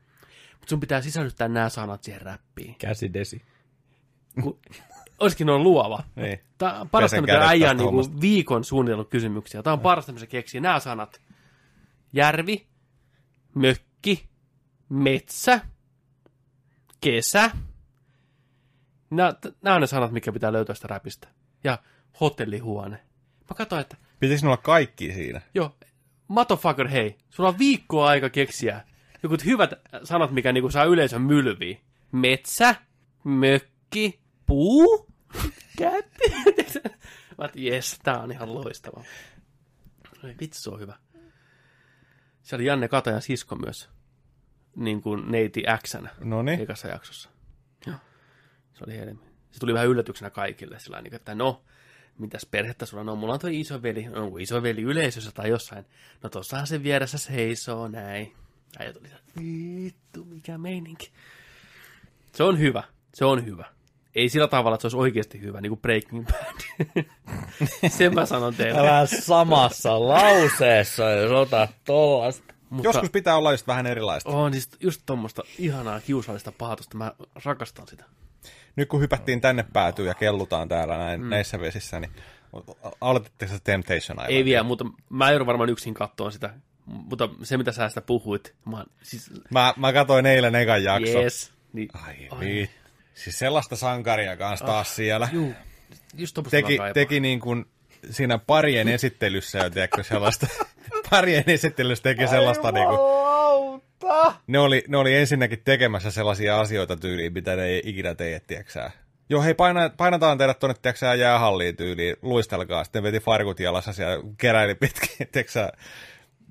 Mutta 0.52 0.70
sun 0.70 0.80
pitää 0.80 1.00
sisällyttää 1.00 1.48
nämä 1.48 1.68
sanat 1.68 2.02
siihen 2.02 2.22
räppiin. 2.22 2.74
Käsi 2.74 3.12
desi. 3.12 3.42
Kun, 4.42 4.58
olisikin 5.18 5.50
on 5.50 5.62
luova. 5.62 6.04
Niin. 6.16 6.40
Tämä 6.58 6.80
on 6.80 6.88
parasta, 6.88 7.20
mitä 7.20 7.48
äijä 7.48 7.70
on 7.70 7.76
niinku 7.76 8.20
viikon 8.20 8.64
suunnitellut 8.64 9.10
kysymyksiä. 9.10 9.62
Tämä 9.62 9.74
on 9.74 9.80
parasta, 9.80 10.12
mitä 10.12 10.26
keksii. 10.26 10.60
Nämä 10.60 10.80
sanat. 10.80 11.20
Järvi, 12.12 12.66
mökki, 13.54 14.28
metsä, 14.88 15.60
kesä. 17.00 17.50
Nämä, 19.12 19.34
nämä 19.62 19.74
on 19.74 19.80
ne 19.80 19.86
sanat, 19.86 20.12
mikä 20.12 20.32
pitää 20.32 20.52
löytää 20.52 20.74
sitä 20.74 20.88
räpistä. 20.88 21.28
Ja 21.64 21.78
hotellihuone. 22.20 22.96
Mä 23.50 23.54
katsoin, 23.56 23.80
että 23.80 23.96
Pitäisikö 24.20 24.46
ne 24.46 24.48
olla 24.48 24.62
kaikki 24.62 25.12
siinä? 25.12 25.40
joo, 25.54 25.76
motherfucker, 26.28 26.88
hei, 26.88 27.18
sulla 27.30 27.48
on 27.48 27.58
viikkoa 27.58 28.06
aika 28.08 28.30
keksiä 28.30 28.80
joku 29.22 29.36
hyvät 29.44 29.70
sanat, 30.04 30.30
mikä 30.30 30.52
niinku 30.52 30.70
saa 30.70 30.84
yleisön 30.84 31.22
mylviin. 31.22 31.80
Metsä, 32.12 32.74
mökki, 33.24 34.20
puu, 34.46 35.06
käppi. 35.78 36.24
Mä 37.38 37.48
jes, 37.54 37.98
tää 38.02 38.20
on 38.20 38.32
ihan 38.32 38.54
loistava. 38.54 39.04
Vitsi, 40.40 40.62
se 40.62 40.70
on 40.70 40.80
hyvä. 40.80 40.96
Se 42.42 42.56
oli 42.56 42.64
Janne 42.64 42.88
Katajan 42.88 43.22
sisko 43.22 43.56
myös, 43.56 43.90
niin 44.76 45.02
kuin 45.02 45.30
neiti 45.32 45.62
Xnä 45.86 46.08
No 46.20 46.42
niin. 46.42 46.60
ekassa 46.60 46.88
jaksossa. 46.88 47.30
Joo. 47.86 47.96
Se 48.74 48.84
oli 48.86 48.98
helmi. 48.98 49.20
Se 49.50 49.60
tuli 49.60 49.74
vähän 49.74 49.88
yllätyksenä 49.88 50.30
kaikille, 50.30 50.78
sillä 50.80 51.00
niin, 51.02 51.14
että 51.14 51.34
no, 51.34 51.62
mitäs 52.18 52.46
perhettä 52.50 52.86
sulla 52.86 53.00
on? 53.00 53.06
No, 53.06 53.16
mulla 53.16 53.32
on 53.34 53.40
toi 53.40 53.60
isoveli, 53.60 54.08
onko 54.14 54.38
isoveli 54.38 54.82
yleisössä 54.82 55.30
tai 55.32 55.48
jossain? 55.48 55.84
No 56.22 56.28
tossahan 56.28 56.66
se 56.66 56.82
vieressä 56.82 57.18
seisoo 57.18 57.88
näin. 57.88 58.32
Äijä 58.78 58.92
tuli, 58.92 59.06
että 59.06 59.40
vittu, 59.40 60.24
mikä 60.24 60.58
meininki. 60.58 61.10
Se 62.32 62.42
on 62.42 62.58
hyvä, 62.58 62.82
se 63.14 63.24
on 63.24 63.46
hyvä. 63.46 63.64
Ei 64.14 64.28
sillä 64.28 64.48
tavalla, 64.48 64.74
että 64.74 64.82
se 64.82 64.86
olisi 64.86 64.96
oikeasti 64.96 65.40
hyvä, 65.40 65.60
niin 65.60 65.70
kuin 65.70 65.80
Breaking 65.80 66.26
Bad. 66.26 67.04
Sen 67.98 68.14
mä 68.14 68.26
sanon 68.26 68.54
teille. 68.54 68.80
Älä 68.80 69.06
samassa 69.06 70.08
lauseessa, 70.08 71.10
jos 71.10 71.32
otat 71.32 71.70
tollasta. 71.84 72.54
Mutta 72.70 72.88
Joskus 72.88 73.10
pitää 73.10 73.36
olla 73.36 73.52
just 73.52 73.66
vähän 73.66 73.86
erilaista. 73.86 74.30
on 74.30 74.52
siis 74.52 74.68
just 74.80 75.02
tuommoista 75.06 75.42
ihanaa 75.58 76.00
kiusallista 76.00 76.52
paatosta. 76.52 76.96
Mä 76.96 77.12
rakastan 77.44 77.88
sitä. 77.88 78.04
Nyt 78.76 78.88
kun 78.88 79.00
hypättiin 79.00 79.40
tänne 79.40 79.64
päätyyn 79.72 80.08
ja 80.08 80.14
kellutaan 80.14 80.68
täällä 80.68 80.98
näin, 80.98 81.20
mm. 81.20 81.28
näissä 81.28 81.60
vesissä, 81.60 82.00
niin 82.00 82.10
aloititteko 83.00 83.52
se 83.52 83.58
Temptation 83.64 84.18
aivan? 84.18 84.32
Ei 84.32 84.44
vielä, 84.44 84.62
mutta 84.62 84.84
mä 85.08 85.30
joudun 85.30 85.46
varmaan 85.46 85.70
yksin 85.70 85.94
kattoon 85.94 86.32
sitä. 86.32 86.54
Mutta 86.86 87.28
se, 87.42 87.56
mitä 87.56 87.72
sä 87.72 87.88
sitä 87.88 88.00
puhuit, 88.00 88.54
mä 88.64 88.84
siis, 89.02 89.30
Mä, 89.50 89.74
mä 89.76 89.92
katsoin 89.92 90.26
eilen 90.26 90.54
ekan 90.54 90.84
jakso. 90.84 91.20
yes. 91.22 91.52
Niin, 91.72 91.88
Ai 91.92 92.28
vi. 92.40 92.70
Siis 93.14 93.38
sellaista 93.38 93.76
sankaria 93.76 94.36
kanssa 94.36 94.66
taas 94.66 94.96
siellä. 94.96 95.28
Juu, 95.32 95.54
just 96.14 96.38
Teki, 96.50 96.78
teki 96.94 97.20
niin 97.20 97.40
kuin 97.40 97.64
siinä 98.10 98.38
parien 98.38 98.88
esittelyssä 98.88 99.58
jo, 99.58 99.70
tiedätkö, 99.70 100.02
sellaista, 100.02 100.46
parien 101.10 101.44
esittelyssä 101.46 102.02
teki 102.02 102.28
sellaista 102.28 102.72
niin 102.72 102.88
kuin, 102.88 102.98
ne 104.46 104.58
oli, 104.58 104.84
ne 104.88 104.96
oli 104.96 105.14
ensinnäkin 105.14 105.62
tekemässä 105.64 106.10
sellaisia 106.10 106.60
asioita 106.60 106.96
tyyliin, 106.96 107.32
mitä 107.32 107.56
ne 107.56 107.64
ei 107.64 107.82
ikinä 107.84 108.14
tee, 108.14 108.40
tiedätkö 108.40 108.72
sä. 108.72 108.90
Joo, 109.28 109.42
hei, 109.42 109.54
paina, 109.54 109.90
painataan 109.96 110.38
teidät 110.38 110.58
tuonne, 110.58 110.74
tiedätkö 110.82 110.98
sä, 110.98 111.14
jäähalliin 111.14 111.76
tyyliin, 111.76 112.16
luistelkaa. 112.22 112.84
Sitten 112.84 113.02
veti 113.02 113.20
farkut 113.20 113.60
jalassa 113.60 113.92
siellä, 113.92 114.24
keräili 114.38 114.74
pitkin, 114.74 115.08
tiedätkö 115.32 115.52
sä. 115.52 115.72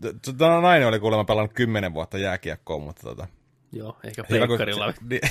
T- 0.01 0.37
Tämä 0.37 0.61
nainen 0.61 0.87
oli 0.87 0.99
kuulemma 0.99 1.23
pelannut 1.23 1.53
kymmenen 1.53 1.93
vuotta 1.93 2.17
jääkiekkoa, 2.17 2.79
mutta 2.79 3.01
tota... 3.03 3.27
Joo, 3.71 3.97
ehkä 4.03 4.23
pleikkarilla. 4.23 4.93
Niin, 5.09 5.21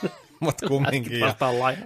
mutta 0.40 0.66
kumminkin. 0.66 1.20
Ja 1.20 1.34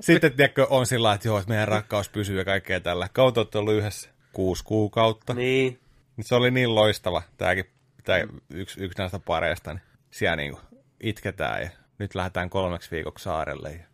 sitten, 0.01 0.33
tiedätkö, 0.33 0.67
on 0.71 0.87
sillä 0.87 1.07
lailla, 1.07 1.15
että 1.15 1.29
joo, 1.29 1.39
että 1.39 1.49
meidän 1.49 1.69
rakkaus 1.69 2.09
pysyy 2.09 2.39
ja 2.39 2.45
kaikkea 2.45 2.81
tällä. 2.81 3.09
Kautta 3.13 3.41
olette 3.41 3.59
ollut 3.59 3.75
yhdessä 3.75 4.11
kuusi 4.33 4.65
kuukautta. 4.65 5.35
Niin, 5.35 5.79
Niin 6.17 6.25
Se 6.25 6.35
oli 6.35 6.51
niin 6.51 6.75
loistava, 6.75 7.23
tämäkin, 7.37 7.65
tämä 8.05 8.19
yksi, 8.55 8.81
yksi 8.85 8.99
näistä 8.99 9.19
pareista, 9.19 9.75
niin 9.75 9.83
siellä 10.11 10.37
niin 10.37 10.53
kuin 10.53 10.63
itketään 11.01 11.63
ja 11.63 11.71
nyt 11.99 12.15
lähdetään 12.15 12.51
kolmeksi 12.51 12.91
viikoksi 12.91 13.23
saarelle 13.23 13.73
ja 13.73 13.85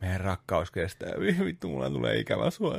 meidän 0.00 0.20
rakkaus 0.20 0.70
kestää. 0.70 1.12
Vittu, 1.44 1.68
mulla 1.68 1.90
tulee 1.90 2.18
ikävä 2.18 2.50
sua. 2.50 2.74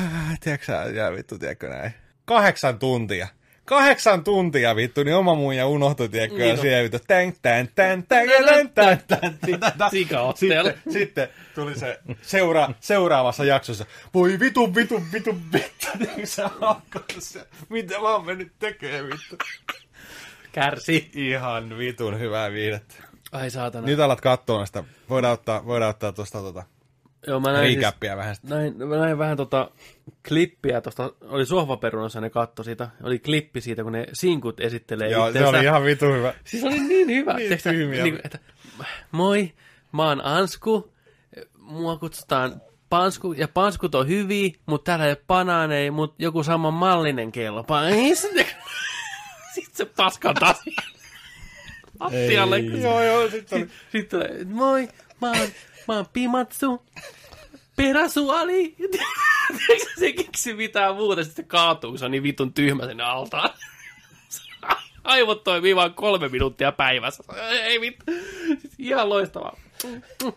Äh, 0.00 0.40
tiedätkö 0.40 0.72
ja 0.72 1.12
vittu, 1.12 1.38
tiedätkö 1.38 1.68
näin. 1.68 1.94
Kahdeksan 2.24 2.78
tuntia. 2.78 3.28
Kahdeksan 3.64 4.24
tuntia 4.24 4.76
vittu, 4.76 5.02
niin 5.02 5.16
oma 5.16 5.34
muija 5.34 5.66
unohtu, 5.66 6.08
tiedätkö, 6.08 6.38
ja 6.38 6.44
niin. 6.44 6.60
siellä 6.60 6.82
vittu, 6.82 6.98
tän, 7.06 7.32
tän, 7.42 7.68
tän, 7.74 8.02
tän, 8.02 8.28
tän, 8.74 9.00
tän, 9.08 9.38
tän, 9.38 9.38
Sitten, 10.36 10.74
sitten 10.92 11.28
tuli 11.54 11.78
se 11.78 12.00
seura, 12.22 12.68
seuraavassa 12.80 13.44
jaksossa, 13.44 13.86
voi 14.14 14.40
vitu, 14.40 14.74
vitu, 14.74 15.02
vitu, 15.12 15.36
vittu, 15.52 15.86
niin 16.16 16.26
se 16.26 16.42
alkoi 16.42 17.02
se, 17.18 17.46
mitä 17.68 17.94
mä 17.94 18.08
oon 18.08 18.26
mennyt 18.26 18.52
tekemään, 18.58 19.04
vittu 19.04 19.36
kärsi. 20.52 21.10
Ihan 21.14 21.78
vitun 21.78 22.20
hyvää 22.20 22.52
viihdettä. 22.52 22.94
Ai 23.32 23.50
saatana. 23.50 23.86
Nyt 23.86 24.00
alat 24.00 24.20
katsoa 24.20 24.66
sitä. 24.66 24.84
Voidaan 25.08 25.32
ottaa, 25.32 25.66
voidaan 25.66 25.90
ottaa 25.90 26.12
tuosta 26.12 26.38
tota, 26.38 26.62
Joo, 27.26 27.40
mä 27.40 27.52
näin, 27.52 27.72
siis, 27.72 27.86
vähän. 28.16 28.34
sitä. 28.34 28.48
näin, 28.54 28.88
mä 28.88 28.96
näin 28.96 29.18
vähän 29.18 29.36
tota 29.36 29.70
klippiä 30.28 30.80
tuosta, 30.80 31.12
oli 31.22 31.46
sohvaperunassa, 31.46 32.20
ne 32.20 32.30
katto 32.30 32.62
sitä. 32.62 32.88
Oli 33.02 33.18
klippi 33.18 33.60
siitä, 33.60 33.82
kun 33.82 33.92
ne 33.92 34.06
sinkut 34.12 34.60
esittelee 34.60 35.10
Joo, 35.10 35.24
se 35.24 35.28
itseensä. 35.28 35.48
oli 35.50 35.64
ihan 35.64 35.84
vitun 35.84 36.16
hyvä. 36.16 36.34
Siis 36.44 36.64
oli 36.64 36.80
niin 36.80 37.08
hyvä. 37.08 37.34
Niin 37.34 37.58
tyhmiä. 37.62 38.02
niin, 38.02 38.20
että, 38.24 38.38
moi, 39.12 39.52
mä 39.92 40.08
oon 40.08 40.24
Ansku, 40.24 40.92
mua 41.58 41.96
kutsutaan 41.96 42.62
pansku, 42.88 43.32
ja 43.32 43.48
panskut 43.48 43.94
on 43.94 44.08
hyviä, 44.08 44.50
mutta 44.66 44.84
täällä 44.84 45.04
ei 45.04 45.10
ole 45.10 45.22
banaaneja, 45.26 45.92
mutta 45.92 46.22
joku 46.22 46.42
saman 46.42 46.74
mallinen 46.74 47.32
kelpaa. 47.32 47.82
Sitten, 49.60 49.76
sitten 49.76 49.86
se 49.86 49.92
paskan 49.96 50.34
taas 50.34 50.64
lattialle. 52.00 52.58
Joo, 52.58 53.02
joo, 53.02 53.30
sitten 53.30 53.58
oli. 53.58 53.68
Sitten 53.92 54.20
tulee, 54.20 54.44
moi, 54.44 54.88
mä 55.20 55.30
oon, 55.30 55.48
mä 55.88 55.96
oon 55.96 56.06
Pimatsu, 56.12 56.86
Perasuali. 57.76 58.76
se 59.98 60.12
keksi 60.12 60.54
mitään 60.54 60.96
muuta, 60.96 61.24
sitten 61.24 61.44
se 61.44 61.48
kaatuu, 61.48 61.98
se 61.98 62.04
on 62.04 62.10
niin 62.10 62.22
vitun 62.22 62.52
tyhmä 62.52 62.86
sinne 62.86 63.02
altaan. 63.02 63.50
Aivot 65.04 65.44
toimii 65.44 65.76
vaan 65.76 65.94
kolme 65.94 66.28
minuuttia 66.28 66.72
päivässä. 66.72 67.24
Ei 67.50 67.80
vittu. 67.80 68.04
Siis 68.60 68.74
ihan 68.78 69.08
loistavaa. 69.08 69.56
Mä 70.24 70.32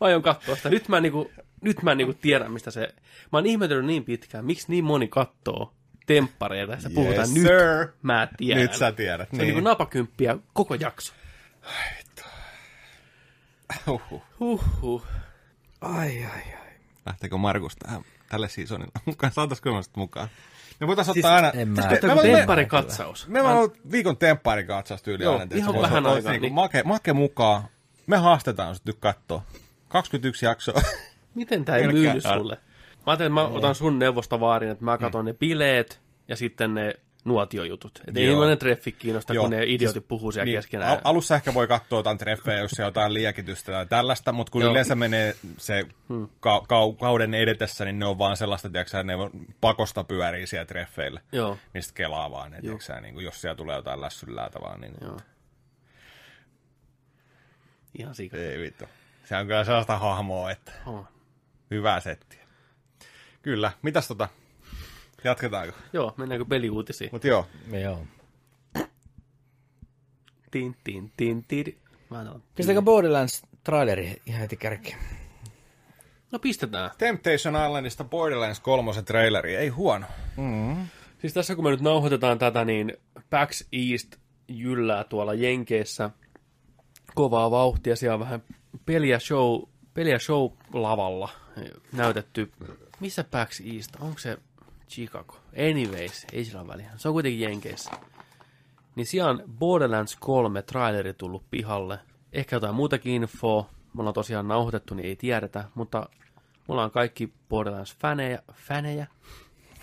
aion 0.00 0.22
katsoa 0.22 0.56
sitä. 0.56 0.70
Nyt 0.70 0.88
mä, 0.88 1.00
niinku, 1.00 1.30
nyt 1.60 1.82
mä 1.82 1.94
niinku 1.94 2.14
tiedän, 2.14 2.52
mistä 2.52 2.70
se... 2.70 2.94
Mä 3.32 3.38
oon 3.38 3.46
ihmetellyt 3.46 3.86
niin 3.86 4.04
pitkään, 4.04 4.44
miksi 4.44 4.66
niin 4.68 4.84
moni 4.84 5.08
kattoo 5.08 5.72
temppareita. 6.06 6.76
Puhutaan 6.94 7.18
Yes, 7.18 7.34
nyt. 7.34 7.42
sir. 7.42 7.88
Mä 8.02 8.28
tiedän. 8.36 8.62
Nyt 8.62 8.74
sä 8.74 8.92
tiedät, 8.92 9.28
Se 9.30 9.34
on 9.36 9.38
niin. 9.38 9.46
niinku 9.54 9.68
napakymppiä 9.68 10.36
koko 10.52 10.74
jakso. 10.74 11.12
Huhhuh. 13.86 14.22
Huhhuh. 14.40 15.02
Ai, 15.80 16.24
ai, 16.24 16.24
ai. 16.24 16.72
Lähteekö 17.06 17.36
Markus 17.36 17.76
tähän, 17.76 18.02
tälle 18.28 18.48
seasonille 18.48 18.92
mukaan? 19.06 19.32
Saataisiko 19.32 19.74
me 19.74 19.82
sitä 19.82 20.00
mukaan? 20.00 20.28
Me 20.80 20.86
voitaisiin 20.86 21.12
Siis 21.14 21.24
ottaa 21.24 21.36
aina... 21.36 21.50
en 21.50 21.68
mä- 21.68 21.88
Siis 21.88 22.00
Tämä 22.00 22.14
me- 22.14 22.22
me- 22.22 22.28
Temppari 22.36 22.66
katsaus. 22.66 23.28
Me 23.28 23.42
on 23.42 23.56
ollut 23.56 23.76
viikon 23.92 24.16
temppaarikatsaus 24.16 25.02
tyyli 25.02 25.24
Joo, 25.24 25.38
aina. 25.38 25.56
ihan 25.56 25.74
vähän 25.82 26.06
aikaa, 26.06 26.32
Niinku 26.32 26.44
niin- 26.46 26.54
make, 26.54 26.82
make 26.82 27.12
mukaan. 27.12 27.62
Me 28.06 28.16
haastetaan 28.16 28.74
sut 28.74 28.84
nyt 28.84 28.96
kattoo. 29.00 29.42
21 29.88 30.44
jaksoa. 30.46 30.82
Miten 31.34 31.64
tää 31.64 31.76
ei 31.76 31.86
myydy 31.88 32.20
sulle? 32.20 32.58
Mä 33.06 33.10
ajattelin, 33.12 33.32
että 33.32 33.42
mä 33.42 33.56
otan 33.58 33.74
sun 33.74 33.98
neuvosta 33.98 34.40
vaarin, 34.40 34.70
että 34.70 34.84
mä 34.84 34.98
katson 34.98 35.24
ne 35.24 35.34
bileet 35.34 36.00
ja 36.28 36.36
sitten 36.36 36.74
ne 36.74 36.94
nuotiojutut. 37.24 38.00
Et 38.08 38.16
ei 38.16 38.26
Joo. 38.26 38.36
monen 38.40 38.58
treffit 38.58 38.96
kiinnosta, 38.96 39.34
Joo. 39.34 39.44
kun 39.44 39.50
ne 39.50 39.64
idiotit 39.66 40.08
puhuu 40.08 40.32
siellä 40.32 40.44
Niin, 40.44 40.58
keskenään. 40.58 40.90
al- 40.92 40.98
alussa 41.04 41.34
ehkä 41.34 41.54
voi 41.54 41.68
katsoa 41.68 41.98
jotain 41.98 42.18
treffejä, 42.18 42.58
jos 42.58 42.70
se 42.70 42.82
on 42.82 42.86
jotain 42.86 43.14
liekitystä 43.14 43.72
tai 43.72 43.86
tällaista, 43.86 44.32
mutta 44.32 44.50
kun 44.50 44.62
Joo. 44.62 44.70
yleensä 44.70 44.94
menee 44.94 45.34
se 45.58 45.86
ka- 46.40 46.60
ka- 46.68 46.92
kauden 47.00 47.34
edetessä, 47.34 47.84
niin 47.84 47.98
ne 47.98 48.06
on 48.06 48.18
vaan 48.18 48.36
sellaista, 48.36 48.70
tiiäksä, 48.70 49.02
ne 49.02 49.16
on 49.16 49.30
pakosta 49.60 50.04
pyörii 50.04 50.46
siellä 50.46 50.66
treffeillä. 50.66 51.20
Joo. 51.32 51.58
Mistä 51.74 51.94
kelaa 51.94 52.30
vaan, 52.30 52.50
ne, 52.50 52.60
tiiäksä, 52.60 53.00
niin 53.00 53.14
kuin, 53.14 53.24
jos 53.24 53.40
siellä 53.40 53.56
tulee 53.56 53.76
jotain 53.76 54.00
lässylläätä 54.00 54.60
vaan, 54.60 54.80
niin 54.80 54.94
Joo. 55.00 55.16
Ihan 57.98 58.14
sika. 58.14 58.36
ei 58.36 58.58
vittu. 58.58 58.84
Se 59.24 59.36
on 59.36 59.46
kyllä 59.46 59.64
sellaista 59.64 59.98
hahmoa, 59.98 60.50
että 60.50 60.72
Oh. 60.86 61.06
hyvää 61.70 62.00
settiä. 62.00 62.41
Kyllä. 63.42 63.72
Mitäs 63.82 64.08
tota? 64.08 64.28
Jatketaanko? 65.24 65.76
Joo, 65.92 66.14
mennäänkö 66.16 66.44
peliuutisiin? 66.44 67.10
Mut 67.12 67.24
joo, 67.24 67.46
Joo. 67.82 68.06
Tin, 70.50 70.76
tin, 70.84 71.12
tin, 71.16 71.44
tin. 71.48 71.78
Mä 72.10 72.20
en 72.20 72.28
ole. 72.28 72.40
Pistetäänkö 72.54 72.82
Borderlands 72.82 73.42
traileri 73.64 74.22
ihan 74.26 74.40
heti 74.40 74.56
kärkeen? 74.56 74.98
No 76.32 76.38
pistetään. 76.38 76.90
Temptation 76.98 77.56
Islandista 77.66 78.04
Borderlands 78.04 78.60
3 78.60 78.92
traileri, 79.04 79.56
ei 79.56 79.68
huono. 79.68 80.06
Siis 81.18 81.34
tässä 81.34 81.54
kun 81.54 81.64
me 81.64 81.70
nyt 81.70 81.80
nauhoitetaan 81.80 82.38
tätä, 82.38 82.64
niin 82.64 82.96
PAX 83.30 83.64
East 83.72 84.16
jyllää 84.48 85.04
tuolla 85.04 85.34
Jenkeissä 85.34 86.10
kovaa 87.14 87.50
vauhtia. 87.50 87.96
Siellä 87.96 88.14
on 88.14 88.20
vähän 88.20 88.42
peliä 88.86 89.18
show, 89.18 89.62
peliä 89.94 90.18
show 90.18 90.50
lavalla 90.72 91.28
näytetty. 91.92 92.52
Missä 93.02 93.24
PAX 93.24 93.60
East? 93.60 93.96
Onko 94.00 94.18
se 94.18 94.38
Chicago? 94.88 95.36
Anyways, 95.70 96.26
ei 96.32 96.44
sillä 96.44 96.60
ole 96.60 96.68
väliä. 96.68 96.90
Se 96.96 97.08
on 97.08 97.14
kuitenkin 97.14 97.40
Jenkeissä. 97.40 97.90
Niin 98.96 99.06
siellä 99.06 99.30
on 99.30 99.44
Borderlands 99.58 100.16
3 100.16 100.62
traileri 100.62 101.14
tullut 101.14 101.50
pihalle. 101.50 101.98
Ehkä 102.32 102.56
jotain 102.56 102.74
muutakin 102.74 103.12
infoa. 103.12 103.70
Me 103.94 104.00
ollaan 104.00 104.14
tosiaan 104.14 104.48
nauhoitettu, 104.48 104.94
niin 104.94 105.06
ei 105.06 105.16
tiedetä. 105.16 105.64
Mutta 105.74 106.08
mulla 106.68 106.84
on 106.84 106.90
kaikki 106.90 107.32
Borderlands-fänejä. 107.48 108.42
Fänejä? 108.54 109.06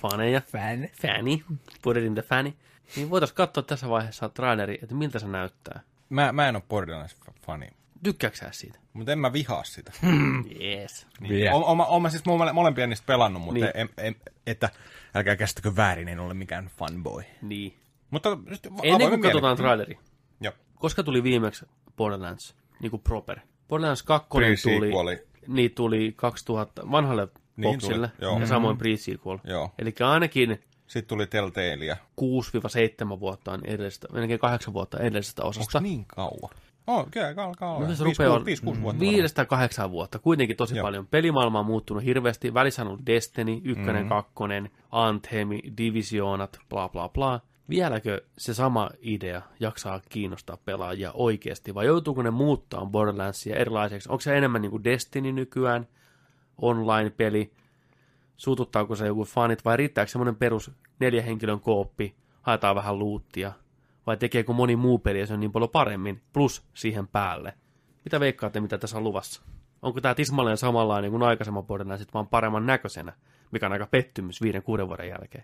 Faneja. 0.01 0.41
Fan. 0.41 0.87
Fani. 1.01 1.43
Put 1.81 1.97
it 1.97 2.03
in 2.03 2.13
the 2.13 2.21
fani. 2.21 2.57
Niin 2.95 3.09
voitaisiin 3.09 3.35
katsoa 3.35 3.63
tässä 3.63 3.89
vaiheessa 3.89 4.29
traileri, 4.29 4.79
että 4.81 4.95
miltä 4.95 5.19
se 5.19 5.27
näyttää. 5.27 5.81
Mä, 6.09 6.31
mä 6.31 6.49
en 6.49 6.55
ole 6.55 6.63
Borderlands-fani, 6.69 7.71
Tykkääksä 8.03 8.45
sä 8.45 8.51
siitä? 8.51 8.79
mutta 8.93 9.11
en 9.11 9.19
mä 9.19 9.33
vihaa 9.33 9.63
sitä. 9.63 9.91
Yes. 10.61 11.07
Niin. 11.19 11.51
Oon, 11.53 11.63
oon, 11.63 11.81
oon 11.89 12.01
mä 12.01 12.09
siis 12.09 12.25
mole, 12.25 12.53
molempia 12.53 12.87
niistä 12.87 13.05
pelannut, 13.05 13.41
mutta 13.43 13.53
Niin. 13.53 13.71
niin. 13.75 13.89
en, 13.97 14.05
en, 14.05 14.15
että 14.47 14.69
älkää 15.15 15.35
käsittäkö 15.35 15.75
väärin, 15.75 16.07
en 16.07 16.19
ole 16.19 16.33
mikään 16.33 16.69
fanboy. 16.77 17.23
Niin. 17.41 17.77
Mutta 18.09 18.37
va- 18.37 18.83
Ennen 18.83 19.09
kuin 19.09 19.21
katsotaan 19.21 19.57
traileri. 19.57 19.99
Joo. 20.41 20.53
Koska 20.75 21.03
tuli 21.03 21.23
viimeksi 21.23 21.65
Borderlands, 21.97 22.55
niin 22.81 22.91
kuin 22.91 23.01
proper. 23.01 23.39
Borderlands 23.69 24.03
2 24.03 24.29
Pre-sequeli. 24.37 24.91
tuli, 24.91 25.27
niin 25.47 25.71
tuli 25.71 26.13
2000 26.15 26.91
vanhalle 26.91 27.27
Niin 27.57 27.71
boxille 27.73 28.07
tuli, 28.07 28.29
joo. 28.29 28.39
ja 28.39 28.45
samoin 28.47 28.77
pre-sequel. 28.77 29.39
Joo. 29.43 29.71
Eli 29.79 29.93
ainakin 30.05 30.63
Sitten 30.87 31.07
tuli 31.07 31.27
Telltale 31.27 31.97
6-7 32.21 33.19
vuotta 33.19 33.51
on 33.51 33.65
edellisestä, 33.65 34.07
ainakin 34.13 34.39
8 34.39 34.73
vuotta 34.73 34.99
edellisestä 34.99 35.43
osasta. 35.43 35.77
Onko 35.77 35.87
niin 35.89 36.05
kauan? 36.05 36.49
Oh, 36.89 37.07
kyllä, 37.11 37.33
kyllä, 37.33 37.51
kyllä. 37.59 37.87
No 37.87 37.95
se 37.95 38.03
rupeaa 38.03 38.33
on 38.33 38.45
5-6 38.77 38.81
vuotta. 38.81 38.99
viidestä 38.99 39.45
kahdeksan 39.45 39.91
vuotta, 39.91 40.19
kuitenkin 40.19 40.57
tosi 40.57 40.77
Joo. 40.77 40.83
paljon. 40.83 41.07
Pelimaailma 41.07 41.59
on 41.59 41.65
muuttunut 41.65 42.03
hirveästi. 42.03 42.53
Välissä 42.53 42.81
on 42.81 42.87
ollut 42.87 43.05
Destiny, 43.05 43.61
ykkönen, 43.63 44.01
Mhm. 44.03 44.09
kakkonen, 44.09 44.69
Anthemi, 44.91 45.59
Divisioonat, 45.77 46.59
bla 46.69 46.89
bla 46.89 47.09
bla. 47.09 47.39
Vieläkö 47.69 48.21
se 48.37 48.53
sama 48.53 48.89
idea 49.01 49.41
jaksaa 49.59 50.01
kiinnostaa 50.09 50.57
pelaajia 50.65 51.11
oikeasti, 51.13 51.75
vai 51.75 51.85
joutuuko 51.85 52.21
ne 52.21 52.31
muuttaa 52.31 52.85
Borderlandsia 52.85 53.55
erilaiseksi? 53.55 54.09
Onko 54.09 54.21
se 54.21 54.37
enemmän 54.37 54.61
niin 54.61 54.71
kuin 54.71 54.83
Destiny 54.83 55.31
nykyään, 55.31 55.87
online-peli, 56.61 57.51
suututtaako 58.37 58.95
se 58.95 59.07
joku 59.07 59.25
fanit, 59.25 59.65
vai 59.65 59.77
riittääkö 59.77 60.11
semmoinen 60.11 60.35
perus 60.35 60.71
neljän 60.99 61.25
henkilön 61.25 61.59
kooppi, 61.59 62.15
haetaan 62.41 62.75
vähän 62.75 62.99
luuttia, 62.99 63.51
vai 64.09 64.17
tekeekö 64.17 64.53
moni 64.53 64.75
muu 64.75 64.99
peli 64.99 65.19
ja 65.19 65.27
se 65.27 65.33
on 65.33 65.39
niin 65.39 65.51
paljon 65.51 65.69
paremmin, 65.69 66.21
plus 66.33 66.63
siihen 66.73 67.07
päälle. 67.07 67.53
Mitä 68.05 68.19
veikkaatte, 68.19 68.59
mitä 68.59 68.77
tässä 68.77 68.97
on 68.97 69.03
luvassa? 69.03 69.41
Onko 69.81 70.01
tämä 70.01 70.15
tismalleen 70.15 70.57
samanlainen 70.57 71.11
kuin 71.11 71.23
aikaisemman 71.23 71.65
Borderlands, 71.65 72.01
sit 72.01 72.13
vaan 72.13 72.27
paremman 72.27 72.65
näköisenä, 72.65 73.13
mikä 73.51 73.65
on 73.65 73.71
aika 73.71 73.87
pettymys 73.87 74.41
viiden, 74.41 74.63
kuuden 74.63 74.87
vuoden 74.87 75.09
jälkeen? 75.09 75.43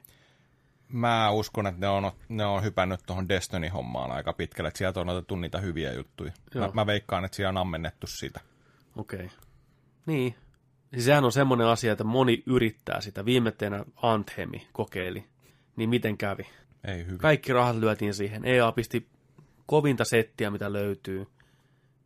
Mä 0.87 1.31
uskon, 1.31 1.67
että 1.67 1.81
ne 1.81 1.87
on, 1.87 2.11
ne 2.29 2.45
on 2.45 2.63
hypännyt 2.63 2.99
tuohon 3.05 3.29
Destiny-hommaan 3.29 4.11
aika 4.11 4.33
pitkälle, 4.33 4.67
että 4.67 4.77
sieltä 4.77 5.01
on 5.01 5.09
otettu 5.09 5.35
niitä 5.35 5.59
hyviä 5.59 5.93
juttuja. 5.93 6.31
Mä, 6.55 6.69
mä 6.73 6.85
veikkaan, 6.85 7.25
että 7.25 7.35
siellä 7.35 7.49
on 7.49 7.57
ammennettu 7.57 8.07
sitä. 8.07 8.39
Okei. 8.97 9.25
Okay. 9.25 9.37
Niin. 10.05 10.35
Siis 10.93 11.05
sehän 11.05 11.25
on 11.25 11.31
semmoinen 11.31 11.67
asia, 11.67 11.91
että 11.91 12.03
moni 12.03 12.43
yrittää 12.45 13.01
sitä. 13.01 13.25
Viimetteenä 13.25 13.85
Anthemi 13.95 14.67
kokeili. 14.73 15.25
Niin 15.75 15.89
miten 15.89 16.17
kävi? 16.17 16.45
Ei 16.87 17.05
hyvin. 17.05 17.17
Kaikki 17.17 17.53
rahat 17.53 17.75
lyötiin 17.75 18.13
siihen. 18.13 18.45
EA 18.45 18.71
pisti 18.71 19.09
kovinta 19.65 20.05
settiä, 20.05 20.49
mitä 20.49 20.73
löytyy. 20.73 21.27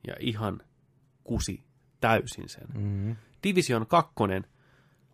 Ja 0.08 0.16
ihan 0.20 0.62
kusi 1.24 1.64
täysin 2.02 2.50
sen. 2.50 2.68
Mm-hmm. 2.74 3.16
Division 3.44 3.88
2 3.88 4.14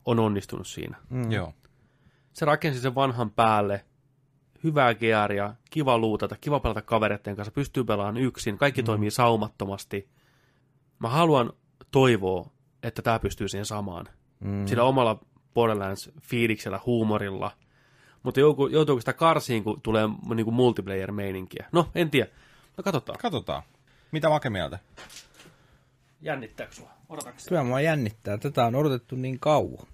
on 0.06 0.20
onnistunut 0.20 0.68
siinä. 0.68 0.98
Mm. 1.10 1.32
Joo. 1.32 1.54
Se 2.34 2.46
rakensi 2.46 2.80
sen 2.80 2.96
vanhan 2.96 3.32
päälle. 3.32 3.86
Hyvää 4.64 4.96
gearia, 4.96 5.56
kiva 5.70 5.98
luutata, 5.98 6.36
kiva 6.42 6.60
pelata 6.60 6.82
kavereiden 6.82 7.36
kanssa, 7.36 7.52
pystyy 7.52 7.84
pelaamaan 7.84 8.18
yksin, 8.18 8.58
kaikki 8.58 8.82
mm. 8.82 8.86
toimii 8.86 9.12
saumattomasti. 9.12 10.10
Mä 11.00 11.10
haluan 11.10 11.54
toivoa, 11.92 12.52
että 12.84 13.02
tämä 13.02 13.20
pystyy 13.20 13.48
siihen 13.48 13.66
samaan. 13.66 14.06
Mm. 14.40 14.66
Sillä 14.66 14.84
omalla 14.84 15.20
Borderlands-fiiliksellä, 15.54 16.80
huumorilla. 16.86 17.52
Mutta 18.26 18.40
joutuuko, 18.40 18.68
joutuuko 18.68 19.02
sitä 19.02 19.14
karsiin, 19.14 19.64
kun 19.64 19.82
tulee 19.82 20.04
niinku 20.36 20.52
multiplayer-meininkiä? 20.52 21.66
No, 21.72 21.90
en 21.96 22.10
tiedä. 22.10 22.30
No 22.78 22.84
katsotaan. 22.84 23.20
Katsotaan. 23.22 23.64
Mitä 24.12 24.30
Make 24.30 24.50
mieltä? 24.50 24.80
Jännittääkö 26.22 26.74
sua? 26.74 26.90
Odotatko 27.10 27.42
Kyllä 27.50 27.64
mua 27.64 27.82
jännittää. 27.82 28.38
Tätä 28.38 28.66
on 28.66 28.76
odotettu 28.76 29.16
niin 29.16 29.40
kauan. 29.40 29.88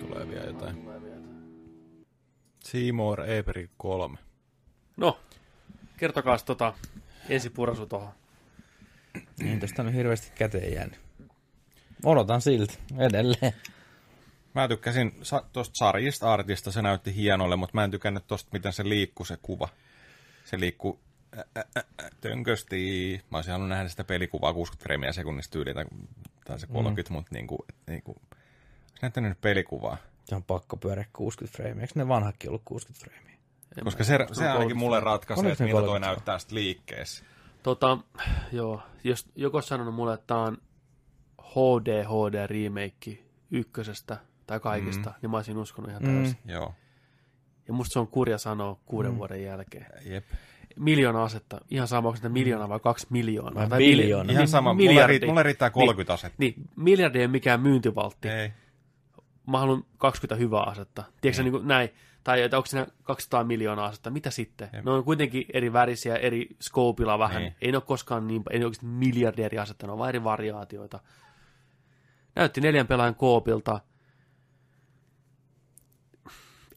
Tulee 0.00 0.28
vielä 0.28 0.44
jotain. 0.44 0.84
Seymour 2.64 3.20
Ebery 3.20 3.70
3. 3.76 4.18
No, 4.96 5.20
kertokaa 5.96 6.38
tota 6.38 6.74
ensipurasu 7.28 7.86
tuohon. 7.86 8.12
Niin 9.38 9.60
tästä 9.60 9.82
on 9.82 9.92
hirveästi 9.92 10.32
käteen 10.34 10.72
jäänyt. 10.72 11.00
Odotan 12.04 12.40
silti 12.40 12.78
edelleen. 12.98 13.52
Mä 14.54 14.68
tykkäsin 14.68 15.18
sa- 15.22 15.44
tosta 15.52 15.76
sarjista 15.76 16.32
artista, 16.32 16.72
se 16.72 16.82
näytti 16.82 17.14
hienolle, 17.14 17.56
mutta 17.56 17.74
mä 17.74 17.84
en 17.84 17.90
tykännyt 17.90 18.26
tosta, 18.26 18.50
miten 18.52 18.72
se 18.72 18.88
liikkuu 18.88 19.26
se 19.26 19.38
kuva. 19.42 19.68
Se 20.44 20.60
liikkuu 20.60 21.00
ä, 21.38 21.44
ä, 21.58 21.64
ä, 21.76 21.84
ä, 22.02 22.10
tönkösti. 22.20 23.20
Mä 23.30 23.38
olisin 23.38 23.52
halunnut 23.52 23.76
nähdä 23.76 23.88
sitä 23.88 24.04
pelikuvaa 24.04 24.52
60 24.52 24.82
freimiä 24.84 25.12
sekunnista 25.12 25.52
tyyliin, 25.52 25.74
tai 25.74 25.84
tai 26.44 26.58
se 26.58 26.66
30, 26.66 27.10
mm. 27.10 27.14
mutta 27.14 27.34
niinku, 27.34 27.64
et 27.68 27.74
niinku, 27.86 28.16
se 28.86 28.98
näyttänyt 29.02 29.30
nyt 29.30 29.40
pelikuvaa. 29.40 29.96
Se 30.24 30.34
on 30.34 30.42
pakko 30.42 30.76
pyöriä 30.76 31.06
60 31.12 31.56
freimiä. 31.56 31.82
Eikö 31.82 31.92
ne 31.96 32.08
vanhakin 32.08 32.50
ollut 32.50 32.62
60 32.64 33.04
freimiä? 33.04 33.38
Koska 33.84 34.04
se, 34.04 34.18
se 34.32 34.48
ainakin 34.48 34.76
mulle 34.76 35.00
ratkaisee, 35.00 35.52
että 35.52 35.64
miltä 35.64 35.72
toi 35.72 35.82
30? 35.82 36.06
näyttää 36.06 36.38
sitten 36.38 36.54
liikkeessä. 36.54 37.24
Tota, 37.62 37.98
joo, 38.52 38.82
jos 39.04 39.26
joku 39.36 39.56
olisi 39.56 39.68
sanonut 39.68 39.94
mulle, 39.94 40.14
että 40.14 40.26
tämä 40.26 40.40
on 40.40 40.58
HD, 41.42 42.04
HD 42.04 42.46
remake 42.46 43.24
ykkösestä 43.50 44.16
tai 44.46 44.60
kaikista, 44.60 45.10
mm. 45.10 45.16
niin 45.22 45.30
mä 45.30 45.36
olisin 45.36 45.58
uskonut 45.58 45.90
ihan 45.90 46.02
täysin. 46.02 46.38
Mm. 46.44 46.50
Joo, 46.50 46.74
Ja 47.68 47.74
musta 47.74 47.92
se 47.92 47.98
on 47.98 48.08
kurja 48.08 48.38
sanoa 48.38 48.80
kuuden 48.86 49.12
mm. 49.12 49.18
vuoden 49.18 49.42
jälkeen. 49.42 49.86
jep. 50.04 50.24
Miljoona 50.76 51.24
asetta, 51.24 51.60
ihan 51.70 51.88
sama, 51.88 52.08
onko 52.08 52.16
sitä 52.16 52.28
miljoona 52.28 52.68
vai 52.68 52.80
kaksi 52.80 53.06
miljoonaa. 53.10 53.54
Vai 53.54 53.68
tai 53.68 53.78
biljoona. 53.78 54.32
Ihan 54.32 54.48
sama, 54.48 54.74
mulle, 54.74 54.88
miljardi. 54.88 55.10
riittää, 55.10 55.28
mulle 55.28 55.42
riittää 55.42 55.70
30 55.70 56.12
niin, 56.12 56.14
asetta. 56.14 56.36
Niin, 56.38 56.54
miljardi 56.76 57.18
ei 57.18 57.24
ole 57.24 57.30
mikään 57.30 57.60
myyntivaltti. 57.60 58.28
Ei. 58.28 58.52
Mä 59.46 59.58
haluan 59.58 59.84
20 59.98 60.34
hyvää 60.34 60.62
asetta. 60.62 61.04
Tiedätkö 61.20 61.42
niin. 61.42 61.52
niin 61.52 61.68
näin? 61.68 61.90
Tai 62.24 62.42
että 62.42 62.56
onko 62.56 62.66
siinä 62.66 62.86
200 63.02 63.44
miljoonaa 63.44 63.86
asetta? 63.86 64.10
Mitä 64.10 64.30
sitten? 64.30 64.68
Jep. 64.72 64.84
Ne 64.84 64.90
on 64.90 65.04
kuitenkin 65.04 65.44
eri 65.52 65.72
värisiä, 65.72 66.16
eri 66.16 66.48
skoopilla 66.60 67.18
vähän. 67.18 67.42
Niin. 67.42 67.54
Ei 67.60 67.72
ne 67.72 67.76
ole 67.76 67.84
koskaan 67.86 68.26
niin, 68.26 68.42
ei 68.50 68.58
ne 68.58 68.64
oikeasti 68.64 68.86
miljardi 68.86 69.42
eri 69.42 69.58
asetta, 69.58 69.86
ne 69.86 69.92
on 69.92 69.98
vaan 69.98 70.08
eri 70.08 70.24
variaatioita. 70.24 71.00
Näytti 72.36 72.60
neljän 72.60 72.86
pelaajan 72.86 73.14
koopilta. 73.14 73.80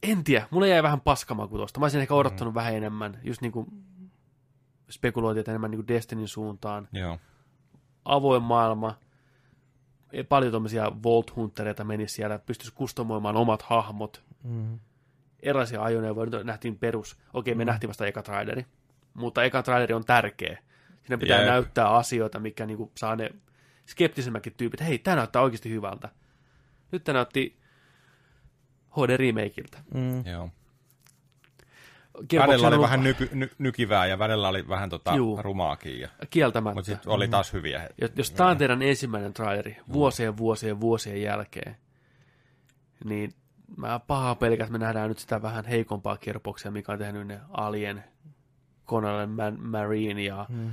En 0.04 0.24
tiedä, 0.24 0.48
mulle 0.52 0.68
jäi 0.68 0.84
vähän 0.84 1.02
paskamaku 1.02 1.58
tuosta. 1.58 1.80
Mä 1.80 1.84
olisin 1.84 2.02
ehkä 2.02 2.14
odottanut 2.14 2.54
mm. 2.54 2.56
vähän 2.56 2.76
enemmän, 2.76 3.20
just 3.24 3.42
niin 3.42 3.52
kuin 3.52 3.68
spekuloitiin, 4.92 5.40
että 5.40 5.52
enemmän 5.52 5.72
niin 5.72 5.80
kuin 5.80 5.88
Destinin 5.88 6.28
suuntaan. 6.28 6.88
Joo. 6.92 7.20
Avoin 8.06 8.44
maailma, 8.44 8.96
Ei 10.14 10.24
paljon 10.24 10.52
tuommoisia 10.52 10.92
Vault 11.04 11.36
Huntereita 11.36 11.84
menisi 11.84 12.16
siellä, 12.16 12.40
pystyisi 12.40 12.74
kustomoimaan 12.74 13.36
omat 13.36 13.62
hahmot, 13.62 14.24
Mm. 14.44 14.80
erilaisia 15.40 15.84
ajoneuvoja, 15.84 16.30
nyt 16.30 16.44
nähtiin 16.44 16.78
perus. 16.78 17.18
Okei, 17.34 17.56
me 17.56 17.64
mm. 17.64 17.68
nähtiin 17.68 17.88
vasta 17.88 18.06
eka 18.06 18.22
traileri, 18.24 18.66
mutta 19.14 19.44
eka 19.44 19.64
traileri 19.64 19.94
on 19.94 20.06
tärkeä. 20.06 20.58
Siinä 21.04 21.18
pitää 21.18 21.38
Jep. 21.40 21.48
näyttää 21.48 21.90
asioita, 21.90 22.40
mikä 22.40 22.66
niinku 22.66 22.92
saa 22.98 23.16
ne 23.16 23.30
skeptisemmätkin 23.86 24.54
tyypit, 24.58 24.82
hei, 24.82 24.98
tämä 24.98 25.16
näyttää 25.16 25.42
oikeasti 25.42 25.70
hyvältä. 25.70 26.10
Nyt 26.92 27.04
tämä 27.04 27.14
näytti 27.14 27.58
HD 28.98 29.18
remakeiltä. 29.18 29.78
Mm. 29.94 30.26
Joo. 30.26 30.50
Välillä 32.34 32.44
on 32.44 32.50
oli 32.50 32.66
ollut 32.66 32.84
vähän 32.84 33.04
nyky, 33.04 33.30
ny, 33.34 33.50
nykivää 33.58 34.06
ja 34.06 34.20
välillä 34.20 34.48
oli 34.48 34.68
vähän 34.68 34.90
tota 34.90 35.16
Juu. 35.16 35.42
rumaakin. 35.42 36.00
Ja, 36.00 36.10
kieltämättä. 36.30 36.76
mutta 36.76 36.92
sitten 36.92 37.12
oli 37.12 37.28
taas 37.28 37.54
hyviä. 37.54 37.80
hetkiä. 37.80 38.08
Jos, 38.08 38.12
jos 38.16 38.32
tämä 38.32 38.50
on 38.50 38.58
teidän 38.58 38.82
ensimmäinen 38.82 39.34
traileri 39.34 39.78
vuosien, 39.94 40.38
vuosien, 40.38 40.82
vuosien 40.82 41.22
jälkeen, 41.22 41.78
niin 43.06 43.34
mä 43.78 44.00
pahaa 44.00 44.36
pelkään, 44.36 44.68
että 44.68 44.80
me 44.80 44.86
nähdään 44.86 45.10
nyt 45.10 45.20
sitä 45.20 45.42
vähän 45.42 45.66
heikompaa 45.66 46.18
Gearboxia, 46.18 46.72
mikä 46.72 46.92
on 46.92 47.00
tehnyt 47.00 47.28
ne 47.28 47.40
Alien, 47.50 48.04
Conan 48.88 49.30
Man, 49.30 49.60
Marine 49.62 50.24
ja 50.24 50.46
mm. 50.50 50.72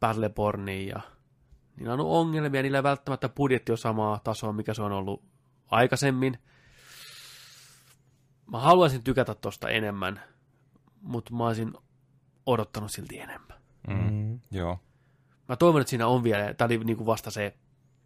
Battlebornin 0.00 0.88
ja 0.88 1.00
niillä 1.76 1.92
on 1.94 2.00
ollut 2.00 2.16
ongelmia, 2.16 2.62
niillä 2.62 2.78
ei 2.78 2.82
välttämättä 2.82 3.28
budjetti 3.28 3.72
ole 3.72 3.76
samaa 3.76 4.20
tasoa, 4.24 4.52
mikä 4.52 4.74
se 4.74 4.82
on 4.82 4.92
ollut 4.92 5.22
aikaisemmin. 5.70 6.38
Mä 8.50 8.60
haluaisin 8.60 9.02
tykätä 9.02 9.34
tosta 9.34 9.68
enemmän, 9.68 10.20
mutta 11.00 11.34
mä 11.34 11.46
olisin 11.46 11.72
odottanut 12.46 12.90
silti 12.90 13.18
enemmän. 13.18 13.58
Mm. 13.88 14.10
Mm. 14.10 14.40
Joo. 14.50 14.78
Mä 15.48 15.56
toivon, 15.56 15.80
että 15.80 15.90
siinä 15.90 16.06
on 16.06 16.24
vielä, 16.24 16.54
tämä 16.54 16.66
oli 16.66 16.78
niinku 16.78 17.06
vasta 17.06 17.30
se 17.30 17.56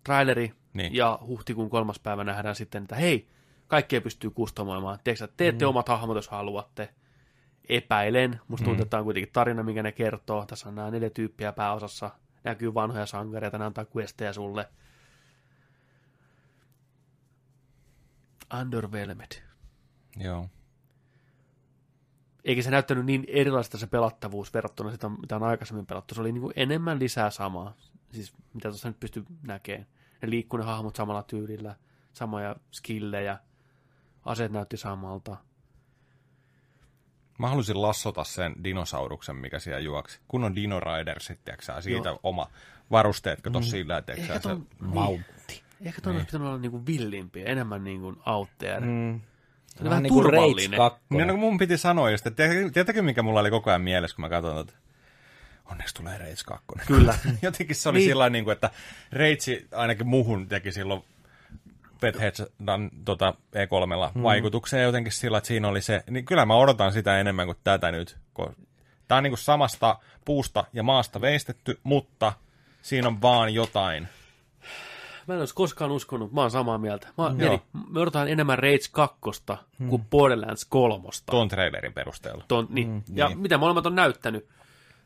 traileri, 0.05 0.55
Niin. 0.73 0.95
ja 0.95 1.19
huhtikuun 1.27 1.71
kolmas 1.71 1.99
päivä 1.99 2.25
nähdään 2.25 2.55
sitten, 2.57 2.83
että 2.83 2.97
hei, 2.97 3.29
kaikkea 3.67 4.01
pystyy 4.01 4.31
kustomoimaan. 4.31 4.99
Tiedätkö, 5.05 5.25
että 5.25 5.37
teette 5.37 5.65
mm. 5.65 5.69
omat 5.69 5.89
hahmot, 5.89 6.17
jos 6.17 6.29
haluatte. 6.29 6.95
Epäilen. 7.69 8.41
Musta 8.49 8.65
tuntuu, 8.65 8.83
että 8.83 8.91
tämä 8.91 8.99
on 8.99 9.05
kuitenkin 9.05 9.33
tarina, 9.33 9.63
minkä 9.63 9.83
ne 9.83 9.93
kertoo. 9.93 10.47
Tässä 10.47 10.69
on 10.69 10.75
nämä 10.75 10.91
neljä 10.91 11.11
tyyppiä 11.11 11.53
pääosassa. 11.53 12.11
Näkyy 12.45 12.75
vanhoja 12.75 13.07
sankareita, 13.07 13.59
ne 13.59 13.65
antaa 13.65 13.87
questejä 13.97 14.33
sulle. 14.33 14.69
Underwhelmed. 18.61 19.50
Joo. 20.17 20.49
Eikä 22.45 22.63
se 22.63 22.71
näyttänyt 22.71 23.07
niin 23.07 23.25
erilaista 23.29 23.79
se 23.79 23.87
pelattavuus 23.87 24.55
verrattuna 24.55 24.91
sitä, 24.91 25.09
mitä 25.09 25.37
on 25.37 25.43
aikaisemmin 25.43 25.87
pelattu. 25.87 26.15
Se 26.15 26.21
oli 26.21 26.33
niin 26.33 26.43
kuin 26.43 26.53
enemmän 26.57 26.99
lisää 26.99 27.31
samaa. 27.31 27.75
Siis 28.13 28.33
mitä 28.55 28.69
tuossa 28.69 28.89
nyt 28.89 29.01
pystyy 29.01 29.25
näkemään. 29.43 29.87
Ne 30.23 30.31
liikkuu 30.31 30.59
ne 30.59 30.65
hahmot 30.65 30.97
samalla 30.97 31.23
tyylillä. 31.23 31.77
Samoja 32.13 32.57
skillejä. 32.71 33.39
Aseet 34.25 34.53
näytti 34.53 34.77
samalta. 34.77 35.37
Mä 37.39 37.49
halusin 37.49 37.83
lassota 37.83 38.25
sen 38.25 38.55
dinosauruksen, 38.65 39.37
mikä 39.37 39.59
siellä 39.59 39.81
juoksi. 39.81 40.21
Kun 40.29 40.45
on 40.45 40.55
Dino 40.57 40.81
Rider 40.81 41.21
sitten, 41.21 41.45
tiiäksä, 41.45 41.81
siitä 41.81 42.09
Joo. 42.09 42.21
oma 42.23 42.47
varusteet, 42.91 43.41
kato 43.41 43.61
mm. 43.61 43.65
sillä, 43.65 44.03
tiiäksä, 44.03 44.23
Ehkä 44.25 44.35
se 44.35 44.49
ton, 44.49 44.67
Mautti. 44.81 45.25
niin. 45.49 45.63
Ehkä 45.81 46.01
ton 46.01 46.13
olisi 46.13 46.27
pitänyt 46.27 46.49
olla 46.49 46.59
niinku 46.59 46.87
villimpiä, 46.87 47.45
enemmän 47.45 47.85
niinku 47.85 48.15
out 48.27 48.49
there. 48.59 48.87
Mm. 48.87 49.21
Mm. 49.71 49.77
Se 49.77 49.83
oli 49.83 49.91
vähän 49.91 50.03
niin 50.03 50.13
kuin 50.13 50.25
Rage 50.25 50.37
turvallinen. 50.37 50.77
2. 50.79 51.01
Niin, 51.11 51.27
no, 51.27 51.37
mun 51.37 51.59
piti 51.59 51.77
sanoa 51.79 52.11
just, 52.11 52.27
että 52.27 52.43
tiedätkö 52.73 53.03
mikä 53.03 53.23
mulla 53.23 53.41
oli 53.41 53.51
koko 53.51 53.71
ajan 53.71 53.83
mielessä, 53.83 54.15
kun 54.17 54.23
mä 54.23 54.29
katson 54.29 54.67
tätä? 54.67 54.79
Onneksi 55.65 55.95
tulee 55.95 56.19
Rage 56.19 56.35
2. 56.47 56.67
Kyllä. 56.87 57.15
Jotenkin 57.43 57.77
se 57.77 57.89
oli 57.89 57.99
Niin. 57.99 58.05
niin. 58.05 58.11
sillä 58.11 58.31
niin 58.31 58.45
kuin, 58.45 58.53
että 58.53 58.71
Rage 59.13 59.67
ainakin 59.73 60.09
muhun 60.09 60.49
teki 60.49 60.73
silloin 60.73 61.05
Bethesdan 62.01 62.91
tota, 63.05 63.35
E3 63.57 64.13
hmm. 64.13 64.23
vaikutuksen 64.23 64.83
jotenkin 64.83 65.13
sillä, 65.13 65.39
että 65.39 65.49
siinä 65.49 65.69
oli 65.69 65.83
se, 65.83 66.05
niin 66.11 66.25
kyllä 66.25 66.47
mä 66.47 66.55
odotan 66.55 66.93
sitä 66.93 67.21
enemmän 67.21 67.47
kuin 67.47 67.59
tätä 67.65 67.91
nyt. 67.91 68.17
Tämä 69.09 69.17
on 69.17 69.23
niin 69.23 69.31
kuin 69.31 69.39
samasta 69.39 69.99
puusta 70.25 70.65
ja 70.73 70.83
maasta 70.83 71.21
veistetty, 71.21 71.81
mutta 71.83 72.33
siinä 72.83 73.09
on 73.09 73.23
vaan 73.23 73.55
jotain. 73.55 74.09
Mä 75.27 75.35
en 75.35 75.41
olisi 75.41 75.55
koskaan 75.55 75.91
uskonut, 75.91 76.33
mä 76.33 76.41
oon 76.41 76.51
samaa 76.51 76.79
mieltä. 76.79 77.09
Mä, 77.19 77.25
Joo. 77.25 77.33
mietin, 77.33 77.61
me 77.91 78.01
odotetaan 78.01 78.29
enemmän 78.29 78.59
Rage 78.59 78.79
2 78.93 79.21
kuin 79.89 80.05
Borderlands 80.11 80.65
3. 80.65 81.09
Tuon 81.31 81.49
trailerin 81.49 81.93
perusteella. 81.93 82.45
Ton, 82.49 82.67
niin. 82.71 82.89
Mm, 82.89 83.03
ja 83.15 83.29
niin. 83.29 83.39
mitä 83.39 83.59
molemmat 83.59 83.87
on 83.87 83.95
näyttänyt. 83.95 84.49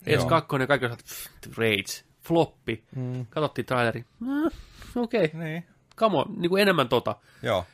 Rage 0.06 0.12
Joo. 0.12 0.26
2 0.26 0.56
ja 0.60 0.66
kaikki 0.66 0.86
osat, 0.86 1.04
pff, 1.04 1.58
Rage, 1.58 2.04
floppi. 2.22 2.84
Mm. 2.96 3.26
Katsottiin 3.30 3.66
traileri. 3.66 4.04
Mm, 4.20 4.50
Okei, 4.96 5.24
okay. 5.24 5.40
Niin. 5.40 5.64
come 5.96 6.18
on, 6.18 6.26
niin 6.36 6.50
kuin 6.50 6.62
enemmän 6.62 6.88
tota. 6.88 7.16
Joo. 7.42 7.64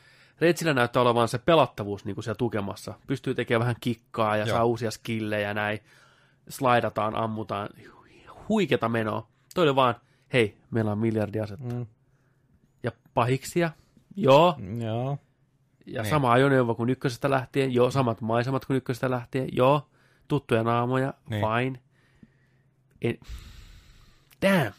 Reitsillä 0.41 0.75
näyttää 0.75 1.03
olevan 1.03 1.29
se 1.29 1.39
pelattavuus 1.39 2.05
niin 2.05 2.15
kuin 2.15 2.25
siellä 2.25 2.39
tukemassa. 2.39 2.95
Pystyy 3.07 3.35
tekemään 3.35 3.61
vähän 3.61 3.77
kikkaa 3.81 4.37
ja 4.37 4.47
Joo. 4.47 4.57
saa 4.57 4.65
uusia 4.65 4.91
skillejä 4.91 5.49
ja 5.49 5.55
näin. 5.55 5.79
Slaidataan, 6.49 7.17
ammutaan. 7.17 7.69
Huiketa 8.49 8.89
menoa. 8.89 9.29
Toi 9.55 9.65
oli 9.65 9.77
vaan, 9.77 9.95
hei, 10.33 10.57
meillä 10.71 10.93
on 10.93 10.99
miljardi 10.99 11.41
asetta. 11.41 11.75
Mm. 11.75 11.87
Ja 12.83 12.91
pahiksia, 13.15 13.71
joo. 14.17 14.57
Joo. 14.79 15.19
Ja 15.87 16.03
Niin. 16.03 16.11
sama 16.11 16.33
ajoneuvo 16.33 16.75
kuin 16.75 16.91
ykkösestä 16.91 17.31
lähtien, 17.31 17.73
joo. 17.75 17.91
Samat 17.91 18.21
maisemat 18.21 18.65
kuin 18.65 18.77
ykkösestä 18.77 19.11
lähtien, 19.11 19.49
joo. 19.53 19.89
Tuttuja 20.29 20.63
naamoja, 20.63 21.15
Niin. 21.31 21.43
fine. 21.43 21.81
En... 23.03 23.19
Damn, 24.43 24.73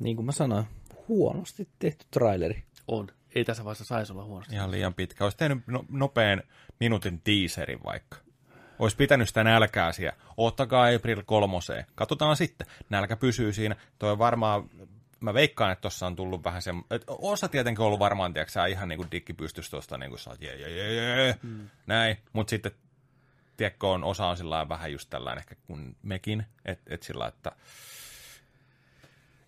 Niin 0.00 0.16
kuin 0.16 0.26
mä 0.26 0.32
sanoin, 0.32 0.64
huonosti 1.08 1.68
tehty 1.78 2.04
traileri. 2.10 2.64
on. 2.88 3.08
Ei 3.34 3.44
tässä 3.44 3.64
vaiheessa 3.64 3.84
saisi 3.84 4.12
olla 4.12 4.24
huonosti. 4.24 4.54
Ihan 4.54 4.70
liian 4.70 4.94
pitkä. 4.94 5.24
Olisi 5.24 5.36
tehnyt 5.36 5.58
no, 5.66 5.84
nopean 5.88 6.42
minuutin 6.80 7.20
teaserin 7.24 7.84
vaikka. 7.84 8.16
Olisi 8.78 8.96
pitänyt 8.96 9.28
sitä 9.28 9.44
nälkää 9.44 9.92
siellä. 9.92 10.16
Ottakaa 10.36 10.86
April 10.96 11.22
kolmoseen. 11.26 11.86
Katsotaan 11.94 12.36
sitten. 12.36 12.66
Nälkä 12.90 13.16
pysyy 13.16 13.52
siinä. 13.52 13.76
Toi 13.98 14.18
varmaan, 14.18 14.70
mä 15.20 15.34
veikkaan, 15.34 15.72
että 15.72 15.80
tuossa 15.82 16.06
on 16.06 16.16
tullut 16.16 16.44
vähän 16.44 16.62
se, 16.62 16.70
että 16.90 17.06
osa 17.08 17.48
tietenkin 17.48 17.80
on 17.80 17.86
ollut 17.86 18.00
varmaan, 18.00 18.32
tiedätkö, 18.32 18.66
ihan 18.66 18.88
niin 18.88 18.96
kuin 18.96 19.10
dikki 19.10 19.32
pystyisi 19.32 19.70
tuosta, 19.70 19.98
niin 19.98 20.10
kuin 20.10 20.18
sä 20.18 20.30
oot, 20.30 20.40
jee, 20.40 20.56
jee, 20.56 20.70
jee, 20.70 20.94
jee, 20.94 21.36
mm. 21.42 21.70
näin. 21.86 22.16
Mutta 22.32 22.50
sitten, 22.50 22.72
tiedätkö, 23.56 23.86
on, 23.86 24.04
osa 24.04 24.26
on 24.26 24.36
sillä 24.36 24.68
vähän 24.68 24.92
just 24.92 25.10
tällainen 25.10 25.38
ehkä 25.38 25.54
kuin 25.66 25.96
mekin, 26.02 26.46
että 26.64 26.94
et 26.94 27.02
sillä, 27.02 27.26
että 27.26 27.52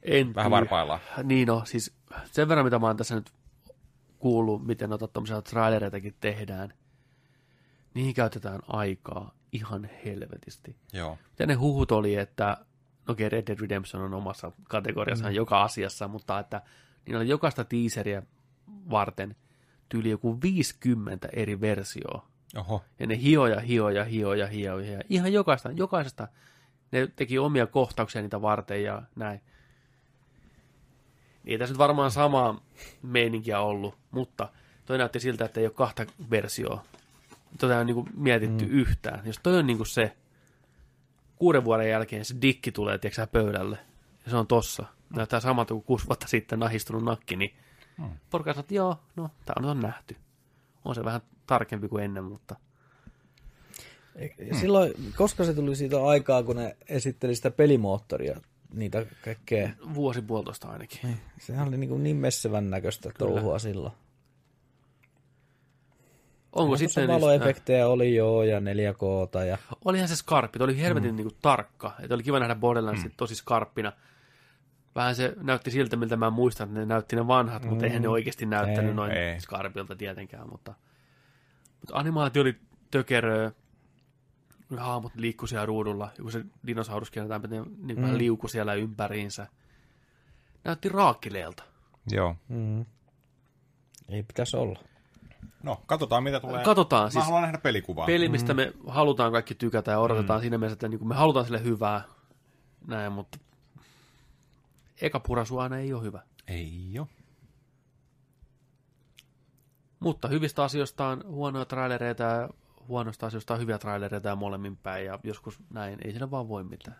En 0.03 0.35
vähän 0.35 0.51
tiedä. 0.51 0.51
varpaillaan. 0.51 1.01
Niin 1.23 1.49
no, 1.49 1.63
siis 1.65 1.95
sen 2.25 2.49
verran, 2.49 2.67
mitä 2.67 2.79
mä 2.79 2.87
oon 2.87 2.97
tässä 2.97 3.15
nyt 3.15 3.33
kuullut, 4.19 4.67
miten 4.67 4.91
noita 4.91 5.09
tommosia 5.09 5.43
trailereitakin 5.43 6.15
tehdään, 6.21 6.75
niihin 7.95 8.15
käytetään 8.15 8.61
aikaa 8.69 9.35
ihan 9.53 9.91
helvetisti. 10.05 10.77
Joo. 10.93 11.19
Ja 11.39 11.47
ne 11.47 11.55
huhut 11.55 11.93
oli, 11.93 12.15
että 12.15 12.57
okei, 13.09 13.27
okay, 13.27 13.39
Red 13.39 13.47
Dead 13.47 13.61
Redemption 13.61 14.03
on 14.03 14.15
omassa 14.15 14.53
kategoriassaan 14.69 15.33
mm. 15.33 15.37
joka 15.37 15.63
asiassa, 15.63 16.09
mutta 16.09 16.39
että 16.39 16.63
niillä 17.07 17.21
oli 17.21 17.29
jokaista 17.29 17.65
teaseria 17.65 18.23
varten 18.91 19.37
tyyli 19.89 20.11
joku 20.11 20.43
50 20.43 21.29
eri 21.33 21.61
versioa. 21.61 22.29
Oho. 22.57 22.85
Ja 22.99 23.07
ne 23.07 23.19
hioja, 23.19 23.61
hioja, 23.61 24.05
hioja, 24.05 24.47
hioja. 24.47 25.01
Ihan 25.09 25.33
jokaista, 25.33 25.71
jokaisesta. 25.71 26.29
Ne 26.93 27.09
teki 27.17 27.39
omia 27.39 27.67
kohtauksia 27.67 28.23
niitä 28.23 28.43
varten 28.43 28.83
ja 28.83 29.03
näin. 29.17 29.41
Ei 31.45 31.59
tässä 31.59 31.73
nyt 31.73 31.79
varmaan 31.79 32.11
samaa 32.11 32.61
meininkiä 33.03 33.61
ollut, 33.61 33.95
mutta 34.11 34.49
toi 34.85 34.99
näytti 34.99 35.21
siltä, 35.21 35.45
että 35.45 35.61
ei 35.61 35.67
ole 35.67 35.73
kahta 35.75 36.07
versioa. 36.31 36.85
Tota 37.59 37.77
ole 37.77 37.85
niin 37.85 38.05
mietitty 38.15 38.65
mm. 38.65 38.71
yhtään. 38.71 39.27
Jos 39.27 39.41
toi 39.43 39.59
on 39.59 39.67
niin 39.67 39.87
se, 39.87 40.17
kuuden 41.39 41.65
vuoden 41.65 41.91
jälkeen 41.91 42.25
se 42.25 42.35
dikki 42.43 42.73
tulee, 42.73 42.99
tiedätkö 42.99 43.27
pöydälle, 43.27 43.79
ja 44.25 44.31
se 44.31 44.37
on 44.37 44.47
tossa. 44.47 44.87
Näyttää 45.17 45.41
samalta 45.41 45.75
kuin 45.75 45.85
kuusi 45.85 46.07
vuotta 46.07 46.29
sitten 46.29 46.59
nahistunut 46.59 47.05
nakki, 47.05 47.37
niin 47.37 47.55
mm. 47.99 48.11
porukka 48.31 48.53
sanoo, 48.53 48.61
että 48.61 48.75
joo, 48.75 48.97
no, 49.17 49.31
tämä 49.45 49.71
on 49.71 49.81
nähty. 49.81 50.17
On 50.85 50.95
se 50.95 51.05
vähän 51.05 51.21
tarkempi 51.47 51.89
kuin 51.89 52.05
ennen, 52.05 52.25
mutta 52.25 52.57
Silloin, 54.61 54.93
koska 55.17 55.45
se 55.45 55.55
tuli 55.55 55.77
siitä 55.77 56.05
aikaa, 56.05 56.43
kun 56.43 56.57
ne 56.57 56.77
esitteli 56.89 57.35
sitä 57.35 57.51
pelimoottoria, 57.51 58.41
niitä 58.75 59.07
kaikkea. 59.25 59.71
vuosi 59.95 60.23
puolitoista 60.23 60.69
ainakin. 60.69 61.17
Sehän 61.39 61.69
oli 61.69 61.77
niin, 61.77 61.91
kuin 61.91 62.03
niin 62.03 62.17
messevän 62.17 62.71
näköistä 62.71 63.11
touhua 63.19 63.59
silloin. 63.59 63.93
Onko 66.53 66.67
Tuossa 66.67 66.89
sitten... 66.89 67.09
valoefektejä 67.09 67.89
oli 67.89 68.15
joo 68.15 68.43
ja 68.43 68.61
4K 68.61 69.45
ja 69.45 69.59
Olihan 69.85 70.09
se 70.09 70.17
skarppi, 70.17 70.59
oli 70.63 70.81
helvetin 70.81 71.11
mm. 71.11 71.17
niin 71.17 71.29
kuin, 71.29 71.37
tarkka. 71.43 71.95
Että 72.01 72.15
oli 72.15 72.23
kiva 72.23 72.39
nähdä 72.39 72.55
Borderlandsit 72.55 73.13
mm. 73.13 73.17
tosi 73.17 73.35
skarppina. 73.35 73.93
Vähän 74.95 75.15
se 75.15 75.35
näytti 75.37 75.71
siltä, 75.71 75.97
miltä 75.97 76.17
mä 76.17 76.31
muistan, 76.31 76.69
että 76.69 76.81
ne 76.81 76.87
näytti 76.87 77.17
ne 77.17 77.27
vanhat, 77.27 77.63
mm. 77.63 77.69
mutta 77.69 77.87
eihän 77.87 78.03
ne 78.03 78.09
oikeasti 78.09 78.47
näyttänyt 78.47 78.91
Ei, 78.91 78.95
noin 78.95 79.13
ei. 79.13 79.41
skarpilta 79.41 79.97
tietenkään. 79.97 80.51
Mutta, 80.51 80.75
mutta 81.81 81.97
animaatio 81.97 82.43
oli 82.43 82.57
tökeröä. 82.91 83.53
Haamut 84.77 85.13
liikkui 85.15 85.49
siellä 85.49 85.67
ruudulla. 85.67 86.11
Joku 86.19 86.31
se 86.31 86.45
dinosaurus 86.67 87.11
käännetään, 87.11 87.51
niin, 87.51 87.87
niin 87.87 87.99
mm. 87.99 88.03
vähän 88.03 88.19
liuku 88.19 88.49
siellä 88.49 88.75
ympäriinsä. 88.75 89.47
Näytti 90.65 90.89
raakkileelta. 90.89 91.63
Joo. 92.11 92.37
mm. 92.49 92.85
ei 94.09 94.23
pitäisi 94.23 94.57
olla. 94.57 94.88
No, 95.63 95.83
katsotaan 95.87 96.23
mitä 96.23 96.41
tulee. 96.41 96.65
Katsotaan, 96.65 97.05
Mä 97.05 97.11
siis- 97.11 97.25
haluan 97.25 97.43
nähdä 97.43 97.59
pelikuvaa. 97.59 98.07
Peli, 98.07 98.29
mistä 98.29 98.55
me 98.55 98.73
halutaan 98.87 99.33
kaikki 99.33 99.55
tykätä 99.55 99.91
ja 99.91 99.99
odotetaan 99.99 100.41
mm. 100.41 100.43
siinä 100.43 100.59
mielessä, 100.59 100.73
että 100.75 100.89
niin 100.89 101.09
me 101.09 101.15
halutaan 101.15 101.45
sille 101.45 101.65
hyvää. 101.65 102.03
Näin, 102.87 103.13
mutta 103.13 103.39
eka 105.01 105.21
purasu 105.21 105.59
aina 105.59 105.79
ei 105.79 105.93
ole 105.93 106.03
hyvä. 106.03 106.23
Ei 106.47 106.93
jo. 106.93 107.09
Mutta 110.01 110.29
hyvistä 110.29 110.65
asioista 110.65 111.07
on 111.09 111.25
huonoja 111.27 111.65
trailereita 111.65 112.23
ja 112.23 112.49
huonoista 112.89 113.27
asioista 113.27 113.55
on 113.55 113.61
hyviä 113.61 113.79
trailereita 113.79 114.29
ja 114.29 114.37
molemmin 114.37 114.77
päin. 114.77 115.07
Ja 115.07 115.19
joskus 115.23 115.59
näin, 115.71 115.99
ei 116.05 116.11
siinä 116.11 116.31
vaan 116.31 116.49
voi 116.49 116.65
mitään. 116.65 116.97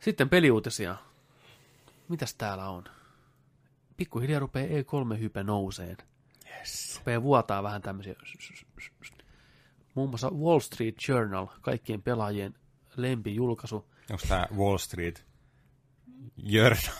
Sitten 0.00 0.28
peliuutisia. 0.28 0.96
Mitäs 2.08 2.34
täällä 2.34 2.68
on? 2.68 2.84
Pikkuhiljaa 3.96 4.40
rupeaa 4.40 4.66
E3-hype 4.66 5.42
nouseen. 5.42 5.96
Yes. 6.58 6.96
Rupeaa 6.98 7.22
vuotaa 7.22 7.62
vähän 7.62 7.82
tämmöisiä. 7.82 8.14
Muun 9.94 10.08
muassa 10.08 10.30
Wall 10.30 10.58
Street 10.60 10.94
Journal, 11.08 11.46
kaikkien 11.60 12.02
pelaajien 12.02 12.54
lempijulkaisu. 12.96 13.76
Onko 14.10 14.24
tämä 14.28 14.46
Wall 14.56 14.78
Street 14.78 15.24
Journal? 16.36 16.94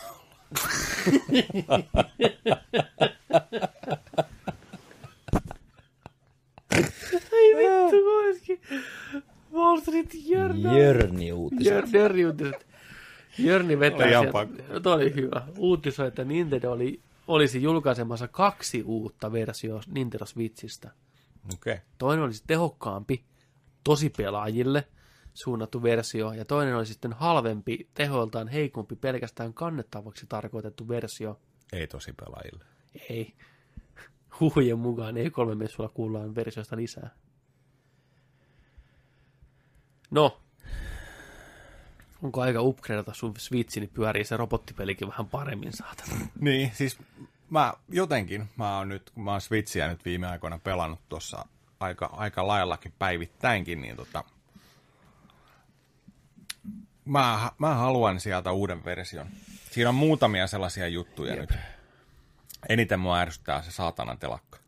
Ei 7.31 7.55
vittu, 7.55 8.07
olisikin 8.09 8.61
Wall 9.53 9.79
Street 9.79 10.09
Journal. 10.25 10.77
Jörni 10.77 11.31
uutiset. 11.31 11.65
Jör, 11.65 11.85
Jörni 11.93 12.25
uutiset. 12.25 12.67
Jörni 13.37 13.79
vetää 13.79 14.19
Oli 14.19 14.29
sieltä. 14.31 14.79
toi 14.79 14.93
oli 14.95 15.15
hyvä. 15.15 15.41
Uutisoi, 15.57 16.07
että 16.07 16.23
Nintendo 16.23 16.71
oli, 16.71 17.01
olisi 17.27 17.63
julkaisemassa 17.63 18.27
kaksi 18.27 18.83
uutta 18.83 19.31
versiota 19.31 19.87
Nintendo 19.91 20.25
Switchistä. 20.25 20.91
Okay. 21.53 21.77
Toinen 21.97 22.23
olisi 22.23 22.43
tehokkaampi, 22.47 23.25
tosi 23.83 24.09
pelaajille 24.17 24.87
suunnattu 25.33 25.83
versio, 25.83 26.33
ja 26.33 26.45
toinen 26.45 26.75
oli 26.75 26.85
sitten 26.85 27.13
halvempi, 27.13 27.89
tehoiltaan 27.93 28.47
heikompi, 28.47 28.95
pelkästään 28.95 29.53
kannettavaksi 29.53 30.25
tarkoitettu 30.29 30.87
versio. 30.87 31.39
Ei 31.73 31.87
tosi 31.87 32.13
pelaajille. 32.13 32.65
Ei. 33.09 33.33
Huhujen 34.39 34.79
mukaan 34.79 35.17
ei 35.17 35.29
kolme 35.29 35.55
messulla 35.55 35.89
kuullaan 35.89 36.35
versiosta 36.35 36.75
lisää. 36.75 37.09
No. 40.11 40.41
Onko 42.23 42.41
aika 42.41 42.61
upgradeata 42.61 43.13
sun 43.13 43.33
Switchi, 43.37 43.79
niin 43.79 43.89
pyörii 43.89 44.23
se 44.23 44.37
robottipelikin 44.37 45.07
vähän 45.07 45.27
paremmin, 45.27 45.73
saatana. 45.73 46.17
Niin, 46.39 46.71
siis 46.73 46.97
mä 47.49 47.73
jotenkin, 47.89 48.49
mä 48.57 48.77
oon 48.77 48.89
nyt, 48.89 49.09
kun 49.09 49.23
mä 49.23 49.31
oon 49.31 49.41
Switchiä 49.41 49.87
nyt 49.87 50.05
viime 50.05 50.27
aikoina 50.27 50.59
pelannut 50.59 50.99
tuossa 51.09 51.45
aika, 51.79 52.05
aika 52.05 52.47
laillakin 52.47 52.93
päivittäinkin, 52.99 53.81
niin 53.81 53.95
tota, 53.95 54.23
mä, 57.05 57.51
mä 57.57 57.73
haluan 57.73 58.19
sieltä 58.19 58.51
uuden 58.51 58.85
version. 58.85 59.27
Siinä 59.71 59.89
on 59.89 59.95
muutamia 59.95 60.47
sellaisia 60.47 60.87
juttuja 60.87 61.35
Jep. 61.35 61.49
nyt. 61.49 61.59
Eniten 62.69 62.99
mua 62.99 63.19
ärsyttää 63.19 63.61
se 63.61 63.71
saatanan 63.71 64.17
telakka. 64.17 64.59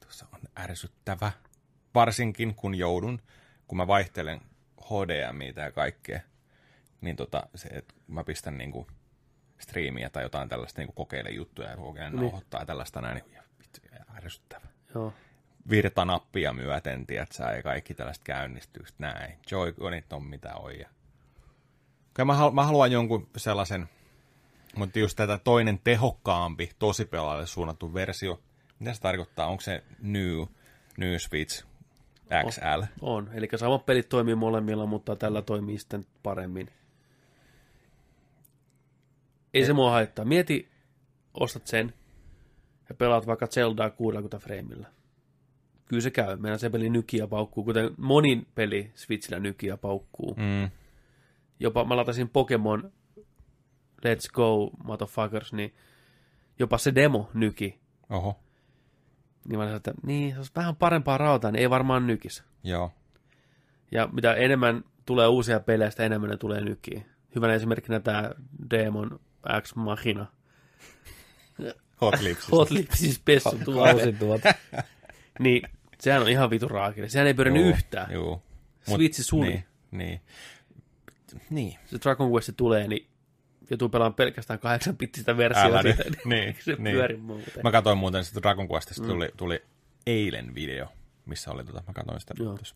Tuossa 0.00 0.26
on 0.32 0.40
ärsyttävä. 0.58 1.32
Varsinkin 1.94 2.54
kun 2.54 2.74
joudun, 2.74 3.22
kun 3.66 3.78
mä 3.78 3.86
vaihtelen 3.86 4.40
HDMItä 4.90 5.60
ja 5.60 5.72
kaikkea, 5.72 6.20
niin 7.00 7.16
tota, 7.16 7.46
se, 7.54 7.68
että 7.68 7.94
mä 8.06 8.24
pistän 8.24 8.58
niinku 8.58 8.86
striimiä 9.58 10.10
tai 10.10 10.22
jotain 10.22 10.48
tällaista 10.48 10.80
niinku 10.80 10.92
kokeile 10.92 11.30
juttuja 11.30 11.70
ja 11.70 11.76
kokeilen 11.76 12.12
Niin. 12.12 12.22
nauhoittaa 12.22 12.66
tällaista 12.66 13.00
näin, 13.00 13.22
niin 13.26 13.42
vittu, 13.58 13.80
ärsyttävä. 14.16 14.66
Joo. 14.94 15.12
Virtanappia 15.70 16.52
myöten, 16.52 17.06
tiedätkö, 17.06 17.42
ja 17.42 17.62
kaikki 17.62 17.94
tällaiset 17.94 18.24
käynnistyy 18.24 18.84
näin. 18.98 19.38
Joy-Conit 19.50 20.12
on 20.12 20.24
mitä 20.24 20.54
on. 20.54 20.72
Ja... 20.72 20.88
Kyllä 22.14 22.26
mä, 22.26 22.34
hal- 22.34 22.50
mä 22.50 22.64
haluan 22.64 22.92
jonkun 22.92 23.28
sellaisen, 23.36 23.88
mutta 24.76 24.98
just 24.98 25.16
tätä 25.16 25.38
toinen 25.38 25.80
tehokkaampi, 25.84 26.70
tosi 26.78 27.04
pelaajalle 27.04 27.46
suunnattu 27.46 27.94
versio. 27.94 28.40
Mitä 28.78 28.94
se 28.94 29.00
tarkoittaa? 29.00 29.46
Onko 29.46 29.60
se 29.60 29.84
New, 30.02 30.42
new 30.96 31.16
Switch 31.18 31.64
XL? 32.50 32.82
On. 33.00 33.30
Eli 33.32 33.48
samat 33.56 33.86
pelit 33.86 34.08
toimii 34.08 34.34
molemmilla, 34.34 34.86
mutta 34.86 35.16
tällä 35.16 35.42
toimii 35.42 35.78
sitten 35.78 36.06
paremmin. 36.22 36.70
Ei 39.54 39.64
se 39.64 39.72
mua 39.72 39.90
haittaa. 39.90 40.24
Mieti, 40.24 40.68
ostat 41.34 41.66
sen 41.66 41.94
ja 42.88 42.94
pelaat 42.94 43.26
vaikka 43.26 43.46
Zeldaa 43.46 43.90
60 43.90 44.38
freimillä. 44.38 44.88
Kyllä 45.84 46.00
se 46.00 46.10
käy. 46.10 46.36
Meidän 46.36 46.58
se 46.58 46.70
peli 46.70 46.90
nykiä 46.90 47.26
paukkuu, 47.26 47.64
kuten 47.64 47.90
monin 47.96 48.46
peli 48.54 48.92
Switchillä 48.94 49.40
nykiä 49.40 49.76
paukkuu. 49.76 50.34
Mm. 50.34 50.70
Jopa 51.60 51.84
mä 51.84 51.96
latasin 51.96 52.28
Pokemon 52.28 52.92
Let's 53.98 54.32
Go, 54.32 54.70
motherfuckers, 54.84 55.52
niin 55.52 55.74
jopa 56.58 56.78
se 56.78 56.94
demo 56.94 57.30
nyki. 57.34 57.80
Oho, 58.10 58.36
Niin 59.48 59.58
mä 59.58 59.64
sanoin, 59.64 59.76
että 59.76 59.92
niin, 60.02 60.32
se 60.32 60.36
olisi 60.38 60.52
vähän 60.56 60.76
parempaa 60.76 61.18
rautaa, 61.18 61.50
niin 61.50 61.60
ei 61.60 61.70
varmaan 61.70 62.06
nykis. 62.06 62.44
joo. 62.64 62.92
Ja 63.92 64.08
mitä 64.12 64.34
enemmän 64.34 64.84
tulee 65.06 65.26
uusia 65.26 65.60
pelejä, 65.60 65.90
sitä 65.90 66.04
enemmän 66.04 66.30
ne 66.30 66.36
tulee 66.36 66.60
nykiin. 66.60 67.06
Hyvänä 67.34 67.54
esimerkkinä 67.54 68.00
tämä 68.00 68.30
Demon 68.70 69.20
X 69.62 69.74
Machina. 69.74 70.26
Hot 72.00 72.20
Lips. 72.20 72.52
Hot 72.52 72.68
pessu 73.24 73.58
tuote. 73.64 74.12
Tuota. 74.12 74.54
Niin, 75.38 75.62
sehän 76.00 76.22
on 76.22 76.28
ihan 76.28 76.50
vitu 76.50 76.68
raakille. 76.68 77.08
Sehän 77.08 77.26
ei 77.26 77.34
pyörinyt 77.34 77.66
yhtään. 77.66 78.12
Joo. 78.12 78.42
Switchi 78.94 79.22
suli. 79.22 79.46
Niin, 79.46 79.64
niin. 79.90 80.20
niin. 81.50 81.78
Se 81.86 81.98
Dragon 82.02 82.32
Quest 82.32 82.50
tulee, 82.56 82.88
niin 82.88 83.06
joutuu 83.70 83.88
pelaamaan 83.88 84.14
pelkästään 84.14 84.58
kahdeksan 84.58 84.96
pittistä 84.96 85.36
versiota 85.36 85.82
siitä. 85.82 86.04
Niin, 86.24 86.56
se 86.60 86.76
niin. 86.78 86.96
pyöri 86.96 87.16
muuten. 87.16 87.62
Mä 87.62 87.72
katsoin 87.72 87.98
muuten 87.98 88.24
sitä 88.24 88.42
Dragon 88.42 88.68
Questista, 88.72 89.02
mm. 89.02 89.08
tuli, 89.08 89.30
tuli 89.36 89.62
eilen 90.06 90.54
video, 90.54 90.86
missä 91.26 91.50
oli 91.50 91.64
tota, 91.64 91.82
mä 91.86 91.92
katsoin 91.92 92.20
sitä, 92.20 92.34
Joo. 92.38 92.54
tuossa. 92.54 92.74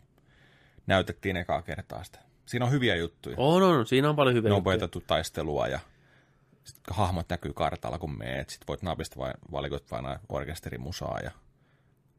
näytettiin 0.86 1.36
ekaa 1.36 1.62
kertaa 1.62 2.04
sitä. 2.04 2.18
Siinä 2.46 2.64
on 2.64 2.72
hyviä 2.72 2.96
juttuja. 2.96 3.36
On, 3.38 3.62
on, 3.62 3.86
siinä 3.86 4.10
on 4.10 4.16
paljon 4.16 4.34
hyviä 4.34 4.48
juttuja. 4.48 4.58
Nopeutettu 4.58 5.00
taistelua 5.06 5.68
ja 5.68 5.80
sit 6.64 6.76
hahmot 6.90 7.28
näkyy 7.28 7.52
kartalla, 7.52 7.98
kun 7.98 8.18
meet. 8.18 8.50
Sitten 8.50 8.66
voit 8.68 8.82
napista 8.82 9.16
vai 9.16 9.32
valikoit 9.52 9.90
vain 9.90 10.18
orkesterimusaa 10.28 11.18
ja 11.22 11.30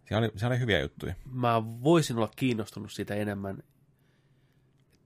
siinä 0.05 0.17
oli, 0.17 0.31
siinä 0.35 0.47
oli 0.47 0.59
hyviä 0.59 0.79
juttuja. 0.79 1.13
Mä 1.31 1.63
voisin 1.83 2.17
olla 2.17 2.31
kiinnostunut 2.35 2.91
siitä 2.91 3.15
enemmän 3.15 3.63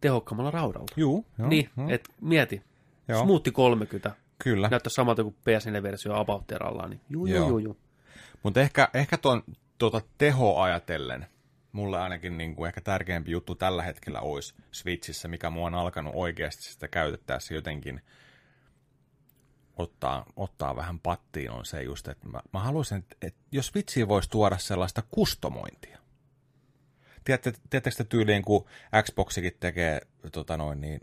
tehokkaammalla 0.01 0.51
raudalla. 0.51 0.87
Juu, 0.95 1.25
joo, 1.39 1.47
niin, 1.49 1.69
joo. 1.77 1.89
et 1.89 2.09
mieti. 2.21 2.61
Joo. 3.07 3.23
Smoothi 3.23 3.51
30. 3.51 4.11
Kyllä. 4.43 4.67
Näyttää 4.69 4.89
samalta 4.89 5.23
kuin 5.23 5.35
PS4-versio 5.35 6.15
About 6.15 6.47
Terralla. 6.47 6.87
Niin 6.87 7.01
juu, 7.09 7.25
Joo. 7.25 7.39
juu, 7.39 7.49
juu, 7.49 7.59
juu. 7.59 7.77
Mutta 8.43 8.61
ehkä, 8.61 8.89
ehkä 8.93 9.17
tuon 9.17 9.43
tuota 9.77 10.01
teho 10.17 10.61
ajatellen, 10.61 11.27
mulle 11.71 11.99
ainakin 11.99 12.37
niin 12.37 12.55
kuin 12.55 12.67
ehkä 12.67 12.81
tärkeämpi 12.81 13.31
juttu 13.31 13.55
tällä 13.55 13.83
hetkellä 13.83 14.19
olisi 14.19 14.53
Switchissä, 14.71 15.27
mikä 15.27 15.49
mua 15.49 15.67
on 15.67 15.75
alkanut 15.75 16.13
oikeasti 16.15 16.63
sitä 16.63 16.87
käytettäessä 16.87 17.53
jotenkin 17.53 18.01
ottaa, 19.77 20.25
ottaa 20.35 20.75
vähän 20.75 20.99
pattiin, 20.99 21.51
on 21.51 21.65
se 21.65 21.83
just, 21.83 22.07
että 22.07 22.27
mä, 22.27 22.41
mä 22.53 22.59
haluaisin, 22.59 22.97
että, 22.97 23.15
että 23.21 23.39
jos 23.51 23.75
vitsiin 23.75 24.07
voisi 24.07 24.29
tuoda 24.29 24.57
sellaista 24.57 25.03
kustomointia. 25.11 25.97
Tiedätte, 27.23 27.53
tiedättekö 27.69 27.95
te 27.97 28.03
tyyliin, 28.03 28.43
kun 28.43 28.65
Xboxikin 29.03 29.57
tekee 29.59 30.01
tota 30.31 30.57
noin, 30.57 30.81
niin, 30.81 30.99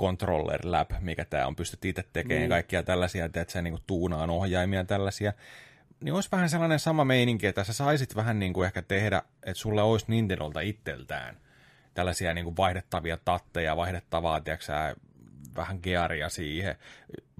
controller 0.00 0.60
lab, 0.64 0.90
mikä 1.00 1.24
tämä 1.24 1.46
on, 1.46 1.56
pystyt 1.56 1.84
itse 1.84 2.04
tekemään 2.12 2.40
niin. 2.40 2.50
kaikkia 2.50 2.82
tällaisia, 2.82 3.24
että 3.24 3.44
sä 3.48 3.62
niin 3.62 3.72
kuin 3.72 3.82
tuunaan 3.86 4.30
ohjaimia 4.30 4.84
tällaisia, 4.84 5.32
niin 6.00 6.14
olisi 6.14 6.28
vähän 6.32 6.48
sellainen 6.48 6.78
sama 6.78 7.04
meininki, 7.04 7.46
että 7.46 7.64
sä 7.64 7.72
saisit 7.72 8.16
vähän 8.16 8.38
niin 8.38 8.52
kuin 8.52 8.66
ehkä 8.66 8.82
tehdä, 8.82 9.22
että 9.42 9.60
sulle 9.60 9.82
olisi 9.82 10.04
Nintendolta 10.08 10.60
itseltään 10.60 11.36
tällaisia 11.94 12.34
niin 12.34 12.44
kuin 12.44 12.56
vaihdettavia 12.56 13.18
tatteja, 13.24 13.76
vaihdettavaa, 13.76 14.40
tiedätkö 14.40 14.72
vähän 15.56 15.80
gearia 15.82 16.28
siihen. 16.28 16.76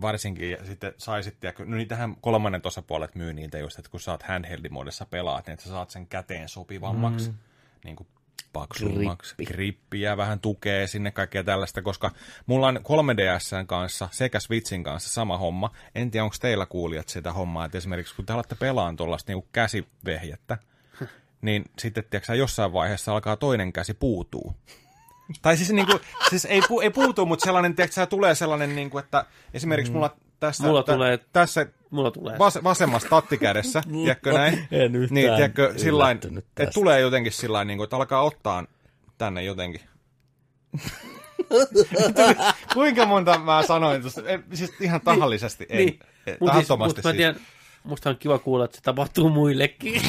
Varsinkin 0.00 0.50
ja 0.50 0.64
sitten 0.64 0.92
saisit, 0.96 1.40
tiedätkö, 1.40 1.64
no 1.64 1.76
niitähän 1.76 2.16
kolmannen 2.20 2.60
osapuolet 2.64 3.14
myy 3.14 3.32
niitä 3.32 3.58
just, 3.58 3.78
että 3.78 3.90
kun 3.90 4.00
sä 4.00 4.10
oot 4.10 4.22
handheldimoodissa 4.22 5.06
pelaat, 5.06 5.46
niin 5.46 5.52
että 5.52 5.64
sä 5.64 5.70
saat 5.70 5.90
sen 5.90 6.06
käteen 6.06 6.48
sopivammaksi, 6.48 7.30
mm. 7.30 7.36
niin 7.84 7.96
kuin 7.96 8.06
paksummaksi, 8.52 9.34
Grippi. 9.34 9.54
grippiä, 9.54 10.16
vähän 10.16 10.40
tukee 10.40 10.86
sinne 10.86 11.10
kaikkea 11.10 11.44
tällaista, 11.44 11.82
koska 11.82 12.10
mulla 12.46 12.66
on 12.66 12.76
3DSn 12.76 13.66
kanssa 13.66 14.08
sekä 14.12 14.40
Switchin 14.40 14.84
kanssa 14.84 15.10
sama 15.10 15.38
homma. 15.38 15.70
En 15.94 16.10
tiedä, 16.10 16.24
onko 16.24 16.36
teillä 16.40 16.66
kuulijat 16.66 17.08
sitä 17.08 17.32
hommaa, 17.32 17.64
että 17.64 17.78
esimerkiksi 17.78 18.14
kun 18.14 18.26
te 18.26 18.32
alatte 18.32 18.54
pelaan 18.54 18.96
tuollaista 18.96 19.32
niin 19.32 19.44
käsivehjettä, 19.52 20.58
niin 21.42 21.64
sitten 21.78 22.04
tiedätkö, 22.10 22.34
jossain 22.34 22.72
vaiheessa 22.72 23.12
alkaa 23.12 23.36
toinen 23.36 23.72
käsi 23.72 23.94
puutuu. 23.94 24.54
Tai 25.42 25.56
siis, 25.56 25.70
niin 25.70 25.86
kuin, 25.86 26.00
siis 26.30 26.44
ei, 26.44 26.62
pu, 26.68 26.80
ei 26.80 26.90
puutu, 26.90 27.26
mutta 27.26 27.44
sellainen, 27.44 27.76
tiedätkö, 27.76 28.06
tulee 28.06 28.34
sellainen, 28.34 28.76
niin 28.76 28.90
kuin, 28.90 29.04
että 29.04 29.24
esimerkiksi 29.54 29.92
mulla 29.92 30.16
tässä, 30.40 30.64
Mulla 30.64 30.82
tä, 30.82 30.92
tulee- 30.92 31.18
tässä 31.32 31.66
Mulla 31.90 32.10
tulee. 32.10 32.38
vas, 32.38 32.58
vasemmassa 32.64 33.08
tattikädessä, 33.08 33.82
tiedätkö 33.92 34.32
näin? 34.32 34.54
En 34.70 34.96
yhtään 34.96 35.14
Niin, 35.14 35.34
tiedätkö, 35.36 35.72
sillain, 35.76 36.14
että 36.14 36.28
tästä. 36.54 36.72
tulee 36.74 37.00
jotenkin 37.00 37.32
sillä 37.32 37.64
niin 37.64 37.78
kuin, 37.78 37.84
että 37.84 37.96
alkaa 37.96 38.22
ottaa 38.22 38.64
tänne 39.18 39.42
jotenkin. 39.42 39.80
Kuinka 42.74 43.06
monta 43.06 43.38
mä 43.38 43.62
sanoin 43.62 44.00
tuosta? 44.00 44.22
Siis 44.54 44.72
ihan 44.80 45.00
tahallisesti, 45.00 45.66
ei. 45.68 45.76
niin. 45.86 45.98
ei, 46.26 46.36
Mutta 46.40 46.54
siis, 46.56 46.66
tahattomasti 46.68 47.02
siis. 47.02 47.16
tiedän, 47.16 47.36
musta 47.84 48.10
on 48.10 48.16
kiva 48.16 48.38
kuulla, 48.38 48.64
että 48.64 48.76
se 48.76 48.82
tapahtuu 48.82 49.28
muillekin. 49.30 50.02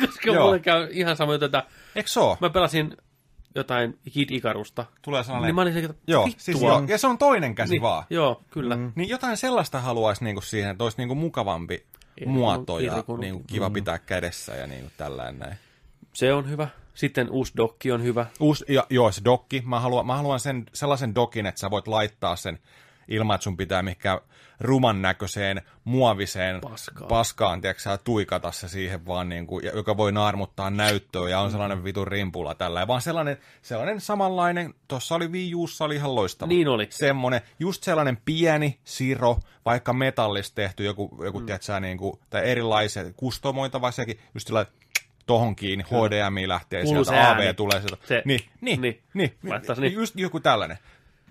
Koska 0.00 0.30
Joo. 0.30 0.44
mulle 0.44 0.58
käy 0.60 0.88
ihan 0.90 1.16
sama 1.16 1.32
juttu, 1.32 1.44
että 1.44 1.64
Eikö 1.96 2.08
se 2.10 2.20
ole? 2.20 2.36
mä 2.40 2.50
pelasin 2.50 2.96
jotain 3.54 3.98
Kid 4.12 4.30
Ikarusta. 4.30 4.86
Tulee 5.02 5.24
sellainen... 5.24 5.46
Niin 5.46 5.54
mä 5.54 5.62
olin 5.62 5.76
että 5.76 5.94
Joo, 6.06 6.24
vittua. 6.24 6.40
siis 6.40 6.62
joo, 6.62 6.82
ja 6.88 6.98
se 6.98 7.06
on 7.06 7.18
toinen 7.18 7.54
käsi 7.54 7.72
niin, 7.72 7.82
vaan. 7.82 8.04
Joo, 8.10 8.42
kyllä. 8.50 8.76
Mm. 8.76 8.92
Niin 8.94 9.08
jotain 9.08 9.36
sellaista 9.36 9.80
haluaisi 9.80 10.24
niinku 10.24 10.40
siihen, 10.40 10.70
että 10.70 10.84
olisi 10.84 10.96
niinku 10.96 11.14
mukavampi 11.14 11.86
Ei, 12.20 12.26
muoto 12.26 12.78
ja 12.78 13.04
niinku 13.18 13.44
kiva 13.46 13.70
pitää 13.70 13.98
kädessä 13.98 14.54
ja 14.54 14.66
niinku 14.66 14.90
tällainen 14.96 15.38
näin. 15.38 15.56
Se 16.12 16.32
on 16.32 16.50
hyvä. 16.50 16.68
Sitten 16.94 17.30
uusi 17.30 17.52
dokki 17.56 17.92
on 17.92 18.02
hyvä. 18.02 18.26
Uusi, 18.40 18.64
ja, 18.68 18.86
joo, 18.90 19.12
se 19.12 19.20
dokki. 19.24 19.62
Mä 19.66 19.80
haluan, 19.80 20.06
mä 20.06 20.16
haluan 20.16 20.40
sen, 20.40 20.66
sellaisen 20.72 21.14
dokin, 21.14 21.46
että 21.46 21.60
sä 21.60 21.70
voit 21.70 21.88
laittaa 21.88 22.36
sen 22.36 22.58
ilman, 23.08 23.34
että 23.34 23.42
sun 23.42 23.56
pitää 23.56 23.82
mihinkään 23.82 24.18
ruman 24.60 25.02
näköiseen 25.02 25.62
muoviseen 25.84 26.60
Paskaan. 26.60 27.08
paskaan 27.08 27.60
tiedätkö, 27.60 27.98
tuikata 28.04 28.52
se 28.52 28.68
siihen 28.68 29.06
vaan, 29.06 29.28
niin 29.28 29.46
kuin, 29.46 29.64
joka 29.74 29.96
voi 29.96 30.12
naarmuttaa 30.12 30.70
näyttöä 30.70 31.28
ja 31.28 31.40
on 31.40 31.50
sellainen 31.50 31.84
vitun 31.84 32.08
rimpula 32.08 32.54
tällä. 32.54 32.86
Vaan 32.86 33.02
sellainen, 33.02 33.38
sellainen 33.62 34.00
samanlainen, 34.00 34.74
tuossa 34.88 35.14
oli 35.14 35.28
Wii 35.28 35.54
Ussa, 35.54 35.84
oli 35.84 35.94
ihan 35.94 36.14
loistava. 36.14 36.48
Niin 36.48 36.68
oli. 36.68 36.86
Semmoinen, 36.90 37.40
just 37.58 37.82
sellainen 37.82 38.18
pieni 38.24 38.78
siro, 38.84 39.38
vaikka 39.64 39.92
metallista 39.92 40.54
tehty, 40.54 40.84
joku, 40.84 41.20
joku 41.24 41.40
mm. 41.40 41.46
tiedätkö, 41.46 41.80
niin 41.80 41.98
kuin, 41.98 42.18
tai 42.30 42.50
erilaiset 42.50 43.14
kustomoitava 43.16 43.90
sekin, 43.90 44.18
just 44.34 44.46
sillä 44.46 44.66
tohon 45.26 45.56
kiinni, 45.56 45.84
HDMI 45.84 46.48
lähtee 46.48 46.82
Kuuluu 46.82 47.04
sieltä, 47.04 47.30
AV 47.30 47.38
ääni. 47.38 47.54
tulee 47.54 47.80
sieltä. 47.80 48.06
Se- 48.06 48.22
niin, 48.24 48.40
niin, 48.60 48.80
niin. 48.80 49.02
niin, 49.14 49.34
Laittaisi 49.48 49.82
niin, 49.82 49.90
niin. 49.90 50.00
just 50.00 50.16
joku 50.16 50.40
tällainen. 50.40 50.78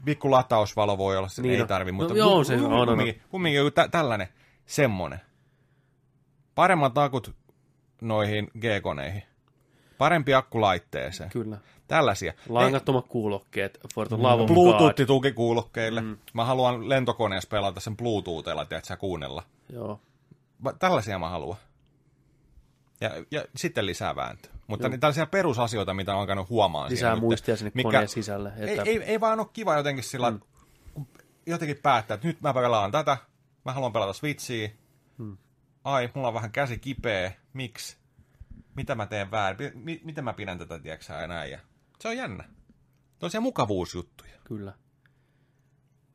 Pikku 0.05 0.31
latausvalo 0.31 0.97
voi 0.97 1.17
olla, 1.17 1.27
se 1.27 1.41
Niin 1.41 1.55
ei 1.55 1.61
on. 1.61 1.67
tarvi, 1.67 1.91
mutta 1.91 2.13
No 2.13 2.17
joo, 2.17 2.43
se 2.43 2.55
on, 2.55 2.73
on, 2.73 2.87
kumminkin, 2.87 3.21
kumminkin 3.29 3.57
joku 3.57 3.71
tä- 3.71 3.87
tällainen, 3.87 4.27
semmonen. 4.65 5.19
Paremmat 6.55 6.97
akut 6.97 7.35
noihin 8.01 8.51
G-koneihin. 8.59 9.23
Parempi 9.97 10.33
akku 10.33 10.61
laitteeseen. 10.61 11.29
Kyllä. 11.29 11.57
Tällaisia. 11.87 12.33
Langattomat 12.49 13.07
kuulokkeet 13.07 13.79
for 13.95 14.07
the 14.07 14.17
Ne- 14.17 14.23
love 14.23 14.43
of 14.43 14.47
God. 14.49 14.55
Bluetooth-tukikuulokkeille. 14.57 16.01
Mm. 16.01 16.17
Mä 16.33 16.45
haluan 16.45 16.89
lentokoneessa 16.89 17.49
pelata 17.49 17.79
sen 17.79 17.97
Bluetoothilla, 17.97 18.65
tiedätkö 18.65 18.87
sä, 18.87 18.97
kuunnella. 18.97 19.43
Joo. 19.69 19.99
Tällaisia 20.79 21.19
mä 21.19 21.29
haluan. 21.29 21.57
Ja, 23.03 23.25
ja 23.31 23.45
sitten 23.55 23.85
lisää 23.85 24.15
vääntöä. 24.15 24.51
Mutta 24.67 24.89
niin 24.89 24.99
tällaisia 24.99 25.25
perusasioita, 25.25 25.93
mitä 25.93 26.13
on 26.13 26.19
alkanut 26.19 26.49
huomaan. 26.49 26.91
Lisää 26.91 27.11
siinä 27.11 27.21
muistia 27.21 27.57
sinne 27.57 27.83
koneen 27.83 28.07
sisälle, 28.07 28.53
Ei, 28.57 28.69
että- 28.69 28.83
ei, 28.83 29.03
ei, 29.03 29.19
vaan 29.19 29.39
ole 29.39 29.47
kiva 29.53 29.77
jotenkin 29.77 30.03
sillä, 30.03 30.31
mm. 30.31 30.39
jotenkin 31.45 31.77
päättää, 31.83 32.15
että 32.15 32.27
nyt 32.27 32.41
mä 32.41 32.53
pelaan 32.53 32.91
tätä, 32.91 33.17
mä 33.65 33.73
haluan 33.73 33.93
pelata 33.93 34.13
Switchiä. 34.13 34.69
Hmm. 35.17 35.37
Ai, 35.83 36.09
mulla 36.13 36.27
on 36.27 36.33
vähän 36.33 36.51
käsi 36.51 36.77
kipeä. 36.79 37.31
Miksi? 37.53 37.97
Mitä 38.75 38.95
mä 38.95 39.05
teen 39.05 39.31
väärin? 39.31 39.71
Mi- 39.75 40.01
miten 40.03 40.23
mä 40.23 40.33
pidän 40.33 40.57
tätä, 40.57 40.79
tiedätkö 40.79 41.13
ja 41.13 41.27
näin. 41.27 41.51
Ja 41.51 41.59
se 41.99 42.07
on 42.07 42.17
jännä. 42.17 42.43
Toisia 43.19 43.41
mukavuusjuttuja. 43.41 44.31
Kyllä. 44.43 44.73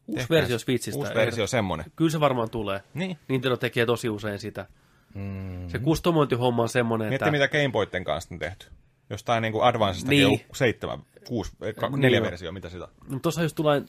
Uusi 0.07 0.19
Tehkää 0.21 0.37
versio. 0.37 0.59
Switchistä. 0.59 0.99
Uusi 0.99 1.15
versio, 1.15 1.47
semmonen. 1.47 1.87
Kyllä 1.97 2.11
se 2.11 2.21
varmaan 2.21 2.51
tulee. 2.51 2.83
Niin. 2.95 3.19
Nintendo 3.29 3.57
tekee 3.57 3.87
tosi 3.87 4.09
usein 4.09 4.39
sitä. 4.39 4.67
Mm. 5.15 5.69
Se 5.69 5.79
kustomointihomma 5.79 6.63
on 6.63 6.69
semmoinen, 6.69 7.09
Mietti, 7.09 7.25
että... 7.25 7.31
mitä 7.31 7.49
Game 7.49 7.69
Boyten 7.73 8.05
kanssa 8.05 8.35
on 8.35 8.39
tehty. 8.39 8.67
Jostain 9.11 9.43
niin 9.43 9.63
Advancesta 9.63 10.11
Niin. 10.11 10.41
seitsemän, 10.55 10.99
kuusi, 11.27 11.53
eh, 11.63 11.75
ka- 11.75 11.89
Niin 11.89 12.01
neljä 12.01 12.19
on. 12.19 12.25
versio, 12.25 12.53
mitä 12.53 12.69
sitä? 12.69 12.89
No 13.11 13.19
tuossa 13.19 13.43
just 13.43 13.57
tulee 13.57 13.83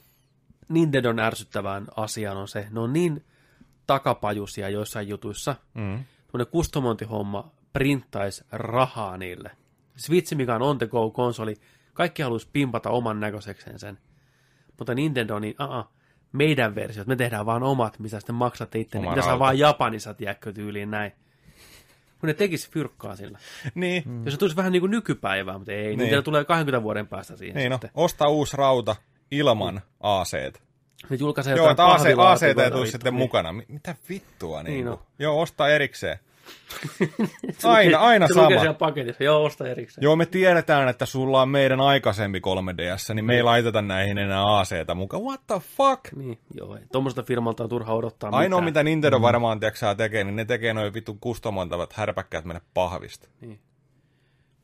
Nintendon 0.68 1.18
ärsyttävään 1.18 1.86
asiaan 1.96 2.36
on 2.36 2.48
se, 2.48 2.66
ne 2.70 2.80
on 2.80 2.92
niin 2.92 3.24
takapajusia 3.86 4.68
joissain 4.68 5.08
jutuissa. 5.08 5.56
Mm. 5.74 6.04
Tuommoinen 6.30 6.52
kustomointihomma 6.52 7.50
printtaisi 7.72 8.44
rahaa 8.52 9.16
niille. 9.16 9.50
Switch, 9.96 10.34
mikä 10.34 10.54
on 10.54 10.62
on 10.62 10.78
the 10.78 10.86
go 10.86 11.10
konsoli, 11.10 11.54
kaikki 11.92 12.22
haluaisi 12.22 12.48
pimpata 12.52 12.90
oman 12.90 13.20
näköisekseen 13.20 13.78
sen. 13.78 13.98
Mutta 14.78 14.94
Nintendo, 14.94 15.38
niin 15.38 15.54
uh 15.78 15.88
meidän 16.32 16.74
versiot, 16.74 17.06
me 17.06 17.16
tehdään 17.16 17.46
vaan 17.46 17.62
omat, 17.62 17.98
missä 17.98 18.20
sitten 18.20 18.34
maksatte 18.34 18.78
itse, 18.78 18.98
Oma 18.98 19.10
mitä 19.10 19.22
saa 19.22 19.38
vaan 19.38 19.58
Japanissa, 19.58 20.14
tiedätkö, 20.14 20.52
tyyliin 20.52 20.90
näin. 20.90 21.12
Kun 22.20 22.26
ne 22.26 22.34
tekisi 22.34 22.70
fyrkkaa 22.70 23.16
sillä. 23.16 23.38
Niin. 23.74 24.02
Mm. 24.06 24.24
Jos 24.24 24.34
se 24.34 24.38
tulisi 24.38 24.56
vähän 24.56 24.72
niin 24.72 24.80
kuin 24.80 24.90
nykypäivään, 24.90 25.60
mutta 25.60 25.72
ei, 25.72 25.86
niin. 25.86 25.98
Nintendo 25.98 26.22
tulee 26.22 26.44
20 26.44 26.82
vuoden 26.82 27.06
päästä 27.06 27.36
siihen 27.36 27.56
Niin 27.56 27.70
no, 27.70 27.76
sitten. 27.76 27.90
ostaa 27.94 28.28
uusi 28.28 28.56
rauta 28.56 28.96
ilman 29.30 29.80
AC. 30.00 30.32
Ne 31.10 31.16
julkaisee 31.16 31.56
Joo, 31.56 31.70
että 31.70 31.86
AC, 31.86 32.06
AC 32.18 32.42
ei 32.42 32.70
tule 32.70 32.86
sitten 32.86 33.12
niin. 33.12 33.18
mukana. 33.18 33.52
Mi- 33.52 33.64
Mitä 33.68 33.94
vittua? 34.08 34.62
Niin 34.62 34.72
Niin 34.72 34.84
niin 34.84 34.92
on. 34.92 34.98
Joo, 35.18 35.40
ostaa 35.40 35.68
erikseen. 35.68 36.18
Se 37.58 37.68
Aina, 37.68 37.98
aina 37.98 38.26
se 38.28 38.34
sama. 38.34 38.48
siellä 38.48 38.74
paketissa. 38.74 39.24
Joo, 39.24 39.44
osta 39.44 39.68
erikseen. 39.68 40.02
Joo, 40.02 40.16
me 40.16 40.26
tiedetään, 40.26 40.88
että 40.88 41.06
sulla 41.06 41.42
on 41.42 41.48
meidän 41.48 41.80
aikaisempi 41.80 42.38
3DS, 42.38 43.14
niin 43.14 43.24
me 43.24 43.36
ei 43.36 43.42
laiteta 43.42 43.82
näihin 43.82 44.18
enää 44.18 44.58
ACtä 44.58 44.94
mukaan. 44.94 45.22
What 45.22 45.40
the 45.46 45.60
fuck? 45.76 46.00
Niin, 46.16 46.38
joo. 46.54 46.76
ei. 46.76 46.82
Tuommoista 46.92 47.22
firmalta 47.22 47.62
on 47.62 47.68
turha 47.68 47.94
odottaa 47.94 48.30
Ainoa, 48.32 48.60
mitään. 48.60 48.64
mitä 48.64 48.82
Nintendo 48.82 49.20
varmaan 49.22 49.60
tiiäksä, 49.60 49.94
tekee, 49.94 50.24
niin 50.24 50.36
ne 50.36 50.44
tekee 50.44 50.74
noin 50.74 50.94
vittu 50.94 51.16
kustomointavat 51.20 51.92
härpäkkäät 51.92 52.44
mennä 52.44 52.60
pahvista. 52.74 53.28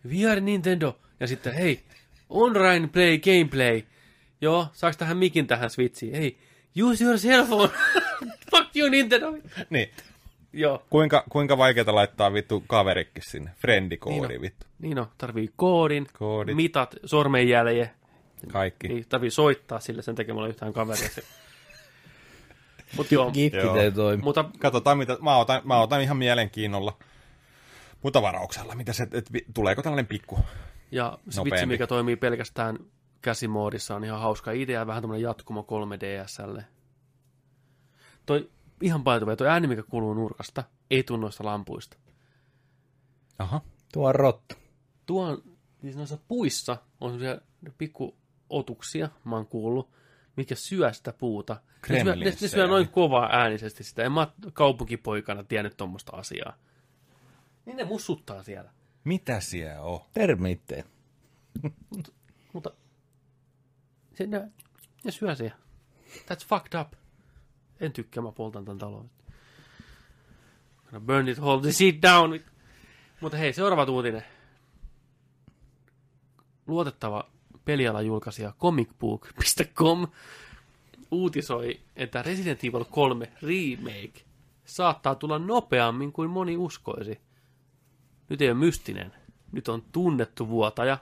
We 0.09 0.31
are 0.31 0.41
Nintendo. 0.41 0.99
Ja 1.21 1.27
sitten, 1.27 1.55
hei, 1.55 1.81
online 2.31 2.89
play, 2.89 3.19
gameplay. 3.19 3.83
Joo, 4.41 4.67
saaks 4.73 4.97
tähän 4.97 5.17
mikin 5.17 5.47
tähän 5.47 5.71
Switchiin? 5.71 6.15
Hei, 6.15 6.39
use 6.83 7.05
your 7.05 7.17
cell 7.19 7.45
phone. 7.47 7.69
Fuck 8.51 8.77
you, 8.77 8.89
Nintendo. 8.91 9.33
Niin, 9.71 9.91
Joo. 10.57 10.83
kuinka, 10.91 11.25
kuinka 11.31 11.59
vaikeaa 11.59 11.95
laittaa 11.95 12.33
vittu 12.33 12.65
kaverikki 12.67 13.21
sinne? 13.21 13.51
Friendikoodi 13.57 14.21
Niin 14.29 14.37
on. 14.37 14.41
vittu. 14.43 14.67
Niin 14.79 14.99
on, 14.99 15.07
tarvii 15.19 15.51
koodin, 15.57 16.07
Koodit. 16.19 16.57
mitat, 16.57 16.95
sormenjälje. 17.05 17.91
Kaikki. 18.53 18.93
Ei 18.93 19.05
tarvii 19.09 19.31
soittaa 19.31 19.81
sille 19.81 20.03
sen 20.03 20.15
tekemällä 20.15 20.49
yhtään 20.49 20.73
kaveria. 20.73 21.09
Mutta 22.97 23.15
joo, 23.15 23.31
Gitti 23.31 23.57
Joo. 23.59 23.77
ei 23.77 23.93
toimi. 23.93 24.23
mutta 24.23 24.45
Katsotaan, 24.59 24.99
mitä, 24.99 25.17
mä, 25.23 25.37
otan, 25.37 25.61
mä 25.65 25.81
otan 25.81 26.01
ihan 26.03 26.17
mielenkiinnolla. 26.17 26.97
Mutta 28.03 28.23
varauksella, 28.23 28.75
mitä 28.75 28.93
se, 28.93 29.09
et, 29.13 29.31
tuleeko 29.55 29.83
tällainen 29.83 30.07
pikku? 30.07 30.39
Ja 30.91 31.19
Switch, 31.23 31.37
Nopeampi. 31.37 31.67
mikä 31.75 31.87
toimii 31.87 32.17
pelkästään 32.17 32.79
käsimoodissa, 33.23 33.97
on 33.97 34.05
ihan 34.05 34.21
hauska 34.21 34.53
idea, 34.53 34.87
vähän 34.87 35.03
tämmöinen 35.03 35.23
jatkumo 35.23 35.67
3DSlle. 35.71 36.63
Toi 38.27 38.51
ihan 38.81 39.05
paituvia, 39.05 39.37
toi 39.37 39.49
ääni, 39.49 39.67
mikä 39.67 39.83
kuuluu 39.83 40.15
nurkasta, 40.15 40.65
ei 40.91 41.03
tunnu 41.03 41.23
noista 41.23 41.45
lampuista. 41.45 41.97
Aha. 43.39 43.61
Tuo 43.93 44.09
on 44.09 44.15
rotta. 44.15 44.57
Tuo 45.07 45.27
on, 45.27 45.43
siis 45.81 45.97
noissa 45.97 46.19
puissa 46.29 46.77
on 47.01 47.11
semmoisia 47.11 47.41
pikku 47.79 48.17
otuksia, 48.51 49.09
mä 49.25 49.37
oon 49.37 49.47
kuullut, 49.47 49.91
mikä 50.37 50.55
syö 50.55 50.93
sitä 50.93 51.13
puuta. 51.13 51.61
Ne 51.89 52.03
syö, 52.03 52.17
ne, 52.17 52.25
ne 52.25 52.49
syö 52.49 52.67
noin 52.67 52.89
kovaa 52.89 53.29
äänisesti 53.33 53.85
sitä. 53.85 54.03
En 54.03 54.13
mä 54.13 54.21
oon 54.21 54.53
kaupunkipoikana 54.53 55.45
tiennyt 55.45 55.77
tuommoista 55.77 56.17
asiaa. 56.17 56.57
Niin 57.67 57.77
ne 57.77 57.85
mussuttaa 57.85 58.43
siellä. 58.43 58.71
Mitä 59.05 59.41
siellä 59.41 59.83
on? 59.83 60.01
Termiittejä. 60.13 60.85
Mutta 62.53 62.71
se, 64.15 64.27
ne, 64.27 64.51
ne 65.05 65.11
syö 65.11 65.35
siellä. 65.35 65.57
That's 66.17 66.47
fucked 66.47 66.81
up. 66.81 66.93
En 67.81 67.93
tykkää, 67.93 68.23
mä 68.23 68.33
poltan 68.33 68.65
tämän 68.65 68.79
talon. 68.79 69.11
Burn 71.01 71.29
it 71.29 71.39
all, 71.39 71.63
sit 71.71 72.03
down. 72.03 72.41
Mutta 73.21 73.37
hei, 73.37 73.53
seuraava 73.53 73.93
uutinen. 73.93 74.25
Luotettava 76.67 77.31
pelialan 77.65 78.07
julkaisija 78.07 78.53
comicbook.com 78.61 80.09
uutisoi, 81.11 81.81
että 81.97 82.23
Resident 82.23 82.65
Evil 82.65 82.85
3 82.85 83.33
Remake 83.43 84.25
saattaa 84.65 85.15
tulla 85.15 85.39
nopeammin 85.39 86.13
kuin 86.13 86.31
moni 86.31 86.57
uskoisi. 86.57 87.21
Nyt 88.29 88.43
ei 88.43 88.49
ole 88.49 88.59
mystinen. 88.59 89.13
Nyt 89.53 89.69
on 89.69 89.83
tunnettu 89.93 90.49
vuotaja, 90.49 90.99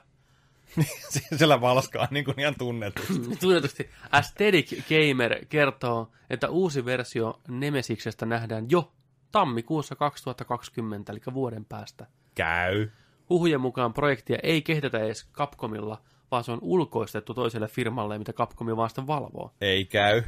Siellä 1.37 1.61
valskaa 1.61 2.07
niin 2.11 2.25
kuin 2.25 2.39
ihan 2.39 2.55
tunnettu. 2.57 3.01
Tunnetusti 3.39 3.89
Aesthetic 4.11 4.83
Gamer 4.89 5.45
kertoo, 5.45 6.11
että 6.29 6.49
uusi 6.49 6.85
versio 6.85 7.41
Nemesiksestä 7.47 8.25
nähdään 8.25 8.65
jo 8.69 8.91
tammikuussa 9.31 9.95
2020, 9.95 11.11
eli 11.11 11.21
vuoden 11.33 11.65
päästä. 11.65 12.05
Käy. 12.35 12.89
Huhujen 13.29 13.61
mukaan 13.61 13.93
projektia 13.93 14.37
ei 14.43 14.61
kehitetä 14.61 14.99
edes 14.99 15.29
Capcomilla, 15.33 16.01
vaan 16.31 16.43
se 16.43 16.51
on 16.51 16.59
ulkoistettu 16.61 17.33
toiselle 17.33 17.67
firmalle, 17.67 18.17
mitä 18.17 18.33
Capcomi 18.33 18.77
vaan 18.77 18.89
sitten 18.89 19.07
valvoo. 19.07 19.53
Ei 19.61 19.85
käy. 19.85 20.23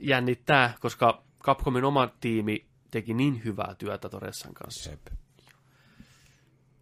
Jännittää, 0.00 0.74
koska 0.80 1.22
Capcomin 1.42 1.84
oma 1.84 2.08
tiimi 2.20 2.66
teki 2.90 3.14
niin 3.14 3.44
hyvää 3.44 3.74
työtä 3.78 4.08
Toressan 4.08 4.54
kanssa. 4.54 4.90
Jep. 4.90 5.00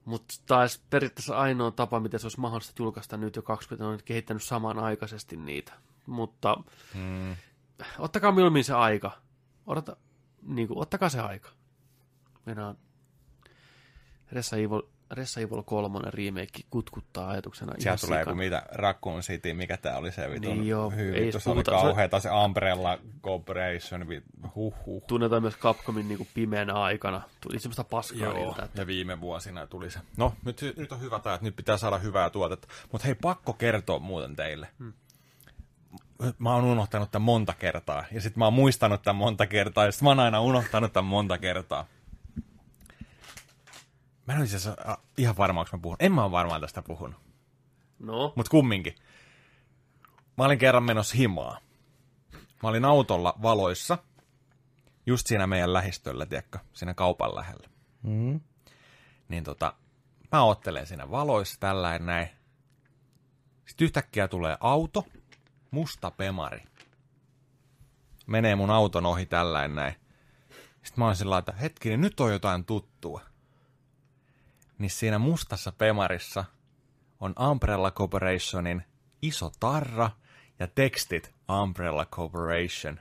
Mutta 0.08 0.34
taas 0.46 0.80
periaatteessa 0.90 1.38
ainoa 1.38 1.70
tapa, 1.70 2.00
miten 2.00 2.20
se 2.20 2.26
olisi 2.26 2.40
mahdollista 2.40 2.82
julkaista 2.82 3.16
nyt 3.16 3.36
jo 3.36 3.42
20, 3.42 3.86
on 3.86 3.98
kehittänyt 4.04 4.42
samanaikaisesti 4.42 5.36
niitä. 5.36 5.72
Mutta 6.06 6.56
Mm. 6.94 7.36
ottakaa 7.98 8.32
mieluummin 8.32 8.64
se 8.64 8.74
aika. 8.74 9.10
Odota, 9.66 9.96
niin 10.42 10.68
kuin, 10.68 10.78
ottakaa 10.78 11.08
se 11.08 11.20
aika. 11.20 11.50
Meidän 12.46 12.78
Ressa 14.32 14.56
Evil, 14.56 14.82
Ressa 15.10 15.40
Evil 15.40 15.62
3 15.62 16.00
remake 16.10 16.60
kutkuttaa 16.70 17.28
ajatuksena 17.28 17.72
ihan 17.72 17.82
Sieltä 17.82 18.06
tulee 18.06 18.20
joku 18.20 18.34
mitä 18.34 18.62
Raccoon 18.72 19.20
City, 19.20 19.54
mikä 19.54 19.76
tää 19.76 19.98
oli 19.98 20.12
se 20.12 20.30
vitun. 20.30 20.58
Niin 20.58 20.68
joo, 20.68 20.90
Hyvin, 20.90 21.14
ei 21.14 21.32
se 21.32 21.50
oli 21.50 21.62
kauheeta 21.62 22.20
se 22.20 22.28
Umbrella 22.44 22.98
Corporation, 23.22 24.08
vi- 24.08 24.22
huh 24.54 24.74
huh. 24.86 25.02
Tunnetaan 25.06 25.42
myös 25.42 25.56
Capcomin 25.56 26.08
niin 26.08 26.18
kuin 26.18 26.28
pimeänä 26.34 26.74
aikana. 26.74 27.22
Tuli 27.40 27.58
semmoista 27.58 27.84
paskaa 27.84 28.18
Joo, 28.18 28.48
ilta, 28.48 28.64
että 28.64 28.80
ja 28.80 28.86
viime 28.86 29.20
vuosina 29.20 29.66
tuli 29.66 29.90
se. 29.90 29.98
No, 30.16 30.34
nyt, 30.44 30.60
nyt 30.76 30.92
on 30.92 31.00
hyvä 31.00 31.18
tämä, 31.18 31.34
että 31.34 31.44
nyt 31.44 31.56
pitää 31.56 31.76
saada 31.76 31.98
hyvää 31.98 32.30
tuotetta. 32.30 32.68
Mutta 32.92 33.06
hei, 33.06 33.14
pakko 33.14 33.52
kertoa 33.52 33.98
muuten 33.98 34.36
teille. 34.36 34.68
Hmm. 34.78 34.92
Mä 36.38 36.54
oon 36.54 36.64
unohtanut 36.64 37.10
tämän 37.10 37.24
monta 37.24 37.54
kertaa, 37.58 38.04
ja 38.12 38.20
sitten 38.20 38.38
mä 38.38 38.44
oon 38.44 38.54
muistanut 38.54 39.02
tämän 39.02 39.16
monta 39.16 39.46
kertaa, 39.46 39.84
ja 39.84 39.92
sitten 39.92 40.06
mä 40.06 40.10
oon 40.10 40.20
aina 40.20 40.40
unohtanut 40.40 40.92
tämän 40.92 41.08
monta 41.10 41.38
kertaa. 41.38 41.86
Mä 44.28 44.32
en 44.32 44.38
ole 44.38 44.44
itse 44.44 44.56
asiassa 44.56 44.90
äh, 44.90 44.96
ihan 45.18 45.36
varma, 45.36 45.60
onko 45.60 45.76
mä 45.76 45.82
puhun. 45.82 45.96
En 46.00 46.12
mä 46.12 46.24
ole 46.24 46.30
varmaan 46.30 46.60
tästä 46.60 46.82
puhunut, 46.82 47.20
no, 47.98 48.32
mutta 48.36 48.50
kumminkin. 48.50 48.94
Mä 50.38 50.44
olin 50.44 50.58
kerran 50.58 50.82
menossa 50.82 51.16
himaa. 51.16 51.58
Mä 52.62 52.68
olin 52.68 52.84
autolla 52.84 53.34
valoissa, 53.42 53.98
just 55.06 55.26
siinä 55.26 55.46
meidän 55.46 55.72
lähistöllä, 55.72 56.26
tiedätkö, 56.26 56.58
siinä 56.72 56.94
kaupan 56.94 57.34
lähellä 57.34 57.68
Mm. 58.02 58.40
niin 59.28 59.44
tota, 59.44 59.72
mä 60.32 60.42
ottelen 60.42 60.86
siinä 60.86 61.10
valoissa 61.10 61.60
tällä 61.60 61.98
näin. 61.98 62.28
Sitten 63.66 63.84
yhtäkkiä 63.84 64.28
tulee 64.28 64.56
auto, 64.60 65.06
musta 65.70 66.10
pemari. 66.10 66.62
Menee 68.26 68.56
mun 68.56 68.70
auton 68.70 69.06
ohi 69.06 69.26
tällä 69.26 69.62
ja 69.62 69.68
näin. 69.68 69.94
Sitten 70.82 70.94
mä 70.96 71.04
oon 71.04 71.16
sillä 71.16 71.30
lailla, 71.30 71.38
että 71.50 71.60
hetkinen, 71.62 72.00
nyt 72.00 72.20
on 72.20 72.32
jotain 72.32 72.64
tuttua. 72.64 73.20
Niin 74.78 74.90
siinä 74.90 75.18
mustassa 75.18 75.72
pemarissa 75.72 76.44
on 77.20 77.34
Umbrella 77.50 77.90
Corporationin 77.90 78.82
iso 79.22 79.50
tarra 79.60 80.10
ja 80.58 80.66
tekstit 80.66 81.34
Umbrella 81.62 82.06
Corporation. 82.06 83.00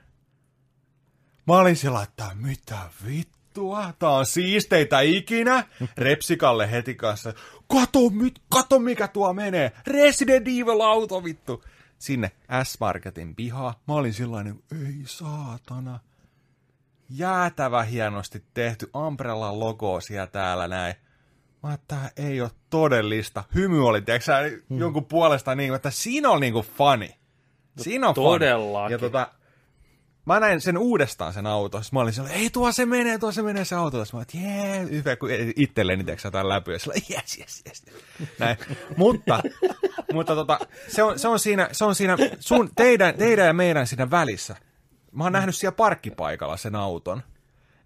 Mä 1.46 1.58
olin 1.58 1.76
sillä, 1.76 2.02
että 2.02 2.30
mitä 2.34 2.78
vittua, 3.06 3.92
tää 3.98 4.10
on 4.10 4.26
siisteitä 4.26 5.00
ikinä. 5.00 5.64
Repsikalle 5.96 6.70
heti 6.70 6.94
kanssa, 6.94 7.34
kato, 7.74 8.10
mit, 8.10 8.34
kato 8.48 8.78
mikä 8.78 9.08
tuo 9.08 9.32
menee, 9.32 9.72
Resident 9.86 10.48
Evil 10.48 10.80
auto 10.80 11.24
vittu. 11.24 11.64
Sinne 11.98 12.30
S-Marketin 12.64 13.34
piha. 13.34 13.74
Mä 13.88 13.94
olin 13.94 14.14
sellainen, 14.14 14.62
ei 14.72 15.02
saatana. 15.04 16.00
Jäätävä 17.10 17.82
hienosti 17.82 18.44
tehty 18.54 18.90
Umbrellan 18.96 19.60
logo 19.60 20.00
siellä 20.00 20.26
täällä 20.26 20.68
näin. 20.68 20.94
Mä 21.62 21.74
että 21.74 21.96
tää 21.96 22.10
ei 22.16 22.40
ole 22.40 22.50
todellista. 22.70 23.44
Hymy 23.54 23.88
oli, 23.88 24.02
tiedätkö 24.02 24.24
sä, 24.24 24.38
jonkun 24.70 25.04
puolesta 25.04 25.54
niin, 25.54 25.74
että 25.74 25.90
siinä 25.90 26.30
on 26.30 26.40
niinku 26.40 26.66
funny. 26.76 27.08
Siinä 27.78 28.08
on 28.08 28.14
funny. 28.14 28.30
todellakin. 28.30 28.92
Ja 28.92 28.98
tota, 28.98 29.28
mä 30.26 30.40
näin 30.40 30.60
sen 30.60 30.78
uudestaan 30.78 31.32
sen 31.32 31.46
auto. 31.46 31.82
Sitten 31.82 31.96
mä 31.96 32.00
olin 32.00 32.12
sellainen, 32.12 32.40
ei 32.40 32.50
tuo 32.50 32.72
se 32.72 32.86
menee, 32.86 33.18
tuo 33.18 33.32
se 33.32 33.42
menee 33.42 33.64
se 33.64 33.74
auto. 33.74 34.04
Sitten 34.04 34.20
mä 34.20 34.24
olin, 34.42 34.54
jee, 34.54 34.90
hyvä, 34.90 35.16
kun 35.16 35.28
itselleni 35.56 36.04
tiedätkö 36.04 36.28
jotain 36.28 36.48
läpyä. 36.48 36.78
Sillä 36.78 36.94
jes, 37.08 37.38
jes, 37.38 37.62
jes. 37.66 37.84
Näin. 38.38 38.56
Mutta, 38.96 39.42
mutta 40.12 40.34
tota, 40.34 40.58
se, 40.88 41.02
on, 41.02 41.18
se 41.18 41.28
on 41.28 41.38
siinä, 41.38 41.68
se 41.72 41.84
on 41.84 41.94
siinä 41.94 42.16
sun, 42.40 42.70
teidän, 42.76 43.14
teidän 43.14 43.46
ja 43.46 43.52
meidän 43.52 43.86
siinä 43.86 44.10
välissä. 44.10 44.56
Mä 45.12 45.24
oon 45.24 45.32
nähnyt 45.32 45.56
siellä 45.56 45.76
parkkipaikalla 45.76 46.56
sen 46.56 46.74
auton. 46.76 47.22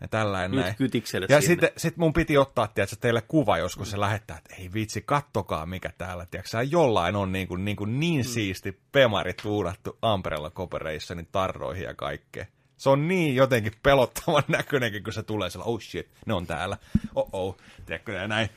Ja 0.03 0.09
tällainen 0.09 0.51
Nyt 0.51 0.61
näin. 0.61 0.77
kytikselet 0.77 1.31
Ja 1.31 1.41
sitten 1.41 1.71
sit 1.77 1.97
mun 1.97 2.13
piti 2.13 2.39
ottaa, 2.39 2.69
tiedätkö, 2.69 2.97
teille 3.01 3.23
kuva 3.23 3.59
joskus 3.59 3.91
se 3.91 4.01
lähettää, 4.01 4.37
että 4.37 4.55
ei 4.59 4.71
vitsi, 4.75 5.03
kattokaa 5.03 5.67
mikä 5.67 5.93
täällä, 5.99 6.27
tiedätkö, 6.27 6.63
jollain 6.71 7.17
on 7.17 7.33
niin, 7.33 7.49
kuin, 7.49 7.65
niin, 7.65 7.77
kuin 7.77 8.01
niin 8.01 8.21
mm. 8.21 8.29
siisti 8.29 8.81
pemari 8.93 9.35
tuudattu 9.35 9.99
Umbrella 10.13 10.51
Corporationin 10.51 11.29
tarroihin 11.33 11.85
ja 11.85 11.95
kaikkea. 11.95 12.47
Se 12.77 12.91
on 12.91 13.09
niin 13.09 13.37
jotenkin 13.37 13.73
pelottavan 13.83 14.43
näköinenkin, 14.59 15.05
kun 15.05 15.13
se 15.13 15.23
tulee 15.23 15.51
sillä, 15.51 15.65
oh 15.65 15.81
shit, 15.81 16.09
ne 16.27 16.35
on 16.35 16.47
täällä, 16.47 16.77
oh 17.15 17.29
oh, 17.33 17.57
tiedätkö, 17.87 18.13
ja 18.13 18.29
näin. 18.29 18.49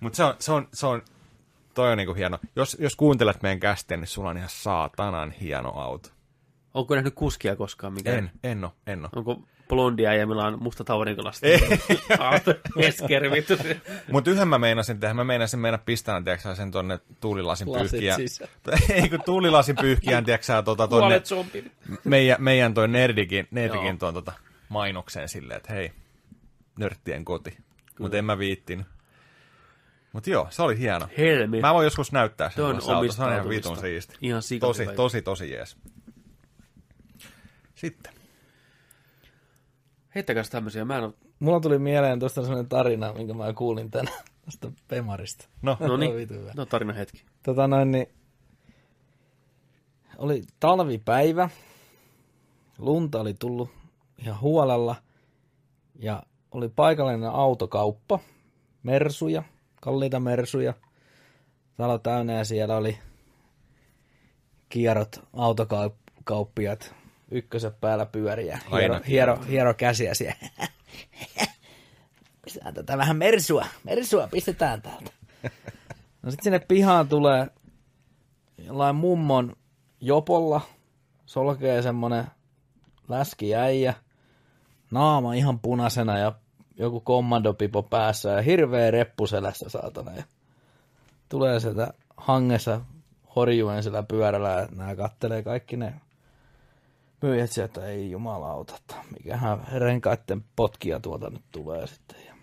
Mutta 0.00 0.16
se 0.16 0.24
on, 0.24 0.34
se 0.38 0.52
on, 0.52 0.68
se 0.72 0.86
on, 0.86 1.02
toi 1.74 1.92
on 1.92 1.98
niinku 1.98 2.14
hieno. 2.14 2.38
Jos, 2.56 2.76
jos 2.80 2.96
kuuntelet 2.96 3.42
meidän 3.42 3.60
kästiä, 3.60 3.96
niin 3.96 4.06
sulla 4.06 4.30
on 4.30 4.36
ihan 4.36 4.50
saatanan 4.50 5.30
hieno 5.30 5.70
auto. 5.70 6.08
onko 6.74 6.94
nähnyt 6.94 7.14
kuskia 7.14 7.56
koskaan? 7.56 7.92
Mikä 7.92 8.12
En, 8.12 8.30
en 8.42 8.64
oo, 8.64 8.72
en 8.86 9.04
oo. 9.04 9.10
Onko 9.16 9.42
blondia 9.68 10.14
ja 10.14 10.26
millä 10.26 10.46
on 10.46 10.62
musta 10.62 10.84
taurinkolasta? 10.84 11.46
Ei. 11.46 11.60
Eskeri, 12.86 13.30
vittu. 13.30 13.54
Mutta 14.12 14.30
yhden 14.30 14.48
mä 14.48 14.58
meinasin 14.58 15.00
tehdä, 15.00 15.14
mä 15.14 15.24
meinasin 15.24 15.60
mennä 15.60 15.78
pistämään, 15.78 16.24
tiedätkö 16.24 16.54
sen 16.54 16.70
tonne 16.70 16.98
tuulilasin 17.20 17.72
Lasit 17.72 17.90
pyyhkiä. 17.90 18.16
sisään. 18.16 18.50
Ei 19.02 19.08
kun 19.08 19.22
tuulilasin 19.24 19.76
pyyhkiään, 19.76 20.24
tiedätkö 20.24 20.62
tota, 20.64 20.88
tonne 20.88 21.22
meidän, 22.04 22.42
meidän 22.42 22.74
toi 22.74 22.88
nerdikin, 22.88 23.48
nerdikin 23.50 23.98
tuon 23.98 24.14
tota, 24.14 24.32
mainokseen 24.68 25.28
silleen, 25.28 25.56
että 25.56 25.72
hei, 25.72 25.92
nörttien 26.78 27.24
koti. 27.24 27.58
Mutta 27.98 28.16
en 28.16 28.24
mä 28.24 28.38
viittin. 28.38 28.86
Mutta 30.12 30.30
joo, 30.30 30.46
se 30.50 30.62
oli 30.62 30.78
hieno. 30.78 31.08
Helmi. 31.18 31.60
Mä 31.60 31.74
voin 31.74 31.84
joskus 31.84 32.12
näyttää 32.12 32.50
sen. 32.50 32.56
Se 32.56 32.62
on. 32.62 33.12
Se 33.12 33.22
ihan 33.34 33.48
vitun 33.48 33.76
siisti. 33.76 34.16
Ihan 34.20 34.42
Tosi, 34.60 34.86
tosi, 34.96 35.22
tosi 35.22 35.50
jees. 35.50 35.76
Sitten. 37.74 38.17
Heittäkääs 40.18 40.50
tämmöisiä. 40.50 40.84
Mä 40.84 40.98
en 40.98 41.04
oo... 41.04 41.14
Mulla 41.38 41.60
tuli 41.60 41.78
mieleen 41.78 42.18
tuosta 42.18 42.42
sellainen 42.42 42.68
tarina, 42.68 43.12
minkä 43.12 43.34
mä 43.34 43.52
kuulin 43.52 43.90
tänään 43.90 44.24
tästä 44.44 44.70
Pemarista. 44.88 45.48
No, 45.62 45.76
No 45.80 45.96
niin, 45.96 46.28
no 46.56 46.66
tarina 46.66 46.92
hetki. 46.92 47.24
Tota 47.42 47.68
noin, 47.68 47.90
niin 47.90 48.06
oli 50.18 50.42
talvipäivä, 50.60 51.50
lunta 52.78 53.20
oli 53.20 53.34
tullut 53.34 53.70
ihan 54.18 54.40
huolella 54.40 54.96
ja 55.98 56.22
oli 56.50 56.68
paikallinen 56.68 57.30
autokauppa, 57.30 58.18
mersuja, 58.82 59.42
kalliita 59.80 60.20
mersuja, 60.20 60.74
talo 61.76 61.98
täynnä 61.98 62.32
ja 62.32 62.44
siellä 62.44 62.76
oli 62.76 62.98
kierrot 64.68 65.20
autokauppiat 65.32 66.94
ykkösen 67.30 67.72
päällä 67.80 68.06
pyöriä, 68.06 68.58
Aina 68.70 68.94
hiero, 68.94 69.04
hiero, 69.08 69.38
hiero 69.48 69.74
käsiä 69.74 70.14
siellä. 70.14 70.48
Pistetään 72.44 72.74
tätä 72.74 72.98
vähän 72.98 73.16
mersua, 73.16 73.66
mersua 73.84 74.26
pistetään 74.26 74.82
täältä. 74.82 75.10
No 76.22 76.30
sitten 76.30 76.44
sinne 76.44 76.58
pihaan 76.58 77.08
tulee 77.08 77.46
jollain 78.58 78.96
mummon 78.96 79.56
jopolla 80.00 80.60
solkee 81.26 81.82
semmonen 81.82 82.24
läski 83.08 83.54
äijä, 83.54 83.94
naama 84.90 85.34
ihan 85.34 85.58
punaisena 85.58 86.18
ja 86.18 86.32
joku 86.76 87.00
kommandopipo 87.00 87.82
päässä 87.82 88.28
ja 88.28 88.42
hirveä 88.42 88.90
reppu 88.90 89.26
selässä 89.26 89.68
saatana. 89.68 90.12
Ja 90.12 90.22
tulee 91.28 91.60
sieltä 91.60 91.92
hangessa 92.16 92.80
horjuen 93.36 93.82
sillä 93.82 94.02
pyörällä 94.02 94.48
ja 94.48 94.68
nämä 94.76 94.96
kattelee 94.96 95.42
kaikki 95.42 95.76
ne 95.76 95.94
myyjät 97.22 97.50
sieltä, 97.50 97.86
ei 97.86 98.10
jumalauta, 98.10 98.74
että 98.76 98.94
mikähän 99.18 99.66
renkaiden 99.72 100.44
potkia 100.56 101.00
tuolta 101.00 101.30
nyt 101.30 101.44
tulee 101.52 101.86
sitten. 101.86 102.18
Ja 102.26 102.34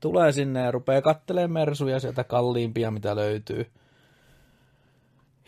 tulee 0.00 0.32
sinne 0.32 0.60
ja 0.60 0.70
rupeaa 0.70 1.02
kattelemaan 1.02 1.50
mersuja 1.50 2.00
sieltä 2.00 2.24
kalliimpia, 2.24 2.90
mitä 2.90 3.16
löytyy. 3.16 3.70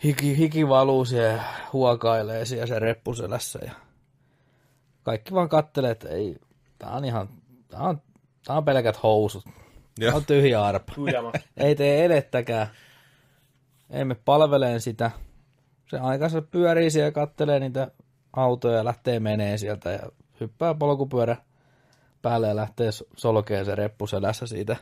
Hiki, 0.03 0.37
hiki 0.37 0.67
valuu 0.67 1.05
siellä 1.05 1.33
ja 1.33 1.43
huokailee 1.73 2.45
siellä 2.45 2.65
se 2.65 2.79
reppuselässä 2.79 3.59
ja 3.65 3.71
kaikki 5.03 5.33
vaan 5.33 5.49
kattelee, 5.49 5.91
että 5.91 6.09
ei, 6.09 6.35
tää 6.79 6.91
on 6.91 7.05
ihan, 7.05 7.29
tää 7.67 7.79
on, 7.79 8.01
tää 8.45 8.57
on 8.57 8.65
pelkät 8.65 9.03
housut. 9.03 9.45
Tää 9.99 10.15
on 10.15 10.25
tyhjä 10.25 10.63
arpa. 10.63 10.93
Ei 11.57 11.75
tee 11.75 12.05
elettäkään. 12.05 12.67
Ei 13.89 14.05
me 14.05 14.15
palveleen 14.15 14.81
sitä. 14.81 15.11
Se 15.89 15.97
aikansa 15.97 16.41
pyörii 16.41 16.91
siellä 16.91 17.07
ja 17.07 17.11
kattelee 17.11 17.59
niitä 17.59 17.91
autoja 18.37 18.77
ja 18.77 18.85
lähtee 18.85 19.19
menee 19.19 19.57
sieltä 19.57 19.91
ja 19.91 19.99
hyppää 20.39 20.73
polkupyörä 20.73 21.37
päälle 22.21 22.47
ja 22.47 22.55
lähtee 22.55 22.91
so- 22.91 23.05
solkeen 23.15 23.65
se 23.65 23.75
reppu 23.75 24.07
selässä 24.07 24.47
siitä 24.47 24.75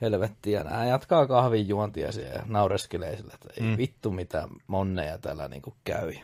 helvettiä. 0.00 0.64
Nää 0.64 0.86
jatkaa 0.86 1.26
kahvin 1.26 1.68
juontia 1.68 2.12
siellä 2.12 2.34
ja 2.34 2.42
naureskelee 2.46 3.16
sille, 3.16 3.32
että 3.34 3.48
ei 3.56 3.62
mm. 3.62 3.76
vittu 3.76 4.10
mitä 4.10 4.48
monneja 4.66 5.18
täällä 5.18 5.48
niinku 5.48 5.74
käy. 5.84 6.14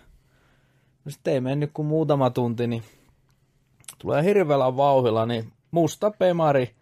No 1.04 1.10
sitten 1.10 1.34
ei 1.34 1.40
mennyt 1.40 1.70
kuin 1.74 1.86
muutama 1.86 2.30
tunti, 2.30 2.66
niin 2.66 2.82
tulee 3.98 4.24
hirveällä 4.24 4.76
vauhilla, 4.76 5.26
niin 5.26 5.52
musta 5.70 6.10
pemari, 6.10 6.74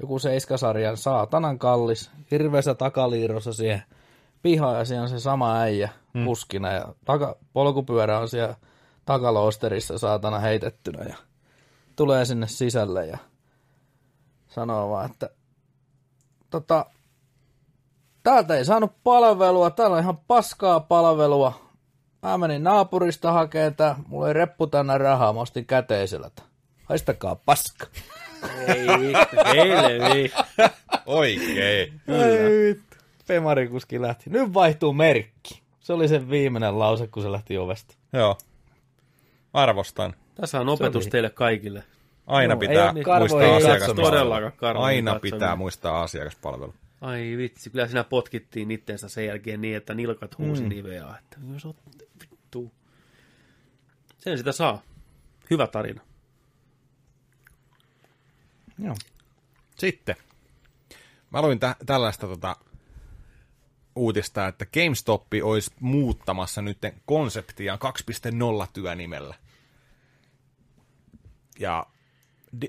joku 0.00 0.18
seiskasarjan 0.18 0.96
saatanan 0.96 1.58
kallis, 1.58 2.10
hirveässä 2.30 2.74
takaliirossa 2.74 3.52
siihen 3.52 3.82
pihaan 4.42 4.78
ja 4.78 4.84
siellä 4.84 5.02
on 5.02 5.08
se 5.08 5.20
sama 5.20 5.60
äijä 5.60 5.88
mm. 6.14 6.24
kuskina 6.24 6.72
ja 6.72 6.94
taka, 7.04 7.36
polkupyörä 7.52 8.18
on 8.18 8.28
siellä 8.28 8.54
takaloosterissa 9.08 9.98
saatana 9.98 10.38
heitettynä 10.38 11.04
ja 11.04 11.16
tulee 11.96 12.24
sinne 12.24 12.46
sisälle 12.48 13.06
ja 13.06 13.18
sanoo 14.48 14.90
vaan, 14.90 15.10
että 15.10 15.30
tota, 16.50 16.86
täältä 18.22 18.56
ei 18.56 18.64
saanut 18.64 18.92
palvelua, 19.04 19.70
täällä 19.70 19.96
on 19.96 20.02
ihan 20.02 20.18
paskaa 20.18 20.80
palvelua. 20.80 21.60
Mä 22.22 22.38
menin 22.38 22.64
naapurista 22.64 23.32
hakemaan 23.32 23.74
tää, 23.74 23.96
mulla 24.06 24.28
ei 24.28 24.34
reppu 24.34 24.66
tänne 24.66 24.98
rahaa, 24.98 25.32
mä 25.32 25.40
ostin 25.40 25.66
käteisellä. 25.66 26.30
Haistakaa 26.84 27.36
paska. 27.36 27.86
Ei 28.66 28.86
vittu, 28.86 29.36
helvi. 29.54 30.32
Oikein. 31.06 32.00
Ei 32.08 32.68
vittu. 32.68 32.96
Pemarikuski 33.26 34.02
lähti. 34.02 34.30
Nyt 34.30 34.54
vaihtuu 34.54 34.92
merkki. 34.92 35.62
Se 35.80 35.92
oli 35.92 36.08
sen 36.08 36.30
viimeinen 36.30 36.78
lause, 36.78 37.06
kun 37.06 37.22
se 37.22 37.32
lähti 37.32 37.58
ovesta. 37.58 37.94
Joo. 38.12 38.38
Arvostan. 39.52 40.14
Tässä 40.34 40.60
on 40.60 40.68
opetus 40.68 41.04
oli- 41.04 41.10
teille 41.10 41.30
kaikille. 41.30 41.84
Aina 42.26 42.54
Joo, 42.54 42.60
ei 42.62 42.68
pitää 42.68 42.84
ole 42.84 42.92
niin 42.92 43.04
muistaa 43.18 43.42
ei 43.42 43.56
asiakaspalvelu. 43.56 44.50
Aina 44.80 45.12
katsominen. 45.12 45.20
pitää 45.20 45.56
muistaa 45.56 46.02
asiakaspalvelu. 46.02 46.74
Ai 47.00 47.34
vitsi, 47.36 47.70
kyllä 47.70 47.86
siinä 47.86 48.04
potkittiin 48.04 48.70
itteensä 48.70 49.08
sen 49.08 49.26
jälkeen 49.26 49.60
niin, 49.60 49.76
että 49.76 49.94
nilkat 49.94 50.38
huusi 50.38 50.62
mm. 50.62 50.68
niveää. 50.68 51.18
Että 51.18 51.36
jos 51.52 51.66
oot 51.66 51.76
vittu. 52.22 52.72
Sen 54.18 54.38
sitä 54.38 54.52
saa. 54.52 54.82
Hyvä 55.50 55.66
tarina. 55.66 56.00
Joo. 58.78 58.96
Sitten. 59.78 60.16
Mä 61.30 61.42
luin 61.42 61.60
tä- 61.60 61.76
tällaista 61.86 62.26
tota, 62.26 62.56
uutista, 63.98 64.48
että 64.48 64.66
GameStop 64.66 65.26
olisi 65.42 65.70
muuttamassa 65.80 66.62
nyt 66.62 66.78
konseptiaan 67.06 67.78
2.0 68.62 68.68
työnimellä. 68.72 69.34
Ja 71.58 71.86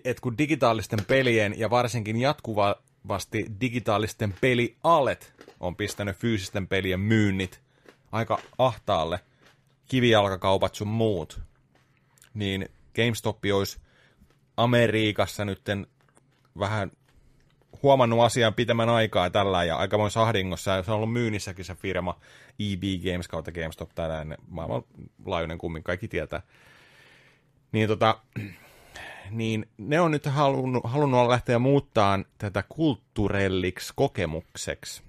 et 0.04 0.20
kun 0.20 0.38
digitaalisten 0.38 1.06
pelien 1.06 1.60
ja 1.60 1.70
varsinkin 1.70 2.18
jatkuvasti 2.18 3.46
digitaalisten 3.62 4.36
pelialet 4.42 5.34
on 5.60 5.76
pistänyt 5.76 6.18
fyysisten 6.18 6.68
pelien 6.68 7.00
myynnit 7.00 7.62
aika 8.12 8.40
ahtaalle, 8.58 9.20
kivijalkakaupat 9.88 10.76
sun 10.76 10.88
muut, 10.88 11.42
niin 12.34 12.70
GameStop 12.96 13.40
olisi 13.54 13.80
Amerikassa 14.58 15.46
nytten 15.46 15.88
vähän 16.60 16.92
huomannut 17.84 18.24
asian 18.24 18.54
pitemmän 18.54 18.90
aikaa 18.90 19.30
tällä 19.30 19.64
ja 19.64 19.78
aikamoin 19.78 20.12
sahdingossa. 20.12 20.72
Ja 20.72 20.84
se 20.84 20.92
on 20.92 20.98
ollut 20.98 21.14
myynnissäkin 21.14 21.66
se 21.66 21.76
firma 21.76 22.20
EB 22.60 22.84
Games 23.12 23.28
kautta 23.28 23.52
GameStop 23.52 23.90
tällainen 23.96 24.38
maailmanlaajuinen 24.48 25.58
kummin, 25.58 25.84
kaikki 25.84 26.08
tietää. 26.08 26.42
Niin, 27.72 27.88
tota, 27.88 28.20
niin 29.32 29.70
ne 29.78 30.00
on 30.00 30.12
nyt 30.12 30.26
halunnut, 30.26 30.84
halunnut 30.86 31.28
lähteä 31.28 31.60
muuttaa 31.60 32.20
tätä 32.38 32.64
kulttuurelliksi 32.70 33.94
kokemukseksi 33.96 35.04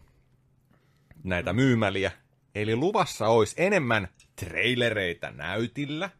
näitä 1.25 1.53
myymäliä. 1.53 2.13
Eli 2.55 2.77
luvassa 2.77 3.29
olisi 3.29 3.55
enemmän 3.59 4.09
trailereita 4.37 5.31
näytillä 5.31 6.11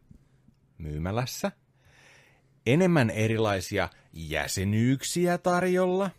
myymälässä, 0.77 1.51
enemmän 2.65 3.09
erilaisia 3.09 3.89
jäsenyyksiä 4.13 5.37
tarjolla. 5.37 6.09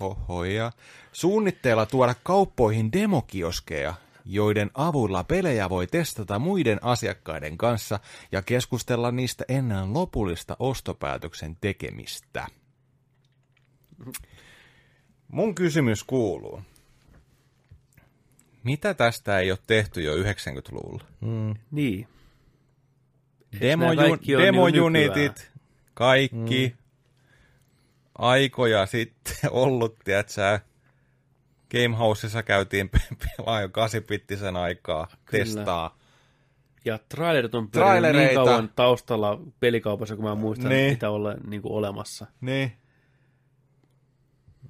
Hohoja. 0.00 0.72
Suunnitteella 1.12 1.86
tuoda 1.86 2.14
kauppoihin 2.22 2.92
demokioskeja, 2.92 3.94
joiden 4.24 4.70
avulla 4.74 5.24
pelejä 5.24 5.68
voi 5.68 5.86
testata 5.86 6.38
muiden 6.38 6.78
asiakkaiden 6.82 7.58
kanssa 7.58 8.00
ja 8.32 8.42
keskustella 8.42 9.10
niistä 9.10 9.44
ennen 9.48 9.94
lopullista 9.94 10.56
ostopäätöksen 10.58 11.56
tekemistä. 11.60 12.46
Mun 15.28 15.54
kysymys 15.54 16.04
kuuluu. 16.04 16.62
Mitä 18.64 18.94
tästä 18.94 19.38
ei 19.38 19.50
ole 19.50 19.58
tehty 19.66 20.02
jo 20.02 20.16
90-luvulla? 20.16 21.04
Niin. 21.70 22.08
Demo, 23.60 23.94
nämä 23.94 24.08
kaikki 24.08 24.36
on 24.36 24.42
demojunitit, 24.42 25.50
kaikki 25.94 26.74
mm. 26.76 26.87
Aikoja 28.18 28.86
sitten 28.86 29.36
ollut, 29.50 29.96
tiedätkö, 30.04 30.60
Gamehouseissa 31.70 32.42
käytiin 32.42 32.90
pelaa 33.36 33.60
jo 33.60 33.68
8-bittisen 33.68 34.56
aikaa 34.56 35.06
Kyllä. 35.24 35.44
testaa. 35.44 35.98
Ja 36.84 36.98
trailerit 37.08 37.54
on 37.54 37.70
pyörinyt 37.70 38.16
niin 38.16 38.34
kauan 38.34 38.70
taustalla 38.76 39.40
pelikaupassa, 39.60 40.16
kun 40.16 40.24
mä 40.24 40.34
muistan 40.34 40.68
Niin. 40.68 40.88
niitä 40.88 41.10
olla 41.10 41.34
niin 41.46 41.62
kuin 41.62 41.72
olemassa. 41.72 42.26
Niin. 42.40 42.72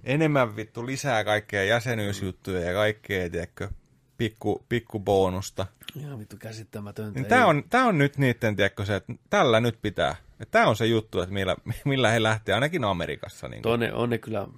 Enemmän 0.05 0.57
vittu 0.57 0.87
lisää 0.87 1.25
kaikkea 1.25 1.65
jäsenyysjuttuja 1.65 2.61
ja 2.61 2.73
kaikkea, 2.73 3.31
tiedätkö, 3.31 3.69
pikku, 4.17 4.65
pikku 4.69 5.01
bonusta. 5.01 5.67
Ihan 5.97 6.19
vittu 6.19 6.37
käsittämätöntä. 6.37 7.21
Niin 7.21 7.29
tää, 7.29 7.47
on, 7.47 7.65
tää 7.71 7.85
on 7.85 7.99
nyt 7.99 8.19
niitten, 8.19 8.57
tiedätkö, 8.57 8.85
se, 8.85 8.97
että 8.97 9.13
tällä 9.31 9.61
nyt 9.61 9.79
pitää. 9.83 10.17
Tää 10.51 10.69
on 10.69 10.77
se 10.77 10.87
juttu, 10.87 11.21
että 11.21 11.35
millä, 11.35 11.57
millä 11.85 12.11
he 12.11 12.23
lähtee, 12.23 12.55
ainakin 12.55 12.85
Amerikassa. 12.85 13.49
Niin 13.49 13.67
On 13.67 13.81
ne, 13.81 13.93
on 13.93 14.11
ne 14.11 14.19
kyllä, 14.19 14.49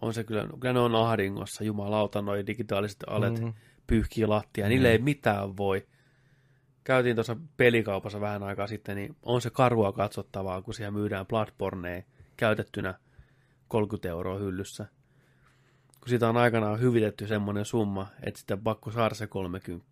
on 0.00 0.14
se 0.14 0.24
kyllä, 0.24 0.48
kyllä 0.60 0.72
ne 0.72 0.80
on 0.80 0.94
ahdingossa, 0.94 1.64
jumalauta, 1.64 2.22
noi 2.22 2.46
digitaaliset 2.46 3.04
alet 3.06 3.32
Mhm. 3.32 3.42
mm-hmm. 3.42 3.54
pyyhkii 3.86 4.26
lattia, 4.26 4.68
niille 4.68 4.90
ei 4.92 4.98
mitään 4.98 5.56
voi. 5.56 5.86
Käytiin 6.84 7.16
tuossa 7.16 7.36
pelikaupassa 7.56 8.20
vähän 8.20 8.42
aikaa 8.42 8.66
sitten, 8.66 8.96
niin 8.96 9.16
on 9.22 9.40
se 9.40 9.50
karua 9.50 9.92
katsottavaa, 9.92 10.62
kun 10.62 10.74
siellä 10.74 10.90
myydään 10.90 11.26
Bloodbornea 11.26 12.02
käytettynä 12.36 12.94
30 13.68 14.08
euroa 14.08 14.38
hyllyssä. 14.38 14.86
Kun 16.00 16.08
siitä 16.08 16.28
on 16.28 16.36
aikanaan 16.36 16.80
hyvitetty 16.80 17.26
semmoinen 17.26 17.64
summa, 17.64 18.06
että 18.22 18.38
sitten 18.38 18.60
pakko 18.62 18.90
saada 18.90 19.14
se 19.14 19.26
30. 19.26 19.84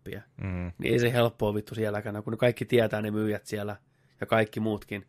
Mm. 0.43 0.71
Niin 0.77 0.93
ei 0.93 0.99
se 0.99 1.13
helppoa 1.13 1.53
vittu 1.53 1.75
sielläkään, 1.75 2.23
kun 2.23 2.33
ne 2.33 2.37
kaikki 2.37 2.65
tietää 2.65 3.01
ne 3.01 3.11
myyjät 3.11 3.45
siellä 3.45 3.75
ja 4.21 4.27
kaikki 4.27 4.59
muutkin. 4.59 5.05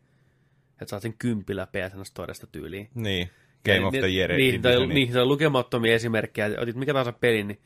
Että 0.71 0.89
saat 0.89 1.01
sen 1.01 1.13
kympillä 1.13 1.67
PSN 1.67 2.05
Storesta 2.05 2.47
tyyliin. 2.47 2.89
Niin. 2.95 3.29
Game 3.65 3.85
of 3.85 3.93
the 3.93 4.07
Year 4.07 4.31
Niin, 4.31 4.61
tai, 4.61 4.87
niin, 4.87 5.11
se 5.13 5.21
on 5.21 5.27
lukemattomia 5.27 5.93
esimerkkejä. 5.95 6.49
Otit 6.61 6.75
mikä 6.75 6.93
tahansa 6.93 7.11
peli, 7.11 7.43
niin 7.43 7.61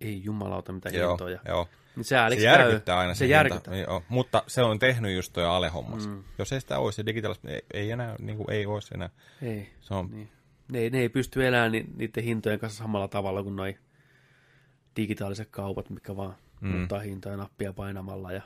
ei 0.00 0.24
jumalauta 0.24 0.72
mitä 0.72 0.88
Joo, 0.88 1.08
hintoja. 1.10 1.38
joo. 1.48 1.68
Niin 1.96 2.04
se, 2.04 2.16
Se 2.34 2.40
järkyttää 2.42 2.94
käy. 2.94 3.00
aina. 3.00 3.14
Se 3.14 3.24
hinta. 3.24 3.32
järkyttää. 3.32 3.76
Joo, 3.76 4.02
mutta 4.08 4.42
se 4.46 4.62
on 4.62 4.78
tehnyt 4.78 5.14
just 5.16 5.32
toi 5.32 5.44
Ale-hommas. 5.44 6.08
Mm. 6.08 6.24
Jos 6.38 6.52
ei 6.52 6.60
sitä 6.60 6.78
olisi, 6.78 6.96
se 6.96 7.06
digitaalista 7.06 7.48
ei, 7.48 7.62
ei 7.74 7.90
enää, 7.90 8.16
niin 8.18 8.36
kuin 8.36 8.50
ei 8.50 8.66
olisi 8.66 8.94
enää. 8.94 9.10
Ei. 9.42 9.68
Se 9.80 9.94
on, 9.94 10.10
Niin. 10.10 10.28
Ne, 10.72 10.90
ne 10.90 11.00
ei 11.00 11.08
pysty 11.08 11.46
elämään 11.46 11.72
ni, 11.72 11.86
niiden 11.96 12.24
hintojen 12.24 12.58
kanssa 12.58 12.78
samalla 12.82 13.08
tavalla 13.08 13.42
kuin 13.42 13.56
noi 13.56 13.78
digitaaliset 14.96 15.48
kaupat, 15.50 15.90
mikä 15.90 16.16
vaan 16.16 16.34
mm. 16.60 16.68
mutta 16.68 16.98
hintoja 16.98 17.36
nappia 17.36 17.72
painamalla 17.72 18.32
ja 18.32 18.42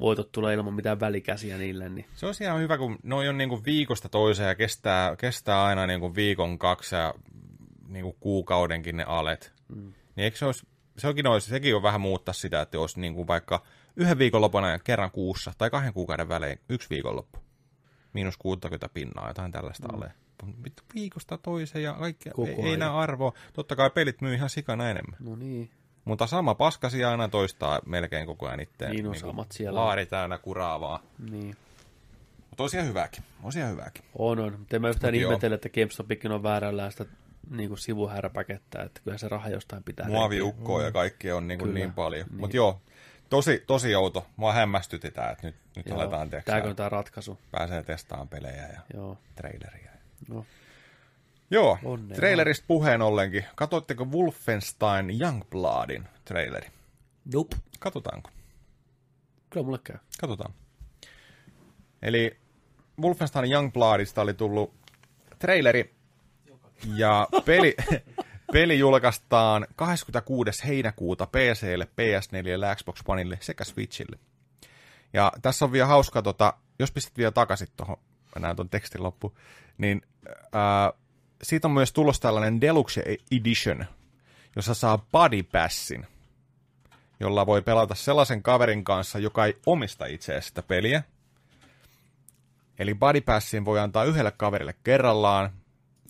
voitot 0.00 0.32
tulee 0.32 0.54
ilman 0.54 0.74
mitään 0.74 1.00
välikäsiä 1.00 1.58
niille, 1.58 1.88
niin 1.88 2.06
Se 2.14 2.26
olisi 2.26 2.44
ihan 2.44 2.60
hyvä, 2.60 2.78
kun 2.78 2.98
noi 3.02 3.28
on 3.28 3.38
niinku 3.38 3.64
viikosta 3.64 4.08
toiseen 4.08 4.48
ja 4.48 4.54
kestää, 4.54 5.16
kestää 5.16 5.64
aina 5.64 5.86
niinku 5.86 6.14
viikon 6.14 6.58
kaksi 6.58 6.94
ja 6.94 7.14
niinku 7.88 8.16
kuukaudenkin 8.20 8.96
ne 8.96 9.04
alet. 9.04 9.52
Mm. 9.68 9.92
Niin 10.16 10.24
eikö 10.24 10.36
se 10.36 10.46
olisi, 10.46 10.66
se 10.98 11.08
onkin 11.08 11.26
olisi, 11.26 11.48
sekin 11.48 11.76
on 11.76 11.82
vähän 11.82 12.00
muuttaa 12.00 12.34
sitä, 12.34 12.60
että 12.60 12.80
olisi 12.80 13.00
niinku 13.00 13.26
vaikka 13.26 13.62
yhden 13.96 14.18
viikonlopun 14.18 14.64
ja 14.64 14.78
kerran 14.78 15.10
kuussa 15.10 15.52
tai 15.58 15.70
kahden 15.70 15.92
kuukauden 15.92 16.28
välein 16.28 16.60
yksi 16.68 16.90
viikonloppu. 16.90 17.38
Miinus 18.12 18.36
60 18.36 18.88
pinnaa, 18.88 19.28
jotain 19.28 19.52
tällaista 19.52 19.88
mm. 19.88 20.02
Vittu, 20.64 20.82
Viikosta 20.94 21.38
toiseen 21.38 21.82
ja 21.82 21.92
kaikki, 21.92 22.30
Koko 22.30 22.48
ei, 22.48 22.54
ei 22.54 22.64
ajan. 22.64 22.78
näe 22.78 22.88
arvoa. 22.88 23.32
Totta 23.52 23.76
kai 23.76 23.90
pelit 23.90 24.20
myy 24.20 24.34
ihan 24.34 24.50
sikana 24.50 24.90
enemmän. 24.90 25.16
no 25.20 25.36
niin. 25.36 25.70
Mutta 26.08 26.26
sama 26.26 26.54
paskasi 26.54 27.04
aina 27.04 27.28
toistaa 27.28 27.80
melkein 27.86 28.26
koko 28.26 28.46
ajan 28.46 28.60
itse. 28.60 28.88
Niin 28.88 29.06
on 29.06 29.14
samat 29.14 29.52
siellä. 29.52 29.80
Laari 29.80 30.06
täynnä 30.06 30.38
kuraavaa. 30.38 31.02
niin. 31.30 31.56
Mutta 32.50 32.62
olisi 32.62 32.76
ihan 32.76 32.88
hyvääkin. 32.88 33.24
Olisi 33.42 33.58
ihan 33.58 33.72
hyvääkin. 33.72 34.04
On, 34.18 34.38
on. 34.38 34.52
Mutta 34.58 34.76
en 34.76 34.82
mä 34.82 34.88
yhtään 34.88 35.14
ihmetellä, 35.14 35.54
että 35.54 35.68
GameStopikin 35.68 36.32
on 36.32 36.42
väärällään 36.42 36.92
sitä 36.92 37.04
niin 37.50 37.68
kuin 37.68 37.78
sivuhärpäkettä, 37.78 38.82
että 38.82 39.00
kyllä 39.04 39.18
se 39.18 39.28
raha 39.28 39.48
jostain 39.48 39.84
pitää. 39.84 40.06
Muoviukkoa 40.06 40.82
ja 40.82 40.92
kaikkea 40.92 41.36
on 41.36 41.48
niin, 41.48 41.58
kuin 41.58 41.68
Kyllä. 41.68 41.78
niin 41.78 41.92
paljon. 41.92 42.26
Niin. 42.30 42.40
Mutta 42.40 42.56
joo, 42.56 42.80
tosi, 43.30 43.64
tosi 43.66 43.94
outo. 43.94 44.26
Mua 44.36 44.52
hämmästytti 44.52 45.10
tää, 45.10 45.30
että 45.30 45.46
nyt, 45.46 45.56
nyt 45.76 45.86
Joo. 45.86 46.00
aletaan 46.00 46.30
tehdä. 46.30 46.42
Tääkö 46.46 46.68
on 46.68 46.76
tää 46.76 46.88
ratkaisu? 46.88 47.38
Pääsee 47.50 47.82
testaamaan 47.82 48.28
pelejä 48.28 48.66
ja 48.66 48.80
Joo. 48.94 49.18
traileria. 49.34 49.90
No. 50.28 50.44
Joo, 51.50 51.78
Onnea 51.84 52.16
trailerista 52.16 52.64
puheen 52.68 53.02
ollenkin. 53.02 53.44
Katoitteko 53.54 54.04
Wolfenstein 54.04 55.20
Youngbloodin 55.20 56.08
traileri? 56.24 56.66
Nope. 57.34 57.56
Katsotaanko? 57.78 58.30
Kyllä 59.50 59.64
mulle 59.64 59.78
käy. 59.84 59.96
Katsotaan. 60.20 60.54
Eli 62.02 62.36
Wolfenstein 63.00 63.52
Youngbloodista 63.52 64.22
oli 64.22 64.34
tullut 64.34 64.74
traileri 65.38 65.94
ja 66.94 67.28
peli, 67.44 67.76
peli 68.52 68.78
julkaistaan 68.78 69.66
26. 69.76 70.66
heinäkuuta 70.66 71.26
PClle, 71.26 71.84
PS4, 71.84 72.76
Xbox 72.76 73.02
Oneille 73.08 73.38
sekä 73.40 73.64
Switchille. 73.64 74.18
Ja 75.12 75.32
tässä 75.42 75.64
on 75.64 75.72
vielä 75.72 75.86
hauska, 75.86 76.22
tota, 76.22 76.54
jos 76.78 76.92
pistit 76.92 77.18
vielä 77.18 77.30
takaisin 77.30 77.68
tuohon, 77.76 77.96
mä 78.34 78.40
näen 78.40 78.56
tuon 78.56 78.68
tekstin 78.68 79.02
loppu, 79.02 79.38
niin 79.78 80.02
ää, 80.52 80.92
siitä 81.42 81.68
on 81.68 81.72
myös 81.72 81.92
tulossa 81.92 82.22
tällainen 82.22 82.60
Deluxe 82.60 83.16
Edition, 83.32 83.86
jossa 84.56 84.74
saa 84.74 84.98
Body 84.98 85.42
Passin, 85.42 86.06
jolla 87.20 87.46
voi 87.46 87.62
pelata 87.62 87.94
sellaisen 87.94 88.42
kaverin 88.42 88.84
kanssa, 88.84 89.18
joka 89.18 89.46
ei 89.46 89.56
omista 89.66 90.06
itse 90.06 90.40
sitä 90.40 90.62
peliä. 90.62 91.02
Eli 92.78 92.94
Body 92.94 93.20
Passin 93.20 93.64
voi 93.64 93.80
antaa 93.80 94.04
yhdelle 94.04 94.32
kaverille 94.36 94.74
kerrallaan, 94.84 95.50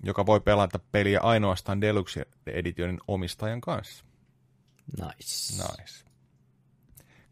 joka 0.03 0.27
voi 0.27 0.41
pelata 0.41 0.79
peliä 0.93 1.21
ainoastaan 1.21 1.81
Deluxe 1.81 2.27
Editionin 2.47 3.01
omistajan 3.09 3.61
kanssa. 3.61 4.05
Nice. 4.97 5.63
Nice. 5.63 6.05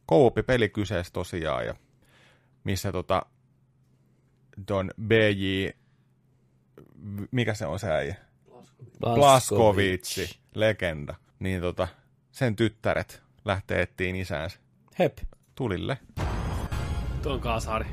Co-op-peli 0.09 0.69
kyseessä 0.69 1.13
tosiaan, 1.13 1.67
ja 1.67 1.75
missä 2.65 2.93
tota, 2.93 3.23
ton 4.67 4.91
BJ, 5.03 5.69
mikä 7.31 7.55
se 7.55 7.67
on 7.67 7.79
se 7.79 7.93
äijä? 7.93 8.17
Blaskovitsi, 9.01 10.39
legenda. 10.55 11.15
Niin 11.39 11.61
tota, 11.61 11.89
sen 12.33 12.57
tyttäret 12.57 13.23
lähtee 13.45 13.83
etsiin 13.83 14.17
isäänsä 14.17 14.59
Hep. 14.99 15.19
tulille. 15.55 15.99
Tuo 17.23 17.33
on 17.33 17.41
kasari. 17.41 17.87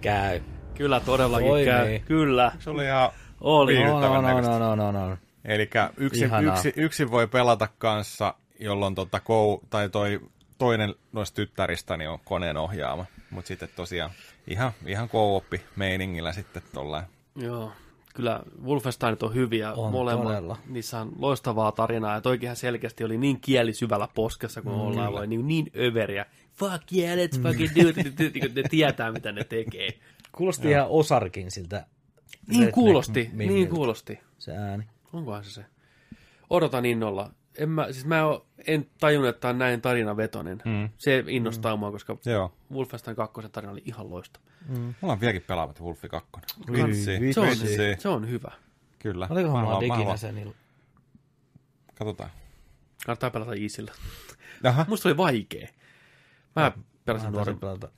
Käy. 0.00 0.40
Kyllä 0.74 1.00
todellakin 1.00 1.48
Toimii. 1.48 1.66
käy. 1.66 1.98
Kyllä. 1.98 2.52
Se 2.58 2.70
oli 2.70 2.84
ihan 2.84 3.10
Oli. 3.40 3.84
No, 3.84 4.00
no, 4.00 4.14
no, 4.14 4.22
näköistä. 4.22 4.58
no, 4.58 4.76
no, 4.76 4.92
no, 4.92 5.08
no. 5.08 5.16
Eli 5.44 5.70
Ihanaa. 6.12 6.54
yksi, 6.54 6.72
yksin 6.76 7.10
voi 7.10 7.26
pelata 7.26 7.68
kanssa, 7.78 8.34
jolloin 8.60 8.94
tota 8.94 9.20
kou, 9.20 9.62
tai 9.70 9.88
toi, 9.88 10.20
toinen 10.58 10.94
noista 11.12 11.36
tyttäristä 11.36 11.96
niin 11.96 12.10
on 12.10 12.18
koneen 12.24 12.56
ohjaama. 12.56 13.06
Mutta 13.30 13.48
sitten 13.48 13.68
tosiaan 13.76 14.10
ihan, 14.46 14.72
ihan 14.86 15.08
co-oppi 15.08 15.60
meiningillä 15.76 16.32
sitten 16.32 16.62
tollain. 16.74 17.04
Joo. 17.36 17.72
Kyllä 18.14 18.40
Wolfensteinit 18.64 19.22
on 19.22 19.34
hyviä 19.34 19.72
On 19.72 19.92
molemmat. 19.92 20.26
todella. 20.26 20.56
Niissä 20.68 21.00
on 21.00 21.12
loistavaa 21.18 21.72
tarinaa 21.72 22.14
ja 22.14 22.20
toikinhan 22.20 22.56
selkeästi 22.56 23.04
oli 23.04 23.18
niin 23.18 23.40
kieli 23.40 23.72
syvällä 23.72 24.08
poskessa, 24.14 24.62
kun 24.62 24.72
mm, 24.72 24.80
ollaan 24.80 25.12
voi 25.12 25.26
niin, 25.26 25.46
niin 25.46 25.70
överiä. 25.76 26.26
Fuck 26.52 26.92
yeah, 26.92 27.18
let's 27.18 27.42
fucking 27.42 27.70
do 27.76 27.88
it. 27.88 27.96
Niin 28.18 28.32
kuin 28.40 28.54
ne 28.54 28.62
tietää, 28.70 29.12
mitä 29.12 29.32
ne 29.32 29.44
tekee. 29.44 29.88
Kuulosti 30.32 30.70
ihan 30.70 30.86
osarkin 30.88 31.50
siltä. 31.50 31.86
Niin 32.48 32.72
kuulosti, 32.72 33.30
niin 33.32 33.68
kuulosti. 33.68 34.18
Se 34.38 34.56
ääni. 34.56 34.84
Onkohan 35.12 35.44
se 35.44 35.50
se? 35.50 35.64
Odotan 36.50 36.86
innolla. 36.86 37.30
En, 37.58 37.68
mä, 37.68 37.92
siis 37.92 38.04
mä 38.04 38.20
en 38.66 38.86
tajunnut, 39.00 39.28
että 39.28 39.40
tämä 39.40 39.50
on 39.50 39.58
näin 39.58 39.80
tarinavetoinen. 39.80 40.62
Mm. 40.64 40.88
Se 40.98 41.24
innostaa 41.28 41.76
mm. 41.76 41.80
mua, 41.80 41.90
koska 41.90 42.16
Joo. 42.26 42.52
Wolfenstein 42.72 43.16
2 43.16 43.48
tarina 43.52 43.72
oli 43.72 43.82
ihan 43.84 44.10
loistava. 44.10 44.44
Mulla 45.00 45.12
on 45.12 45.20
vieläkin 45.20 45.42
pelaamatta 45.46 45.82
Wolfi 45.84 46.08
2. 46.08 46.30
Vitsi. 46.72 47.20
Vitsi. 47.20 47.32
Se 47.32 47.40
on, 47.40 47.48
Vitsi. 47.48 47.96
se 47.98 48.08
on 48.08 48.28
hyvä. 48.30 48.52
Kyllä. 48.98 49.26
Olikohan 49.30 49.64
Mä 49.64 49.66
haluan- 49.66 49.74
mä 49.74 49.80
diginä 49.80 49.96
haluan- 49.96 50.18
sen 50.18 50.38
il... 50.38 50.52
Katsotaan. 51.94 52.30
Kannattaa 53.06 53.30
pelata. 53.30 53.50
Jaha. 54.62 54.84
Musta 54.88 55.08
oli 55.08 55.16
vaikea. 55.16 55.68
Mä 56.56 56.72
pelasin 57.04 57.26
Mä 57.26 57.30
nuoren. 57.30 57.44
taisin 57.44 57.60
pelata 57.60 57.88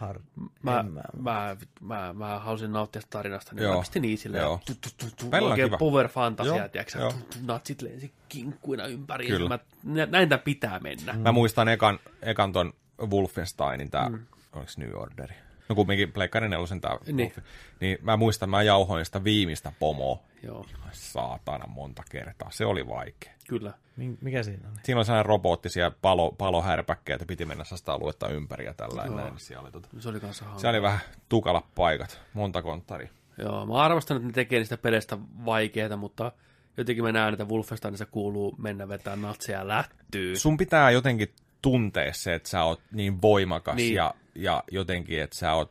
hard. 0.00 0.20
Mä, 0.62 0.82
mä- 0.82 1.02
mä, 1.20 1.56
mä, 1.80 2.12
mä 2.12 2.38
halusin 2.38 2.72
nauttia 2.72 3.02
tarinasta, 3.10 3.54
niin 3.54 3.62
Joo. 3.62 3.80
pistin 3.80 4.04
Easille. 4.04 4.38
Joo. 4.38 4.52
Ja 4.68 4.74
tu, 4.74 4.80
tu, 4.80 4.88
tu, 5.10 5.16
tu, 5.16 5.30
Välillä 5.30 5.46
on 5.46 5.60
oikein 5.60 5.78
power 5.78 6.08
fantasia, 6.08 6.56
Joo, 6.56 6.68
tiedätkö 6.68 6.98
joo. 6.98 7.10
sä, 7.10 7.16
tu- 7.16 7.24
tu, 7.24 7.38
natsit 7.46 7.82
lensi 7.82 8.12
kinkkuina 8.28 8.86
ympäri. 8.86 9.26
Kyllä. 9.26 9.48
Mä, 9.48 9.58
nä- 9.84 10.06
näin 10.06 10.28
tää 10.28 10.38
pitää 10.38 10.78
mennä. 10.80 11.12
Mä 11.12 11.32
muistan 11.32 11.68
ekan, 11.68 11.98
ekan 12.22 12.52
ton 12.52 12.72
Wolfensteinin, 13.10 13.90
tää, 13.90 14.08
mm. 14.08 14.26
oliko 14.52 14.70
New 14.76 14.90
Orderi? 14.94 15.34
No 15.68 15.74
kumminkin 15.74 16.12
Pleikkari 16.12 16.48
nelosen 16.48 16.80
tää 16.80 16.96
Niin. 17.06 17.16
Wolfi. 17.18 17.40
Niin 17.80 17.98
mä 18.02 18.16
muistan, 18.16 18.50
mä 18.50 18.62
jauhoin 18.62 19.04
sitä 19.04 19.24
viimeistä 19.24 19.72
pomoa. 19.78 20.18
Joo, 20.42 20.66
Saatana 20.92 21.66
monta 21.66 22.02
kertaa. 22.10 22.50
Se 22.50 22.66
oli 22.66 22.88
vaikea. 22.88 23.32
kyllä. 23.48 23.72
Mi- 23.96 24.18
Mikä 24.20 24.42
siinä 24.42 24.68
oli? 24.68 24.78
Siinä 24.82 24.98
on 24.98 25.04
sellainen 25.04 25.26
robottisia 25.26 25.90
palo, 26.02 26.32
palohärpäkkejä, 26.32 27.14
että 27.14 27.26
piti 27.26 27.44
mennä 27.44 27.64
sitä 27.64 27.92
aluetta 27.92 28.28
ympäri 28.28 28.64
ja 28.64 28.74
tällainen. 28.74 29.16
Näin, 29.16 29.28
niin 29.30 29.40
siellä 29.40 29.62
oli, 29.62 29.72
tota, 29.72 29.88
Se 29.98 30.08
oli 30.08 30.20
kanssa 30.20 30.44
hauska. 30.44 30.60
siellä 30.60 30.76
oli 30.76 30.82
vähän 30.82 31.00
tukala 31.28 31.62
paikat, 31.74 32.20
monta 32.34 32.62
konttaria. 32.62 33.08
Joo, 33.38 33.66
mä 33.66 33.74
arvostan, 33.74 34.16
että 34.16 34.26
ne 34.26 34.32
tekee 34.32 34.58
niistä 34.58 34.76
peleistä 34.76 35.18
vaikeita, 35.44 35.96
mutta 35.96 36.32
jotenkin 36.76 37.04
mä 37.04 37.12
näen, 37.12 37.34
että 37.34 37.44
Wolfensteinissa 37.44 38.06
kuuluu 38.06 38.54
mennä 38.58 38.88
vetää 38.88 39.16
natseja 39.16 39.68
lättyy. 39.68 40.36
Sun 40.36 40.56
pitää 40.56 40.90
jotenkin 40.90 41.32
tuntea 41.62 42.12
se, 42.12 42.34
että 42.34 42.48
sä 42.48 42.64
oot 42.64 42.80
niin 42.92 43.22
voimakas 43.22 43.76
Niin. 43.76 43.94
ja, 43.94 44.14
ja 44.34 44.64
jotenkin, 44.70 45.22
että 45.22 45.36
sä 45.36 45.52
oot 45.54 45.70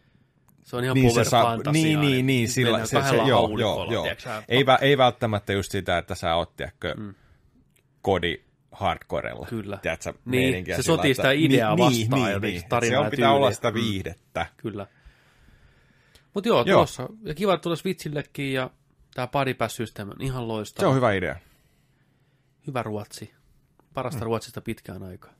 Se 0.69 0.75
on 0.75 0.83
ihan 0.83 0.93
niin 0.95 1.11
power 1.11 1.25
se 1.25 1.29
saa, 1.29 1.43
fantasia. 1.43 1.71
niin, 1.83 2.01
niin, 2.01 2.25
niin, 2.25 2.49
sillä, 2.49 2.85
se, 2.85 3.01
se, 3.09 3.15
joo, 3.15 3.57
joo, 3.59 3.91
joo. 3.91 4.05
Ei, 4.47 4.63
vä- 4.63 4.77
ei 4.81 4.97
välttämättä 4.97 5.53
just 5.53 5.71
sitä, 5.71 5.97
että 5.97 6.15
sä 6.15 6.35
oot, 6.35 6.55
tiedätkö, 6.55 6.95
mm. 6.97 7.13
kodi 8.01 8.43
hardcorella. 8.71 9.45
Kyllä. 9.49 9.77
Tiedätkö, 9.77 10.13
Niin, 10.25 10.65
se 10.65 10.71
sillä, 10.71 10.83
sotii 10.83 11.11
että- 11.11 11.21
sitä 11.21 11.31
ideaa 11.31 11.75
niin, 11.75 12.09
vastaan 12.09 12.31
niin, 12.31 12.41
niin, 12.41 12.69
tarinaa 12.69 13.01
Se 13.01 13.05
on, 13.05 13.11
pitää 13.11 13.31
olla 13.33 13.51
sitä 13.51 13.71
Mm. 13.71 13.75
viihdettä. 13.75 14.45
Kyllä. 14.57 14.87
Mutta 16.33 16.49
joo, 16.49 16.63
Joo. 16.65 16.77
tulossa. 16.77 17.09
Ja 17.23 17.33
kiva, 17.33 17.53
että 17.53 17.63
tulee 17.63 17.75
Switchillekin 17.75 18.53
ja 18.53 18.69
tämä 19.13 19.27
Buddy 19.27 19.53
Pass 19.53 19.75
System 19.75 20.09
on 20.09 20.21
ihan 20.21 20.47
loistava. 20.47 20.83
Se 20.83 20.87
on 20.87 20.95
hyvä 20.95 21.13
idea. 21.13 21.35
Hyvä 22.67 22.83
ruotsi. 22.83 23.33
Parasta 23.93 24.19
mm. 24.19 24.25
ruotsista 24.25 24.61
pitkään 24.61 25.03
aikaa. 25.03 25.33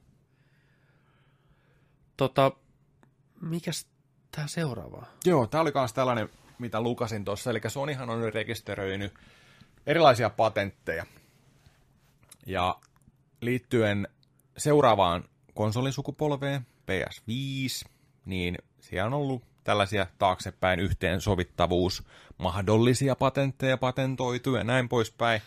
Tota, 2.18 2.52
mikäs 3.42 3.88
tää 4.40 4.48
seuraava? 4.48 5.06
Joo, 5.26 5.48
tämä 5.48 5.62
oli 5.62 5.72
myös 5.76 5.94
tällainen, 5.94 6.30
mitä 6.60 6.82
lukasin 6.82 7.26
tuossa. 7.26 7.50
Eli 7.50 7.62
Sonyhan 7.68 8.10
on 8.10 8.22
nyt 8.22 8.34
rekisteröinyt 8.34 9.14
erilaisia 9.88 10.30
patentteja. 10.30 11.06
Ja 12.46 12.80
liittyen 13.42 14.08
seuraavaan 14.58 15.24
konsolisukupolveen, 15.54 16.62
PS5, 16.62 17.90
niin 18.26 18.58
siellä 18.80 19.08
on 19.08 19.14
ollut 19.14 19.44
tällaisia 19.64 20.08
taaksepäin 20.20 20.80
yhteensovittavuus, 20.80 22.04
mahdollisia 22.38 23.16
patentteja 23.16 23.78
patentoituja 23.78 24.60
ja 24.60 24.64
näin 24.64 24.90
poispäin. 24.90 25.42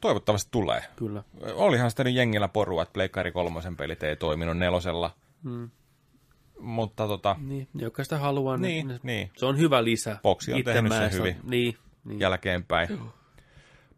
Toivottavasti 0.00 0.48
tulee. 0.50 0.82
Kyllä. 0.96 1.22
Olihan 1.54 1.90
sitä 1.90 2.04
nyt 2.04 2.14
jengillä 2.14 2.48
porua, 2.48 2.82
että 2.82 2.92
Pleikkari 2.92 3.32
kolmosen 3.32 3.76
pelit 3.76 4.02
ei 4.02 4.16
toiminut 4.16 4.58
nelosella. 4.58 5.10
Mm. 5.42 5.70
Mutta 6.58 7.06
tota, 7.06 7.36
Niin, 7.40 7.68
ne, 7.74 7.82
jotka 7.82 8.04
sitä 8.04 8.18
haluaa, 8.18 8.56
niin, 8.56 8.88
ne, 8.88 9.00
niin. 9.02 9.30
se 9.36 9.46
on 9.46 9.58
hyvä 9.58 9.84
lisä. 9.84 10.16
Boxi 10.22 10.52
on 10.52 10.64
tehnyt 10.64 10.92
sen 10.92 11.12
hyvin. 11.12 11.36
Niin, 11.42 11.76
niin. 12.04 12.20
jälkeenpäin. 12.20 12.88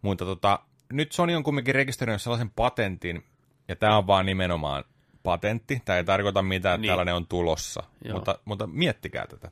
Mutta 0.02 0.24
tota, 0.24 0.58
nyt 0.92 1.12
Sony 1.12 1.34
on 1.34 1.42
kumminkin 1.42 1.74
rekisteröinyt 1.74 2.22
sellaisen 2.22 2.50
patentin, 2.50 3.24
ja 3.68 3.76
tämä 3.76 3.98
on 3.98 4.06
vaan 4.06 4.26
nimenomaan 4.26 4.84
patentti. 5.22 5.82
Tämä 5.84 5.96
ei 5.96 6.04
tarkoita 6.04 6.42
mitään, 6.42 6.74
että 6.74 6.82
Niin. 6.82 6.90
tällainen 6.90 7.14
on 7.14 7.26
tulossa, 7.26 7.82
Joo. 8.04 8.14
mutta, 8.14 8.38
mutta 8.44 8.66
miettikää 8.66 9.26
tätä. 9.26 9.50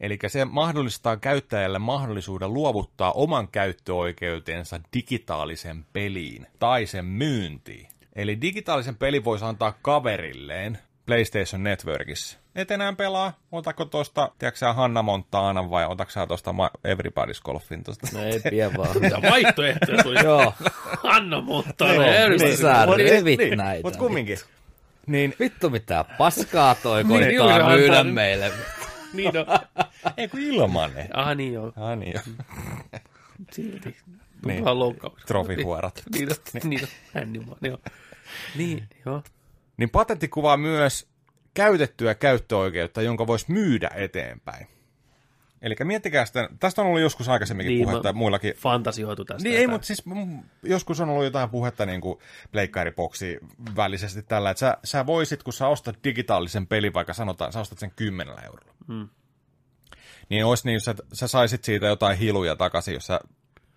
Eli 0.00 0.18
se 0.26 0.44
mahdollistaa 0.44 1.16
käyttäjälle 1.16 1.78
mahdollisuuden 1.78 2.54
luovuttaa 2.54 3.12
oman 3.12 3.48
käyttöoikeutensa 3.48 4.80
digitaalisen 4.94 5.86
peliin 5.92 6.46
tai 6.58 6.86
sen 6.86 7.04
myyntiin. 7.04 7.88
Eli 8.16 8.40
digitaalisen 8.40 8.96
pelin 8.96 9.24
voisi 9.24 9.44
antaa 9.44 9.72
kaverilleen 9.82 10.78
PlayStation 11.08 11.62
Networkissa. 11.64 12.38
Et 12.54 12.70
enää 12.70 12.92
pelaa, 12.92 13.32
otako 13.52 13.84
tosta, 13.84 14.30
tiedätkö 14.38 14.58
sä 14.58 14.72
Hanna 14.72 15.02
Montana 15.02 15.70
vai 15.70 15.86
otatko 15.86 16.10
sä 16.12 16.26
tosta 16.26 16.52
Ma- 16.52 16.70
Everybody's 16.88 17.42
Golfin 17.44 17.84
tosta? 17.84 18.06
No 18.12 18.24
ei 18.24 18.40
pidä 18.50 18.70
vaan. 18.78 19.02
Ja 19.02 19.30
vaihtoehtoja 19.30 20.02
tuli. 20.02 20.24
Joo, 20.24 20.54
Anna 21.02 21.40
mutta 21.40 21.86
Joo, 21.86 22.28
niin 22.38 22.56
sä 22.56 22.86
revit 22.96 23.38
niin, 23.38 23.58
näitä. 23.58 23.82
Mutta 23.82 23.98
kumminkin. 23.98 24.38
Niin, 25.06 25.34
Vittu 25.40 25.70
mitä 25.70 26.04
paskaa 26.18 26.74
toi 26.74 27.04
Niin, 27.04 27.38
koittaa 27.38 27.68
myydä 27.68 28.04
meille. 28.04 28.52
Niin 29.12 29.32
on. 29.38 29.46
ei 30.16 30.28
kun 30.28 30.40
ilmanen. 30.40 31.08
Ah 31.16 31.36
niin 31.36 31.52
joo, 31.52 31.72
Ah 31.76 31.98
niin 31.98 32.12
jo. 32.14 32.20
silti. 33.52 33.96
Niin. 34.46 34.64
Niin. 34.64 34.78
loukkaus. 34.78 35.22
Trofihuorat. 35.26 36.02
Niin, 36.14 36.28
niin, 36.64 36.88
niin, 37.26 37.46
joo. 37.62 37.78
Niin, 38.56 38.88
joo. 39.06 39.22
Niin 39.78 39.90
patentti 39.90 40.28
kuvaa 40.28 40.56
myös 40.56 41.08
käytettyä 41.54 42.14
käyttöoikeutta, 42.14 43.02
jonka 43.02 43.26
voisi 43.26 43.52
myydä 43.52 43.90
eteenpäin. 43.94 44.66
Eli 45.62 45.74
miettikää 45.84 46.24
sitä, 46.24 46.48
tästä 46.60 46.82
on 46.82 46.88
ollut 46.88 47.00
joskus 47.00 47.28
aikaisemminkin 47.28 47.74
Niin, 47.74 47.88
puhetta 47.88 48.08
ja 48.08 48.12
muillakin. 48.12 48.54
Fantasioitu 48.54 49.24
tästä. 49.24 49.48
Niin 49.48 49.58
ei, 49.58 49.66
mutta 49.66 49.86
siis 49.86 50.04
joskus 50.62 51.00
on 51.00 51.08
ollut 51.08 51.24
jotain 51.24 51.50
puhetta 51.50 51.86
niin 51.86 52.00
kuin 52.00 52.18
pleikkariboksi 52.52 53.38
välisesti 53.76 54.22
tällä, 54.22 54.50
että 54.50 54.58
sä, 54.58 54.76
sä 54.84 55.06
voisit, 55.06 55.42
kun 55.42 55.52
sä 55.52 55.66
ostat 55.66 55.98
digitaalisen 56.04 56.66
pelin, 56.66 56.94
vaikka 56.94 57.14
sanotaan, 57.14 57.52
sä 57.52 57.60
ostat 57.60 57.78
sen 57.78 57.92
10 57.96 58.34
eurolla. 58.44 58.74
Mm. 58.86 59.08
Niin 60.28 60.44
olisi 60.44 60.68
niin, 60.68 60.80
sä, 60.80 60.94
sä 61.12 61.28
saisit 61.28 61.64
siitä 61.64 61.86
jotain 61.86 62.18
hiluja 62.18 62.56
takaisin, 62.56 62.94
jos 62.94 63.06
sä 63.06 63.20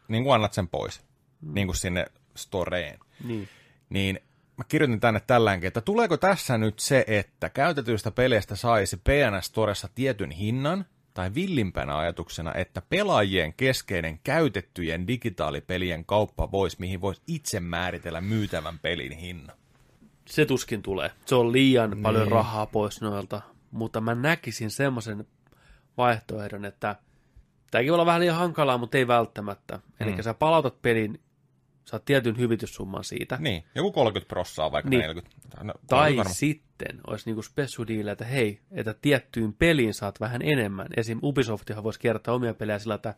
niin 0.07 0.23
kuin 0.23 0.33
annat 0.33 0.53
sen 0.53 0.67
pois, 0.67 1.01
mm. 1.41 1.53
niin 1.53 1.67
kuin 1.67 1.77
sinne 1.77 2.05
storeen. 2.35 2.99
Niin. 3.23 3.49
Niin 3.89 4.19
mä 4.61 4.65
kirjoitin 4.67 4.99
tänne 4.99 5.21
tälläänkin, 5.27 5.67
että 5.67 5.81
tuleeko 5.81 6.17
tässä 6.17 6.57
nyt 6.57 6.79
se, 6.79 7.03
että 7.07 7.49
käytetyistä 7.49 8.11
peleistä 8.11 8.55
saisi 8.55 8.97
PNS 8.97 9.45
Storessa 9.45 9.89
tietyn 9.95 10.31
hinnan, 10.31 10.85
tai 11.13 11.33
villimpänä 11.33 11.97
ajatuksena, 11.97 12.53
että 12.53 12.81
pelaajien 12.89 13.53
keskeinen 13.53 14.19
käytettyjen 14.23 15.07
digitaalipelien 15.07 16.05
kauppa 16.05 16.51
voisi, 16.51 16.77
mihin 16.79 17.01
voisi 17.01 17.21
itse 17.27 17.59
määritellä 17.59 18.21
myytävän 18.21 18.79
pelin 18.79 19.11
hinnan. 19.11 19.55
Se 20.25 20.45
tuskin 20.45 20.81
tulee. 20.81 21.11
Se 21.25 21.35
on 21.35 21.51
liian 21.51 21.91
niin. 21.91 22.03
paljon 22.03 22.27
rahaa 22.27 22.65
pois 22.65 23.01
noilta. 23.01 23.41
Mutta 23.71 24.01
mä 24.01 24.15
näkisin 24.15 24.71
semmoisen 24.71 25.27
vaihtoehdon, 25.97 26.65
että 26.65 26.95
tämäkin 27.71 27.91
voi 27.91 27.95
olla 27.95 28.05
vähän 28.05 28.21
liian 28.21 28.35
hankalaa, 28.37 28.77
mutta 28.77 28.97
ei 28.97 29.07
välttämättä. 29.07 29.79
Eli 29.99 30.11
Mm. 30.11 30.21
sä 30.21 30.33
palautat 30.33 30.81
pelin, 30.81 31.19
saat 31.91 32.05
tietyn 32.05 32.37
hyvityssumman 32.37 33.03
siitä. 33.03 33.37
Niin, 33.39 33.63
joku 33.75 33.91
30 33.91 34.29
prossaa 34.29 34.71
vaikka 34.71 34.89
Niin. 34.89 34.99
40. 34.99 35.35
No, 35.63 35.73
Tai 35.87 36.17
varma- 36.17 36.33
sitten 36.33 36.99
olisi 37.07 37.25
niinku 37.25 37.41
spessudiillä, 37.41 38.11
että 38.11 38.25
hei, 38.25 38.59
että 38.71 38.95
tiettyyn 39.01 39.53
peliin 39.53 39.93
saat 39.93 40.19
vähän 40.19 40.41
enemmän. 40.41 40.87
Esim. 40.97 41.19
Ubisoftihan 41.23 41.83
voisi 41.83 41.99
kertoa 41.99 42.33
omia 42.33 42.53
pelejä 42.53 42.79
sillä, 42.79 42.95
että 42.95 43.13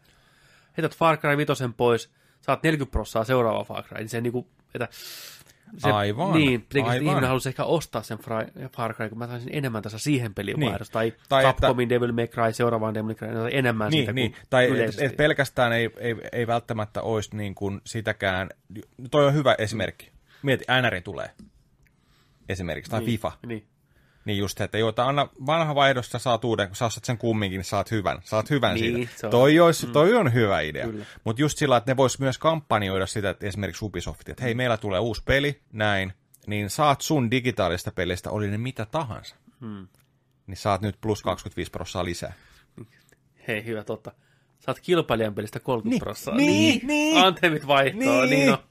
heität 0.78 0.95
Far 0.98 1.18
Cry 1.18 1.38
5 1.38 1.64
pois, 1.78 2.12
saat 2.41 2.64
40 2.64 2.91
prossaa 2.91 3.24
seuraava 3.24 3.64
Far 3.64 3.84
Cry. 3.84 3.98
Niin 3.98 4.10
se 4.10 4.22
niinku, 4.22 4.48
että 4.74 4.88
se, 5.78 5.90
Aivan, 5.91 6.34
Niin, 6.34 6.66
aivan. 6.76 6.90
aivan. 6.91 7.08
ihminen 7.08 7.28
halusi 7.30 7.50
ehkä 7.50 7.64
ostaa 7.64 8.04
sen 8.04 8.18
Far 8.72 8.94
Cry, 8.94 9.10
kun 9.10 9.18
mä 9.18 9.28
saisin 9.28 9.50
enemmän 9.54 9.84
tässä 9.84 9.98
siihen 10.00 10.34
peliin 10.34 10.54
Niin. 10.56 10.60
niin. 10.60 10.70
vaihdosta. 10.72 10.94
Tai, 10.94 11.12
Tai 11.12 11.20
tai 11.30 11.50
että- 11.50 11.62
Capcomin 11.62 11.90
Devil 11.90 12.12
May 12.12 12.28
Cry, 12.28 12.54
seuraavaan 12.54 12.94
Devil 12.94 13.06
May 13.06 13.16
Cry, 13.16 13.28
tai 13.34 13.50
enemmän 13.58 13.90
Niin, 13.91 14.00
siitä 14.00 14.14
niin. 14.14 14.32
kuin 14.32 14.41
tai 14.50 14.80
et, 14.82 15.02
et 15.02 15.18
pelkästään 15.18 15.74
ei, 15.74 15.90
ei, 15.98 16.16
ei 16.32 16.48
välttämättä 16.48 17.02
olisi 17.02 17.36
niin 17.38 17.56
kuin 17.56 17.82
sitäkään, 17.86 18.50
toi 19.12 19.26
on 19.26 19.34
hyvä 19.34 19.56
esimerkki. 19.58 20.12
Mieti, 20.44 20.66
NR 20.82 21.02
tulee 21.02 21.30
esimerkiksi, 22.50 22.91
tai 22.91 23.00
niin, 23.00 23.06
FIFA. 23.12 23.32
Niin. 23.48 23.66
Niin 24.26 24.38
just 24.38 24.62
että 24.62 24.78
joo, 24.78 24.94
anna 24.98 25.28
vanha 25.45 25.76
vaihdos, 25.76 26.10
sä 26.10 26.20
saat 26.20 26.45
uuden, 26.45 26.68
kun 26.68 26.76
sä 26.76 26.86
ostat 26.86 27.06
sen 27.06 27.18
kumminkin, 27.18 27.58
niin 27.58 27.66
saat 27.66 27.91
hyvän. 27.91 28.18
Saat 28.24 28.50
hyvän 28.50 28.74
Niin, 28.76 28.95
siitä. 28.95 29.12
se 29.16 29.28
on- 29.28 29.32
Toi, 29.32 29.60
olisi, 29.60 29.88
toi 29.88 30.14
on 30.16 30.34
hyvä 30.34 30.62
idea. 30.62 30.88
Mutta 31.24 31.41
just 31.41 31.58
sillä, 31.58 31.78
että 31.78 31.91
ne 31.91 31.98
vois 31.98 32.20
myös 32.20 32.38
kampanjoida 32.38 33.06
sitä, 33.08 33.30
että 33.30 33.48
esimerkiksi 33.48 33.86
Ubisoft, 33.86 34.30
että 34.30 34.44
hei, 34.44 34.54
meillä 34.54 34.78
tulee 34.78 35.00
uusi 35.00 35.22
peli, 35.26 35.62
näin, 35.72 36.14
niin 36.48 36.70
saat 36.70 37.02
sun 37.02 37.32
digitaalista 37.32 37.91
pelistä, 37.91 38.32
oli 38.32 38.48
ne 38.48 38.58
mitä 38.58 38.86
tahansa. 38.86 39.36
Hmm. 39.62 39.88
Niin 40.48 40.58
saat 40.58 40.82
nyt 40.82 40.98
plus 41.02 41.22
25 41.24 41.72
prossaa 41.72 42.06
lisää. 42.06 42.34
Hei, 43.48 43.66
hyvä, 43.66 43.84
totta. 43.84 44.12
Saat 44.60 44.80
kilpailijan 44.80 45.36
pelistä 45.36 45.60
30 45.60 45.90
Niin, 45.94 46.00
prossaa. 46.00 46.36
niin, 46.36 46.88
niin. 46.88 47.18
Anthemit 47.24 47.68
vaihtoa, 47.68 48.02
niin, 48.02 48.30
niin 48.30 48.50
no. 48.52 48.64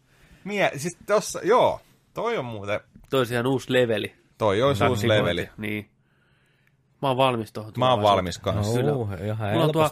Mie, 0.44 0.70
siis 0.76 0.96
tossa, 1.06 1.40
joo, 1.42 1.80
toi 2.14 2.38
on 2.38 2.44
muuten, 2.44 2.80
Toisi 3.10 3.34
ihan 3.34 3.46
uusi 3.46 3.72
leveli. 3.72 4.14
Toi 4.42 4.62
olisi 4.62 4.84
uusi 4.84 5.08
leveli. 5.08 5.48
Niin. 5.56 5.90
Mä 7.02 7.08
oon 7.08 7.16
valmis 7.16 7.52
tuohon. 7.52 7.72
Mä 7.78 7.90
oon 7.90 8.02
valmis 8.02 8.38
kanssa. 8.38 8.80
Kyllä. 8.80 8.92
Oh, 8.92 9.08
ihan 9.24 9.50
Mulla 9.50 9.64
on 9.64 9.72
tuo 9.72 9.90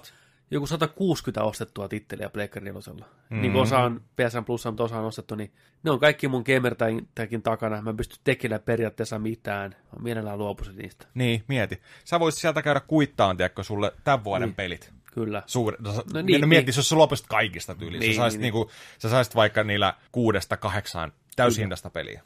joku 0.50 0.66
160 0.66 1.42
ostettua 1.42 1.88
titteliä 1.88 2.28
Pleikkari 2.28 2.64
nelosella. 2.64 3.04
Mm. 3.30 3.40
Niin 3.40 3.52
kuin 3.52 3.62
osa 3.62 3.78
on 3.78 4.00
PSN 4.16 4.44
mutta 4.46 4.84
osa 4.84 4.98
on 4.98 5.04
ostettu, 5.04 5.34
niin 5.34 5.52
ne 5.82 5.90
on 5.90 6.00
kaikki 6.00 6.28
mun 6.28 6.44
gamertäkin 6.46 7.42
takana. 7.42 7.82
Mä 7.82 7.90
en 7.90 7.96
pysty 7.96 8.16
tekemään 8.24 8.60
periaatteessa 8.60 9.18
mitään. 9.18 9.70
Mä 9.70 10.02
mielellään 10.02 10.38
luopuisin 10.38 10.76
niistä. 10.76 11.06
Niin, 11.14 11.44
mieti. 11.48 11.82
Sä 12.04 12.20
voisit 12.20 12.40
sieltä 12.40 12.62
käydä 12.62 12.80
kuittaan, 12.80 13.36
tiedätkö, 13.36 13.62
sulle 13.62 13.92
tämän 14.04 14.24
vuoden 14.24 14.48
Niin. 14.48 14.54
pelit. 14.54 14.92
Kyllä. 15.12 15.42
Suur... 15.46 15.76
No, 15.78 15.92
no, 15.92 16.02
niin, 16.22 16.26
niin, 16.26 16.48
mieti, 16.48 16.66
niin. 16.66 16.76
jos 16.76 16.88
sä 16.88 16.98
lopuisit 16.98 17.26
kaikista 17.26 17.74
tyyliin. 17.74 18.00
Niin, 18.00 18.14
sä, 18.14 18.16
saisit 18.16 18.40
niin, 18.40 18.54
niinku, 18.54 18.70
sä 18.98 19.08
saisit 19.08 19.34
vaikka 19.34 19.64
niillä 19.64 19.94
kuudesta 20.12 20.56
kahdeksaan 20.56 21.12
täyshintasta 21.36 21.90
peliä. 21.90 22.22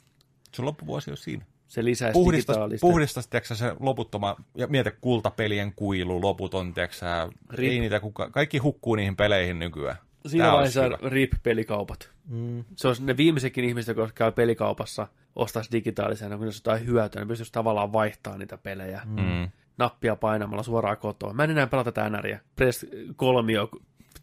Sun 0.55 0.65
loppuvuosi 0.65 1.11
on 1.11 1.17
siinä. 1.17 1.45
Se 1.75 1.85
lisäisi 1.85 2.13
Puhdistas, 2.13 2.55
digitaalista. 2.55 2.87
puhdistas 2.87 3.27
tiedätkö, 3.29 3.55
se 3.55 3.75
loputtoma, 3.81 4.37
ja 4.55 4.67
mieti 4.67 4.91
kultapelien 5.01 5.73
kuilu, 5.77 6.21
loputon, 6.21 6.75
tiedätkö, 6.75 6.97
sä, 6.97 7.29
Rip. 7.51 7.73
ei 7.73 7.81
niitä 7.81 8.01
kuka, 8.01 8.31
kaikki 8.31 8.59
hukkuu 8.59 8.95
niihin 8.95 9.17
peleihin 9.17 9.59
nykyään. 9.59 9.97
Siinä 10.27 10.45
Tää 10.45 10.53
vaiheessa. 10.53 10.89
RIP-pelikaupat. 11.09 12.11
Mm. 12.29 12.65
Se 12.77 12.89
olisi 12.89 13.05
ne 13.05 13.17
viimeisetkin 13.17 13.65
ihmiset, 13.65 13.97
jotka 13.97 14.13
käy 14.15 14.33
pelikaupassa, 14.33 15.09
ostaisi 15.37 15.73
digitaalisena, 15.73 16.37
kun 16.37 16.47
jos 16.47 16.57
jotain 16.57 16.87
hyötyä, 16.87 17.21
niin 17.21 17.29
pystyisi 17.29 17.53
tavallaan 17.53 17.93
vaihtamaan 17.93 18.41
niitä 18.41 18.59
pelejä. 18.59 19.01
Mm. 19.05 19.21
Mm. 19.23 19.49
Nappia 19.79 20.17
painamalla 20.17 20.63
suoraan 20.63 20.97
kotoa. 20.97 21.33
Mä 21.33 21.45
en 21.45 21.51
enää 21.51 21.67
pelata 21.67 21.93
tätä 21.93 22.11
NRiä. 22.11 22.41
Press 22.57 22.87
kolmio 23.17 23.71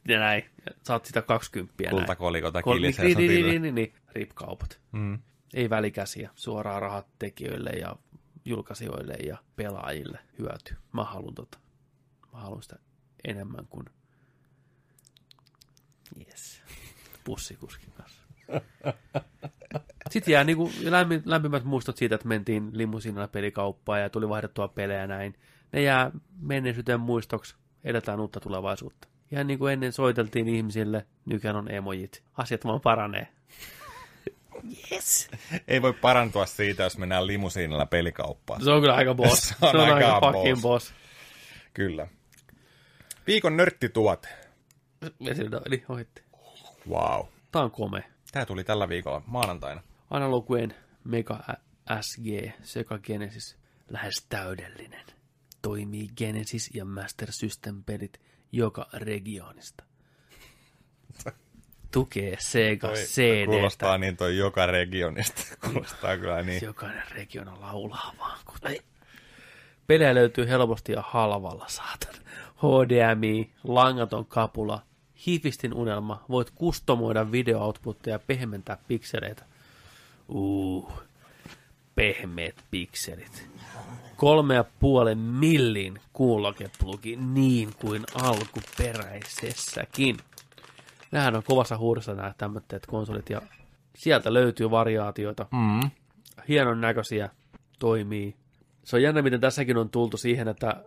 ja 0.08 0.20
näin. 0.20 0.44
Saat 0.84 1.06
sitä 1.06 1.22
20 1.22 1.74
näin. 1.84 1.90
Kultakolikota 1.96 2.62
Kol- 2.62 2.74
kilisee 2.76 3.06
niin, 3.06 3.18
niin, 3.18 3.30
niin, 3.30 3.46
niin, 3.46 3.62
niin, 3.62 3.76
niin, 3.76 3.94
RIP-kaupat. 4.12 4.80
Mm. 4.92 5.20
Ei 5.54 5.70
välikäsiä. 5.70 6.30
Suoraan 6.36 6.82
rahat 6.82 7.08
tekijöille 7.20 7.70
ja 7.70 7.96
julkaisijoille 8.46 9.14
ja 9.14 9.38
pelaajille 9.56 10.20
hyöty. 10.40 10.78
Mä 10.94 11.04
haluan 11.04 11.36
tota. 11.36 11.60
Mä 12.34 12.40
haluan 12.40 12.64
sitä 12.64 12.76
enemmän 13.24 13.68
kuin 13.70 13.86
yes. 16.28 16.62
pussikuskin 17.24 17.94
kanssa. 17.98 18.22
Sitten 20.10 20.32
jää 20.32 20.44
niinku 20.44 20.72
lämmin, 20.84 21.22
lämpimät 21.26 21.64
muistot 21.64 21.98
siitä, 21.98 22.16
että 22.16 22.28
mentiin 22.28 22.70
limusiinalla 22.74 23.28
pelikauppaan 23.28 24.02
ja 24.02 24.10
tuli 24.10 24.30
vaihdettua 24.30 24.68
pelejä 24.68 25.08
näin. 25.08 25.36
Ne 25.72 25.82
jää 25.82 26.12
menneisyyteen 26.40 27.00
muistoksi. 27.00 27.56
Eletään 27.84 28.20
uutta 28.20 28.40
tulevaisuutta. 28.40 29.08
Ihan 29.32 29.48
niin 29.48 29.60
kuin 29.60 29.74
ennen 29.74 29.94
soiteltiin 29.94 30.48
ihmisille, 30.48 31.06
nykyään 31.26 31.56
on 31.56 31.72
emojit. 31.72 32.24
Asiat 32.38 32.66
vaan 32.66 32.82
paranee. 32.82 33.28
Yes. 34.92 35.30
Ei 35.68 35.82
voi 35.82 35.94
parantua 35.94 36.46
siitä, 36.46 36.84
jos 36.84 36.98
mennään 36.98 37.28
limusiinilla 37.28 37.86
pelikauppaan. 37.86 38.64
Se 38.64 38.72
on 38.72 38.82
kyllä 38.82 38.96
aika 38.96 39.14
boss. 39.14 39.50
Se 39.50 39.56
Se 39.60 39.66
on 39.68 39.76
on, 39.76 39.82
aika 39.94 40.08
aika 40.08 40.20
boss. 40.20 40.38
fucking 40.38 40.62
boss. 40.62 40.94
Kyllä. 41.74 42.08
Viikon 43.28 43.58
nörttituote. 43.58 44.28
Vesilidoili 45.26 45.84
ohitti. 45.90 46.22
Wow. 46.90 47.26
Tää 47.52 47.62
on 47.62 47.72
kome. 47.72 48.04
Tämä 48.32 48.46
tuli 48.46 48.64
tällä 48.64 48.90
viikolla 48.90 49.22
maanantaina. 49.28 49.84
Analoguen 50.10 50.76
Mega 51.04 51.40
SG 52.02 52.26
Sega 52.64 53.00
Genesis 53.00 53.58
lähes 53.90 54.26
täydellinen. 54.30 55.06
Toimii 55.62 56.08
Genesis 56.18 56.70
ja 56.74 56.86
Master 56.86 57.32
System 57.32 57.84
pelit 57.84 58.22
joka 58.52 58.88
regionista. 58.94 59.84
Tukee 61.92 62.38
Sega 62.40 62.88
Toi 62.88 62.98
CD. 62.98 63.46
Kuulostaa 63.46 63.98
niin 63.98 64.18
toi 64.18 64.38
joka 64.38 64.66
regionista. 64.66 65.42
Kuulostaa 65.66 66.18
kyllä 66.18 66.42
niin. 66.42 66.66
Jokainen 66.66 67.04
regiona 67.12 67.62
laulaa 67.62 68.14
vaan. 68.20 68.40
Kun... 68.46 68.58
Pelejä 69.88 70.16
löytyy 70.16 70.50
helposti 70.50 70.92
ja 70.92 71.04
halvalla, 71.08 71.66
saatan. 71.68 72.14
HDMI, 72.58 73.52
langaton 73.64 74.26
kapula, 74.26 74.82
hifistin 75.28 75.74
unelma, 75.74 76.26
voit 76.30 76.52
kustomoida 76.52 77.32
videooutputtia 77.32 78.14
ja 78.14 78.20
pehmentää 78.20 78.78
pikseleitä. 78.88 79.44
Uh. 80.30 80.92
pehmeät 81.96 82.56
pikselit. 82.72 83.50
Kolme 84.16 84.56
ja 84.56 84.66
puolen 84.80 85.18
millin 85.18 86.00
kuulokeplugi 86.14 87.16
niin 87.16 87.70
kuin 87.80 88.04
alkuperäisessäkin. 88.14 90.18
Nämähän 91.12 91.36
on 91.36 91.44
kovassa 91.44 91.78
huudossa 91.78 92.16
nämä 92.16 92.34
tämmöiset 92.38 92.86
konsolit 92.88 93.30
ja 93.30 93.42
sieltä 93.96 94.34
löytyy 94.34 94.72
variaatioita. 94.72 95.46
Mm. 95.52 95.90
Hienon 96.48 96.82
näköisiä, 96.82 97.30
toimii. 97.80 98.36
Se 98.84 98.96
on 98.96 99.04
jännä, 99.04 99.22
miten 99.22 99.42
tässäkin 99.42 99.78
on 99.78 99.90
tultu 99.90 100.18
siihen, 100.18 100.48
että 100.48 100.84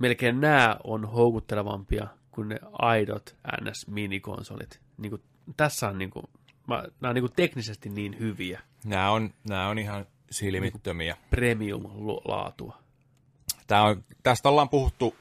melkein 0.00 0.40
nämä 0.40 0.76
on 0.84 1.04
houkuttelevampia 1.04 2.06
kuin 2.30 2.48
ne 2.48 2.58
aidot 2.72 3.36
NS-minikonsolit. 3.62 4.80
Niin 4.96 5.10
kuin, 5.10 5.22
tässä 5.56 5.88
on, 5.88 5.98
niin 5.98 6.10
kuin, 6.10 6.24
mä, 6.66 6.84
nämä 7.00 7.10
on 7.10 7.14
niin 7.14 7.22
kuin 7.22 7.32
teknisesti 7.36 7.88
niin 7.88 8.18
hyviä. 8.18 8.60
Nämä 8.84 9.10
on, 9.10 9.34
nämä 9.48 9.68
on 9.68 9.78
ihan 9.78 10.06
silmittömiä. 10.30 11.16
Premium-laatua. 11.30 12.78
Tää 13.66 13.82
on, 13.82 14.04
tästä 14.22 14.48
ollaan 14.48 14.68
puhuttu, 14.68 15.16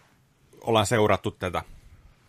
ollaan 0.61 0.85
seurattu 0.85 1.31
tätä. 1.31 1.61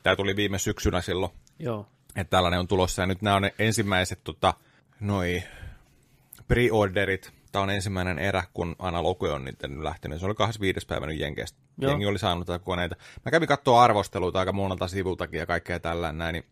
Tämä 0.02 0.16
tuli 0.16 0.36
viime 0.36 0.58
syksynä 0.58 1.00
silloin, 1.00 1.32
Joo. 1.58 1.86
Että 2.20 2.30
tällainen 2.30 2.60
on 2.60 2.68
tulossa. 2.68 3.02
Ja 3.02 3.06
nyt 3.06 3.22
nämä 3.22 3.36
on 3.36 3.42
ne 3.42 3.54
ensimmäiset 3.58 4.20
tota, 4.24 4.54
noi 5.00 5.42
pre-orderit. 6.48 7.30
Tämä 7.52 7.62
on 7.62 7.70
ensimmäinen 7.70 8.18
erä, 8.18 8.44
kun 8.54 8.76
analogi 8.78 9.26
on 9.26 9.44
nyt 9.44 9.56
lähtenyt. 9.82 10.20
Se 10.20 10.26
oli 10.26 10.34
25. 10.34 10.86
päivä 10.86 11.06
nyt 11.06 11.20
Jenkeistä. 11.20 11.58
Joo. 11.78 11.90
Jengi 11.90 12.06
oli 12.06 12.18
saanut 12.18 12.46
tätä 12.46 12.64
koneita. 12.64 12.96
Mä 13.24 13.30
kävin 13.30 13.48
katsoa 13.48 13.82
arvosteluita 13.82 14.38
aika 14.38 14.52
monelta 14.52 14.88
sivultakin 14.88 15.38
ja 15.38 15.46
kaikkea 15.46 15.80
tällä 15.80 16.12
näin. 16.12 16.32
Niin 16.32 16.44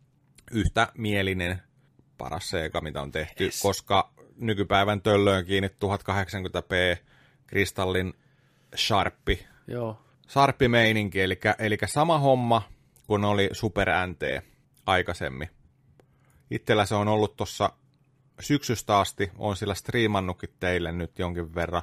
yhtä 0.51 0.89
mielinen 0.99 1.63
paras 2.19 2.51
Sega, 2.51 2.81
mitä 2.81 3.03
on 3.03 3.13
tehty, 3.13 3.45
yes. 3.45 3.63
koska 3.63 4.11
nykypäivän 4.37 5.03
töllöön 5.03 5.45
kiinni 5.45 5.69
1080p 5.69 7.03
kristallin 7.47 8.15
sharppi 8.77 9.47
Joo. 9.67 9.99
sarppimeininki, 10.29 11.21
eli, 11.21 11.39
eli 11.59 11.79
sama 11.87 12.19
homma 12.19 12.63
kuin 13.07 13.25
oli 13.25 13.49
Super 13.53 13.89
NT 14.07 14.23
aikaisemmin. 14.87 15.56
Itsellä 16.51 16.86
se 16.86 16.94
on 16.94 17.09
ollut 17.09 17.36
tuossa 17.36 17.70
syksystä 18.40 18.98
asti, 18.98 19.31
on 19.39 19.56
sillä 19.56 19.74
striimannutkin 19.74 20.51
teille 20.60 20.93
nyt 20.93 21.18
jonkin 21.18 21.55
verran. 21.55 21.82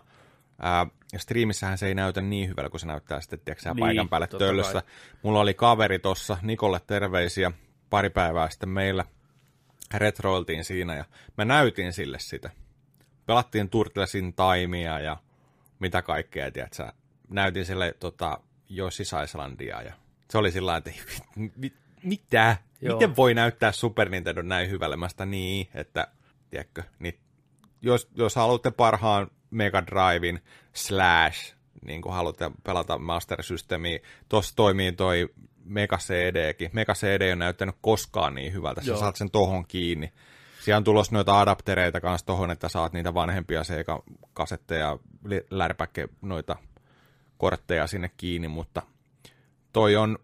Ää, 0.59 0.85
ja 1.13 1.19
striimissähän 1.19 1.77
se 1.77 1.87
ei 1.87 1.95
näytä 1.95 2.21
niin 2.21 2.49
hyvältä, 2.49 2.69
kun 2.69 2.79
se 2.79 2.87
näyttää 2.87 3.21
sitten, 3.21 3.39
tiedätkö, 3.39 3.69
Niin, 3.69 3.79
paikan 3.79 4.09
päälle 4.09 4.27
töllössä. 4.27 4.81
kai. 4.81 4.91
Mulla 5.23 5.39
oli 5.39 5.53
kaveri 5.53 5.99
tuossa, 5.99 6.37
Nikolle 6.41 6.81
terveisiä, 6.87 7.51
pari 7.89 8.09
päivää 8.09 8.49
sitten 8.49 8.69
meillä 8.69 9.05
retroiltiin 9.93 10.63
siinä 10.63 10.95
ja 10.95 11.05
mä 11.37 11.45
näytin 11.45 11.93
sille 11.93 12.19
sitä. 12.19 12.49
Pelattiin 13.25 13.69
Turtlesin 13.69 14.33
taimia 14.33 14.99
ja 14.99 15.17
mitä 15.79 16.01
kaikkea, 16.01 16.51
tiedätkö, 16.51 16.91
näytin 17.29 17.65
sille 17.65 17.95
tota, 17.99 18.39
Yoshi's 18.71 19.23
Islandia 19.23 19.81
ja 19.81 19.93
se 20.29 20.37
oli 20.37 20.51
sillä 20.51 20.77
että 20.77 20.91
mit, 21.55 21.73
mitä? 22.03 22.57
Joo. 22.81 22.95
Miten 22.95 23.15
voi 23.15 23.33
näyttää 23.33 23.71
Super 23.71 24.09
Nintendo 24.09 24.41
näin 24.41 24.69
hyvälle? 24.69 24.97
Mä 24.97 25.09
sitä 25.09 25.25
niin, 25.25 25.67
että 25.73 26.07
tiedätkö, 26.49 26.83
niin 26.99 27.19
jos, 27.81 28.09
jos 28.15 28.35
haluatte 28.35 28.71
parhaan 28.71 29.27
Mega 29.51 29.83
Drivein 29.85 30.39
slash, 30.73 31.55
niin 31.85 32.01
kuin 32.01 32.13
haluatte 32.13 32.51
pelata 32.63 32.97
Master 32.97 33.43
Systemiä, 33.43 33.99
tuossa 34.29 34.55
toimii 34.55 34.91
toi 34.91 35.29
Mega 35.65 35.97
CDkin. 35.97 36.69
Mega 36.73 36.93
CD 36.93 37.21
ei 37.21 37.29
ole 37.29 37.35
näyttänyt 37.35 37.75
koskaan 37.81 38.35
niin 38.35 38.53
hyvältä, 38.53 38.81
sä 38.81 38.91
Joo. 38.91 38.99
saat 38.99 39.15
sen 39.15 39.31
tohon 39.31 39.67
kiinni. 39.67 40.11
Siellä 40.61 40.77
on 40.77 40.83
tulossa 40.83 41.15
noita 41.15 41.39
adaptereita 41.39 42.01
kanssa 42.01 42.25
tohon, 42.25 42.51
että 42.51 42.69
saat 42.69 42.93
niitä 42.93 43.13
vanhempia 43.13 43.63
Sega-kasetteja, 43.63 44.99
li- 45.25 45.45
lärpäkke 45.49 46.07
noita 46.21 46.55
kortteja 47.37 47.87
sinne 47.87 48.11
kiinni, 48.17 48.47
mutta 48.47 48.81
toi 49.73 49.95
on, 49.95 50.17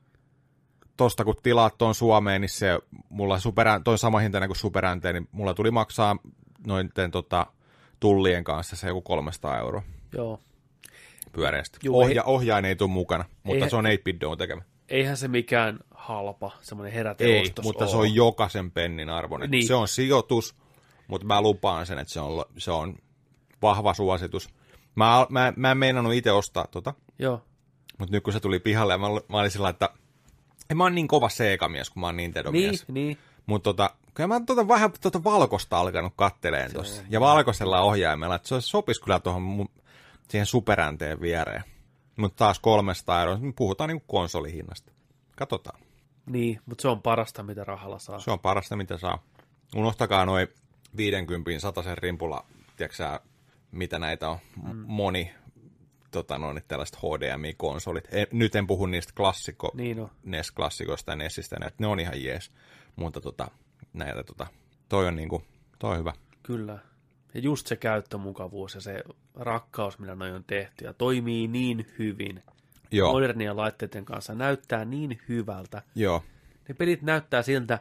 tosta 1.00 1.26
kun 1.26 1.36
tilaat 1.44 1.78
tuon 1.78 1.96
Suomeen, 1.96 2.42
niin 2.42 2.50
se, 2.50 2.80
mulla 3.10 3.40
super, 3.40 3.68
toi 3.84 3.98
sama 3.98 4.20
hintainen 4.20 4.50
kuin 4.50 4.58
Super 4.58 4.86
NT, 4.96 5.04
niin 5.14 5.28
mulla 5.32 5.54
tuli 5.54 5.72
maksaa 5.72 6.18
noiden 6.68 7.12
tota, 7.12 7.46
tullien 8.00 8.44
kanssa 8.44 8.76
se 8.76 8.88
joku 8.88 9.02
300 9.02 9.60
euroa 9.60 9.82
Joo. 10.14 10.40
pyöreästi. 11.32 11.78
Juu, 11.84 12.00
Ohja, 12.00 12.22
ei- 12.22 12.26
ohjain 12.34 12.66
ei 12.66 12.76
tule 12.76 12.90
mukana, 12.90 13.26
mutta 13.44 13.56
Eihän- 13.56 13.70
se 13.70 13.76
on 13.76 13.86
8-bit 13.86 14.22
Doon 14.22 14.38
tekemä. 14.38 14.62
Eihän 14.90 15.18
se 15.18 15.28
mikään 15.28 15.80
halpa, 15.92 16.52
semmoinen 16.62 16.92
Ei, 16.92 16.98
heräteostos 16.98 17.66
mutta 17.66 17.88
se 17.88 17.96
oo. 17.96 18.02
on 18.02 18.16
jokaisen 18.16 18.72
pennin 18.72 19.10
arvoinen. 19.10 19.52
Niin. 19.52 19.68
Se 19.68 19.76
on 19.76 19.88
sijoitus, 19.88 20.56
mutta 21.08 21.28
mä 21.28 21.42
lupaan 21.42 21.86
sen, 21.86 22.00
että 22.00 22.14
se 22.14 22.20
on, 22.20 22.46
se 22.58 22.72
on 22.72 22.96
vahva 23.62 23.94
suositus. 23.94 24.50
Mä, 24.96 25.26
mä, 25.30 25.54
mä 25.56 25.72
en 25.72 25.78
meinannut 25.78 26.14
itse 26.14 26.32
ostaa 26.32 26.68
tota, 26.72 26.94
Joo. 27.20 27.42
mutta 28.00 28.16
nyt 28.16 28.24
kun 28.24 28.34
se 28.34 28.40
tuli 28.40 28.60
pihalle, 28.60 28.98
mä, 28.98 29.08
mä 29.30 29.40
olin 29.40 29.52
sillä 29.52 29.70
että 29.70 29.90
en 30.70 30.78
mä 30.78 30.84
oon 30.84 30.96
niin 30.96 31.08
kova 31.08 31.30
Sega-mies, 31.30 31.90
kun 31.90 32.00
mä 32.02 32.08
oon 32.08 32.18
Niin, 32.18 32.34
Nintendo-mies. 32.34 32.88
niin. 32.88 33.18
Mutta 33.46 33.70
tota, 33.70 33.96
kyllä 34.14 34.28
mä 34.28 34.36
oon 34.36 34.46
tota, 34.46 34.68
vähän 34.68 34.92
tota 35.02 35.24
valkosta 35.24 35.80
alkanut 35.80 36.14
katteleen 36.16 36.74
tuossa. 36.74 37.04
Ja 37.10 37.20
valkoisella 37.20 37.82
ohjaimella, 37.82 38.36
että 38.36 38.48
se 38.48 38.62
sopisi 38.62 39.02
kyllä 39.02 39.20
tuohon 39.20 39.66
siihen 40.30 40.46
superänteen 40.46 41.22
viereen. 41.22 41.64
Mutta 42.16 42.38
taas 42.38 42.60
300 42.60 43.22
euroa, 43.22 43.38
me 43.38 43.54
puhutaan 43.56 43.88
niinku 43.88 44.06
konsolihinnasta. 44.08 44.92
Katsotaan. 45.36 45.80
Niin, 46.26 46.62
mutta 46.66 46.82
se 46.82 46.88
on 46.88 47.02
parasta, 47.02 47.44
mitä 47.44 47.64
rahalla 47.64 48.00
saa. 48.00 48.20
Se 48.20 48.32
on 48.32 48.40
parasta, 48.40 48.76
mitä 48.76 48.98
saa. 48.98 49.24
Unohtakaa 49.76 50.26
noin 50.26 50.48
50 50.98 51.84
sen 51.84 51.98
rimpulla, 51.98 52.46
tiedätkö 52.78 53.20
mitä 53.72 54.00
näitä 54.00 54.30
on, 54.30 54.38
mm. 54.64 54.84
moni 54.88 55.32
tota, 56.12 56.38
noin, 56.38 56.62
tällaiset 56.68 56.98
HDMI-konsolit. 56.98 58.08
En, 58.12 58.28
nyt 58.32 58.56
en 58.56 58.68
puhu 58.68 58.86
niistä 58.86 59.14
klassikko, 59.18 59.72
Niin 59.74 60.00
on. 60.00 60.10
NES-klassikoista 60.24 61.12
ja 61.12 61.16
NESistä, 61.16 61.56
ne, 61.60 61.72
ne 61.78 61.88
on 61.88 62.00
ihan 62.00 62.24
jees. 62.24 62.52
Mutta 62.96 63.22
tota, 63.22 63.52
näitä, 63.94 64.24
tota, 64.24 64.48
toi 64.90 65.08
on 65.08 65.16
niinku, 65.16 65.44
toi 65.80 65.92
on 65.92 65.98
hyvä. 66.00 66.14
Kyllä. 66.44 66.80
Ja 67.34 67.40
just 67.40 67.68
se 67.68 67.76
käyttömukavuus 67.76 68.76
ja 68.76 68.82
se 68.82 69.04
rakkaus, 69.36 70.00
millä 70.00 70.16
noin 70.16 70.34
on 70.34 70.44
tehty 70.44 70.86
ja 70.86 70.94
toimii 70.94 71.48
niin 71.48 71.88
hyvin. 72.00 72.44
Joo, 72.92 73.12
Modernien 73.12 73.58
laitteiden 73.58 74.06
kanssa 74.06 74.36
näyttää 74.36 74.86
niin 74.86 75.20
hyvältä. 75.30 75.82
joo. 75.96 76.24
Ne 76.68 76.76
pelit 76.76 77.02
näyttää 77.02 77.42
siltä, 77.42 77.80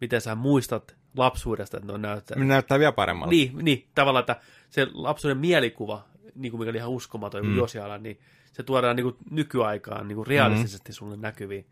miten 0.00 0.20
sä 0.20 0.34
muistat 0.34 0.96
lapsuudesta, 1.16 1.76
että 1.76 1.86
ne 1.86 1.92
on 1.92 2.02
näyttää. 2.02 2.38
Ne 2.38 2.44
näyttää 2.44 2.78
vielä 2.78 2.92
paremmalta. 2.92 3.30
Niin, 3.30 3.52
niin, 3.62 3.86
tavallaan, 3.94 4.20
että 4.20 4.36
se 4.70 4.86
lapsuuden 4.92 5.38
mielikuva, 5.38 6.04
niin 6.38 6.52
kuin 6.52 6.60
mikä 6.60 6.70
oli 6.70 6.78
ihan 6.78 6.90
uskomaton 6.90 7.46
mm. 7.46 7.56
Josiala, 7.56 7.98
niin 7.98 8.20
se 8.52 8.62
tuodaan 8.62 8.96
niin 8.96 9.04
kuin 9.04 9.16
nykyaikaan 9.30 10.08
niin 10.08 10.16
kuin 10.16 10.26
realistisesti 10.26 10.92
mm. 10.92 10.94
sulle 10.94 11.16
näkyviin 11.16 11.66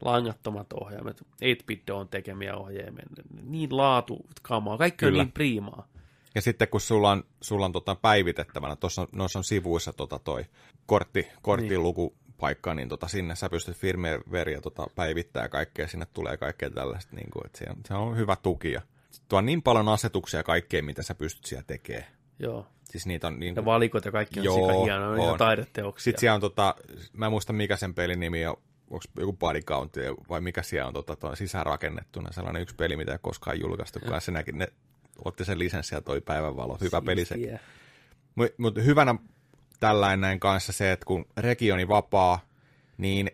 langattomat 0.00 0.72
ohjaimet, 0.72 1.20
8-bit 1.20 1.90
on 1.90 2.08
tekemiä 2.08 2.56
ohjaimia, 2.56 3.04
niin 3.42 3.76
laatu, 3.76 4.26
kamaa, 4.42 4.78
kaikki 4.78 5.04
Kyllä. 5.04 5.20
on 5.20 5.26
niin 5.26 5.32
priimaa. 5.32 5.88
Ja 6.34 6.42
sitten 6.42 6.68
kun 6.68 6.80
sulla 6.80 7.10
on, 7.10 7.24
sulla 7.40 7.64
on 7.64 7.72
tota 7.72 7.94
päivitettävänä, 7.94 8.76
tuossa 8.76 9.08
noissa 9.12 9.38
on 9.38 9.44
sivuissa 9.44 9.92
tota 9.92 10.18
toi 10.18 10.44
kortti, 10.86 11.28
korttilukupaikka, 11.42 12.74
niin 12.74 12.88
tota 12.88 13.08
sinne 13.08 13.36
sä 13.36 13.48
pystyt 13.48 13.76
firmwarea 13.76 14.60
tota 14.60 14.86
päivittää 14.94 15.48
kaikkea, 15.48 15.88
sinne 15.88 16.06
tulee 16.06 16.36
kaikkea 16.36 16.70
tällaista, 16.70 17.16
niin 17.16 17.30
kuin, 17.30 17.46
että 17.46 17.58
se, 17.58 17.64
on, 17.70 17.76
se 17.88 17.94
on 17.94 18.16
hyvä 18.16 18.36
tuki. 18.36 18.72
Ja 18.72 18.82
tuo 19.28 19.38
on 19.38 19.46
niin 19.46 19.62
paljon 19.62 19.88
asetuksia 19.88 20.40
ja 20.40 20.44
kaikkea, 20.44 20.82
mitä 20.82 21.02
sä 21.02 21.14
pystyt 21.14 21.44
siellä 21.44 21.64
tekemään. 21.66 22.06
Joo. 22.38 22.66
Siis 22.92 23.06
niitä 23.06 23.26
on 23.26 23.40
niin 23.40 23.54
Ja 23.56 23.64
valikot 23.64 24.04
ja 24.04 24.12
kaikki 24.12 24.40
on 24.40 24.44
Joo, 24.44 24.56
sika 24.56 24.84
hienoa, 24.84 25.30
on. 25.32 25.38
taideteoksia. 25.38 26.04
Sitten 26.04 26.20
siellä 26.20 26.34
on 26.34 26.40
tota, 26.40 26.74
mä 27.12 27.26
en 27.26 27.32
muista 27.32 27.52
mikä 27.52 27.76
sen 27.76 27.94
pelin 27.94 28.20
nimi 28.20 28.46
on, 28.46 28.56
onko 28.90 29.04
joku 29.18 29.32
body 29.32 29.60
count 29.60 29.94
vai 30.28 30.40
mikä 30.40 30.62
siellä 30.62 30.88
on 30.88 30.94
tota, 30.94 31.36
sisäänrakennettuna, 31.36 32.32
sellainen 32.32 32.62
yksi 32.62 32.74
peli, 32.74 32.96
mitä 32.96 33.12
ei 33.12 33.18
koskaan 33.22 33.60
julkaistu, 33.60 34.00
kun 34.00 34.20
se 34.20 34.32
näki, 34.32 34.52
ne 34.52 34.68
otti 35.24 35.44
sen 35.44 35.58
lisenssin 35.58 35.96
ja 35.96 36.00
toi 36.00 36.20
päivänvalo, 36.20 36.78
hyvä 36.80 37.02
peli 37.02 37.24
se. 37.24 37.34
Siistiä. 37.34 37.58
Mutta 38.34 38.54
mut 38.58 38.76
hyvänä 38.76 39.14
tällainen 39.80 40.20
näin 40.20 40.40
kanssa 40.40 40.72
se, 40.72 40.92
että 40.92 41.06
kun 41.06 41.24
regioni 41.36 41.88
vapaa, 41.88 42.40
niin 42.98 43.30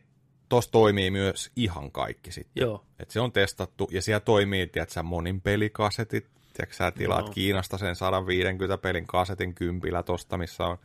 tos 0.48 0.68
toimii 0.68 1.10
myös 1.10 1.50
ihan 1.56 1.92
kaikki 1.92 2.32
sitten. 2.32 2.60
Joo. 2.62 2.84
Et 2.98 3.10
se 3.10 3.20
on 3.20 3.32
testattu 3.32 3.88
ja 3.92 4.02
siellä 4.02 4.20
toimii, 4.20 4.66
tiedätkö, 4.66 5.02
monin 5.02 5.40
pelikasetit, 5.40 6.30
tiedätkö, 6.58 6.76
sä 6.76 6.90
tilaat 6.90 7.24
Joo. 7.24 7.32
Kiinasta 7.32 7.78
sen 7.78 7.96
150 7.96 8.78
pelin 8.78 9.06
kasetin 9.06 9.54
kympillä 9.54 10.02
tosta, 10.02 10.38
missä 10.38 10.64
on 10.64 10.78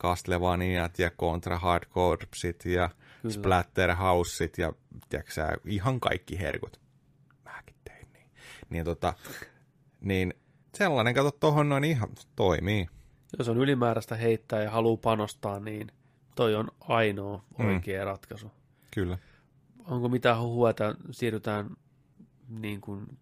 Castlevaniat 0.00 0.98
ja 0.98 1.10
Contra 1.10 1.58
Hard 1.58 1.84
Corpsit 1.88 2.64
ja 2.64 2.90
Kyllä. 3.22 3.34
Splatterhouseit 3.34 4.58
ja 4.58 4.72
tiedätkö, 5.08 5.32
sä, 5.32 5.52
ihan 5.64 6.00
kaikki 6.00 6.38
herkut. 6.38 6.80
Mäkin 7.44 7.76
tein 7.84 8.08
niin. 8.12 8.30
Niin, 8.70 8.84
tota, 8.84 9.14
niin 10.00 10.34
sellainen, 10.74 11.14
kato 11.14 11.30
tohon 11.30 11.68
noin 11.68 11.84
ihan 11.84 12.08
toimii. 12.36 12.86
Jos 13.38 13.48
on 13.48 13.58
ylimääräistä 13.58 14.16
heittää 14.16 14.62
ja 14.62 14.70
haluaa 14.70 14.96
panostaa, 14.96 15.60
niin 15.60 15.92
toi 16.34 16.54
on 16.54 16.68
ainoa 16.80 17.44
oikea 17.58 18.00
mm. 18.00 18.06
ratkaisu. 18.06 18.50
Kyllä. 18.90 19.18
Onko 19.84 20.08
mitään 20.08 20.40
huhua, 20.40 20.70
että 20.70 20.94
siirrytään 21.10 21.70
niin 22.48 22.80
kuin 22.80 23.18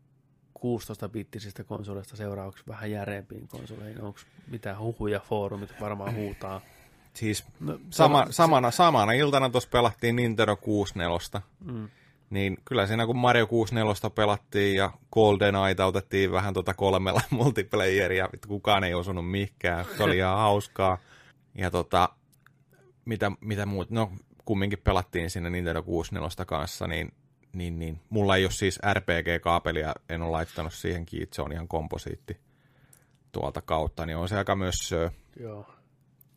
16-bittisistä 0.59 1.65
konsoleista 1.65 2.17
seuraavaksi 2.17 2.65
vähän 2.69 2.91
järeempiin 2.91 3.49
konsoleihin? 3.49 4.03
Onko 4.03 4.19
mitään 4.47 4.79
huhuja, 4.79 5.21
foorumit 5.21 5.71
varmaan 5.81 6.15
huutaa? 6.15 6.61
Siis 7.15 7.45
No, 7.61 7.79
sama, 7.91 8.27
se- 8.27 8.33
samana, 8.33 8.71
samana 8.71 9.13
iltana 9.13 9.51
tuossa 9.51 9.69
pelattiin 9.73 10.17
Nintendo 10.17 10.57
64. 10.57 11.43
Mm. 11.65 11.89
Niin 12.31 12.57
kyllä 12.65 12.87
siinä 12.87 13.07
kun 13.07 13.17
Mario 13.17 13.47
64 13.47 14.11
pelattiin 14.15 14.77
ja 14.77 14.91
GoldenEye 15.13 15.85
otettiin 15.87 16.33
vähän 16.33 16.55
tota 16.55 16.75
kolmella 16.75 17.21
multiplayeria, 17.31 18.29
kukaan 18.49 18.85
ei 18.85 18.95
osunut 18.95 19.31
mihinkään, 19.31 19.85
se 19.97 20.03
oli 20.03 20.17
ihan 20.17 20.39
hauskaa. 20.39 20.99
Ja 21.55 21.71
tota, 21.71 22.09
mitä, 23.05 23.33
mitä 23.41 23.67
muut, 23.67 23.91
no 23.91 24.13
kumminkin 24.45 24.79
pelattiin 24.79 25.31
sinne 25.31 25.51
Nintendo 25.51 25.83
64 25.83 26.45
kanssa, 26.47 26.87
niin, 26.87 27.13
niin, 27.57 27.79
niin 27.79 28.01
mulla 28.11 28.37
ei 28.37 28.45
ole 28.45 28.51
siis 28.51 28.81
RPG-kaapelia, 28.93 29.95
en 30.09 30.23
ole 30.23 30.31
laittanut 30.31 30.73
siihen 30.73 31.07
kiinni, 31.07 31.29
se 31.33 31.43
on 31.43 31.53
ihan 31.53 31.69
komposiitti 31.69 32.41
tuolta 33.33 33.63
kautta, 33.63 34.07
niin 34.07 34.17
on 34.17 34.29
se 34.29 34.39
aika 34.39 34.57
myös 34.57 34.95
Joo. 35.41 35.67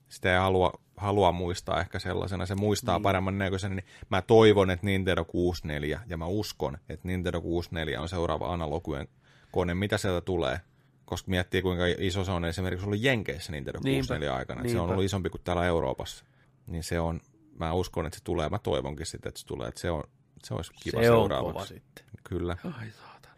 sitä 0.09 0.33
ei 0.33 0.39
halua, 0.39 0.73
halua 0.97 1.31
muistaa 1.31 1.79
ehkä 1.79 1.99
sellaisena, 1.99 2.45
se 2.45 2.55
muistaa 2.55 2.97
niin. 2.97 3.03
paremman 3.03 3.37
näköisenä, 3.37 3.75
niin 3.75 3.85
mä 4.09 4.21
toivon, 4.21 4.71
että 4.71 4.85
Nintendo 4.85 5.25
64, 5.25 6.01
ja 6.07 6.17
mä 6.17 6.25
uskon, 6.25 6.77
että 6.89 7.07
Nintendo 7.07 7.41
64 7.41 8.01
on 8.01 8.09
seuraava 8.09 8.53
analogien 8.53 9.07
kone, 9.51 9.73
mitä 9.73 9.97
sieltä 9.97 10.21
tulee, 10.21 10.59
koska 11.05 11.29
miettii 11.29 11.61
kuinka 11.61 11.83
iso 11.97 12.23
se 12.23 12.31
on 12.31 12.45
esimerkiksi 12.45 12.85
ollut 12.85 13.01
Jenkeissä 13.01 13.51
Nintendo 13.51 13.79
Niinpä. 13.83 14.07
64 14.07 14.35
aikana, 14.35 14.61
että 14.61 14.71
se 14.71 14.77
on 14.77 14.81
Niinpä. 14.81 14.93
ollut 14.93 15.05
isompi 15.05 15.29
kuin 15.29 15.41
täällä 15.43 15.65
Euroopassa, 15.65 16.25
niin 16.67 16.83
se 16.83 16.99
on, 16.99 17.21
mä 17.59 17.73
uskon, 17.73 18.05
että 18.05 18.17
se 18.17 18.23
tulee, 18.23 18.49
mä 18.49 18.59
toivonkin 18.59 19.05
sitä, 19.05 19.29
että 19.29 19.39
se 19.39 19.45
tulee, 19.45 19.67
että 19.67 19.81
se 19.81 19.91
on, 19.91 20.03
se 20.43 20.53
olisi 20.53 20.71
kiva 20.83 21.01
Se 21.01 21.11
on 21.11 21.17
seuraavaksi. 21.29 21.53
kova 21.53 21.65
sitten. 21.65 22.05
Kyllä. 22.23 22.57
Ai 22.79 22.89
saatana. 22.91 23.35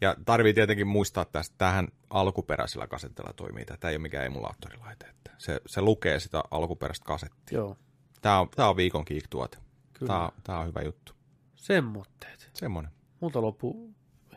Ja 0.00 0.16
tarvii 0.24 0.54
tietenkin 0.54 0.86
muistaa 0.86 1.24
tästä, 1.24 1.54
tähän 1.58 1.88
alkuperäisellä 2.10 2.86
kasetilla 2.86 3.32
toimii. 3.32 3.64
Tämä 3.64 3.90
ei 3.90 3.96
ole 3.96 4.02
mikään 4.02 4.26
emulaattorilaite. 4.26 5.06
Että 5.06 5.30
se, 5.38 5.60
se 5.66 5.80
lukee 5.80 6.20
sitä 6.20 6.42
alkuperäistä 6.50 7.04
kasettia. 7.04 7.58
Joo, 7.58 7.76
Tämä 8.22 8.40
on, 8.40 8.48
tämä 8.56 8.68
on 8.68 8.76
viikon 8.76 9.04
kiiktuote. 9.04 9.58
kyllä. 9.92 10.08
Tämä, 10.12 10.24
on- 10.24 10.32
tämä 10.44 10.58
on 10.58 10.66
hyvä 10.66 10.82
juttu. 10.82 11.12
Semmoitteet. 11.56 12.50
Semmoinen. 12.54 12.92
Multa 13.20 13.42
loppu 13.42 13.94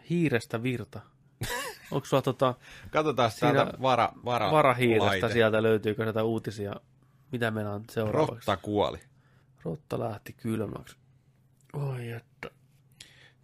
hiirestä 0.09 0.63
virta. 0.63 0.99
Onko 1.91 2.05
sulla 2.05 2.21
tota 2.21 2.55
Katsotaan 2.91 3.31
täältä 3.39 3.73
vara, 3.81 4.11
vara, 4.25 4.51
varahiirestä 4.51 5.05
laite. 5.05 5.31
sieltä, 5.33 5.63
löytyykö 5.63 6.03
sieltä 6.03 6.23
uutisia? 6.23 6.75
Mitä 7.31 7.51
meillä 7.51 7.71
on 7.71 7.83
seuraavaksi? 7.91 8.33
Rotta 8.35 8.57
kuoli. 8.57 8.99
Rotta 9.63 9.99
lähti 9.99 10.33
kylmäksi. 10.33 10.95
Oi 11.77 12.11
että. 12.11 12.49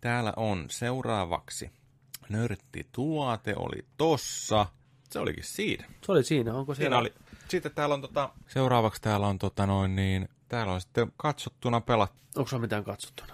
Täällä 0.01 0.33
on 0.35 0.65
seuraavaksi. 0.69 1.71
Nörtti 2.29 2.87
tuote 2.91 3.53
oli 3.57 3.85
tossa. 3.97 4.65
Se 5.09 5.19
olikin 5.19 5.43
siinä. 5.43 5.85
Se 6.05 6.11
oli 6.11 6.23
siinä, 6.23 6.53
onko 6.53 6.73
Siinä 6.73 6.83
siellä? 6.83 6.97
oli. 6.97 7.13
Sitten 7.49 7.71
täällä 7.75 7.95
on 7.95 8.01
tota... 8.01 8.29
Seuraavaksi 8.47 9.01
täällä 9.01 9.27
on 9.27 9.39
tota 9.39 9.67
noin 9.67 9.95
niin... 9.95 10.29
Täällä 10.49 10.73
on 10.73 10.81
sitten 10.81 11.11
katsottuna 11.17 11.81
pelattu. 11.81 12.17
Onko 12.35 12.49
sulla 12.49 12.61
mitään 12.61 12.83
katsottuna? 12.83 13.33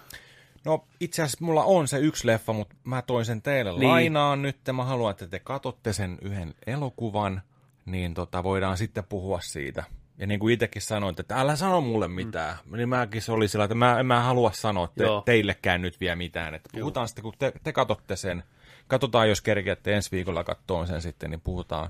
No 0.65 0.87
itse 0.99 1.21
asiassa 1.23 1.45
mulla 1.45 1.63
on 1.63 1.87
se 1.87 1.99
yksi 1.99 2.27
leffa, 2.27 2.53
mutta 2.53 2.75
mä 2.83 3.01
toin 3.01 3.25
sen 3.25 3.41
teille 3.41 3.71
Niin. 3.71 3.79
niin. 3.79 3.89
lainaan 3.89 4.41
nyt. 4.41 4.57
Mä 4.73 4.83
haluan, 4.83 5.11
että 5.11 5.27
te 5.27 5.39
katsotte 5.39 5.93
sen 5.93 6.17
yhden 6.21 6.55
elokuvan, 6.67 7.41
niin 7.85 8.13
tota, 8.13 8.43
voidaan 8.43 8.77
sitten 8.77 9.03
puhua 9.09 9.41
siitä. 9.41 9.83
Ja 10.19 10.27
niin 10.27 10.39
kuin 10.39 10.53
itsekin 10.53 10.81
sanoit, 10.81 11.19
että 11.19 11.35
älä 11.35 11.55
sano 11.55 11.81
mulle 11.81 12.07
mitään. 12.07 12.55
Mm. 12.65 12.77
Niin 12.77 12.89
mäkin 12.89 13.21
se 13.21 13.31
oli 13.31 13.47
sillä, 13.47 13.65
että 13.65 13.75
mä, 13.75 13.99
en 13.99 14.05
mä 14.05 14.23
halua 14.23 14.51
sanoa 14.51 14.87
te, 14.87 15.03
Joo. 15.03 15.21
teillekään 15.21 15.81
nyt 15.81 15.99
vielä 15.99 16.15
mitään. 16.15 16.53
Että 16.55 16.69
puhutaan 16.73 17.07
sitten, 17.07 17.23
kun 17.23 17.33
te, 17.39 17.53
te 17.63 17.71
katsotte 17.71 18.15
sen. 18.15 18.43
Katsotaan, 18.87 19.29
jos 19.29 19.41
kerkeätte 19.41 19.95
ensi 19.95 20.11
viikolla 20.11 20.43
kattoon 20.43 20.87
sen 20.87 21.01
sitten, 21.01 21.29
niin 21.31 21.41
puhutaan, 21.41 21.89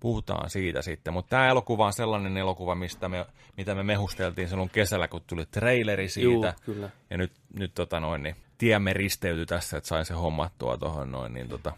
puhutaan 0.00 0.50
siitä 0.50 0.82
sitten. 0.82 1.12
Mutta 1.12 1.30
tämä 1.30 1.48
elokuva 1.48 1.86
on 1.86 1.92
sellainen 1.92 2.36
elokuva, 2.36 2.74
mistä 2.74 3.08
me, 3.08 3.26
mitä 3.56 3.74
me 3.74 3.82
mehusteltiin 3.82 4.48
silloin 4.48 4.70
kesällä, 4.70 5.08
kun 5.08 5.22
tuli 5.26 5.46
traileri 5.46 6.08
siitä. 6.08 6.54
Juu, 6.66 6.74
kyllä. 6.74 6.90
Ja 7.10 7.18
nyt, 7.18 7.32
nyt 7.58 7.74
tota 7.74 8.00
noin, 8.00 8.22
niin 8.22 8.36
tiemme 8.58 8.92
risteytyi 8.92 9.46
tässä, 9.46 9.76
että 9.76 9.88
sain 9.88 10.04
se 10.04 10.14
hommattua 10.14 10.76
tuohon 10.76 11.10
noin, 11.10 11.34
niin 11.34 11.48
tota, 11.48 11.72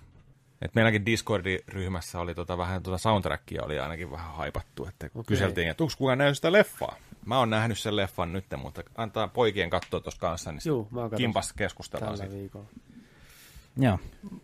et 0.63 0.75
meilläkin 0.75 1.07
Discord-ryhmässä 1.07 2.21
oli 2.21 2.35
tota 2.35 2.59
vähän 2.59 2.83
tota 2.83 2.99
soundtrackia 2.99 3.63
oli 3.65 3.79
ainakin 3.79 4.11
vähän 4.11 4.35
haipattu, 4.35 4.87
että 4.87 5.07
okay. 5.07 5.23
kyseltiin, 5.27 5.69
että 5.69 5.85
onko 5.85 5.95
kukaan 5.99 6.19
nähnyt 6.19 6.37
sitä 6.37 6.53
leffaa? 6.53 6.97
Mä 7.27 7.39
oon 7.39 7.51
nähnyt 7.51 7.79
sen 7.79 7.97
leffan 7.97 8.33
nyt, 8.33 8.45
mutta 8.57 8.83
antaa 8.97 9.29
poikien 9.29 9.71
katsoa 9.71 10.01
tuossa 10.01 10.21
kanssa, 10.21 10.53
niin 10.53 10.61
Juu, 10.65 10.89
mä 10.91 11.01
kimpas 11.17 11.53
keskustellaan 11.53 12.13
tällä 12.13 12.25
siitä. 12.25 12.41
viikolla. 12.41 12.67
Joo. 13.77 13.99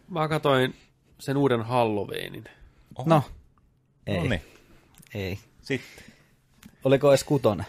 Mä 0.09 0.29
katsoin 0.29 0.75
sen 1.19 1.37
uuden 1.37 1.63
Halloweenin. 1.63 2.45
Oho, 2.99 3.09
No, 3.09 3.23
ei. 4.07 4.19
no 4.19 4.25
niin, 4.25 4.43
ei. 5.15 5.39
sitten. 5.63 6.05
Oliko 6.85 7.09
edes 7.11 7.25
kutonen? 7.25 7.67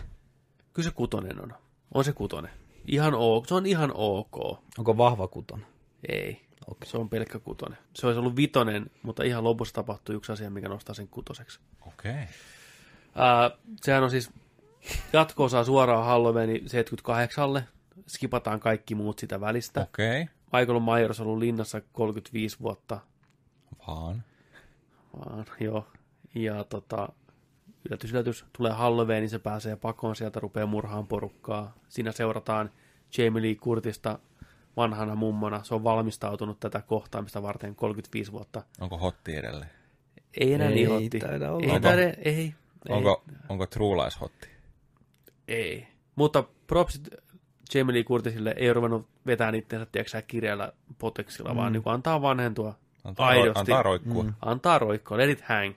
Kyllä 0.74 0.90
se 0.90 0.96
kutonen 0.96 1.42
on. 1.44 1.54
On 1.94 2.04
se 2.04 2.14
kutonen. 2.14 2.52
Ihan 2.88 3.14
ok. 3.14 3.48
Se 3.48 3.54
on 3.54 3.66
ihan 3.66 3.92
ok. 3.94 4.60
Onko 4.78 4.98
vahva 4.98 5.28
kutonen? 5.28 5.66
Ei. 6.10 6.45
Okay. 6.68 6.90
Se 6.90 6.98
on 6.98 7.10
pelkkä 7.10 7.40
kutonen. 7.40 7.78
Se 7.94 8.08
olisi 8.08 8.20
ollut 8.20 8.36
vitonen, 8.36 8.92
mutta 9.04 9.24
ihan 9.24 9.44
lopussa 9.44 9.74
tapahtui 9.74 10.16
yksi 10.16 10.32
asia, 10.32 10.50
mikä 10.50 10.70
nostaa 10.70 10.96
sen 10.96 11.08
kutoseksi. 11.08 11.60
Okei. 11.82 12.12
Okay. 12.12 12.26
Ää, 13.16 13.52
sehän 13.82 14.04
on 14.04 14.12
siis 14.12 14.32
jatko-osa 15.14 15.64
suoraan 15.64 16.06
Halloween 16.06 16.70
78. 16.70 17.68
Skipataan 18.08 18.60
kaikki 18.60 18.96
muut 18.96 19.20
sitä 19.20 19.42
välistä. 19.42 19.82
Okay. 19.82 20.06
Okei. 20.06 20.28
Michael 20.54 20.80
Myers 20.80 21.20
on 21.20 21.28
ollut 21.28 21.40
linnassa 21.40 21.82
35 21.92 22.60
vuotta. 22.60 23.00
Vaan. 23.88 24.24
Vaan, 25.18 25.46
joo. 25.60 25.88
Ja 26.36 26.64
tota, 26.64 27.10
yllätys, 27.90 28.12
yllätys, 28.12 28.46
tulee 28.58 28.72
Halloween, 28.72 29.22
niin 29.22 29.30
se 29.30 29.40
pääsee 29.40 29.76
pakoon 29.76 30.16
sieltä, 30.16 30.40
rupeaa 30.40 30.68
murhaan 30.68 31.08
porukkaa. 31.08 31.74
Siinä 31.90 32.12
seurataan 32.12 32.72
Jamie 33.18 33.42
Lee 33.42 33.56
Curtista 33.56 34.20
vanhana 34.78 35.16
mummona. 35.16 35.64
Se 35.64 35.76
on 35.76 35.84
valmistautunut 35.84 36.60
tätä 36.60 36.82
kohtaamista 36.82 37.44
varten 37.44 37.76
35 37.76 38.32
vuotta. 38.32 38.64
Onko 38.80 38.98
hotti 38.98 39.36
edelleen? 39.36 39.70
Ei 40.40 40.54
enää 40.54 40.68
Ei 40.70 40.76
niin 40.76 40.90
hotti. 40.90 41.20
taida 41.20 41.52
olla. 41.52 41.64
Ei, 41.66 41.70
Onko? 41.72 41.88
taida, 41.88 42.02
ei, 42.02 42.14
ei, 42.26 42.54
Onko, 42.90 43.24
onko 43.50 43.66
True 43.68 43.98
Lies 44.04 44.22
hotti? 44.22 44.48
ei. 45.48 45.88
Mutta 46.16 46.44
propsit 46.68 47.08
Jamie 47.74 47.94
Lee 47.94 48.04
Curtisille 48.04 48.54
ei 48.58 48.68
ole 48.68 48.74
ruvennut 48.74 49.08
vetämään 49.26 49.56
itseänsä, 49.56 49.86
tiedätkö 49.92 50.22
kirjalla 50.22 50.74
poteksilla, 51.00 51.50
mm. 51.50 51.56
vaan 51.58 51.74
niin 51.74 51.84
antaa 51.86 52.22
vanhentua 52.22 52.76
Antaa, 53.04 53.28
aidosti. 53.28 53.60
antaa 53.60 53.84
roikkua. 53.84 54.24
Mm. 54.24 54.34
Antaa 54.42 54.80
roikkoa, 54.80 55.18
let 55.18 55.30
it 55.30 55.42
hang. 55.42 55.74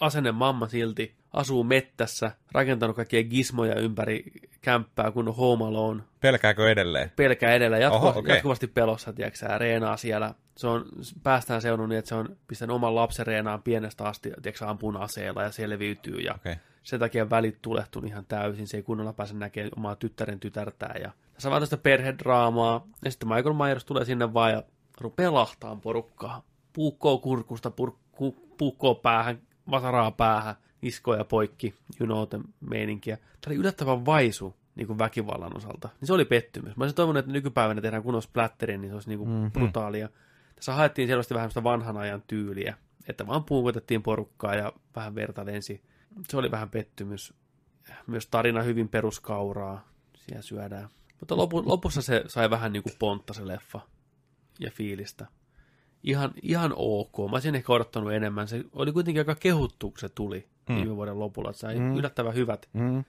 Asenne 0.00 0.32
mamma 0.32 0.68
silti, 0.68 1.14
asuu 1.32 1.64
mettässä, 1.64 2.32
rakentanut 2.52 2.96
kaikkia 2.96 3.24
gizmoja 3.24 3.74
ympäri 3.74 4.24
kämppää, 4.60 5.10
kun 5.10 5.28
on 5.28 5.36
home 5.36 5.64
alone. 5.64 6.02
Pelkääkö 6.20 6.70
edelleen? 6.70 7.12
Pelkää 7.16 7.52
edellä, 7.54 7.78
jatku- 7.78 7.96
Oho, 7.96 8.18
okei. 8.18 8.34
jatkuvasti 8.34 8.66
pelossa, 8.66 9.12
tiedätkö 9.12 9.58
reenaa 9.58 9.96
siellä. 9.96 10.34
Se 10.56 10.66
on, 10.66 10.84
päästään 11.22 11.62
seudun 11.62 11.88
niin, 11.88 11.98
että 11.98 12.08
se 12.08 12.14
on 12.14 12.36
pistänyt 12.48 12.76
oman 12.76 12.94
lapsen 12.94 13.26
reenaan 13.26 13.62
pienestä 13.62 14.04
asti, 14.04 14.30
tiedätkö 14.42 14.66
ampun 14.66 14.96
aseella 14.96 15.42
ja 15.42 15.52
selviytyy. 15.52 16.16
Ja. 16.16 16.34
Okay. 16.34 16.56
sen 16.82 17.00
takia 17.00 17.30
välit 17.30 17.62
tulehtunut 17.62 18.10
ihan 18.10 18.26
täysin, 18.26 18.66
se 18.66 18.76
ei 18.76 18.82
kunnolla 18.82 19.12
pääse 19.12 19.34
näkemään 19.34 19.70
omaa 19.76 19.96
tyttären 19.96 20.40
tytärtään. 20.40 21.02
Ja 21.02 21.12
tässä 21.34 21.50
on 21.50 21.62
tästä 21.62 21.76
perhedraamaa, 21.76 22.86
ja 23.04 23.10
sitten 23.10 23.28
Michael 23.28 23.54
Myers 23.54 23.84
tulee 23.84 24.04
sinne 24.04 24.34
vaan 24.34 24.52
ja 24.52 24.62
rupeaa 25.00 25.34
lahtaan 25.34 25.80
porukkaa. 25.80 26.42
Puukkoo 26.72 27.18
kurkusta, 27.18 27.70
purkku, 27.70 28.54
puukkoo 28.58 28.94
päähän, 28.94 29.38
vasaraa 29.70 30.10
päähän, 30.10 30.54
iskoja 30.82 31.24
poikki, 31.24 31.74
you 32.00 32.06
know 32.06 32.28
the 32.28 32.40
meininkiä. 32.60 33.16
Tämä 33.16 33.52
oli 33.52 33.56
yllättävän 33.56 34.06
vaisu 34.06 34.56
niin 34.74 34.86
kuin 34.86 34.98
väkivallan 34.98 35.56
osalta. 35.56 35.88
Niin 36.00 36.06
se 36.06 36.12
oli 36.12 36.24
pettymys. 36.24 36.76
Mä 36.76 36.84
olisin 36.84 36.96
toivonut, 36.96 37.18
että 37.18 37.32
nykypäivänä 37.32 37.80
tehdään 37.80 38.02
kunnon 38.02 38.22
splatterin, 38.22 38.80
niin 38.80 38.90
se 38.90 38.94
olisi 38.94 39.08
niin 39.08 39.18
kuin 39.18 39.30
mm-hmm. 39.30 39.52
brutaalia. 39.52 40.08
Tässä 40.56 40.72
haettiin 40.74 41.08
selvästi 41.08 41.34
vähän 41.34 41.50
sitä 41.50 41.62
vanhan 41.62 41.96
ajan 41.96 42.22
tyyliä, 42.26 42.76
että 43.08 43.26
vaan 43.26 43.44
puukotettiin 43.44 44.02
porukkaa 44.02 44.54
ja 44.54 44.72
vähän 44.96 45.14
verta 45.14 45.46
lensi. 45.46 45.82
Se 46.28 46.36
oli 46.36 46.50
vähän 46.50 46.70
pettymys. 46.70 47.34
Myös 48.06 48.26
tarina 48.26 48.62
hyvin 48.62 48.88
peruskauraa. 48.88 49.88
Siellä 50.16 50.42
syödään. 50.42 50.88
Mutta 51.20 51.36
lopu, 51.36 51.62
lopussa 51.66 52.02
se 52.02 52.24
sai 52.26 52.50
vähän 52.50 52.72
niin 52.72 52.82
kuin 52.82 52.94
pontta 52.98 53.34
se 53.34 53.46
leffa 53.46 53.80
ja 54.58 54.70
fiilistä. 54.70 55.26
Ihan, 56.02 56.32
ihan 56.42 56.72
ok. 56.76 57.18
Mä 57.18 57.36
olisin 57.36 57.54
ehkä 57.54 57.72
odottanut 57.72 58.12
enemmän. 58.12 58.48
Se 58.48 58.64
oli 58.72 58.92
kuitenkin 58.92 59.20
aika 59.20 59.34
kehuttu, 59.34 59.90
kun 59.90 59.98
se 59.98 60.08
tuli 60.08 60.46
hmm. 60.68 60.76
viime 60.76 60.96
vuoden 60.96 61.18
lopulla. 61.18 61.50
Että 61.50 61.60
sai 61.60 61.76
hmm. 61.76 61.96
yllättävän 61.96 62.34
hyvät. 62.34 62.68
Mm. 62.72 63.04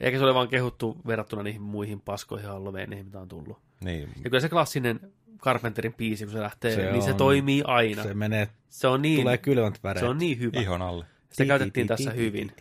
Eikä 0.00 0.18
se 0.18 0.24
ole 0.24 0.34
vaan 0.34 0.48
kehuttu 0.48 0.96
verrattuna 1.06 1.42
niihin 1.42 1.62
muihin 1.62 2.00
paskoihin 2.00 2.48
Halloweeneihin, 2.48 3.06
mitä 3.06 3.20
on 3.20 3.28
tullut. 3.28 3.58
Niin. 3.80 4.08
Ja 4.24 4.30
kyllä 4.30 4.40
se 4.40 4.48
klassinen 4.48 5.00
Carpenterin 5.38 5.94
biisi, 5.94 6.24
kun 6.24 6.32
se 6.32 6.40
lähtee, 6.40 6.74
Se 6.74 6.84
se 6.84 6.92
niin 6.92 7.02
se 7.02 7.10
on- 7.10 7.16
toimii 7.16 7.62
aina. 7.66 8.02
Se 8.02 8.08
Se, 8.08 8.14
menee, 8.14 8.48
se 8.68 8.88
on 8.88 9.02
niin, 9.02 9.20
tulee 9.20 9.38
kylmät 9.38 9.82
väreet. 9.82 10.00
se 10.04 10.08
on 10.08 10.18
niin 10.18 10.38
hyvä. 10.38 10.60
Ihon 10.60 10.82
alle. 10.82 11.04
Sitä 11.30 11.44
käytettiin 11.44 11.86
tässä 11.86 12.10
hyvin. 12.10 12.52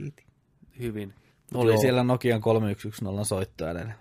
hyvin. 0.80 1.14
Oli 1.54 1.72
Joo. 1.72 1.82
siellä 1.82 2.04
Nokian 2.04 2.42
3110 2.42 3.26
soitto 3.26 3.70
edellä. 3.70 3.94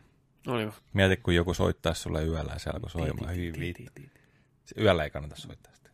Oli 0.47 0.69
Mieti, 0.93 1.17
kun 1.17 1.35
joku 1.35 1.55
soittaa 1.55 1.95
sulle 1.95 2.25
yöllä 2.25 2.53
ja 2.53 2.59
se 2.59 2.71
alkoi 2.71 2.91
soimaan 2.91 3.37
hyvin. 3.37 3.77
Yöllä 4.81 5.05
ei 5.05 5.11
kannata 5.11 5.37
soittaa 5.37 5.75
sitä. 5.75 5.91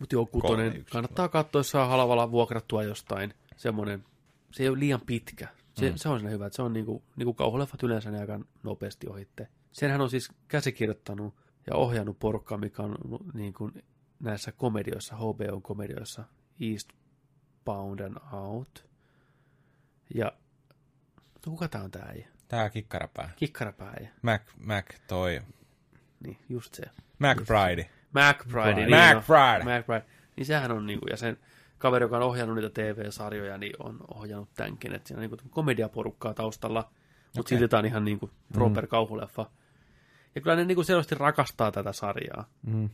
Mutta 0.00 0.14
joo, 0.14 0.26
Kolme, 0.26 0.42
kutonen 0.42 0.76
yksi, 0.76 0.92
kannattaa 0.92 1.28
katsoa, 1.28 1.58
jos 1.58 1.70
saa 1.70 1.86
halvalla 1.86 2.30
vuokrattua 2.30 2.82
jostain. 2.82 3.34
Semmoinen, 3.56 4.04
se 4.52 4.62
ei 4.62 4.68
ole 4.68 4.78
liian 4.78 5.00
pitkä. 5.00 5.48
Se, 5.74 5.90
mm. 5.90 5.96
se 5.96 6.08
on 6.08 6.18
siinä 6.18 6.30
hyvä, 6.30 6.46
että 6.46 6.56
se 6.56 6.62
on 6.62 6.72
niinku, 6.72 7.02
niinku 7.16 7.34
kauhuleffat 7.34 7.82
yleensä 7.82 8.10
ne 8.10 8.20
aika 8.20 8.40
nopeasti 8.62 9.06
ohitte. 9.08 9.48
Senhän 9.72 10.00
on 10.00 10.10
siis 10.10 10.28
käsikirjoittanut 10.48 11.34
ja 11.66 11.76
ohjannut 11.76 12.18
porukkaa, 12.18 12.58
mikä 12.58 12.82
on 12.82 12.96
niin 13.34 13.52
kuin 13.52 13.84
näissä 14.20 14.52
komedioissa, 14.52 15.16
HBO-komedioissa, 15.16 16.24
Eastbound 16.60 18.00
and 18.00 18.16
Out. 18.32 18.88
Ja 20.14 20.32
no 21.46 21.50
kuka 21.50 21.68
tää 21.68 21.82
on 21.82 21.90
tää 21.90 22.06
äijä? 22.06 22.28
Tää 22.48 22.70
kikkarapää. 22.70 23.30
Kikkarapääjä. 23.36 24.10
Mac, 24.22 24.42
Mac 24.58 24.86
toi. 25.08 25.40
Niin, 26.20 26.38
just 26.48 26.74
se. 26.74 26.82
McBride. 27.18 27.90
McBride. 28.12 28.74
Niin 28.74 28.88
McBride. 28.88 29.72
On. 29.72 29.78
McBride. 29.78 30.04
Niin 30.36 30.46
sehän 30.46 30.72
on 30.72 30.86
niinku, 30.86 31.06
ja 31.06 31.16
sen 31.16 31.38
kaveri, 31.78 32.04
joka 32.04 32.16
on 32.16 32.22
ohjannut 32.22 32.56
niitä 32.56 32.70
TV-sarjoja, 32.70 33.58
niin 33.58 33.72
on 33.78 33.98
ohjannut 34.14 34.48
tämänkin, 34.54 34.94
että 34.94 35.08
siinä 35.08 35.18
on 35.18 35.30
niinku 35.30 35.48
komediaporukkaa 35.50 36.34
taustalla, 36.34 36.80
mutta 36.80 37.40
okay. 37.40 37.48
silti 37.48 37.68
tämä 37.68 37.78
on 37.78 37.86
ihan 37.86 38.04
niinku 38.04 38.30
proper 38.52 38.84
mm. 38.84 38.88
kauhuleffa. 38.88 39.50
Ja 40.34 40.40
kyllä 40.40 40.56
ne 40.56 40.64
niinku 40.64 40.84
selvästi 40.84 41.14
rakastaa 41.14 41.72
tätä 41.72 41.92
sarjaa, 41.92 42.48
Mm. 42.62 42.90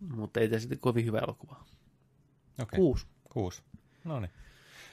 mutta 0.00 0.40
ei 0.40 0.48
tee 0.48 0.58
sitten 0.60 0.78
kovin 0.78 1.04
hyvä 1.04 1.18
elokuva. 1.18 1.64
Okay. 2.62 2.76
Kuusi. 2.76 3.06
Kuusi. 3.32 3.62
No 4.04 4.20
niin. 4.20 4.30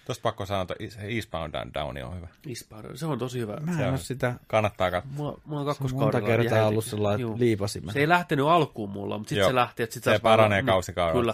Tuosta 0.08 0.22
pakko 0.24 0.46
sanoa, 0.46 0.62
että 0.62 1.02
Eastbound 1.02 1.56
and 1.56 1.74
Down 1.74 1.98
on 2.04 2.16
hyvä. 2.18 2.28
Eastbound. 2.50 2.98
Se 2.98 3.06
on 3.06 3.20
tosi 3.20 3.40
hyvä. 3.40 3.58
Mä 3.60 3.72
Se 3.74 3.80
en 3.80 3.86
on- 3.86 3.90
ole 3.92 3.98
sitä 4.00 4.34
Kannattaa 4.48 4.92
katsoa. 4.92 5.12
Mulla, 5.14 5.42
mulla 5.46 5.60
on 5.62 5.66
se 5.66 5.70
on 5.70 5.76
kakkoskaudella 5.76 6.22
monta 6.22 6.38
kertaa 6.38 6.58
jäi- 6.60 6.68
ollut 6.68 6.86
sellainen 6.86 7.22
Juu. 7.22 7.40
liipasimen. 7.40 7.94
Se 7.94 8.00
ei 8.00 8.08
lähtenyt 8.08 8.46
alkuun 8.46 8.90
mulla, 8.90 9.18
mutta 9.18 9.30
sitten 9.30 9.48
se 9.48 9.56
lähti. 9.56 9.84
Että 9.84 9.94
sit 9.94 10.04
Se 10.04 10.20
paranee 10.20 10.58
vaan- 10.58 10.66
kausikaudelta. 10.66 11.20
Kyllä. 11.20 11.34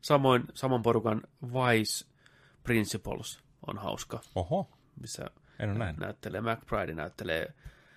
Samoin, 0.00 0.44
saman 0.54 0.82
porukan 0.82 1.20
Vice 1.44 2.06
Principles 2.62 3.40
on 3.66 3.78
hauska, 3.78 4.20
Oho, 4.34 4.70
missä 5.00 5.24
en 5.58 5.70
ole 5.70 5.78
nähnyt. 5.78 6.00
näyttelee, 6.00 6.40
McBride 6.40 6.94
näyttelee 6.94 7.52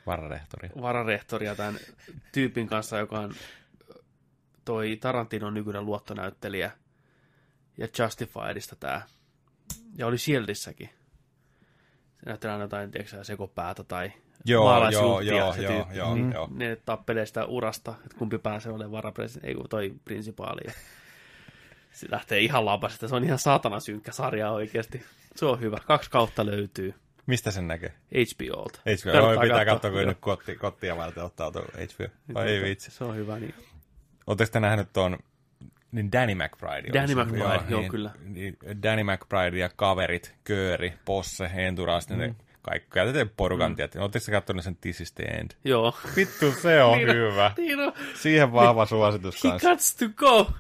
Vararehtori. 0.06 0.70
vararehtoria 0.82 1.56
tämän 1.56 1.78
tyypin 2.32 2.68
kanssa, 2.68 2.98
joka 2.98 3.20
on 3.20 3.34
toi 4.66 4.98
Tarantinon 5.02 5.54
nykyinen 5.54 5.86
luottonäyttelijä 5.86 6.72
ja 7.78 7.88
Justifiedista 8.00 8.76
tämä. 8.76 9.02
Ja 9.98 10.08
oli 10.08 10.18
Shieldissäkin. 10.18 10.90
Se 12.20 12.26
näyttelee 12.26 12.54
aina 12.54 12.64
jotain, 12.64 12.92
tiedätkö, 12.92 13.24
sekopäätä 13.24 13.84
tai 13.84 14.12
Joo, 14.46 14.90
joo, 14.92 15.20
joo, 15.22 15.56
joo, 15.56 15.88
joo, 15.94 16.16
Mm. 16.16 16.32
joo. 16.32 16.50
Ne 16.52 16.76
tappelee 16.76 17.26
sitä 17.26 17.46
urasta, 17.46 17.94
että 18.06 18.18
kumpi 18.18 18.38
pääsee 18.38 18.72
olemaan 18.72 18.92
varapresidentti, 18.92 19.48
ei 19.48 19.56
kun 19.56 19.70
toi 19.70 19.94
prinsipaali. 20.06 20.62
Se 21.92 22.08
lähtee 22.12 22.40
ihan 22.40 22.66
lapasesta. 22.66 23.08
Se 23.08 23.16
on 23.16 23.24
ihan 23.24 23.40
saatana 23.40 23.80
synkkä 23.80 24.12
sarja 24.12 24.52
oikeasti. 24.52 25.04
Se 25.36 25.46
on 25.46 25.60
hyvä. 25.60 25.78
Kaksi 25.88 26.10
kautta 26.10 26.46
löytyy 26.46 26.94
Mistä 27.26 27.52
sen 27.52 27.68
näkee? 27.68 27.94
HBOlta. 28.12 28.80
HBO. 28.80 29.12
Kannattaa 29.12 29.42
pitää 29.44 29.66
katsoa. 29.66 29.92
kun 29.92 30.06
nyt 30.06 30.18
kotti, 30.20 30.56
kottia 30.56 30.98
varten 30.98 31.24
ottaa 31.24 31.52
tuon 31.52 31.66
HBO. 31.66 32.34
Vai 32.34 32.48
ei 32.48 32.64
vitsi. 32.64 32.92
Se 32.92 33.04
on 33.04 33.16
hyvä, 33.16 33.40
niin. 33.40 33.54
Oletteko 34.28 34.52
te 34.52 34.60
nähnyt 34.60 34.94
tuon, 34.94 35.20
niin 35.92 36.12
Danny 36.12 36.36
McBride? 36.36 36.94
Danny 36.94 37.08
se. 37.08 37.24
McBride, 37.24 37.64
joo, 37.70 37.82
niin, 37.82 37.92
kyllä. 37.92 38.12
Niin, 38.24 38.58
Danny 38.84 39.04
McBride 39.04 39.58
ja 39.58 39.70
kaverit, 39.76 40.36
Kööri, 40.44 40.94
Posse, 41.06 41.50
Enturas, 41.56 42.10
mm. 42.10 42.18
ne 42.18 42.36
kaikki 42.66 42.90
käytetään 42.92 43.30
porukan, 43.38 43.72
mm. 43.72 43.76
tietysti. 43.76 44.00
Oletteko 44.00 44.26
te 44.26 44.32
katsoneet 44.32 44.64
sen 44.64 44.76
This 44.82 45.02
is 45.02 45.12
the 45.12 45.24
End? 45.24 45.52
Joo. 45.64 45.98
Vittu, 46.16 46.52
se 46.52 46.84
on 46.84 46.98
Niin 46.98 47.10
on. 47.10 47.16
hyvä. 47.16 47.52
Niin 47.58 47.80
on. 47.80 47.94
Siihen 48.16 48.54
vahva 48.54 48.86
suositus 48.86 49.44
He 49.44 49.50
kanssa. 49.50 49.70
cuts 49.70 49.96
to 49.96 50.06
go. 50.16 50.52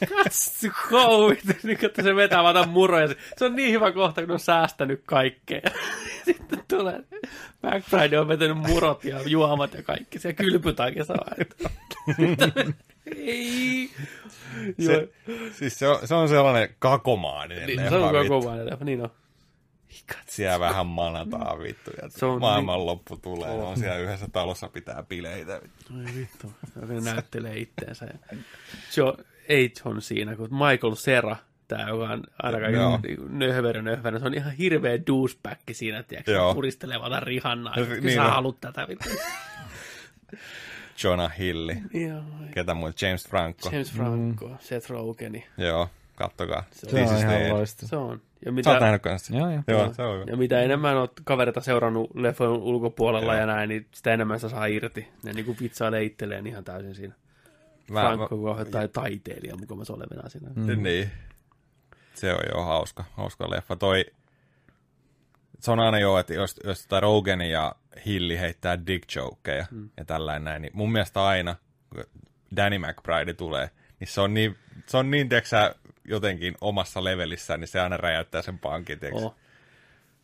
He 0.00 0.06
cuts 0.06 0.60
to 0.60 0.68
go. 0.90 1.28
niin, 1.62 1.78
että 1.84 2.02
se 2.02 2.16
vetää 2.16 2.42
vaan 2.42 2.54
tämän 2.54 2.68
muroja. 2.68 3.08
Se 3.36 3.44
on 3.44 3.56
niin 3.56 3.72
hyvä 3.72 3.92
kohta, 3.92 4.20
kun 4.22 4.30
on 4.30 4.38
säästänyt 4.38 5.02
kaikkea. 5.06 5.60
Sitten 6.24 6.62
tulee, 6.68 7.00
McBride 7.62 8.18
on 8.18 8.28
vetänyt 8.28 8.56
murot 8.56 9.04
ja 9.04 9.20
juomat 9.26 9.74
ja 9.74 9.82
kaikki. 9.82 10.18
Se 10.18 10.32
kylpytaakin 10.32 11.04
saa. 11.04 11.26
Ei. 13.16 13.90
Se, 14.80 15.08
siis 15.52 15.78
se 15.78 15.88
on, 15.88 16.08
se 16.08 16.14
on 16.14 16.28
sellainen 16.28 16.68
kakomaaninen 16.78 17.66
Niin, 17.66 17.76
leffa, 17.76 17.90
se 17.90 17.96
on 17.96 18.12
vittu. 18.12 18.28
koko 18.28 18.56
leffa, 18.64 18.84
niin 18.84 19.02
on. 19.02 19.10
Cuts 20.12 20.36
Siellä 20.36 20.60
vähän 20.60 20.86
manataan 20.86 21.58
vittu. 21.62 21.90
Ja 22.02 22.08
Se 22.08 22.26
on 22.26 22.40
maailmanloppu 22.40 23.16
tulee. 23.16 23.48
Ne 23.48 23.62
on 23.62 23.76
siellä 23.78 23.96
yhdessä 23.98 24.28
talossa 24.32 24.68
pitää 24.68 25.02
bileitä. 25.08 25.60
Ai 25.96 26.14
vittu, 26.16 26.52
ne 26.88 27.00
näyttelee 27.00 27.58
itteensä. 27.58 28.06
John, 28.96 29.18
ei 29.48 29.72
John 29.84 30.00
siinä, 30.00 30.36
kun 30.36 30.48
Michael 30.50 30.94
Sera, 30.94 31.36
tämä 31.68 31.88
joka 31.88 32.04
on 32.12 32.22
aina 32.42 32.60
kaiken 32.60 33.18
nöhverö 33.38 33.82
nöhverö, 33.82 34.18
se 34.18 34.26
on 34.26 34.34
ihan 34.34 34.52
hirveä 34.52 34.98
douchebag 35.06 35.58
siinä, 35.72 36.02
tiedätkö, 36.02 36.32
vaan 37.00 37.22
rihannaa. 37.22 37.76
Niin 37.76 38.04
Niin 38.04 38.14
sä 38.14 38.22
haluat 38.22 38.60
tätä 38.60 38.88
vittu. 38.88 39.08
Jonah 41.04 41.38
Hilli. 41.38 41.82
Joo, 41.94 42.22
Ketä 42.54 42.74
muuta? 42.74 43.06
James 43.06 43.28
Franco. 43.28 43.68
James 43.72 43.92
Franco, 43.92 44.50
Seth 44.60 44.90
Rogeni, 44.90 45.46
Joo, 45.58 45.88
kattokaa. 46.14 46.64
Se 46.72 46.86
This 46.86 47.10
on 47.10 47.18
ihan 47.18 47.48
loistava. 47.48 47.88
se 47.88 47.96
on. 47.96 48.20
Ja 48.44 48.50
Sä 48.50 48.52
mitä, 48.52 48.70
oot 48.70 48.80
nähnyt 48.80 49.02
kanssa? 49.02 49.36
Joo, 49.36 49.50
joo. 49.50 49.62
Joo, 49.68 49.92
se 49.94 50.02
on 50.02 50.14
hyvä. 50.14 50.24
ja 50.30 50.36
mitä 50.36 50.60
enemmän 50.62 50.96
oot 50.96 51.12
kavereita 51.24 51.60
seurannut 51.60 52.10
leffojen 52.14 52.52
ulkopuolella 52.52 53.34
ja 53.34 53.46
näin, 53.46 53.68
niin 53.68 53.86
sitä 53.94 54.12
enemmän 54.14 54.40
sä 54.40 54.48
saa 54.48 54.66
irti. 54.66 55.08
Ne 55.22 55.32
niinku 55.32 55.56
vitsailee 55.60 56.02
itselleen 56.04 56.46
ihan 56.46 56.64
täysin 56.64 56.94
siinä. 56.94 57.14
Mä, 57.90 58.00
Franco 58.00 58.54
mä, 58.56 58.64
tai 58.64 58.88
taiteilija 58.88 59.56
mukaan 59.56 59.86
se 59.86 59.92
olevina 59.92 60.28
siinä. 60.28 60.50
Mm. 60.54 60.82
Niin. 60.82 61.10
Se 62.14 62.32
on 62.34 62.40
jo 62.54 62.62
hauska, 62.62 63.04
hauska 63.12 63.50
leffa. 63.50 63.76
Toi, 63.76 64.04
se 65.58 65.70
on 65.70 65.80
aina 65.80 65.98
jo, 65.98 66.18
että 66.18 66.34
jos, 66.34 66.56
jos 66.64 66.82
tota 66.82 67.00
Rogen 67.00 67.40
ja 67.40 67.74
Hilli 68.06 68.38
heittää 68.40 68.86
dick 68.86 69.14
jokeja 69.14 69.66
mm. 69.70 69.90
ja 69.96 70.04
tällainen 70.04 70.44
näin, 70.44 70.62
niin 70.62 70.72
mun 70.74 70.92
mielestä 70.92 71.24
aina, 71.24 71.56
kun 71.94 72.04
Danny 72.56 72.78
McBride 72.78 73.34
tulee, 73.34 73.70
niin 74.00 74.08
se 74.08 74.20
on 74.20 74.34
niin, 74.34 74.56
se 74.86 74.96
on 74.96 75.10
niin 75.10 75.28
tiiäksä, 75.28 75.74
jotenkin 76.04 76.54
omassa 76.60 77.04
levelissään, 77.04 77.60
niin 77.60 77.68
se 77.68 77.80
aina 77.80 77.96
räjäyttää 77.96 78.42
sen 78.42 78.58
pankin. 78.58 78.98
Oh. 79.12 79.34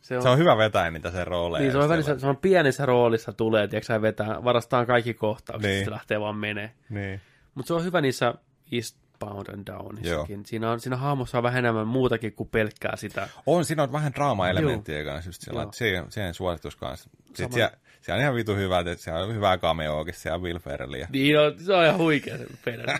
Se 0.01 0.15
on, 0.17 0.21
Se 0.23 0.29
on 0.29 0.37
hyvä 0.37 0.57
vetää 0.57 0.91
niitä 0.91 1.11
sen 1.11 1.27
rooleja. 1.27 1.61
Niin, 1.61 1.71
se 1.71 1.77
on, 1.77 1.89
välissä, 1.89 2.19
se 2.19 2.27
on 2.27 2.37
pienessä 2.37 2.85
roolissa 2.85 3.33
tulee, 3.33 3.67
tiedätkö 3.67 4.01
vetää, 4.01 4.43
varastaan 4.43 4.85
kaikki 4.85 5.13
kohtaukset, 5.13 5.71
Niin. 5.71 5.85
se 5.85 5.91
lähtee 5.91 6.19
vaan 6.19 6.35
menee. 6.35 6.71
Niin. 6.89 7.21
Mutta 7.55 7.67
se 7.67 7.73
on 7.73 7.83
hyvä 7.83 8.01
niissä 8.01 8.33
Eastbound 8.71 9.47
and 9.53 9.67
Downissakin. 9.67 10.45
Siinä, 10.45 10.71
on, 10.71 10.79
siinä 10.79 10.97
hahmossa 10.97 11.37
on 11.37 11.43
vähän 11.43 11.59
enemmän 11.59 11.87
muutakin 11.87 12.33
kuin 12.33 12.49
pelkkää 12.49 12.95
sitä. 12.95 13.27
On, 13.45 13.65
siinä 13.65 13.83
on 13.83 13.91
vähän 13.91 14.13
draama-elementtiä 14.13 15.03
kanssa 15.03 15.29
just 15.29 15.41
sillä, 15.41 15.63
että 15.63 15.77
siihen, 15.77 16.05
siihen 16.11 16.33
suositus 16.33 16.75
kanssa. 16.75 17.09
Sitten 17.37 17.45
Sama. 17.45 17.53
siellä, 17.53 17.77
siellä 18.01 18.17
on 18.17 18.21
ihan 18.21 18.35
vitu 18.35 18.55
hyvä, 18.55 18.79
että 18.79 18.95
siellä 18.95 19.23
on 19.23 19.35
hyvää 19.35 19.57
cameoakin, 19.57 20.13
siellä 20.13 20.35
on 20.35 20.41
Will 20.41 20.59
Ferrell 20.59 20.93
ja... 20.93 21.07
Niin, 21.11 21.39
on, 21.39 21.59
se 21.59 21.73
on 21.73 21.85
ihan 21.85 21.97
huikea 21.97 22.37
se 22.37 22.45
Federer. 22.63 22.99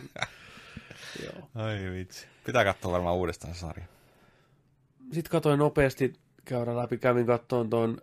Joo. 1.24 1.50
Ai 1.56 1.92
vitsi. 1.94 2.28
Pitää 2.46 2.64
katsoa 2.64 2.92
varmaan 2.92 3.16
uudestaan 3.16 3.54
se 3.54 3.60
sarja. 3.60 3.86
Sitten 5.12 5.32
katoin 5.32 5.60
nopeasti, 5.60 6.14
käydä 6.46 6.78
läpi, 6.78 6.98
kävin 6.98 7.26
kattoon 7.26 7.70
tuon, 7.70 7.98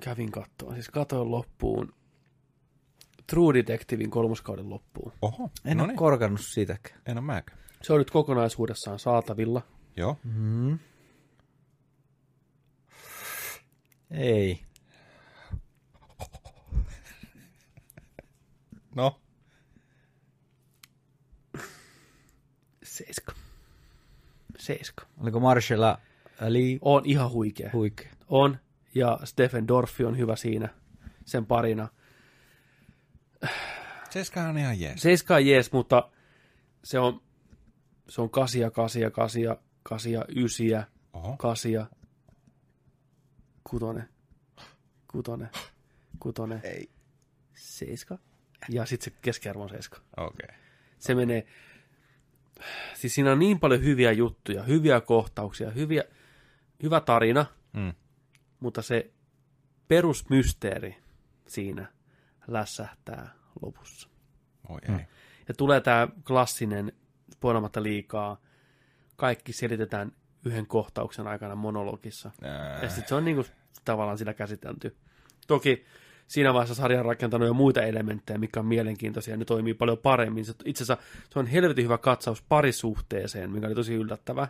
kävin 0.00 0.32
kattoon, 0.32 0.74
siis 0.74 0.88
katoin 0.88 1.30
loppuun 1.30 1.92
True 3.26 3.54
Detectivein 3.54 4.10
kolmoskauden 4.10 4.70
loppuun. 4.70 5.12
Oho, 5.22 5.50
En 5.64 5.76
no 5.76 5.82
ole 5.82 5.92
niin. 5.92 5.98
korkannut 5.98 6.40
siitäkään. 6.40 7.00
En 7.06 7.18
ole 7.18 7.26
mäkään. 7.26 7.58
Se 7.82 7.92
on 7.92 7.98
nyt 7.98 8.10
kokonaisuudessaan 8.10 8.98
saatavilla. 8.98 9.62
Joo. 9.96 10.16
Mm. 10.24 10.78
Ei. 14.10 14.65
No, 18.96 19.20
Seiska. 22.82 23.32
Seiska. 24.58 25.06
Oliko 25.18 25.40
Marshalla 25.40 25.98
Ali 26.40 26.78
On 26.82 27.02
ihan 27.06 27.30
huikea. 27.30 27.70
huikea? 27.72 28.12
On, 28.28 28.58
ja 28.94 29.18
Stephen 29.24 29.68
Dorfi 29.68 30.04
on 30.04 30.18
hyvä 30.18 30.36
siinä 30.36 30.68
sen 31.24 31.46
parina. 31.46 31.88
Seska 34.10 34.42
on 34.42 34.58
ihan 34.58 34.80
jees. 34.80 35.02
Seiska 35.02 35.34
on 35.34 35.46
jees, 35.46 35.72
mutta 35.72 36.10
se 36.84 36.98
on, 36.98 37.20
se 38.08 38.20
on 38.20 38.30
kasia, 38.30 38.70
kasia, 38.70 39.10
kasia, 39.10 39.56
kasia, 39.82 40.24
ysiä, 40.36 40.86
Oho. 41.12 41.36
kasia, 41.36 41.86
kutonen, 43.70 44.08
kutonen, 45.10 45.48
kutonen, 46.18 46.60
Ei. 46.64 46.90
seiska, 47.54 48.18
ja 48.68 48.86
sitten 48.86 49.12
se 49.12 49.18
keskiarvo 49.22 49.62
on 49.62 49.68
seiska. 49.68 50.00
Okei. 50.16 50.44
Okay. 50.44 50.56
Se 50.98 51.14
menee, 51.14 51.46
siis 52.94 53.14
siinä 53.14 53.32
on 53.32 53.38
niin 53.38 53.60
paljon 53.60 53.82
hyviä 53.84 54.12
juttuja, 54.12 54.62
hyviä 54.62 55.00
kohtauksia, 55.00 55.70
hyviä, 55.70 56.04
hyvä 56.82 57.00
tarina, 57.00 57.46
Mm. 57.72 57.92
mutta 58.60 58.82
se 58.82 59.10
perusmysteeri 59.88 60.96
siinä 61.46 61.86
lässähtää 62.46 63.34
lopussa. 63.62 64.08
Oi 64.68 64.78
ei. 64.88 65.06
Ja 65.48 65.54
tulee 65.54 65.80
tämä 65.80 66.08
klassinen, 66.26 66.92
spoilamatta 67.32 67.82
liikaa, 67.82 68.40
kaikki 69.16 69.52
selitetään 69.52 70.12
yhden 70.44 70.66
kohtauksen 70.66 71.26
aikana 71.26 71.54
monologissa. 71.54 72.30
Ää. 72.42 72.82
Ja 72.82 72.88
sitten 72.88 73.08
se 73.08 73.14
on 73.14 73.24
niinku 73.24 73.44
tavallaan 73.84 74.18
sillä 74.18 74.34
käsitelty. 74.34 74.96
Toki 75.46 75.84
siinä 76.26 76.54
vaiheessa 76.54 76.74
sarja 76.74 76.98
on 76.98 77.04
rakentanut 77.04 77.48
jo 77.48 77.54
muita 77.54 77.82
elementtejä, 77.82 78.38
mikä 78.38 78.60
on 78.60 78.66
mielenkiintoisia, 78.66 79.36
ne 79.36 79.44
toimii 79.44 79.74
paljon 79.74 79.98
paremmin. 79.98 80.44
Se, 80.44 80.54
itse 80.64 80.84
asiassa 80.84 81.04
se 81.30 81.38
on 81.38 81.46
helvetin 81.46 81.84
hyvä 81.84 81.98
katsaus 81.98 82.42
parisuhteeseen, 82.42 83.50
mikä 83.50 83.66
oli 83.66 83.74
tosi 83.74 83.94
yllättävä, 83.94 84.48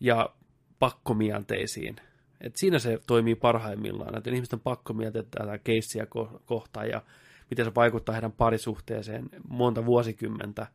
ja 0.00 0.30
pakkomielteisiin. 0.78 1.96
Et 2.40 2.56
siinä 2.56 2.78
se 2.78 3.00
toimii 3.06 3.34
parhaimmillaan, 3.34 4.18
että 4.18 4.30
ihmisten 4.30 4.60
pakkomielteet 4.60 5.30
tätä 5.30 5.58
keissiä 5.58 6.04
ko- 6.04 6.40
kohtaan, 6.46 6.88
ja 6.88 7.02
miten 7.50 7.64
se 7.64 7.74
vaikuttaa 7.74 8.12
heidän 8.12 8.32
parisuhteeseen 8.32 9.28
monta 9.48 9.86
vuosikymmentä, 9.86 10.66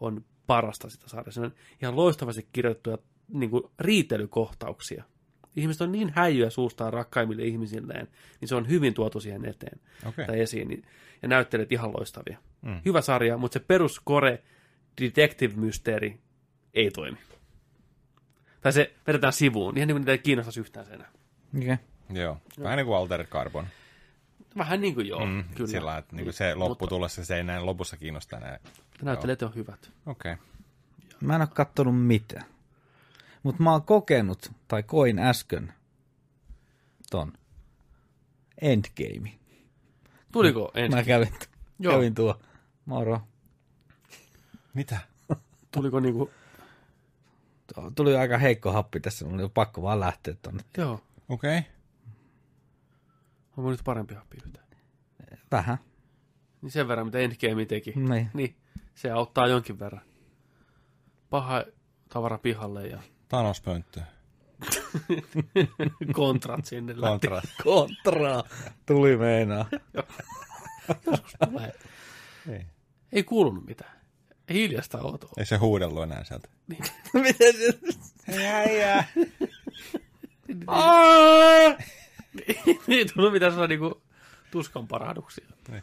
on 0.00 0.24
parasta 0.46 0.90
sitä 0.90 1.08
sarjaa. 1.08 1.32
Se 1.32 1.40
on 1.40 1.52
ihan 1.82 1.96
loistavasti 1.96 2.48
kirjoittuja 2.52 2.98
niin 3.28 3.50
kuin 3.50 3.62
riitelykohtauksia. 3.78 5.04
Ihmiset 5.56 5.82
on 5.82 5.92
niin 5.92 6.12
häijyä 6.16 6.50
suustaan 6.50 6.92
rakkaimmille 6.92 7.42
ihmisilleen, 7.42 8.08
niin 8.40 8.48
se 8.48 8.54
on 8.54 8.68
hyvin 8.68 8.94
tuotu 8.94 9.20
siihen 9.20 9.44
eteen 9.44 9.80
Okei. 10.06 10.26
tai 10.26 10.40
esiin. 10.40 10.68
Niin, 10.68 10.84
ja 11.22 11.28
näyttelijät 11.28 11.72
ihan 11.72 11.92
loistavia. 11.92 12.38
Mm. 12.62 12.80
Hyvä 12.84 13.00
sarja, 13.00 13.36
mutta 13.36 13.58
se 13.58 13.64
peruskore 13.68 14.42
detective-mysteeri 15.00 16.18
ei 16.74 16.90
toimi. 16.90 17.18
Tai 18.60 18.72
se 18.72 18.94
vedetään 19.06 19.32
sivuun, 19.32 19.76
ihan 19.76 19.88
niin 19.88 19.94
kuin 19.94 20.00
niitä 20.00 20.12
ei 20.12 20.18
kiinnostaisi 20.18 20.60
yhtään 20.60 20.86
se 20.86 20.92
enää. 20.92 21.08
Okay. 21.58 21.76
Joo. 22.10 22.38
Vähän 22.62 22.76
niin 22.76 22.86
kuin 22.86 22.96
Altered 22.96 23.26
Carbon. 23.26 23.66
Vähän 24.58 24.80
niin 24.80 24.94
kuin 24.94 25.08
joo, 25.08 25.26
Mm, 25.26 25.44
kyllä. 25.54 25.70
Sillä 25.70 25.98
että 25.98 26.16
niin 26.16 26.24
kuin 26.24 26.34
se 26.34 26.54
lopputulossa 26.54 27.24
se 27.24 27.36
ei 27.36 27.44
näin 27.44 27.66
lopussa 27.66 27.96
kiinnosta 27.96 28.36
enää. 28.36 28.58
Näyttelijät 29.02 29.42
on 29.42 29.54
hyvät. 29.54 29.90
Okei. 30.06 30.32
Okay. 30.32 30.44
Mä 31.20 31.34
en 31.34 31.40
ole 31.40 31.48
kattonut 31.54 32.06
mitään. 32.06 32.44
Mutta 33.44 33.62
mä 33.62 33.72
oon 33.72 33.82
kokenut, 33.82 34.52
tai 34.68 34.82
koin 34.82 35.18
äsken, 35.18 35.72
ton 37.10 37.32
Endgame. 38.60 39.38
Tuliko 40.32 40.70
ensin? 40.74 40.98
Mä 40.98 41.04
kävin, 41.04 41.34
Joo. 41.78 41.94
kävin 41.94 42.14
tuo, 42.14 42.40
moro. 42.84 43.20
Mitä? 44.74 44.98
Tuliko 45.70 46.00
niinku, 46.00 46.30
Tuli 47.94 48.16
aika 48.16 48.38
heikko 48.38 48.72
happi 48.72 49.00
tässä, 49.00 49.24
mun 49.24 49.40
oli 49.40 49.50
pakko 49.54 49.82
vaan 49.82 50.00
lähteä 50.00 50.34
tonne. 50.42 50.64
joo, 50.76 51.00
Okei. 51.28 51.58
Okay. 51.58 51.70
onko 53.56 53.70
nyt 53.70 53.80
parempi 53.84 54.14
happi 54.14 54.36
yhtään? 54.46 54.66
Vähän. 55.50 55.78
Niin 56.62 56.70
sen 56.70 56.88
verran, 56.88 57.06
mitä 57.06 57.18
Endgame 57.18 57.66
teki. 57.66 57.92
Niin. 57.96 58.30
Niin, 58.34 58.56
se 58.94 59.10
auttaa 59.10 59.46
jonkin 59.46 59.78
verran. 59.78 60.02
Paha 61.30 61.64
tavara 62.08 62.38
pihalle 62.38 62.86
ja 62.86 63.02
Thanos-pönttö. 63.34 64.00
kontrat 66.12 66.64
sinne 66.64 66.94
lähti. 66.96 67.28
Kontra. 67.28 67.42
Kontra. 67.64 68.44
Tuli 68.86 69.16
meinaa. 69.16 69.66
Tulee. 71.50 71.72
Ei. 72.48 72.66
Ei 73.12 73.24
kuulunut 73.24 73.66
mitään. 73.66 74.00
Hiljasta 74.50 74.98
outoa. 74.98 75.30
Ei 75.36 75.46
se 75.46 75.56
huudellut 75.56 76.02
enää 76.02 76.24
sieltä. 76.24 76.48
Miten 77.12 77.54
se? 77.54 77.78
Hei 78.28 78.46
äijä! 78.46 79.04
Ei 82.88 83.06
tullut 83.14 83.32
mitään 83.32 83.52
sellaisia 83.52 83.78
niinku 83.78 84.02
tuskan 84.50 84.88
parahduksia. 84.88 85.46
Okei. 85.60 85.80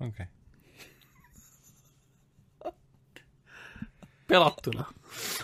Okay. 0.00 0.26
Pelattuna. 4.26 4.84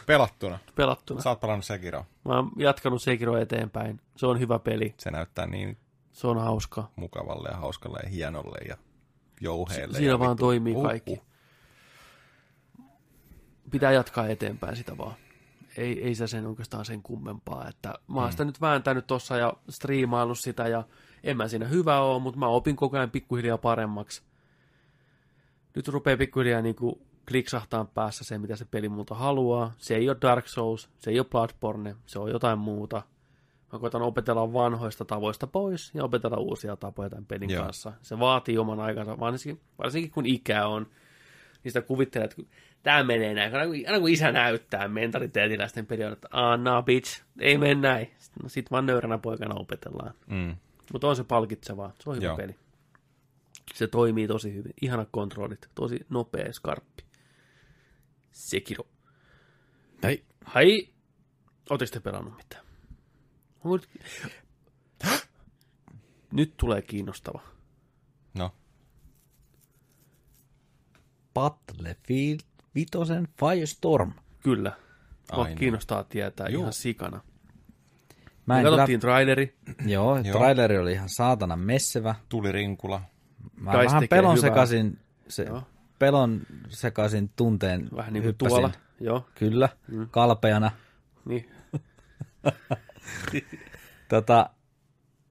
Pelattuna. 0.07 0.59
Pelattuna. 0.75 1.21
Sä 1.21 1.29
oot 1.31 1.41
pelannut 1.41 1.65
Sekiroa. 1.65 2.05
Mä 2.25 2.37
oon 2.37 2.51
jatkanut 2.57 3.03
Sekiro 3.03 3.37
eteenpäin. 3.37 4.01
Se 4.17 4.27
on 4.27 4.41
hyvä 4.41 4.59
peli. 4.59 4.95
Se 4.99 5.11
näyttää 5.11 5.47
niin 5.47 5.77
Se 6.13 6.27
on 6.27 6.39
hauska. 6.41 6.91
mukavalle 6.97 7.49
ja 7.49 7.57
hauskalle 7.57 7.99
ja 8.03 8.09
hienolle 8.09 8.59
ja 8.69 8.77
jouheelle. 9.41 9.97
Siinä 9.99 10.13
ja 10.13 10.19
vaan 10.19 10.31
vittu- 10.31 10.41
toimii 10.45 10.75
Uh, 10.75 10.83
kaikki. 10.83 11.23
Pitää 13.71 13.93
jatkaa 13.93 14.27
eteenpäin 14.29 14.77
sitä 14.77 14.99
vaan. 14.99 15.15
Ei, 15.77 16.03
ei 16.05 16.15
se 16.15 16.27
sen 16.27 16.47
oikeastaan 16.47 16.85
sen 16.85 17.03
kummempaa. 17.03 17.69
Että 17.69 17.95
mä 18.09 18.21
oon 18.21 18.31
sitä 18.33 18.45
nyt 18.45 18.61
vääntänyt 18.61 19.07
tossa 19.07 19.37
ja 19.37 19.53
striimaillut 19.69 20.39
sitä 20.39 20.69
ja 20.69 20.85
en 21.25 21.37
mä 21.37 21.49
siinä 21.49 21.67
hyvä 21.67 22.01
oo, 22.01 22.19
mutta 22.19 22.39
mä 22.41 22.47
opin 22.47 22.77
koko 22.77 22.97
ajan 22.97 23.11
pikkuhiljaa 23.11 23.59
paremmaksi. 23.59 24.23
Nyt 25.77 25.89
rupeaa 25.89 26.17
pikkuhiljaa 26.17 26.63
niinku 26.63 27.03
kliksahtaa 27.31 27.85
päässä 27.85 28.24
se, 28.24 28.39
mitä 28.39 28.57
se 28.57 28.65
peli 28.65 28.89
multa 28.89 29.15
haluaa. 29.15 29.73
Se 29.78 29.97
ei 29.97 30.09
ole 30.09 30.16
Dark 30.23 30.47
Souls, 30.48 30.89
se 30.98 31.11
ei 31.11 31.19
ole 31.19 31.27
Bloodborne, 31.31 31.97
se 32.07 32.19
on 32.19 32.31
jotain 32.31 32.59
muuta. 32.59 33.02
Mä 33.73 33.78
koitan 33.78 34.02
opetella 34.02 34.52
vanhoista 34.52 35.05
tavoista 35.05 35.47
pois 35.47 35.90
ja 35.94 36.05
opetella 36.05 36.36
uusia 36.36 36.77
tapoja 36.77 37.11
tämän 37.11 37.27
pelin 37.27 37.51
Joo. 37.51 37.65
kanssa. 37.65 37.93
Se 38.02 38.19
vaatii 38.19 38.59
oman 38.59 38.81
aikansa, 38.81 39.20
varsinkin, 39.20 39.61
varsinkin 39.78 40.11
kun 40.11 40.27
ikä 40.27 40.66
on. 40.66 40.86
Sitä 41.66 41.82
kuvittelee, 41.82 42.24
että 42.24 42.43
tämä 42.82 43.02
menee 43.02 43.35
näin. 43.35 43.55
Aina 43.55 43.66
kun, 43.66 43.77
aina 43.86 44.01
kun 44.01 44.09
isä 44.09 44.32
näyttää 44.32 44.89
mentaliteetillä 44.89 45.66
sitten 45.66 45.86
peli 45.86 46.05
on, 46.05 46.12
että 46.12 46.28
ah, 46.31 46.61
nah, 46.61 46.85
bitch, 46.85 47.23
ei 47.40 47.59
mene 47.59 47.74
näin. 47.74 48.11
Sitten, 48.19 48.43
no, 48.43 48.48
sit 48.48 48.70
vaan 48.70 48.86
nöyränä 48.86 49.19
poikana 49.19 49.55
opetellaan. 49.55 50.15
Mm. 50.27 50.57
Mutta 50.93 51.09
on 51.09 51.16
se 51.16 51.24
palkitsevaa. 51.24 51.93
Se 52.01 52.11
on 52.11 52.16
hyvä 52.16 52.27
Joo. 52.27 52.36
peli. 52.36 52.57
Se 53.74 53.86
toimii 53.86 54.27
tosi 54.27 54.55
hyvin. 54.55 54.73
Ihanat 54.82 55.09
kontrollit. 55.12 55.69
Tosi 55.74 56.07
nopea 56.09 56.52
skarppi. 56.52 57.10
Sekiro. 58.32 58.85
Hei. 60.02 60.24
Hai. 60.44 60.89
Ootteko 61.70 61.90
te 61.93 62.01
pelannut 62.01 62.36
mitään? 62.36 62.65
Onko 63.65 63.77
nyt... 63.77 63.89
nyt 66.32 66.57
tulee 66.57 66.82
kiinnostava. 66.82 67.43
No. 68.35 68.55
Battlefield 71.35 72.40
Vitosen 72.74 73.28
Firestorm. 73.40 74.12
Kyllä. 74.43 74.73
Mua 75.32 75.44
niin. 75.47 75.59
kiinnostaa 75.59 76.05
tietää 76.05 76.48
Juu. 76.48 76.61
ihan 76.61 76.73
sikana. 76.73 77.20
Mä 78.47 78.59
en 78.59 78.65
kyllä, 78.65 78.77
katsottiin 78.77 79.01
traileri. 79.01 79.57
joo, 79.86 80.19
Joo. 80.19 80.39
traileri 80.39 80.78
oli 80.78 80.93
ihan 80.93 81.09
saatana 81.09 81.57
messevä. 81.57 82.15
Tuli 82.28 82.52
rinkula. 82.52 83.02
Mä 83.57 83.73
Kais 83.73 83.86
vähän 83.86 84.09
pelon 84.11 84.36
hyvää. 84.36 84.51
sekaisin, 84.51 84.98
se, 85.28 85.43
Joo. 85.43 85.62
Pelon 86.01 86.40
sekaisin 86.68 87.31
tunteen 87.36 87.89
Vähän 87.97 88.12
niin 88.12 88.22
kuin 88.22 88.28
hyppäsin. 88.28 88.48
tuolla. 88.48 88.70
Joo. 89.01 89.27
Kyllä, 89.35 89.68
mm. 89.89 90.09
kalpeana. 90.10 90.70
Niin. 91.24 91.51
Tota, 94.09 94.51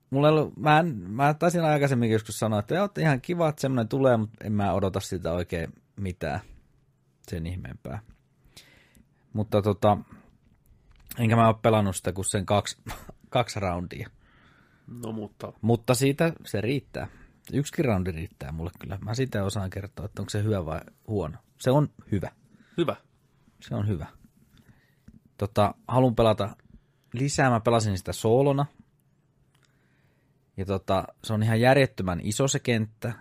mulla 0.09 0.27
ei 0.27 0.33
ollut, 0.33 0.57
mä, 0.57 0.79
en, 0.79 0.95
mä 0.95 1.33
taisin 1.33 1.63
aikaisemmin 1.63 2.11
joskus 2.11 2.39
sanoa, 2.39 2.59
että 2.59 2.75
joo, 2.75 2.89
ihan 2.99 3.21
kiva, 3.21 3.49
että 3.49 3.61
semmoinen 3.61 3.87
tulee, 3.87 4.17
mutta 4.17 4.45
en 4.45 4.51
mä 4.51 4.73
odota 4.73 4.99
sitä 4.99 5.31
oikein 5.31 5.73
mitään 5.95 6.39
sen 7.29 7.47
ihmeempää. 7.47 7.99
Mutta 9.33 9.61
tota, 9.61 9.97
enkä 11.17 11.35
mä 11.35 11.47
ole 11.47 11.55
pelannut 11.61 11.95
sitä 11.95 12.11
kuin 12.11 12.25
sen 12.25 12.45
kaksi, 12.45 12.77
kaksi 13.29 13.59
roundia. 13.59 14.09
No 15.03 15.11
mutta 15.11 15.53
Mutta 15.61 15.93
siitä 15.93 16.33
se 16.45 16.61
riittää. 16.61 17.07
Yksikin 17.53 17.85
roundi 17.85 18.11
riittää 18.11 18.51
mulle 18.51 18.71
kyllä. 18.79 18.97
Mä 19.01 19.13
siitä 19.13 19.43
osaan 19.43 19.69
kertoa, 19.69 20.05
että 20.05 20.21
onko 20.21 20.29
se 20.29 20.43
hyvä 20.43 20.65
vai 20.65 20.81
huono. 21.07 21.37
Se 21.59 21.71
on 21.71 21.89
hyvä. 22.11 22.31
hyvä. 22.77 22.95
Se 23.61 23.75
on 23.75 23.87
hyvä. 23.87 24.07
Tota, 25.37 25.73
haluan 25.87 26.15
pelata 26.15 26.55
lisää. 27.13 27.49
Mä 27.49 27.59
pelasin 27.59 27.97
sitä 27.97 28.13
soolona. 28.13 28.65
Ja 30.57 30.65
tota, 30.65 31.03
se 31.23 31.33
on 31.33 31.43
ihan 31.43 31.61
järjettömän 31.61 32.19
iso 32.23 32.47
se 32.47 32.59
kenttä. 32.59 33.13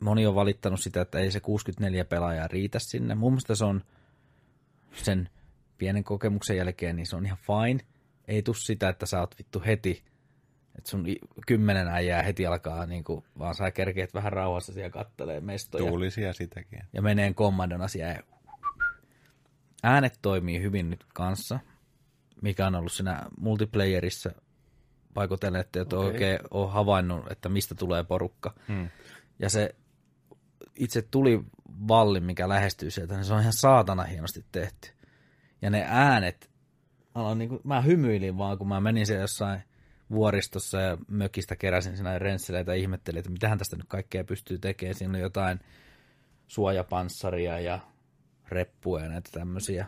Moni 0.00 0.26
on 0.26 0.34
valittanut 0.34 0.80
sitä, 0.80 1.00
että 1.00 1.18
ei 1.18 1.30
se 1.30 1.40
64 1.40 2.04
pelaajaa 2.04 2.48
riitä 2.48 2.78
sinne. 2.78 3.14
Mun 3.14 3.32
mielestä 3.32 3.54
se 3.54 3.64
on 3.64 3.84
sen 4.92 5.28
pienen 5.78 6.04
kokemuksen 6.04 6.56
jälkeen, 6.56 6.96
niin 6.96 7.06
se 7.06 7.16
on 7.16 7.26
ihan 7.26 7.38
fine. 7.38 7.84
Ei 8.28 8.42
tuu 8.42 8.54
sitä, 8.54 8.88
että 8.88 9.06
sä 9.06 9.20
oot 9.20 9.38
vittu 9.38 9.62
heti, 9.66 10.04
että 10.78 10.90
sun 10.90 11.06
kymmenen 11.46 11.88
äijää 11.88 12.22
heti 12.22 12.46
alkaa, 12.46 12.86
niin 12.86 13.04
kuin, 13.04 13.24
vaan 13.38 13.54
sä 13.54 13.70
kerkeet 13.70 14.14
vähän 14.14 14.32
rauhassa 14.32 14.72
siellä 14.72 14.90
kattelee 14.90 15.40
mestoja 15.40 15.84
Tuulisia 15.84 16.32
sitäkin. 16.32 16.82
ja 16.92 17.02
menee 17.02 17.34
kommandona 17.34 17.88
siellä. 17.88 18.20
Äänet 19.82 20.18
toimii 20.22 20.62
hyvin 20.62 20.90
nyt 20.90 21.04
kanssa, 21.14 21.58
mikä 22.42 22.66
on 22.66 22.74
ollut 22.74 22.92
siinä 22.92 23.22
multiplayerissa 23.40 24.30
paikotellen, 25.14 25.60
että 25.60 25.80
et 25.80 25.92
okay. 25.92 26.06
Oikein 26.06 26.38
ole 26.50 26.70
havainnut, 26.70 27.32
että 27.32 27.48
mistä 27.48 27.74
tulee 27.74 28.04
porukka. 28.04 28.54
Mm. 28.68 28.88
Ja 29.38 29.50
se 29.50 29.74
itse 30.74 31.02
tuli 31.02 31.44
valli, 31.88 32.20
mikä 32.20 32.48
lähestyy 32.48 32.90
sieltä, 32.90 33.14
niin 33.14 33.24
se 33.24 33.34
on 33.34 33.40
ihan 33.40 33.52
saatana 33.52 34.02
hienosti 34.02 34.44
tehty. 34.52 34.90
Ja 35.62 35.70
ne 35.70 35.86
äänet, 35.88 36.50
mä, 37.14 37.20
aloin 37.20 37.38
niinku, 37.38 37.60
mä 37.64 37.80
hymyilin 37.80 38.38
vaan, 38.38 38.58
kun 38.58 38.68
mä 38.68 38.80
menin 38.80 39.06
siellä 39.06 39.22
jossain 39.22 39.62
vuoristossa 40.10 40.80
ja 40.80 40.98
mökistä 41.08 41.56
keräsin 41.56 41.96
siinä 41.96 42.18
rensseleitä 42.18 42.72
ja 42.72 42.80
ihmettelin, 42.80 43.18
että 43.18 43.30
mitähän 43.30 43.58
tästä 43.58 43.76
nyt 43.76 43.86
kaikkea 43.88 44.24
pystyy 44.24 44.58
tekemään. 44.58 44.94
Siinä 44.94 45.14
on 45.14 45.20
jotain 45.20 45.60
suojapanssaria 46.46 47.60
ja 47.60 47.78
reppuja 48.48 49.04
ja 49.04 49.10
näitä 49.10 49.30
tämmöisiä 49.32 49.86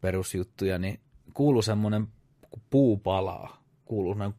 perusjuttuja, 0.00 0.78
niin 0.78 1.00
kuuluu 1.34 1.62
semmoinen 1.62 2.08
kun 2.50 2.62
puu 2.70 2.96
palaa. 2.96 3.62
Kuuluu 3.84 4.12
semmoinen 4.12 4.38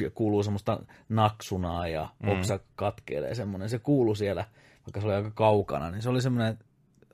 ja 0.00 0.10
kuuluu 0.10 0.42
semmoista 0.42 0.80
naksunaa 1.08 1.88
ja 1.88 2.08
oksa 2.26 2.60
katkelee 2.76 3.34
semmoinen. 3.34 3.68
Se 3.68 3.78
kuuluu 3.78 4.14
siellä, 4.14 4.44
vaikka 4.78 5.00
se 5.00 5.06
oli 5.06 5.14
aika 5.14 5.30
kaukana, 5.30 5.90
niin 5.90 6.02
se 6.02 6.08
oli 6.08 6.22
semmoinen, 6.22 6.58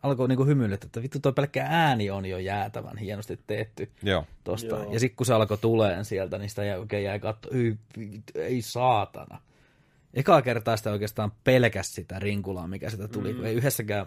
alkoi 0.02 0.28
niinku 0.28 0.44
hymyillä, 0.44 0.74
että 0.74 1.02
vittu 1.02 1.20
toi 1.20 1.32
pelkkä 1.32 1.66
ääni 1.68 2.10
on 2.10 2.26
jo 2.26 2.38
jäätävän 2.38 2.98
hienosti 2.98 3.40
tehty 3.46 3.90
Joo. 4.02 4.24
tosta. 4.44 4.74
Joo. 4.76 4.92
Ja 4.92 5.00
sitten 5.00 5.16
kun 5.16 5.26
se 5.26 5.34
alkoi 5.34 5.58
tuleen 5.58 6.04
sieltä, 6.04 6.38
niin 6.38 6.48
sitä 6.48 6.62
oikein 6.78 7.04
jäi 7.04 7.20
katso, 7.20 7.50
ei, 7.54 7.76
ei 8.34 8.62
saatana. 8.62 9.40
Ekaa 10.14 10.42
kertaa 10.42 10.76
sitä 10.76 10.92
oikeastaan 10.92 11.32
pelkäs 11.44 11.94
sitä 11.94 12.18
rinkulaa, 12.18 12.66
mikä 12.68 12.90
sitä 12.90 13.08
tuli, 13.08 13.32
mm. 13.32 13.44
ei 13.44 13.54
yhdessäkään 13.54 14.06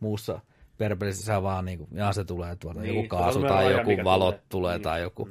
muussa 0.00 0.40
perpelissä 0.78 1.24
sä 1.24 1.42
vaan 1.42 1.64
niinku, 1.64 1.88
jaa 1.92 2.12
se 2.12 2.24
tulee 2.24 2.56
tuolta, 2.56 2.80
Niin, 2.80 2.94
joku 2.94 3.02
se 3.02 3.08
kaasu 3.08 3.40
tai 3.42 3.72
joku 3.72 3.90
valot 4.04 4.34
tulee. 4.34 4.42
tulee, 4.48 4.74
Niin. 4.74 4.82
tai 4.82 5.02
joku. 5.02 5.28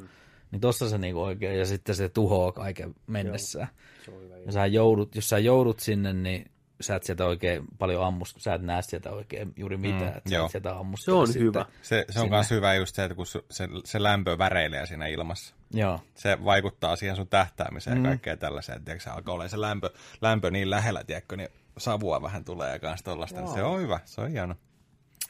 Niin 0.52 0.60
tossa 0.60 0.90
se 0.90 0.98
niinku 0.98 1.22
oikein, 1.22 1.60
ja 1.60 1.65
sitten 1.65 1.95
se 1.95 2.10
tuhoaa 2.10 2.52
kaiken 2.52 2.95
mennessään. 3.07 3.68
Se 4.06 4.11
on 4.11 4.22
hyvä. 4.22 4.38
Ja 4.38 4.52
sä 4.52 4.65
joudut, 4.65 5.15
jos 5.15 5.30
sä 5.30 5.40
joudut 5.40 5.80
sinne, 5.80 6.14
niin 6.14 6.52
sä 6.81 6.95
et 6.95 7.03
sieltä 7.03 7.26
oikein 7.26 7.64
paljon 7.77 8.06
ammus, 8.06 8.35
sä 8.38 8.53
et 8.53 8.61
näe 8.61 8.81
sieltä 8.81 9.11
oikein 9.11 9.53
juuri 9.56 9.77
mitään, 9.77 10.11
mm, 10.11 10.18
että 10.18 10.30
sä 10.30 10.35
joo. 10.35 10.45
et 10.45 10.51
sieltä 10.51 10.77
ammu 10.77 10.97
Se 10.97 11.11
on 11.11 11.27
hyvä. 11.34 11.65
Se, 11.81 12.06
se 12.10 12.19
on 12.19 12.30
myös 12.30 12.51
hyvä 12.51 12.73
just 12.73 12.95
se, 12.95 13.03
että 13.03 13.15
kun 13.15 13.26
se, 13.26 13.68
se 13.85 14.03
lämpö 14.03 14.38
väreilee 14.38 14.85
siinä 14.85 15.07
ilmassa. 15.07 15.56
Joo, 15.73 15.99
Se 16.15 16.43
vaikuttaa 16.45 16.95
siihen 16.95 17.15
sun 17.15 17.27
tähtäämiseen 17.27 17.97
mm. 17.97 18.03
ja 18.03 18.10
kaikkea 18.10 18.38
tällaiseen. 18.38 18.85
Tiedätkö, 18.85 19.03
se 19.03 19.10
alkaa 19.10 19.34
olla 19.34 19.47
se 19.47 19.61
lämpö, 19.61 19.89
lämpö 20.22 20.51
niin 20.51 20.69
lähellä, 20.69 21.03
tiedätkö, 21.03 21.38
niin 21.38 21.49
savua 21.77 22.22
vähän 22.22 22.45
tulee 22.45 22.72
ja 22.72 22.80
kanssa 22.80 23.06
tollaista. 23.06 23.47
Se 23.53 23.64
on 23.64 23.81
hyvä, 23.81 23.99
se 24.06 24.22
on 24.22 24.30
hieno. 24.30 24.56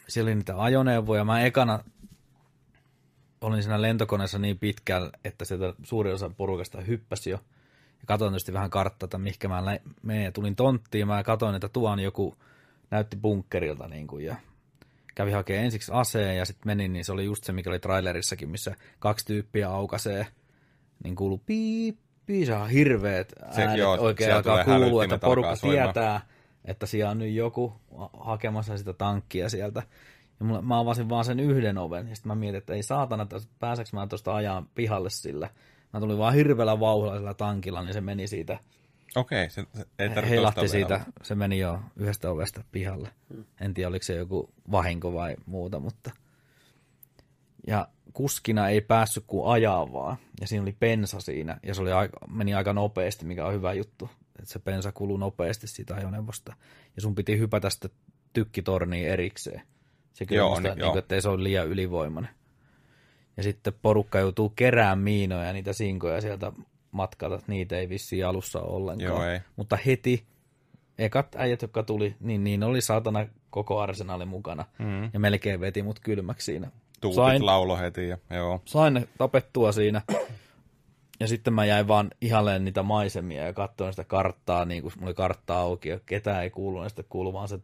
siellä 0.08 0.30
oli 0.30 0.36
niitä 0.36 0.64
ajoneuvoja. 0.64 1.26
Mä 1.26 1.42
ekana 1.42 1.80
olin 3.42 3.64
siinä 3.64 3.82
lentokoneessa 3.82 4.40
niin 4.40 4.60
pitkällä, 4.60 5.10
että 5.24 5.46
sieltä 5.46 5.74
suuri 5.84 6.12
osa 6.12 6.32
porukasta 6.38 6.82
hyppäsi 6.82 7.30
jo. 7.30 7.40
Ja 8.00 8.06
katsoin 8.06 8.32
tietysti 8.32 8.54
vähän 8.54 8.70
karttaa, 8.70 9.06
että 9.06 9.18
mihinkä 9.18 9.48
mä 9.48 9.64
menen. 10.02 10.24
Ja 10.24 10.32
tulin 10.32 10.56
tonttiin, 10.56 11.08
mä 11.08 11.24
katsoin, 11.24 11.56
että 11.56 11.70
tuon 11.70 12.00
joku 12.00 12.36
näytti 12.92 13.18
bunkkerilta 13.18 13.88
niin 13.88 14.08
kuin, 14.08 14.26
ja 14.26 14.36
kävi 15.16 15.32
hakemaan 15.32 15.66
ensiksi 15.66 15.92
aseen 15.96 16.38
ja 16.38 16.46
sitten 16.46 16.64
menin, 16.66 16.94
niin 16.94 17.06
se 17.06 17.12
oli 17.12 17.26
just 17.26 17.44
se, 17.44 17.54
mikä 17.54 17.70
oli 17.70 17.80
trailerissakin, 17.80 18.50
missä 18.50 18.76
kaksi 19.00 19.26
tyyppiä 19.26 19.70
aukasee, 19.70 20.28
niin 21.04 21.16
kuuluu 21.16 21.42
piip, 21.46 21.98
piip, 22.26 22.50
on 22.62 22.70
Se- 23.52 23.62
äänet 23.62 23.78
joo, 23.78 23.98
oikein 24.00 24.36
alkaa 24.36 24.64
kuulua, 24.64 25.04
että 25.04 25.18
porukka 25.18 25.56
tietää, 25.62 26.22
että 26.66 26.86
siellä 26.86 27.12
on 27.12 27.18
nyt 27.18 27.34
joku 27.34 27.74
hakemassa 28.20 28.78
sitä 28.78 28.94
tankkia 28.94 29.50
sieltä. 29.50 29.84
Ja 30.40 30.46
mulla, 30.46 30.62
mä 30.62 30.80
avasin 30.80 31.10
vaan 31.10 31.26
sen 31.26 31.40
yhden 31.40 31.78
oven, 31.78 32.08
ja 32.08 32.16
sitten 32.16 32.30
mä 32.30 32.36
mietin, 32.36 32.58
että 32.58 32.74
ei 32.74 32.84
saatana, 32.84 33.24
että 33.24 33.38
pääseekö 33.60 33.90
mä 33.94 34.08
tuosta 34.08 34.36
ajaa 34.36 34.66
pihalle 34.76 35.10
sillä. 35.10 35.50
Mä 35.94 36.00
tulin 36.00 36.18
vaan 36.18 36.34
hirveällä 36.34 36.80
vauhdilla 36.80 37.18
sillä 37.18 37.34
tankilla, 37.34 37.84
niin 37.84 37.94
se 37.94 38.02
meni 38.02 38.28
siitä, 38.28 38.60
Okei, 39.16 39.50
se, 39.50 39.66
se 39.74 39.86
ei 40.00 40.10
tarvitse 40.10 40.30
heilahti 40.30 40.68
siitä, 40.68 40.94
vielä. 40.94 41.04
se 41.24 41.36
meni 41.36 41.60
jo 41.60 41.80
yhdestä 41.96 42.32
ovesta 42.32 42.64
pihalle. 42.72 43.10
En 43.62 43.74
tiedä, 43.74 43.88
oliko 43.88 44.04
se 44.04 44.16
joku 44.16 44.50
vahinko 44.72 45.14
vai 45.14 45.36
muuta, 45.46 45.80
mutta... 45.80 46.12
Ja 47.68 47.88
kuskina 48.14 48.70
ei 48.70 48.82
päässyt 48.82 49.24
kuin 49.28 49.52
ajaa 49.52 49.94
vaan, 49.94 50.18
ja 50.42 50.48
siinä 50.48 50.62
oli 50.62 50.76
pensa 50.80 51.20
siinä, 51.20 51.60
ja 51.64 51.74
se 51.74 51.82
oli 51.82 51.92
aika, 51.92 52.18
meni 52.28 52.54
aika 52.54 52.74
nopeasti, 52.74 53.26
mikä 53.26 53.46
on 53.46 53.54
hyvä 53.54 53.74
juttu, 53.74 54.10
että 54.40 54.52
se 54.52 54.60
pensa 54.60 54.92
kuluu 54.92 55.18
nopeasti 55.18 55.68
siitä 55.68 55.96
ajoneuvosta, 55.96 56.54
ja 56.96 57.02
sun 57.02 57.16
piti 57.16 57.40
hypätä 57.40 57.70
sitä 57.70 57.90
tykkitorniin 58.34 59.08
erikseen. 59.08 59.62
Se 60.14 60.26
kyllä 60.26 60.40
Joo, 60.40 60.50
musta, 60.50 60.68
niin, 60.68 60.78
niin, 60.78 60.92
kuin, 60.92 61.00
että 61.00 61.16
ei 61.16 61.22
se 61.22 61.30
ole 61.30 61.44
liian 61.44 61.68
ylivoimainen. 61.68 62.32
Ja 63.40 63.44
sitten 63.44 63.74
porukka 63.82 64.20
joutuu 64.20 64.50
kerään 64.50 65.00
miinoja 65.00 65.44
ja 65.44 65.54
niitä 65.54 65.74
sinkoja 65.74 66.22
sieltä 66.22 66.52
matkalta, 66.92 67.44
niitä 67.48 67.78
ei 67.78 67.90
vissiin 67.90 68.26
alussa 68.26 68.62
ole 68.62 68.76
ollenkaan. 68.76 69.22
Joo, 69.22 69.24
ei. 69.24 69.40
Mutta 69.56 69.78
heti 69.86 70.24
ekat 70.98 71.36
äijät, 71.36 71.62
jotka 71.62 71.84
tuli, 71.84 72.16
niin 72.20 72.44
niin 72.44 72.64
oli 72.64 72.82
saatana 72.82 73.28
koko 73.50 73.80
arsenaali 73.80 74.26
mukana. 74.26 74.66
Mm. 74.80 75.10
Ja 75.14 75.20
melkein 75.20 75.60
veti 75.60 75.84
mut 75.84 76.00
kylmäksi 76.00 76.46
siinä. 76.46 76.72
Tuupit 77.02 77.16
Sain, 77.16 77.46
laulo 77.46 77.78
heti 77.78 78.08
ja 78.08 78.18
joo. 78.30 78.62
sain 78.66 78.94
ne 78.94 79.08
tapettua 79.18 79.72
siinä. 79.72 80.02
Ja 81.20 81.28
sitten 81.28 81.54
mä 81.54 81.66
jäin 81.66 81.88
vaan 81.88 82.12
ihalleen 82.22 82.66
niitä 82.66 82.84
maisemia 82.84 83.46
ja 83.46 83.54
katsoin 83.54 83.94
sitä 83.94 84.04
karttaa, 84.04 84.66
niin 84.66 84.82
kuin 84.82 84.94
mulla 84.96 85.08
oli 85.08 85.14
kartta 85.14 85.60
auki 85.60 85.90
ja 85.90 86.00
ketään 86.06 86.44
ei 86.44 86.50
kuulu, 86.50 86.84
ja 86.84 86.90
sitten 86.90 87.06
kuului 87.10 87.34
vaan 87.34 87.48
se 87.48 87.60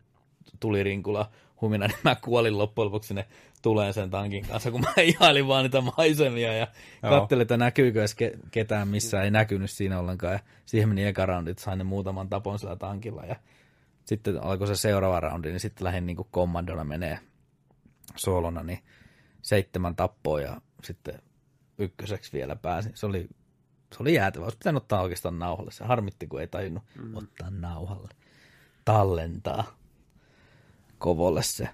tulirinkula 0.59 1.29
humina, 1.61 1.87
niin 1.87 1.97
mä 2.03 2.15
kuolin 2.15 2.57
loppujen 2.57 2.85
lopuksi 2.85 3.07
sinne 3.07 3.25
tuleen 3.65 3.93
sen 3.93 4.09
tankin 4.09 4.47
kanssa, 4.47 4.71
kun 4.71 4.81
mä 4.81 4.93
ihailin 5.03 5.47
vaan 5.47 5.63
niitä 5.63 5.81
maisemia 5.81 6.53
ja 6.53 6.67
katselin, 7.01 7.41
että 7.41 7.57
näkyykö 7.57 7.99
edes 7.99 8.15
ke- 8.23 8.39
ketään 8.51 8.87
missään, 8.87 9.23
ei 9.23 9.31
näkynyt 9.31 9.71
siinä 9.71 9.99
ollenkaan. 9.99 10.33
Ja 10.33 10.39
siihen 10.65 10.89
meni 10.89 11.05
eka 11.05 11.25
roundi, 11.25 11.51
että 11.51 11.63
sain 11.63 11.77
ne 11.77 11.83
muutaman 11.83 12.29
tapon 12.29 12.59
sillä 12.59 12.75
tankilla 12.75 13.25
ja 13.25 13.35
sitten 14.05 14.43
alkoi 14.43 14.67
se 14.67 14.75
seuraava 14.75 15.19
roundi, 15.19 15.49
niin 15.49 15.59
sitten 15.59 15.85
lähdin 15.85 16.05
niin 16.05 16.17
kommandona 16.31 16.83
menee 16.83 17.19
soolona, 18.15 18.63
niin 18.63 18.79
seitsemän 19.41 19.95
tappoa 19.95 20.41
ja 20.41 20.61
sitten 20.83 21.21
ykköseksi 21.77 22.33
vielä 22.33 22.55
pääsin. 22.55 22.91
Se 22.95 23.05
oli, 23.05 23.27
se 23.93 23.97
oli 23.99 24.13
jäätävä. 24.13 24.43
Olisi 24.43 24.57
pitänyt 24.57 24.83
ottaa 24.83 25.01
oikeastaan 25.01 25.39
nauhalle. 25.39 25.71
Se 25.71 25.83
harmitti, 25.83 26.27
kun 26.27 26.41
ei 26.41 26.47
tajunnut 26.47 26.83
mm. 26.95 27.15
ottaa 27.15 27.49
nauhalle. 27.49 28.09
Tallentaa 28.85 29.63
kovolle 30.97 31.43
se. 31.43 31.69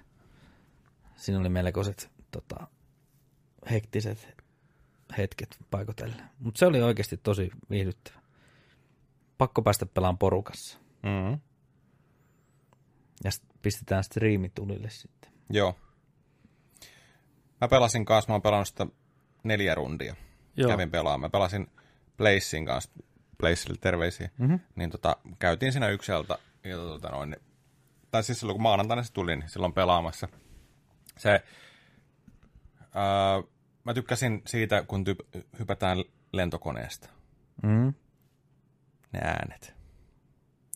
Siinä 1.22 1.40
oli 1.40 1.48
melkoiset 1.48 2.10
tota, 2.30 2.66
hektiset 3.70 4.42
hetket 5.18 5.58
paikotellen. 5.70 6.22
Mutta 6.38 6.58
se 6.58 6.66
oli 6.66 6.82
oikeasti 6.82 7.16
tosi 7.16 7.50
viihdyttävä. 7.70 8.20
Pakko 9.38 9.62
päästä 9.62 9.86
pelaan 9.86 10.18
porukassa. 10.18 10.78
Mm-hmm. 11.02 11.40
Ja 13.24 13.30
sit 13.30 13.44
pistetään 13.62 14.04
striimi 14.04 14.48
tulille 14.54 14.90
sitten. 14.90 15.32
Joo. 15.50 15.76
Mä 17.60 17.68
pelasin 17.68 18.04
kanssa, 18.04 18.30
mä 18.30 18.34
oon 18.34 18.42
pelannut 18.42 18.68
sitä 18.68 18.86
neljä 19.44 19.74
rundia. 19.74 20.16
Joo. 20.56 20.70
Kävin 20.70 20.90
pelaamaan. 20.90 21.20
Mä 21.20 21.30
pelasin 21.30 21.66
Placein 22.16 22.66
kanssa, 22.66 22.90
Placeille 23.38 23.78
terveisiä. 23.80 24.30
Mm-hmm. 24.38 24.60
Niin 24.76 24.90
tota, 24.90 25.16
käytiin 25.38 25.72
siinä 25.72 25.88
ykseltä, 25.88 26.38
ja 26.64 26.76
tota 26.76 27.08
noin, 27.08 27.36
tai 28.10 28.22
siis 28.22 28.40
silloin 28.40 28.54
kun 28.54 28.62
maanantaina 28.62 29.02
se 29.02 29.12
tuli, 29.12 29.36
niin 29.36 29.48
silloin 29.48 29.72
pelaamassa. 29.72 30.28
Se, 31.18 31.42
ää, 32.94 33.42
mä 33.84 33.94
tykkäsin 33.94 34.42
siitä, 34.46 34.84
kun 34.88 35.04
ty- 35.06 35.40
hypätään 35.58 35.98
lentokoneesta. 36.32 37.08
Mm. 37.62 37.94
Ne 39.12 39.20
äänet. 39.22 39.74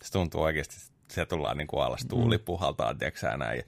Se 0.02 0.12
tuntuu 0.12 0.42
oikeasti, 0.42 0.76
se 1.08 1.26
tullaan 1.26 1.56
niin 1.56 1.68
kuin 1.68 1.82
alas, 1.82 2.06
tuuli 2.08 2.38
puhaltaa, 2.38 2.94
tiedätkö 2.94 3.36
näin, 3.36 3.58
ja 3.58 3.64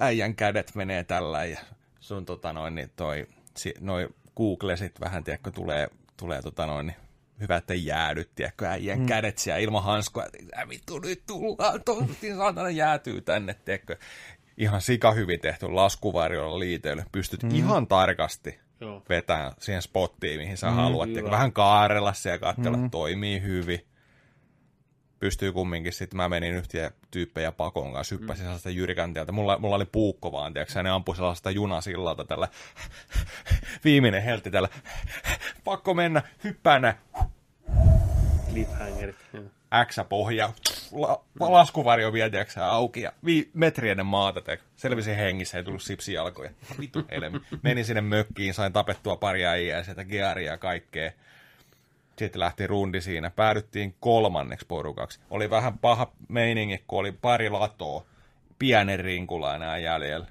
äijän 0.00 0.34
kädet 0.34 0.74
menee 0.74 1.04
tällä, 1.04 1.44
ja 1.44 1.60
sun 2.00 2.26
tota 2.26 2.52
noin, 2.52 2.74
niin 2.74 2.90
toi, 2.96 3.26
si, 3.56 3.74
noi 3.80 4.08
Googlesit 4.36 5.00
vähän, 5.00 5.24
tiedätkö, 5.24 5.50
tulee, 5.50 5.88
tulee 6.16 6.42
tota 6.42 6.66
noin, 6.66 6.86
niin 6.86 6.96
hyvä, 7.40 7.56
että 7.56 7.72
ei 7.72 7.86
jäädy, 7.86 8.24
tiedätkö, 8.34 8.66
äijän 8.66 8.98
mm. 8.98 9.06
kädet 9.06 9.38
siellä 9.38 9.58
ilman 9.58 9.84
hanskoja, 9.84 10.26
että 10.26 10.68
vittu 10.68 10.98
nyt 10.98 11.22
tullaan, 11.26 11.82
tonttiin 11.84 12.36
saatana 12.36 12.70
jäätyy 12.70 13.20
tänne, 13.20 13.54
tiedätkö. 13.54 13.96
Ihan 14.56 14.80
sika 14.80 15.12
hyvin 15.12 15.40
tehty 15.40 15.68
laskuvarjolla 15.68 16.58
liiteily, 16.58 17.02
pystyt 17.12 17.42
mm. 17.42 17.54
ihan 17.54 17.86
tarkasti 17.86 18.60
Joo. 18.80 19.02
vetää 19.08 19.52
siihen 19.58 19.82
spottiin, 19.82 20.40
mihin 20.40 20.56
sä 20.56 20.70
mm, 20.70 20.74
haluat. 20.74 21.08
Tiedätkö, 21.08 21.30
vähän 21.30 21.52
kaarella 21.52 22.12
siellä 22.12 22.34
ja 22.34 22.38
katsella, 22.38 22.76
mm. 22.76 22.90
toimii 22.90 23.42
hyvin. 23.42 23.86
Pystyy 25.18 25.52
kumminkin 25.52 25.92
sitten, 25.92 26.16
mä 26.16 26.28
menin 26.28 26.54
yhtiä 26.54 26.90
tyyppejä 27.10 27.52
pakon 27.52 27.92
kanssa, 27.92 28.14
hyppäsin 28.14 28.42
mm. 28.42 28.46
sellaista 28.46 28.70
jyrkäntieltä. 28.70 29.32
Mulla, 29.32 29.58
mulla 29.58 29.76
oli 29.76 29.86
puukko 29.92 30.32
vaan, 30.32 30.52
tiedätkö, 30.52 30.78
ja 30.78 30.82
ne 30.82 30.90
ampui 30.90 31.16
sellaista 31.16 31.50
junasillalta 31.50 32.24
tällä. 32.24 32.48
Viimeinen 33.84 34.22
heltti 34.22 34.50
tällä. 34.50 34.68
Pakko 35.64 35.94
mennä, 35.94 36.22
hyppää 36.44 36.78
nää. 36.78 36.98
Cliffhangerit. 38.50 39.16
X-pohja, 39.86 40.52
la, 40.92 41.24
laskuvarjo 41.40 42.12
vielä, 42.12 42.30
tiedätkö, 42.30 42.64
auki 42.64 43.00
ja 43.00 43.12
vi, 43.24 43.50
metri 43.54 43.90
ennen 43.90 44.06
maata, 44.06 44.40
tiedätkö, 44.40 44.66
selvisin 44.76 45.16
hengissä, 45.16 45.58
ei 45.58 45.64
tullut 45.64 45.82
sipsijalkoja. 45.82 46.50
Vittu 46.80 47.04
helmi. 47.10 47.40
Menin 47.62 47.84
sinne 47.84 48.00
mökkiin, 48.00 48.54
sain 48.54 48.72
tapettua 48.72 49.16
pari 49.16 49.46
äijää 49.46 49.78
ja 49.78 49.84
sieltä 49.84 50.04
gearia 50.04 50.52
ja 50.52 50.58
kaikkea. 50.58 51.12
Sitten 52.18 52.40
lähti 52.40 52.66
rundi 52.66 53.00
siinä. 53.00 53.30
Päädyttiin 53.30 53.94
kolmanneksi 54.00 54.66
porukaksi. 54.66 55.20
Oli 55.30 55.50
vähän 55.50 55.78
paha 55.78 56.12
meiningi, 56.28 56.84
kun 56.86 56.98
oli 56.98 57.12
pari 57.12 57.50
latoa. 57.50 58.04
Pienen 58.58 59.00
rinkula 59.00 59.54
enää 59.54 59.78
jäljellä. 59.78 60.26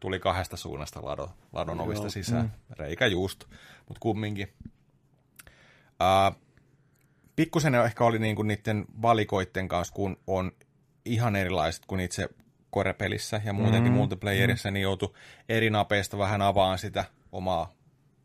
Tuli 0.00 0.18
kahdesta 0.18 0.56
suunnasta 0.56 1.04
lado, 1.04 1.30
ladon 1.52 1.80
ovista 1.80 2.10
sisään. 2.10 2.52
Reikä 2.78 3.06
just, 3.06 3.44
mutta 3.88 4.00
kumminkin. 4.00 4.52
Uh, 6.00 6.36
pikkusen 7.36 7.74
ehkä 7.74 8.04
oli 8.04 8.18
niinku 8.18 8.42
niiden 8.42 8.84
valikoitten 9.02 9.68
kanssa, 9.68 9.94
kun 9.94 10.16
on 10.26 10.52
ihan 11.04 11.36
erilaiset 11.36 11.86
kuin 11.86 12.00
itse 12.00 12.28
korepelissä 12.70 13.40
ja 13.44 13.52
muutenkin 13.52 13.92
mm, 13.92 13.96
multiplayerissa, 13.96 14.70
mm. 14.70 14.72
niin 14.72 14.82
joutui 14.82 15.14
eri 15.48 15.70
napeista 15.70 16.18
vähän 16.18 16.42
avaan 16.42 16.78
sitä 16.78 17.04
omaa 17.32 17.74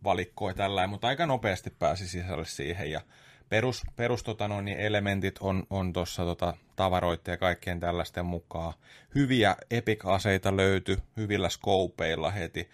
valikkoa 0.03 0.53
tällä, 0.53 0.87
mutta 0.87 1.07
aika 1.07 1.25
nopeasti 1.25 1.69
pääsi 1.69 2.07
sisälle 2.07 2.45
siihen 2.45 2.91
ja 2.91 3.01
perus, 3.49 3.83
perus 3.95 4.23
tota 4.23 4.47
noin, 4.47 4.65
niin 4.65 4.79
elementit 4.79 5.37
on, 5.39 5.63
on 5.69 5.93
tuossa 5.93 6.23
tota, 6.23 6.53
tavaroiden 6.75 7.31
ja 7.31 7.37
kaikkien 7.37 7.79
tällaisten 7.79 8.25
mukaan. 8.25 8.73
Hyviä 9.15 9.55
epic-aseita 9.71 10.57
löytyi 10.57 10.97
hyvillä 11.17 11.49
skoupeilla 11.49 12.31
heti. 12.31 12.69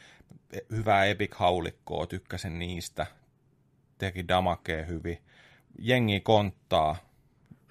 Hyvää 0.72 1.06
epic-haulikkoa, 1.06 2.08
tykkäsin 2.08 2.60
niistä. 2.60 3.06
Teki 3.98 4.28
damakee 4.28 4.88
hyvin. 4.88 5.18
Jengi 5.80 6.20
konttaa, 6.20 6.96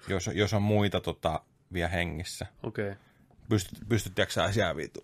jos, 0.07 0.29
jos 0.33 0.53
on 0.53 0.61
muita 0.61 1.01
tota, 1.01 1.41
vielä 1.73 1.89
hengissä. 1.89 2.45
Okei. 2.63 2.85
Okay. 2.91 2.97
Pystyt, 3.49 3.79
pystyttekö 3.89 4.31
sä 4.31 4.51
siellä 4.51 4.75
viitu, 4.75 5.03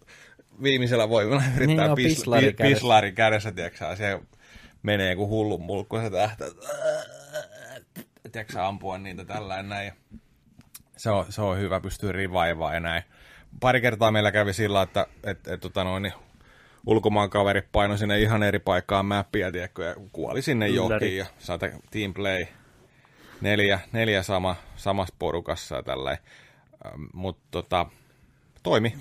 viimeisellä 0.63 1.09
voimalla 1.09 1.43
yrittää 1.55 1.67
Niin, 1.67 1.89
no, 1.89 1.95
pis, 1.95 2.15
pislari 2.15 2.47
pi, 2.47 2.53
kädessä. 2.53 2.75
pislari 2.75 3.11
kädessä, 3.11 3.51
tiedätkö 3.51 3.95
se 3.95 4.19
menee 4.83 5.15
kuin 5.15 5.29
hullun 5.29 5.61
mulkku, 5.61 5.97
se 5.97 6.09
tähtää, 6.09 6.47
tiedätkö 8.31 8.65
ampua 8.65 8.97
niitä 8.97 9.25
tällainen 9.25 9.69
näin. 9.69 9.91
Se 10.97 11.09
on, 11.09 11.25
se 11.29 11.41
on 11.41 11.57
hyvä, 11.57 11.79
pystyy 11.79 12.11
rivaivaa 12.11 12.73
ja 12.73 12.79
näin. 12.79 13.03
Pari 13.59 13.81
kertaa 13.81 14.11
meillä 14.11 14.31
kävi 14.31 14.53
sillä, 14.53 14.81
että 14.81 15.07
et, 15.23 15.47
et, 15.47 15.59
tota 15.59 15.83
noin, 15.83 16.03
niin 16.03 16.13
ulkomaan 16.85 17.29
kaveri 17.29 17.61
painoi 17.71 17.97
sinne 17.97 18.19
ihan 18.19 18.43
eri 18.43 18.59
paikkaan 18.59 19.05
mäppiä, 19.05 19.51
tiedätkö, 19.51 19.83
ja 19.83 19.95
kuoli 20.11 20.41
sinne 20.41 20.67
Ylläri. 20.67 20.93
jokiin 20.93 21.17
ja 21.17 21.25
saate 21.39 21.73
team 21.91 22.13
play. 22.13 22.45
Neljä, 23.41 23.79
neljä 23.91 24.23
sama, 24.23 24.55
samassa 24.75 25.15
porukassa 25.19 25.75
ja 25.75 25.83
tälleen. 25.83 26.17
Mutta 27.13 27.41
tota, 27.51 27.85
toimi. 28.63 28.93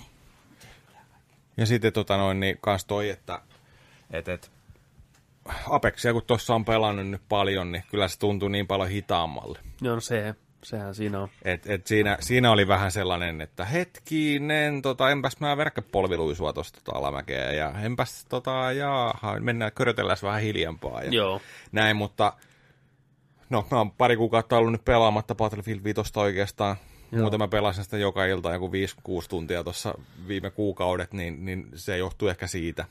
Ja 1.57 1.67
sitten 1.67 1.93
tota 1.93 2.17
noin, 2.17 2.41
niin 2.41 2.59
kans 2.61 2.85
toi, 2.85 3.11
että 3.11 3.41
et, 4.11 4.29
et, 4.29 4.51
Apexia 5.71 6.13
kun 6.13 6.23
tuossa 6.27 6.55
on 6.55 6.65
pelannut 6.65 7.07
nyt 7.07 7.23
paljon, 7.29 7.73
niin 7.73 7.85
kyllä 7.91 8.09
se 8.09 8.19
tuntuu 8.19 8.49
niin 8.49 8.67
paljon 8.67 8.89
hitaammalle. 8.89 9.59
Joo, 9.81 9.95
no 9.95 10.01
se, 10.01 10.35
sehän 10.63 10.95
siinä 10.95 11.21
on. 11.21 11.29
Et, 11.43 11.71
et 11.71 11.87
siinä, 11.87 12.17
siinä 12.21 12.51
oli 12.51 12.69
vähän 12.69 12.93
sellainen, 12.93 13.41
että 13.41 13.65
hetkinen, 13.65 14.83
tota, 14.83 15.11
enpäs 15.11 15.41
mä 15.41 15.57
verkkopolviluisua 15.57 16.53
tuosta 16.53 16.81
tota 16.85 16.99
alamäkeä 16.99 17.53
ja 17.53 17.73
enpäs 17.83 18.27
tota, 18.29 18.73
jaaha, 18.73 19.41
mennään 19.41 19.73
körötellään 19.73 20.19
vähän 20.23 20.43
hiljempaa. 20.43 21.03
Ja 21.03 21.11
Joo. 21.11 21.41
näin, 21.73 21.97
mutta 21.97 22.33
no 23.51 23.67
mä 23.71 23.79
oon 23.79 23.91
pari 23.91 24.17
kuukautta 24.17 24.59
ollut 24.59 24.73
nyt 24.73 24.85
pelaamatta 24.85 25.35
Battlefield 25.35 25.85
5 25.85 26.01
oikeastaan. 26.17 26.77
Joo. 27.13 27.21
Muuten 27.21 27.41
mä 27.41 27.49
pelasin 27.49 27.85
sitä 27.85 27.99
joka 27.99 28.25
ilta 28.25 28.53
joku 28.53 28.69
5-6 28.69 28.71
tuntia 29.29 29.65
tuossa 29.65 29.95
viime 30.29 30.51
kuukaudet, 30.51 31.13
niin, 31.13 31.45
niin 31.45 31.69
se 31.75 31.99
johtuu 31.99 32.29
ehkä 32.29 32.47
siitä 32.47 32.85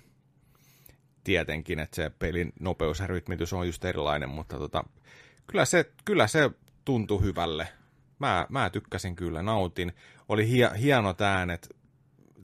tietenkin, 1.23 1.79
että 1.79 1.95
se 1.95 2.11
pelin 2.19 2.53
nopeus 2.59 2.99
ja 2.99 3.07
rytmitys 3.07 3.53
on 3.53 3.67
just 3.67 3.85
erilainen, 3.85 4.29
mutta 4.29 4.57
tota, 4.57 4.83
kyllä, 5.47 5.65
se, 5.65 5.91
kyllä 6.05 6.27
se 6.27 6.51
tuntui 6.85 7.21
hyvälle. 7.21 7.67
Mä, 8.19 8.47
mä 8.49 8.69
tykkäsin 8.69 9.15
kyllä, 9.15 9.41
nautin. 9.41 9.93
Oli 10.29 10.49
hie, 10.49 10.69
hienot 10.81 11.21
äänet, 11.21 11.75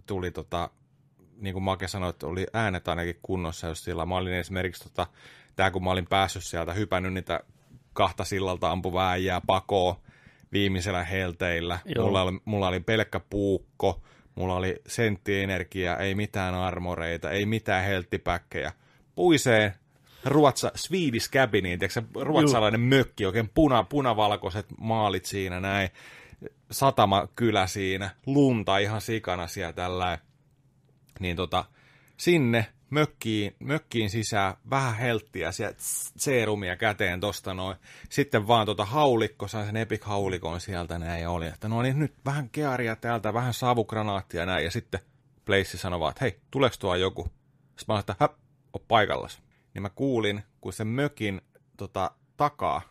tuli 0.05 0.31
tota, 0.31 0.69
niin 1.35 1.53
kuin 1.53 1.63
Make 1.63 1.87
sanoi, 1.87 2.09
että 2.09 2.27
oli 2.27 2.47
äänet 2.53 2.87
ainakin 2.87 3.19
kunnossa, 3.21 3.67
jos 3.67 3.83
sillä 3.83 4.05
mä 4.05 4.15
olin 4.15 4.33
esimerkiksi 4.33 4.83
tota, 4.83 5.07
tää 5.55 5.71
kun 5.71 5.83
mä 5.83 5.91
olin 5.91 6.07
päässyt 6.07 6.43
sieltä, 6.43 6.73
hypännyt 6.73 7.13
niitä 7.13 7.39
kahta 7.93 8.23
sillalta 8.23 8.71
ampuvaa 8.71 9.11
äijää 9.11 9.41
pakoon 9.47 9.95
viimeisellä 10.51 11.03
helteillä. 11.03 11.79
Joo. 11.85 12.05
Mulla 12.05 12.21
oli, 12.21 12.39
mulla 12.45 12.67
oli 12.67 12.79
pelkkä 12.79 13.19
puukko, 13.19 14.01
mulla 14.35 14.55
oli 14.55 14.81
senttienergiaa, 14.87 15.97
ei 15.97 16.15
mitään 16.15 16.55
armoreita, 16.55 17.31
ei 17.31 17.45
mitään 17.45 17.85
helttipäkkejä. 17.85 18.71
Puiseen 19.15 19.73
ruotsa, 20.25 20.71
Swedish 20.75 21.31
cabiniin, 21.31 21.79
tiedätkö, 21.79 22.03
ruotsalainen 22.21 22.81
mökki, 22.81 23.25
oikein 23.25 23.49
puna, 23.53 23.83
punavalkoiset 23.83 24.65
maalit 24.77 25.25
siinä 25.25 25.59
näin, 25.59 25.89
satama 26.71 27.27
kylä 27.35 27.67
siinä, 27.67 28.09
lunta 28.25 28.77
ihan 28.77 29.01
sikana 29.01 29.47
siellä 29.47 29.73
tällä 29.73 30.19
niin 31.19 31.35
tota, 31.35 31.65
sinne 32.17 32.65
mökkiin, 32.91 33.55
mökkiin 33.59 34.09
sisään, 34.09 34.53
vähän 34.69 34.95
helttiä, 34.95 35.51
sieltä 35.51 35.77
seerumia 36.17 36.75
käteen 36.75 37.19
tosta 37.19 37.53
noin. 37.53 37.77
Sitten 38.09 38.47
vaan 38.47 38.65
tota 38.65 38.85
haulikko, 38.85 39.47
sain 39.47 39.65
sen 39.65 39.77
epic 39.77 40.03
haulikon 40.03 40.61
sieltä 40.61 40.99
näin 40.99 41.21
ja 41.21 41.29
oli, 41.29 41.47
että 41.47 41.67
no 41.67 41.81
niin 41.81 41.99
nyt 41.99 42.13
vähän 42.25 42.49
kearia 42.49 42.95
täältä, 42.95 43.33
vähän 43.33 43.53
savukranaattia 43.53 44.45
näin. 44.45 44.65
Ja 44.65 44.71
sitten 44.71 44.99
Place 45.45 45.77
sanoi 45.77 45.99
vaan, 45.99 46.11
että 46.11 46.25
hei, 46.25 46.39
tuleeko 46.51 46.75
tuo 46.79 46.95
joku? 46.95 47.23
Sitten 47.23 47.73
mä 47.77 47.85
sanoin, 47.87 47.99
että 47.99 48.15
häp, 48.19 48.33
oo 48.73 48.85
paikallas. 48.87 49.41
Niin 49.73 49.81
mä 49.81 49.89
kuulin, 49.89 50.43
kun 50.61 50.73
se 50.73 50.83
mökin 50.83 51.41
tota, 51.77 52.11
takaa 52.37 52.81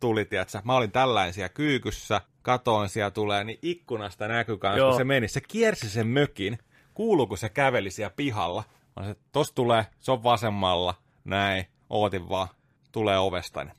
tuli, 0.00 0.24
tiedätkö, 0.24 0.60
mä 0.64 0.76
olin 0.76 0.92
tällainen 0.92 1.34
siellä 1.34 1.48
kyykyssä, 1.48 2.20
katoin 2.42 2.88
siellä 2.88 3.10
tulee, 3.10 3.44
niin 3.44 3.58
ikkunasta 3.62 4.28
näkyy 4.28 4.58
kanssa, 4.58 4.78
Joo. 4.78 4.90
kun 4.90 5.00
se 5.00 5.04
meni. 5.04 5.28
Se 5.28 5.40
kiersi 5.40 5.90
sen 5.90 6.06
mökin, 6.06 6.58
kuuluu, 6.94 7.26
kun 7.26 7.38
se 7.38 7.48
käveli 7.48 7.90
siellä 7.90 8.14
pihalla. 8.16 8.64
Mä 8.98 9.02
sanoin, 9.02 9.12
että 9.12 9.28
tossa 9.32 9.54
tulee, 9.54 9.86
se 10.00 10.12
on 10.12 10.22
vasemmalla, 10.22 10.94
näin, 11.24 11.66
ootin 11.90 12.28
vaan, 12.28 12.48
tulee 12.92 13.18
ovesta, 13.18 13.64
niin 13.64 13.74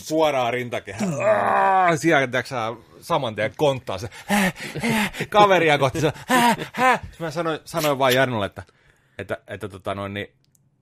suoraan 0.00 0.52
rintakehään. 0.52 1.12
Sä, 2.44 2.72
saman 3.00 3.34
tien 3.34 3.52
konttaa 3.56 3.98
se 3.98 4.08
kaveria 5.28 5.78
kohti. 5.78 6.00
Se, 6.00 6.12
hä, 6.28 6.56
hä. 6.72 6.96
Sitten 6.96 7.26
Mä 7.26 7.30
sanoin, 7.30 7.58
sanoin 7.64 7.98
vaan 7.98 8.14
Jarnolle, 8.14 8.46
että, 8.46 8.62
että, 9.18 9.38
että 9.46 9.68
tota 9.68 9.94
noin, 9.94 10.14
niin, 10.14 10.32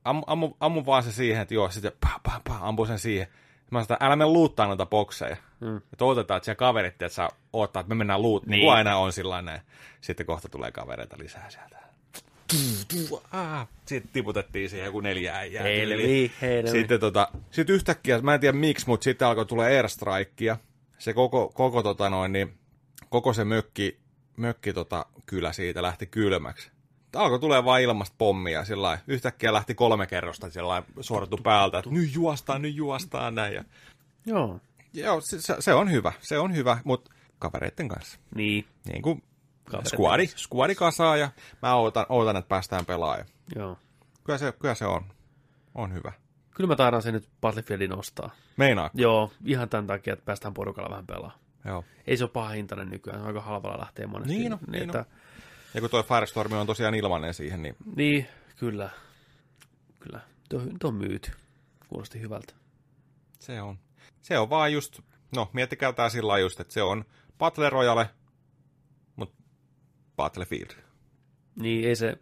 ammu, 0.04 0.22
ammu, 0.26 0.50
ammu, 0.60 0.82
vaan 0.86 1.02
se 1.02 1.12
siihen, 1.12 1.42
että 1.42 1.54
joo, 1.54 1.70
sitten 1.70 1.92
pah, 2.00 2.20
pah, 2.22 2.40
pah, 2.48 2.64
ampu 2.64 2.86
sen 2.86 2.98
siihen. 2.98 3.26
Mä 3.70 3.78
sanoin, 3.78 3.82
että 3.82 4.06
älä 4.06 4.16
mene 4.16 4.30
luuttaa 4.30 4.66
noita 4.66 4.86
bokseja. 4.86 5.36
Mm. 5.60 5.76
Että 5.76 6.04
odotetaan, 6.04 6.36
että 6.36 6.44
siellä 6.44 6.58
kaverit, 6.58 6.92
että 6.92 7.08
sä 7.08 7.28
odottaa, 7.52 7.80
että 7.80 7.88
me 7.88 7.94
mennään 7.94 8.22
luut, 8.22 8.46
niin. 8.46 8.60
kuin 8.60 8.76
aina 8.76 8.96
on 8.96 9.12
sillä 9.12 9.42
näin. 9.42 9.60
Sitten 10.00 10.26
kohta 10.26 10.48
tulee 10.48 10.72
kavereita 10.72 11.16
lisää 11.18 11.50
sieltä. 11.50 11.91
Sitten 13.86 14.12
tiputettiin 14.12 14.70
siihen 14.70 14.86
joku 14.86 15.00
neljä 15.00 15.36
äijää. 15.36 15.62
Helvi, 15.62 16.32
helvi. 16.40 16.70
Sitten 16.70 17.00
tota, 17.00 17.28
sit 17.50 17.70
yhtäkkiä, 17.70 18.20
mä 18.20 18.34
en 18.34 18.40
tiedä 18.40 18.58
miksi, 18.58 18.86
mutta 18.86 19.04
sitten 19.04 19.28
alkoi 19.28 19.46
tulla 19.46 19.62
airstrikea. 19.62 20.56
Se 20.98 21.12
koko, 21.12 21.48
koko, 21.48 21.82
tota 21.82 22.10
noin, 22.10 22.32
niin, 22.32 22.54
koko 23.08 23.32
se 23.32 23.44
mökki, 23.44 23.98
mökki 24.36 24.72
tota, 24.72 25.06
kylä 25.26 25.52
siitä 25.52 25.82
lähti 25.82 26.06
kylmäksi. 26.06 26.70
Alkoi 27.16 27.40
tulee 27.40 27.64
vaan 27.64 27.82
ilmasta 27.82 28.14
pommia, 28.18 28.64
sillä 28.64 28.98
yhtäkkiä 29.06 29.52
lähti 29.52 29.74
kolme 29.74 30.06
kerrosta 30.06 30.50
sillä 30.50 30.82
suorattu 31.00 31.36
päältä, 31.36 31.78
että 31.78 31.90
nyt 31.90 32.14
juostaan, 32.14 32.62
nyt 32.62 32.74
juostaan 32.74 33.34
näin. 33.34 33.54
Ja, 33.54 33.64
Joo. 34.26 34.60
joo, 34.94 35.20
se, 35.20 35.40
se, 35.40 35.56
se, 35.58 35.74
on 35.74 35.90
hyvä, 35.90 36.12
se 36.20 36.38
on 36.38 36.56
hyvä, 36.56 36.78
mutta 36.84 37.10
kavereiden 37.38 37.88
kanssa. 37.88 38.18
Niin. 38.34 38.66
Niin 38.88 39.02
kuin 39.02 39.22
Kavereiden 39.96 40.38
skuadi, 40.38 40.74
kasaa 40.74 41.16
ja 41.16 41.30
mä 41.62 41.74
ootan, 41.74 42.06
ootan 42.08 42.36
että 42.36 42.48
päästään 42.48 42.86
pelaamaan. 42.86 43.26
Joo. 43.56 43.78
Kyllä 44.24 44.38
se, 44.38 44.52
kyllä 44.52 44.74
se 44.74 44.86
on, 44.86 45.12
on 45.74 45.94
hyvä. 45.94 46.12
Kyllä 46.50 46.68
mä 46.68 46.76
taidan 46.76 47.02
sen 47.02 47.14
nyt 47.14 47.28
Battlefieldin 47.40 47.98
ostaa. 47.98 48.30
Meinaa? 48.56 48.90
Joo, 48.94 49.32
ihan 49.44 49.68
tämän 49.68 49.86
takia, 49.86 50.12
että 50.12 50.24
päästään 50.24 50.54
porukalla 50.54 50.90
vähän 50.90 51.06
pelaamaan. 51.06 51.40
Joo. 51.64 51.84
Ei 52.06 52.16
se 52.16 52.24
ole 52.24 52.30
paha 52.30 52.48
hintainen 52.48 52.90
nykyään, 52.90 53.18
se 53.18 53.22
on 53.22 53.28
aika 53.28 53.40
halvalla 53.40 53.80
lähtee 53.80 54.06
monesti. 54.06 54.34
Niin 54.34 54.52
on, 54.52 54.58
niin 54.66 54.82
että, 54.82 54.98
on. 54.98 55.04
Ja 55.74 55.80
kun 55.80 55.90
toi 55.90 56.02
Firestorm 56.02 56.52
on 56.52 56.66
tosiaan 56.66 56.94
ilmanen 56.94 57.34
siihen, 57.34 57.62
niin 57.62 57.76
niin, 57.96 58.28
kyllä. 58.56 58.90
Kyllä. 60.00 60.20
Tuo, 60.48 60.60
tuo 60.80 60.88
on 60.88 60.94
myyty. 60.94 61.30
Kuulosti 61.88 62.20
hyvältä. 62.20 62.54
se 63.38 63.62
on. 63.62 63.78
Se 64.22 64.38
on 64.38 64.50
vaan 64.50 64.72
just, 64.72 65.00
no 65.36 65.50
miettikää 65.52 65.92
tää 65.92 66.08
sillä 66.08 66.38
just, 66.38 66.60
että 66.60 66.72
se 66.72 66.82
on 66.82 67.04
Battle 67.38 67.70
Royale, 67.70 68.10
Battlefield. 70.22 70.70
Niin 71.56 71.88
ei 71.88 71.96
se 71.96 72.18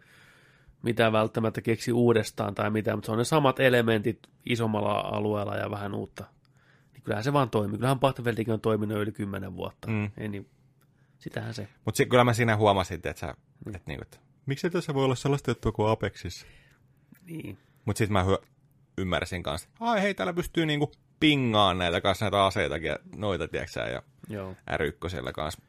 mitään 0.81 1.13
välttämättä 1.13 1.61
keksi 1.61 1.91
uudestaan 1.91 2.55
tai 2.55 2.69
mitään, 2.69 2.97
mutta 2.97 3.05
se 3.05 3.11
on 3.11 3.17
ne 3.17 3.23
samat 3.23 3.59
elementit 3.59 4.19
isommalla 4.45 4.91
alueella 4.91 5.55
ja 5.55 5.71
vähän 5.71 5.93
uutta. 5.93 6.25
Niin 6.93 7.03
kyllähän 7.03 7.23
se 7.23 7.33
vaan 7.33 7.49
toimii. 7.49 7.77
Kyllähän 7.77 7.99
Battlefieldikin 7.99 8.53
on 8.53 8.61
toiminut 8.61 8.97
yli 8.97 9.11
kymmenen 9.11 9.55
vuotta. 9.55 9.87
Mm. 9.87 10.11
Ei 10.17 10.27
niin, 10.27 10.49
sitähän 11.19 11.53
se. 11.53 11.67
Mutta 11.85 11.97
si- 11.97 12.05
kyllä 12.05 12.23
mä 12.23 12.33
siinä 12.33 12.57
huomasin, 12.57 12.95
että, 12.95 13.13
sä, 13.19 13.35
että, 13.67 13.79
niinku, 13.85 14.01
että 14.03 14.17
miksi 14.45 14.69
tässä 14.69 14.93
voi 14.93 15.05
olla 15.05 15.15
sellaista 15.15 15.51
juttua 15.51 15.71
kuin 15.71 15.89
Apexissa. 15.91 16.47
Niin. 17.25 17.57
Mutta 17.85 17.97
sitten 17.97 18.13
mä 18.13 18.23
hyö- 18.23 18.41
ymmärsin 18.97 19.43
kanssa, 19.43 19.67
että 19.67 19.85
ai 19.85 20.01
hei, 20.01 20.13
täällä 20.13 20.33
pystyy 20.33 20.65
niinku 20.65 20.91
pingaan 21.19 21.77
näitä 21.77 22.01
kanssa 22.01 22.25
näitä 22.25 22.45
aseitakin 22.45 22.87
ja 22.87 22.99
noita, 23.15 23.47
tiedätkö 23.47 23.79
ja 23.79 24.03
Joo. 24.29 24.55
R1 24.71 25.31
kanssa. 25.33 25.61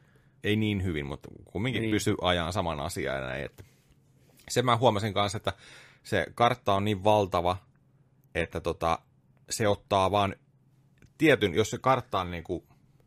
Ei 0.43 0.55
niin 0.55 0.83
hyvin, 0.83 1.05
mutta 1.05 1.29
kumminkin 1.45 1.81
Niin. 1.81 1.91
pysyy 1.91 2.15
ajan 2.21 2.53
saman 2.53 2.79
asian 2.79 3.15
ja 3.15 3.21
näin. 3.21 3.45
Että. 3.45 3.63
Sen 4.49 4.65
mä 4.65 4.77
huomasin 4.77 5.13
kanssa, 5.13 5.37
että 5.37 5.53
se 6.03 6.25
kartta 6.35 6.73
on 6.73 6.85
niin 6.85 7.03
valtava, 7.03 7.57
että 8.35 8.61
tota, 8.61 8.99
se 9.49 9.67
ottaa 9.67 10.11
vaan 10.11 10.35
tietyn, 11.17 11.53
jos 11.53 11.69
se 11.69 11.77
kartta 11.77 12.19
on 12.19 12.31
niin 12.31 12.43
kuin 12.43 12.63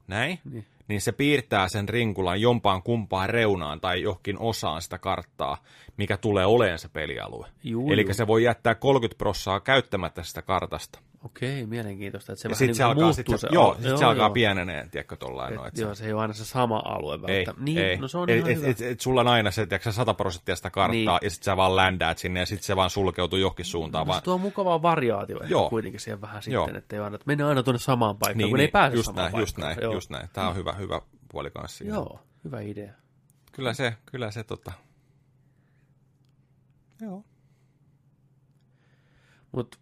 näin, 0.09 0.39
Niin. 0.45 0.53
niin. 0.55 0.67
niin 0.89 1.01
se 1.01 1.13
piirtää 1.13 1.69
sen 1.69 1.89
rinkulan 1.89 2.41
jompaan 2.41 2.83
kumpaan 2.83 3.31
reunaan 3.31 3.81
tai 3.81 4.03
johonkin 4.03 4.39
osaan 4.39 4.83
sitä 4.83 4.99
karttaa, 4.99 5.63
mikä 5.97 6.17
tulee 6.17 6.47
oleen 6.47 6.79
se 6.79 6.89
pelialue. 6.89 7.49
Juu, 7.65 7.93
Eli 7.93 8.03
juu. 8.03 8.15
se 8.15 8.27
voi 8.27 8.45
jättää 8.45 8.75
30 8.75 9.19
prossaa 9.19 9.61
käyttämättä 9.61 10.23
sitä 10.23 10.43
kartasta. 10.43 10.99
Okei, 11.27 11.67
mielenkiintoista. 11.67 12.33
Että 12.33 12.43
se 12.43 12.49
Ja 12.49 12.51
vähän 12.51 12.57
sitten 12.59 12.69
niin 12.69 12.75
se 12.77 12.83
alkaa, 12.83 13.05
muuttuu 13.05 13.39
sit 13.39 13.41
se, 13.41 13.49
joo, 13.53 13.69
al- 13.71 13.75
sit 13.83 13.99
se 13.99 14.05
alkaa 14.05 14.31
pienenee, 14.31 14.89
tiedätkö, 14.91 15.17
tollain 15.17 15.53
Et, 15.53 15.59
noin. 15.59 15.71
joo, 15.77 15.95
se 15.95 16.07
ei 16.07 16.13
ole 16.13 16.23
aina 16.23 16.35
se 16.35 16.45
sama 16.45 16.83
alue 16.85 17.15
ei, 17.15 17.21
välttämättä. 17.23 17.65
Niin, 17.65 17.79
ei. 17.79 17.97
no 17.97 18.09
se 18.09 18.19
on 18.19 18.31
et, 18.31 18.37
ihan 18.37 18.51
et, 18.51 18.57
hyvä. 18.59 18.69
et, 18.69 18.81
et, 18.81 19.01
sulla 19.01 19.21
on 19.21 19.29
aina 19.29 19.51
se, 19.51 19.67
tiedätkö, 19.67 19.93
100 19.93 20.15
prosenttia 20.15 20.57
sitä 20.57 20.71
karttaa, 20.71 20.93
Niin. 20.93 21.05
ja 21.23 21.31
sitten 21.31 21.45
sä 21.45 21.57
vaan 21.57 21.77
ländäät 21.77 22.19
sinne, 22.19 22.41
ja 22.41 22.47
sitten 22.47 22.67
se 22.67 22.77
vaan 22.77 22.91
sulkeutuu 22.91 23.39
johonkin 23.39 23.65
suuntaan. 23.65 24.07
No, 24.07 24.09
vaan, 24.09 24.21
se 24.21 24.25
tuo 24.25 24.39
mukavaa 24.39 24.83
variaatio 24.83 25.37
ehkä 25.43 25.53
Joo. 25.53 25.71
kuitenkin 25.71 26.01
siihen 26.01 26.21
vähän 26.21 26.43
Joo. 26.47 26.65
sitten, 26.65 26.79
että 26.79 26.97
ei 26.97 27.03
aina, 27.03 27.15
että 27.15 27.27
mennään 27.27 27.49
aina 27.49 27.63
tuonne 27.63 27.79
samaan 27.79 28.17
paikkaan, 28.19 28.39
niin, 28.39 28.49
kun 28.51 28.57
niin, 28.59 28.67
ei 28.67 28.71
pääse 28.71 28.97
just 28.97 29.07
samaan 29.07 29.33
näin, 29.33 29.41
just 29.43 29.57
paikkaan. 29.57 29.77
näin, 29.77 29.85
Joo. 29.85 29.95
just 29.95 30.11
näin. 30.11 30.29
Tämä 30.33 30.49
on 30.49 30.57
hyvä, 30.57 30.73
hyvä 30.73 31.01
puoli 31.33 31.51
kanssa. 31.51 31.85
Joo, 31.85 32.21
hyvä 32.45 32.61
idea. 32.61 32.93
Kyllä 33.53 33.73
se, 33.75 33.97
kyllä 34.07 34.31
se 34.31 34.45
tota... 34.45 34.73
Joo. 37.01 37.25
Mutta 39.53 39.79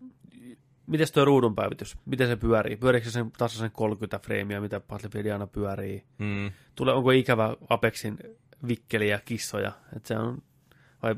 miten 0.86 1.06
tuo 1.14 1.24
ruudun 1.24 1.54
päivitys? 1.54 1.96
Miten 2.06 2.28
se 2.28 2.36
pyörii? 2.36 2.76
Pyöriikö 2.76 3.04
se 3.06 3.10
sen 3.12 3.32
tasaisen 3.38 3.70
30 3.70 4.18
freimiä, 4.18 4.60
mitä 4.60 4.80
Battlefield 4.80 5.26
aina 5.26 5.46
pyörii? 5.46 6.04
Mm. 6.18 6.50
Tulee, 6.74 6.94
onko 6.94 7.10
ikävä 7.10 7.56
Apexin 7.68 8.18
vikkeliä 8.68 9.14
ja 9.14 9.20
kissoja? 9.24 9.72
Et 9.96 10.06
se 10.06 10.18
on, 10.18 10.42
vai 11.02 11.16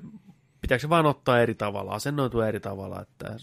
pitääkö 0.61 0.81
se 0.83 0.89
vaan 0.89 1.07
ottaa 1.07 1.41
eri 1.41 1.55
tavalla, 1.55 1.93
asennoitua 1.93 2.47
eri 2.49 2.61
tavalla? 2.61 3.01
Että, 3.03 3.37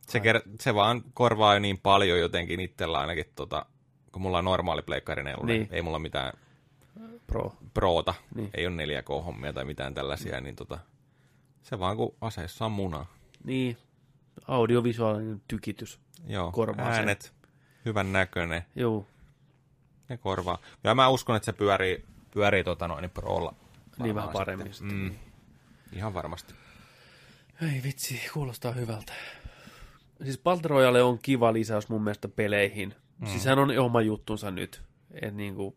Se, 0.00 0.18
ker- 0.18 0.48
se 0.60 0.74
vaan 0.74 1.02
korvaa 1.14 1.54
jo 1.54 1.60
niin 1.60 1.78
paljon 1.78 2.18
jotenkin 2.18 2.60
itsellä 2.60 2.98
ainakin, 2.98 3.24
tota, 3.34 3.66
kun 4.12 4.22
mulla 4.22 4.38
on 4.38 4.44
normaali 4.44 4.82
pleikkari 4.82 5.22
Niin. 5.24 5.46
niin. 5.46 5.68
ei 5.70 5.82
mulla 5.82 5.98
mitään 5.98 6.32
pro. 7.26 7.52
proota, 7.74 8.14
Niin. 8.34 8.50
ei 8.54 8.66
ole 8.66 8.76
4K-hommia 8.76 9.52
tai 9.52 9.64
mitään 9.64 9.94
tällaisia, 9.94 10.40
niin 10.40 10.56
tota, 10.56 10.78
se 11.62 11.78
vaan 11.78 11.96
kun 11.96 12.14
aseissa 12.20 12.64
on 12.64 12.72
munaa. 12.72 13.06
Niin, 13.44 13.76
audiovisuaalinen 14.48 15.42
tykitys. 15.48 16.00
Joo, 16.26 16.52
Korvaa 16.52 16.86
sen. 16.86 16.94
äänet, 16.94 17.32
hyvän 17.84 18.12
näköinen, 18.12 18.62
Joo, 18.74 19.06
ne 20.08 20.16
korvaa. 20.16 20.58
Ja 20.84 20.94
mä 20.94 21.08
uskon, 21.08 21.36
että 21.36 21.46
se 21.46 21.52
pyörii, 21.52 22.04
pyörii 22.30 22.64
tota 22.64 22.88
noin 22.88 23.10
prolla. 23.10 23.54
niin 23.98 24.14
vähän 24.14 24.30
paremmin 24.30 24.74
sitten. 24.74 24.90
sitten. 24.90 25.18
Mm, 25.92 25.96
ihan 25.98 26.14
varmasti. 26.14 26.54
Ei 27.62 27.82
vitsi, 27.82 28.20
kuulostaa 28.34 28.72
hyvältä. 28.72 29.12
Siis 30.24 30.38
Battle 30.38 30.68
Royale 30.68 31.02
on 31.02 31.18
kiva 31.18 31.52
lisäys 31.52 31.88
mun 31.88 32.04
mielestä 32.04 32.28
peleihin. 32.28 32.94
Mm. 33.18 33.26
Siis 33.26 33.44
hän 33.44 33.58
on 33.58 33.78
oma 33.78 34.00
juttunsa 34.00 34.50
nyt. 34.50 34.82
Et 35.22 35.34
niinku, 35.34 35.76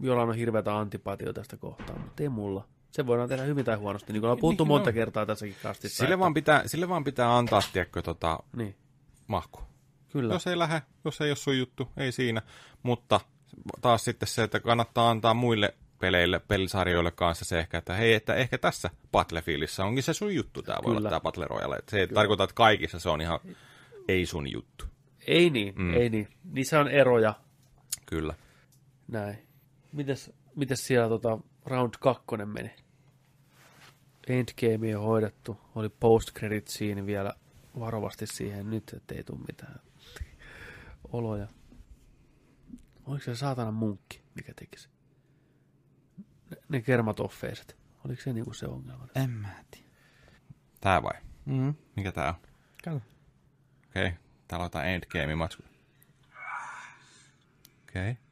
jollain 0.00 0.28
on 0.28 0.34
hirveätä 0.34 0.78
antipatio 0.78 1.32
tästä 1.32 1.56
kohtaan, 1.56 2.00
mutta 2.00 2.22
ei 2.22 2.28
mulla. 2.28 2.68
Se 2.96 3.06
voidaan 3.06 3.28
tehdä 3.28 3.42
hyvin 3.42 3.64
tai 3.64 3.76
huonosti, 3.76 4.12
niin 4.12 4.20
kuin 4.20 4.28
ollaan 4.28 4.40
puhuttu 4.40 4.64
Niin, 4.64 4.68
monta 4.68 4.90
no. 4.90 4.94
kertaa 4.94 5.26
tässäkin 5.26 5.56
kastissa. 5.62 6.04
Sille 6.04 6.18
vaan, 6.18 6.34
pitää, 6.34 6.62
sille 6.66 6.88
vaan 6.88 7.04
pitää 7.04 7.36
antaa, 7.36 7.62
tiedätkö, 7.72 8.02
tota, 8.02 8.38
Niin, 8.56 8.76
mahku. 9.26 9.60
kyllä. 10.12 10.34
Jos 10.34 10.46
ei 10.46 10.58
lähde, 10.58 10.82
jos 11.04 11.20
ei 11.20 11.30
ole 11.30 11.36
sun 11.36 11.58
juttu, 11.58 11.88
ei 11.96 12.12
siinä. 12.12 12.42
Mutta 12.82 13.20
taas 13.80 14.04
sitten 14.04 14.28
se, 14.28 14.42
että 14.42 14.60
kannattaa 14.60 15.10
antaa 15.10 15.34
muille 15.34 15.74
peleille, 15.98 16.38
pelisarjoille 16.38 17.10
kanssa 17.10 17.44
se 17.44 17.58
ehkä, 17.58 17.78
että 17.78 17.94
hei, 17.94 18.14
että 18.14 18.34
ehkä 18.34 18.58
tässä 18.58 18.90
Battlefieldissä 19.12 19.84
onkin 19.84 20.02
se 20.02 20.14
sun 20.14 20.34
juttu, 20.34 20.62
tämä 20.62 20.76
voi 20.76 20.84
Kyllä. 20.84 20.98
olla 20.98 21.08
tämä 21.08 21.20
Battle 21.20 21.46
Royale. 21.46 21.76
Että 21.76 21.90
se 21.90 22.00
ei 22.00 22.08
tarkoita, 22.08 22.44
että 22.44 22.54
kaikissa 22.54 22.98
se 22.98 23.08
on 23.08 23.20
ihan 23.20 23.40
ei 24.08 24.26
sun 24.26 24.52
juttu. 24.52 24.84
Ei 25.26 25.50
niin, 25.50 25.74
mm. 25.76 25.94
ei 25.94 26.08
niin. 26.10 26.28
Niissä 26.44 26.80
on 26.80 26.88
eroja. 26.88 27.34
Kyllä. 28.06 28.34
Näin. 29.08 29.38
Mites, 29.92 30.32
mites 30.54 30.86
siellä 30.86 31.08
tota, 31.08 31.38
round 31.66 31.94
kakkonen 32.00 32.48
meni? 32.48 32.70
Endgame 34.26 34.96
on 34.96 35.04
hoidettu. 35.04 35.60
Oli 35.74 35.88
post 35.88 36.32
credit 36.32 36.68
scene 36.68 37.06
vielä 37.06 37.34
varovasti 37.78 38.26
siihen 38.26 38.70
nyt, 38.70 38.92
ettei 38.96 39.24
tule 39.24 39.40
mitään 39.46 39.80
oloja. 41.12 41.48
Oliko 43.06 43.24
se 43.24 43.36
saatana 43.36 43.70
munkki, 43.70 44.22
mikä 44.34 44.54
teki 44.54 44.78
se? 44.78 44.88
Ne, 46.50 46.56
ne 46.68 46.82
kermatoffeiset. 46.82 47.76
Oliko 48.04 48.22
se 48.22 48.32
niinku 48.32 48.52
se 48.52 48.66
ongelma? 48.66 49.08
En 49.14 49.30
mä 49.30 49.64
tiedä. 49.70 49.86
Tää 50.80 51.02
vai? 51.02 51.20
Mm. 51.44 51.74
Mikä 51.96 52.12
tää 52.12 52.28
on? 52.28 52.34
Kato. 52.84 52.96
Okei. 52.96 54.06
Okay. 54.06 54.18
Täällä 54.48 54.62
on 54.62 54.66
jotain 54.66 54.88
endgame-matsku. 54.88 55.62
Okei. 57.82 58.10
Okay. 58.10 58.25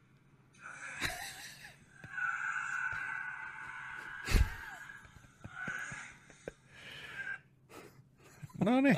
No 8.65 8.81
niin. 8.81 8.97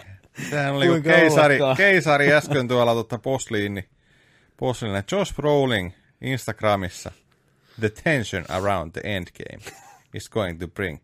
Sehän 0.50 0.74
oli 0.74 0.86
Kuinka 0.86 1.10
keisari, 1.10 1.54
ollakaan? 1.56 1.76
keisari 1.76 2.32
äsken 2.32 2.68
tuolla 2.68 2.92
tuota 2.92 3.18
posliini. 3.18 3.88
Posliini. 4.56 5.02
Josh 5.12 5.34
Brolin 5.34 5.94
Instagramissa. 6.20 7.12
The 7.80 7.90
tension 8.04 8.44
around 8.48 8.92
the 8.92 9.00
endgame 9.04 9.72
is 10.14 10.30
going 10.30 10.60
to 10.60 10.68
bring. 10.68 10.98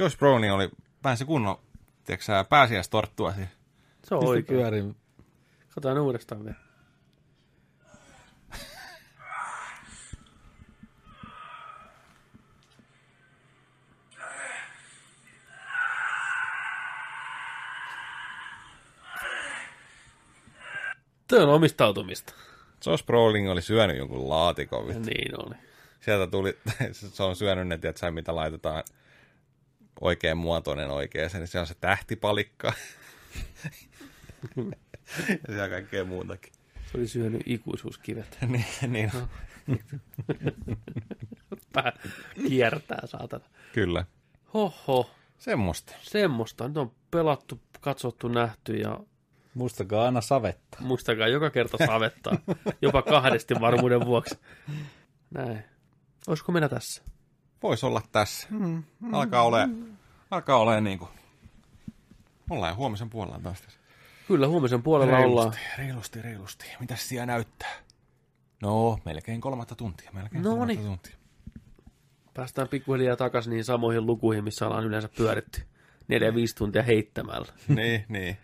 Josh 0.00 0.18
Brolin 0.18 0.52
oli 0.52 0.68
vähän 1.04 1.16
se 1.16 1.24
kunnon, 1.24 1.56
tiedätkö 2.04 2.44
pääsiäistorttua. 2.48 3.34
Se 4.04 4.14
on 4.14 4.26
oikein. 4.26 4.96
Katsotaan 5.68 5.98
uudestaan 5.98 6.44
vielä. 6.44 6.65
Tuo 21.28 21.38
on 21.42 21.48
omistautumista. 21.48 22.32
Josh 22.86 23.04
Brolin 23.06 23.48
oli 23.48 23.62
syönyt 23.62 23.96
jonkun 23.96 24.28
laatikon. 24.28 24.88
vittu. 24.88 25.02
Niin 25.02 25.46
oli. 25.46 25.54
Sieltä 26.00 26.26
tuli, 26.30 26.58
se 26.92 27.22
on 27.22 27.36
syönyt 27.36 27.68
ne, 27.68 27.78
tiedätkö, 27.78 28.10
mitä 28.10 28.34
laitetaan 28.34 28.84
oikein 30.00 30.36
muotoinen 30.38 30.90
oikein, 30.90 31.30
niin 31.34 31.46
se 31.46 31.60
on 31.60 31.66
se 31.66 31.74
tähtipalikka. 31.74 32.72
ja 35.28 35.46
siellä 35.48 35.68
kaikkea 35.68 36.04
muutakin. 36.04 36.52
Se 36.92 36.98
oli 36.98 37.08
syönyt 37.08 37.42
ikuisuuskivet. 37.46 38.38
niin, 38.48 38.64
niin, 38.88 39.12
Pää 41.72 41.92
kiertää, 42.48 43.06
saatana. 43.06 43.44
kyllä. 43.72 44.04
Hoho, 44.54 45.10
Semmosta. 45.38 45.94
semmoista. 46.02 46.68
Nyt 46.68 46.76
on 46.76 46.92
pelattu, 47.10 47.60
katsottu, 47.80 48.28
nähty 48.28 48.76
ja 48.76 49.00
Muistakaa 49.56 50.04
aina 50.04 50.20
savetta. 50.20 50.78
muistakaa 50.80 51.28
joka 51.28 51.50
kerta 51.50 51.86
savettaa. 51.86 52.38
Jopa 52.82 53.02
kahdesti 53.02 53.54
varmuuden 53.60 54.06
vuoksi. 54.06 54.38
Näin. 55.30 55.64
Olisiko 56.28 56.52
meillä 56.52 56.68
tässä? 56.68 57.02
Voisi 57.62 57.86
olla 57.86 58.02
tässä. 58.12 58.48
Alkaa 59.12 59.42
ole, 59.42 59.68
alkaa 60.30 60.56
ole 60.56 60.80
niin 60.80 60.98
kuin, 60.98 61.10
ollaan 62.50 62.70
jo 62.72 62.76
huomisen 62.76 63.10
puolella 63.10 63.40
taas 63.42 63.60
tässä. 63.62 63.80
Kyllä, 64.28 64.48
huomisen 64.48 64.82
puolella 64.82 65.18
ollaan. 65.18 65.52
Reilusti, 65.52 65.78
reilusti, 65.78 66.22
reilusti. 66.22 66.66
Mitäs 66.80 67.08
siellä 67.08 67.26
näyttää? 67.26 67.74
No, 68.62 68.98
melkein 69.04 69.40
kolmatta 69.40 69.74
tuntia. 69.74 70.10
Melkein 70.12 70.42
No 70.42 70.50
kolmatta 70.50 70.74
niin. 70.74 70.86
tuntia. 70.86 71.16
Päästään 72.34 72.68
pikkuhiljaa 72.68 73.16
takaisin 73.16 73.50
niihin 73.50 73.64
samoihin 73.64 74.06
lukuihin, 74.06 74.44
missä 74.44 74.66
ollaan 74.66 74.84
yleensä 74.84 75.08
pyöritty. 75.16 75.62
Neljä 76.08 76.34
viisi 76.34 76.56
tuntia 76.56 76.82
heittämällä. 76.82 77.52
niin, 77.68 78.04
niin. 78.08 78.36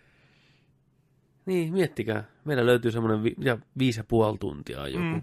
Niin, 1.45 1.73
miettikää. 1.73 2.23
Meillä 2.45 2.65
löytyy 2.65 2.91
semmoinen 2.91 3.23
vi- 3.23 3.35
ja 3.39 3.57
viisi 3.77 3.99
ja 3.99 4.03
puoli 4.03 4.37
tuntia 4.37 4.87
joku. 4.87 5.03
Mm. 5.03 5.21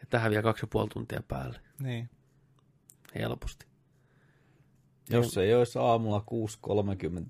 Ja 0.00 0.06
tähän 0.10 0.30
vielä 0.30 0.42
kaksi 0.42 0.62
ja 0.64 0.68
puoli 0.72 0.88
tuntia 0.88 1.22
päälle. 1.28 1.60
niin. 1.82 2.10
Helposti. 3.14 3.66
Jos 5.10 5.38
ei 5.38 5.54
olisi 5.54 5.78
aamulla 5.78 6.24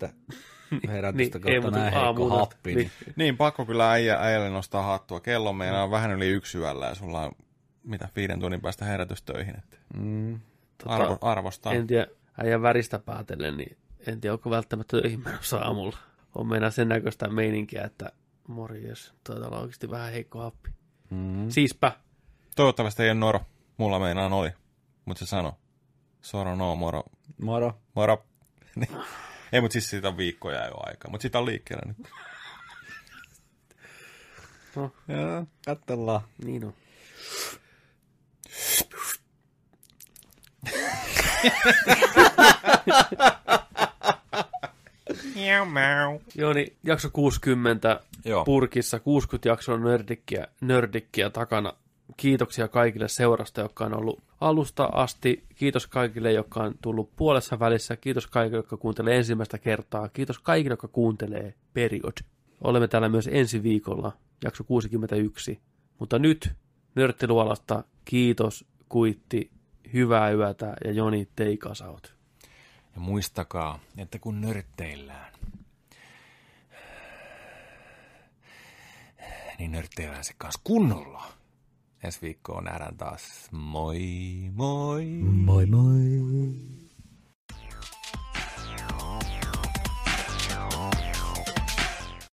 6.30 0.07 0.09
herätystä 0.89 1.39
Niin, 1.39 1.49
ei, 1.49 1.61
kautta 1.61 1.79
näin 1.79 1.93
heikko 1.93 2.29
happi, 2.29 2.75
niin 2.75 2.91
niin. 3.07 3.15
Niin, 3.17 3.37
pakko 3.37 3.67
kyllä 3.67 3.91
äijä, 3.91 4.17
äijälle 4.21 4.51
nostaa 4.51 4.83
hattua. 4.83 5.21
Kello 5.21 5.53
meillä 5.53 5.83
on 5.83 5.91
vähän 5.91 6.11
yli 6.13 6.29
yksi 6.29 6.59
yöllä 6.59 6.87
ja 6.87 6.95
sulla 6.95 7.21
on 7.21 7.33
mitä 7.83 8.09
viiden 8.17 8.41
tunnin 8.41 8.61
päästä 8.61 8.85
herätystöihin. 8.85 9.59
Että 9.59 9.77
mm, 9.97 10.41
Tota, 10.79 10.95
arvo, 10.95 11.19
arvostaa. 11.21 11.73
En 11.73 11.87
tiedä, 11.87 12.07
äijän 12.39 12.63
väristä 12.63 12.99
päätellen, 12.99 13.57
niin 13.57 13.77
en 14.07 14.21
tiedä, 14.21 14.33
onko 14.35 14.51
välttämättä 14.51 15.01
töihin 15.01 15.21
menossa 15.25 15.59
aamulla. 15.59 15.97
On 16.35 16.47
meillä 16.49 16.71
sen 16.71 16.89
näköistä 16.89 17.29
meininkiä, 17.29 17.85
että 17.85 18.13
morjes, 18.49 19.13
taitaa 19.25 19.49
olla 19.49 19.59
oikeasti 19.59 19.91
vähän 19.91 20.13
heikko 20.13 20.39
happi. 20.39 20.71
mm. 21.11 21.51
Siispä. 21.51 21.93
Toivottavasti 22.57 23.03
ei 23.03 23.11
ole 23.11 23.19
noro. 23.19 23.41
Mulla 23.77 23.99
meinaan 23.99 24.33
oli. 24.33 24.51
Mutta 25.05 25.27
se 25.27 25.29
sano. 25.29 25.59
Soro 26.23 26.57
no 26.57 26.77
moro. 26.77 27.03
Moro. 27.43 27.79
Moro. 27.95 28.25
Niin. 28.77 28.91
ei, 29.53 29.61
mutta 29.61 29.73
siis 29.73 29.91
siitä 29.91 30.09
on 30.09 30.17
viikkoja 30.17 30.67
jo 30.67 30.75
aikaa. 30.77 31.11
Mutta 31.11 31.23
siitä 31.23 31.39
on 31.39 31.47
liikkeellä 31.47 31.83
nyt. 31.87 32.09
No, 34.77 34.93
Joo, 35.09 35.47
katsellaan. 35.67 36.21
niin 36.45 36.65
on. 36.65 36.75
Joo, 46.35 46.53
niin 46.53 46.77
jakso 46.85 47.11
60 47.13 48.01
Joo. 48.25 48.45
purkissa, 48.45 49.01
60 49.01 49.49
jaksoa 49.49 49.79
nördikkiä, 49.79 50.47
nördikkiä 50.61 51.31
takana. 51.31 51.73
Kiitoksia 52.17 52.69
kaikille 52.69 53.09
seurasta, 53.09 53.61
jotka 53.61 53.85
on 53.85 53.95
ollut 53.95 54.23
alusta 54.41 54.85
asti. 54.85 55.45
Kiitos 55.55 55.87
kaikille, 55.87 56.33
jotka 56.33 56.63
on 56.63 56.75
tullut 56.83 57.17
puolessa 57.17 57.59
välissä. 57.59 57.97
Kiitos 57.97 58.27
kaikille, 58.27 58.59
jotka 58.59 58.77
kuuntelee 58.77 59.17
ensimmäistä 59.17 59.59
kertaa. 59.59 60.09
Kiitos 60.09 60.39
kaikille, 60.39 60.73
jotka 60.73 60.89
kuuntelee 60.89 61.55
period. 61.75 62.13
Olemme 62.61 62.89
täällä 62.89 63.09
myös 63.09 63.29
ensi 63.33 63.63
viikolla, 63.63 64.13
jakso 64.45 64.65
61. 64.65 65.61
Mutta 65.99 66.19
nyt 66.19 66.53
nörttiluolasta 66.95 67.85
kiitos, 68.05 68.65
kuitti, 68.89 69.51
hyvää 69.93 70.31
yötä 70.31 70.77
ja 70.85 70.93
Joni 70.93 71.29
teikasaut. 71.37 72.18
Ja 72.99 73.03
muistakaa, 73.03 73.79
että 73.97 74.19
kun 74.19 74.41
nörtteillään, 74.41 75.33
niin 79.59 79.73
nörtteillään 79.73 80.25
se 80.25 80.35
kanssa 80.39 80.61
kunnolla. 80.65 81.33
Ensi 82.05 82.23
viikkoon 82.23 82.65
nähdään 82.65 82.97
taas. 82.97 83.49
Moi 83.51 84.01
moi! 84.53 85.05
Moi 85.23 85.67
moi. 85.67 86.78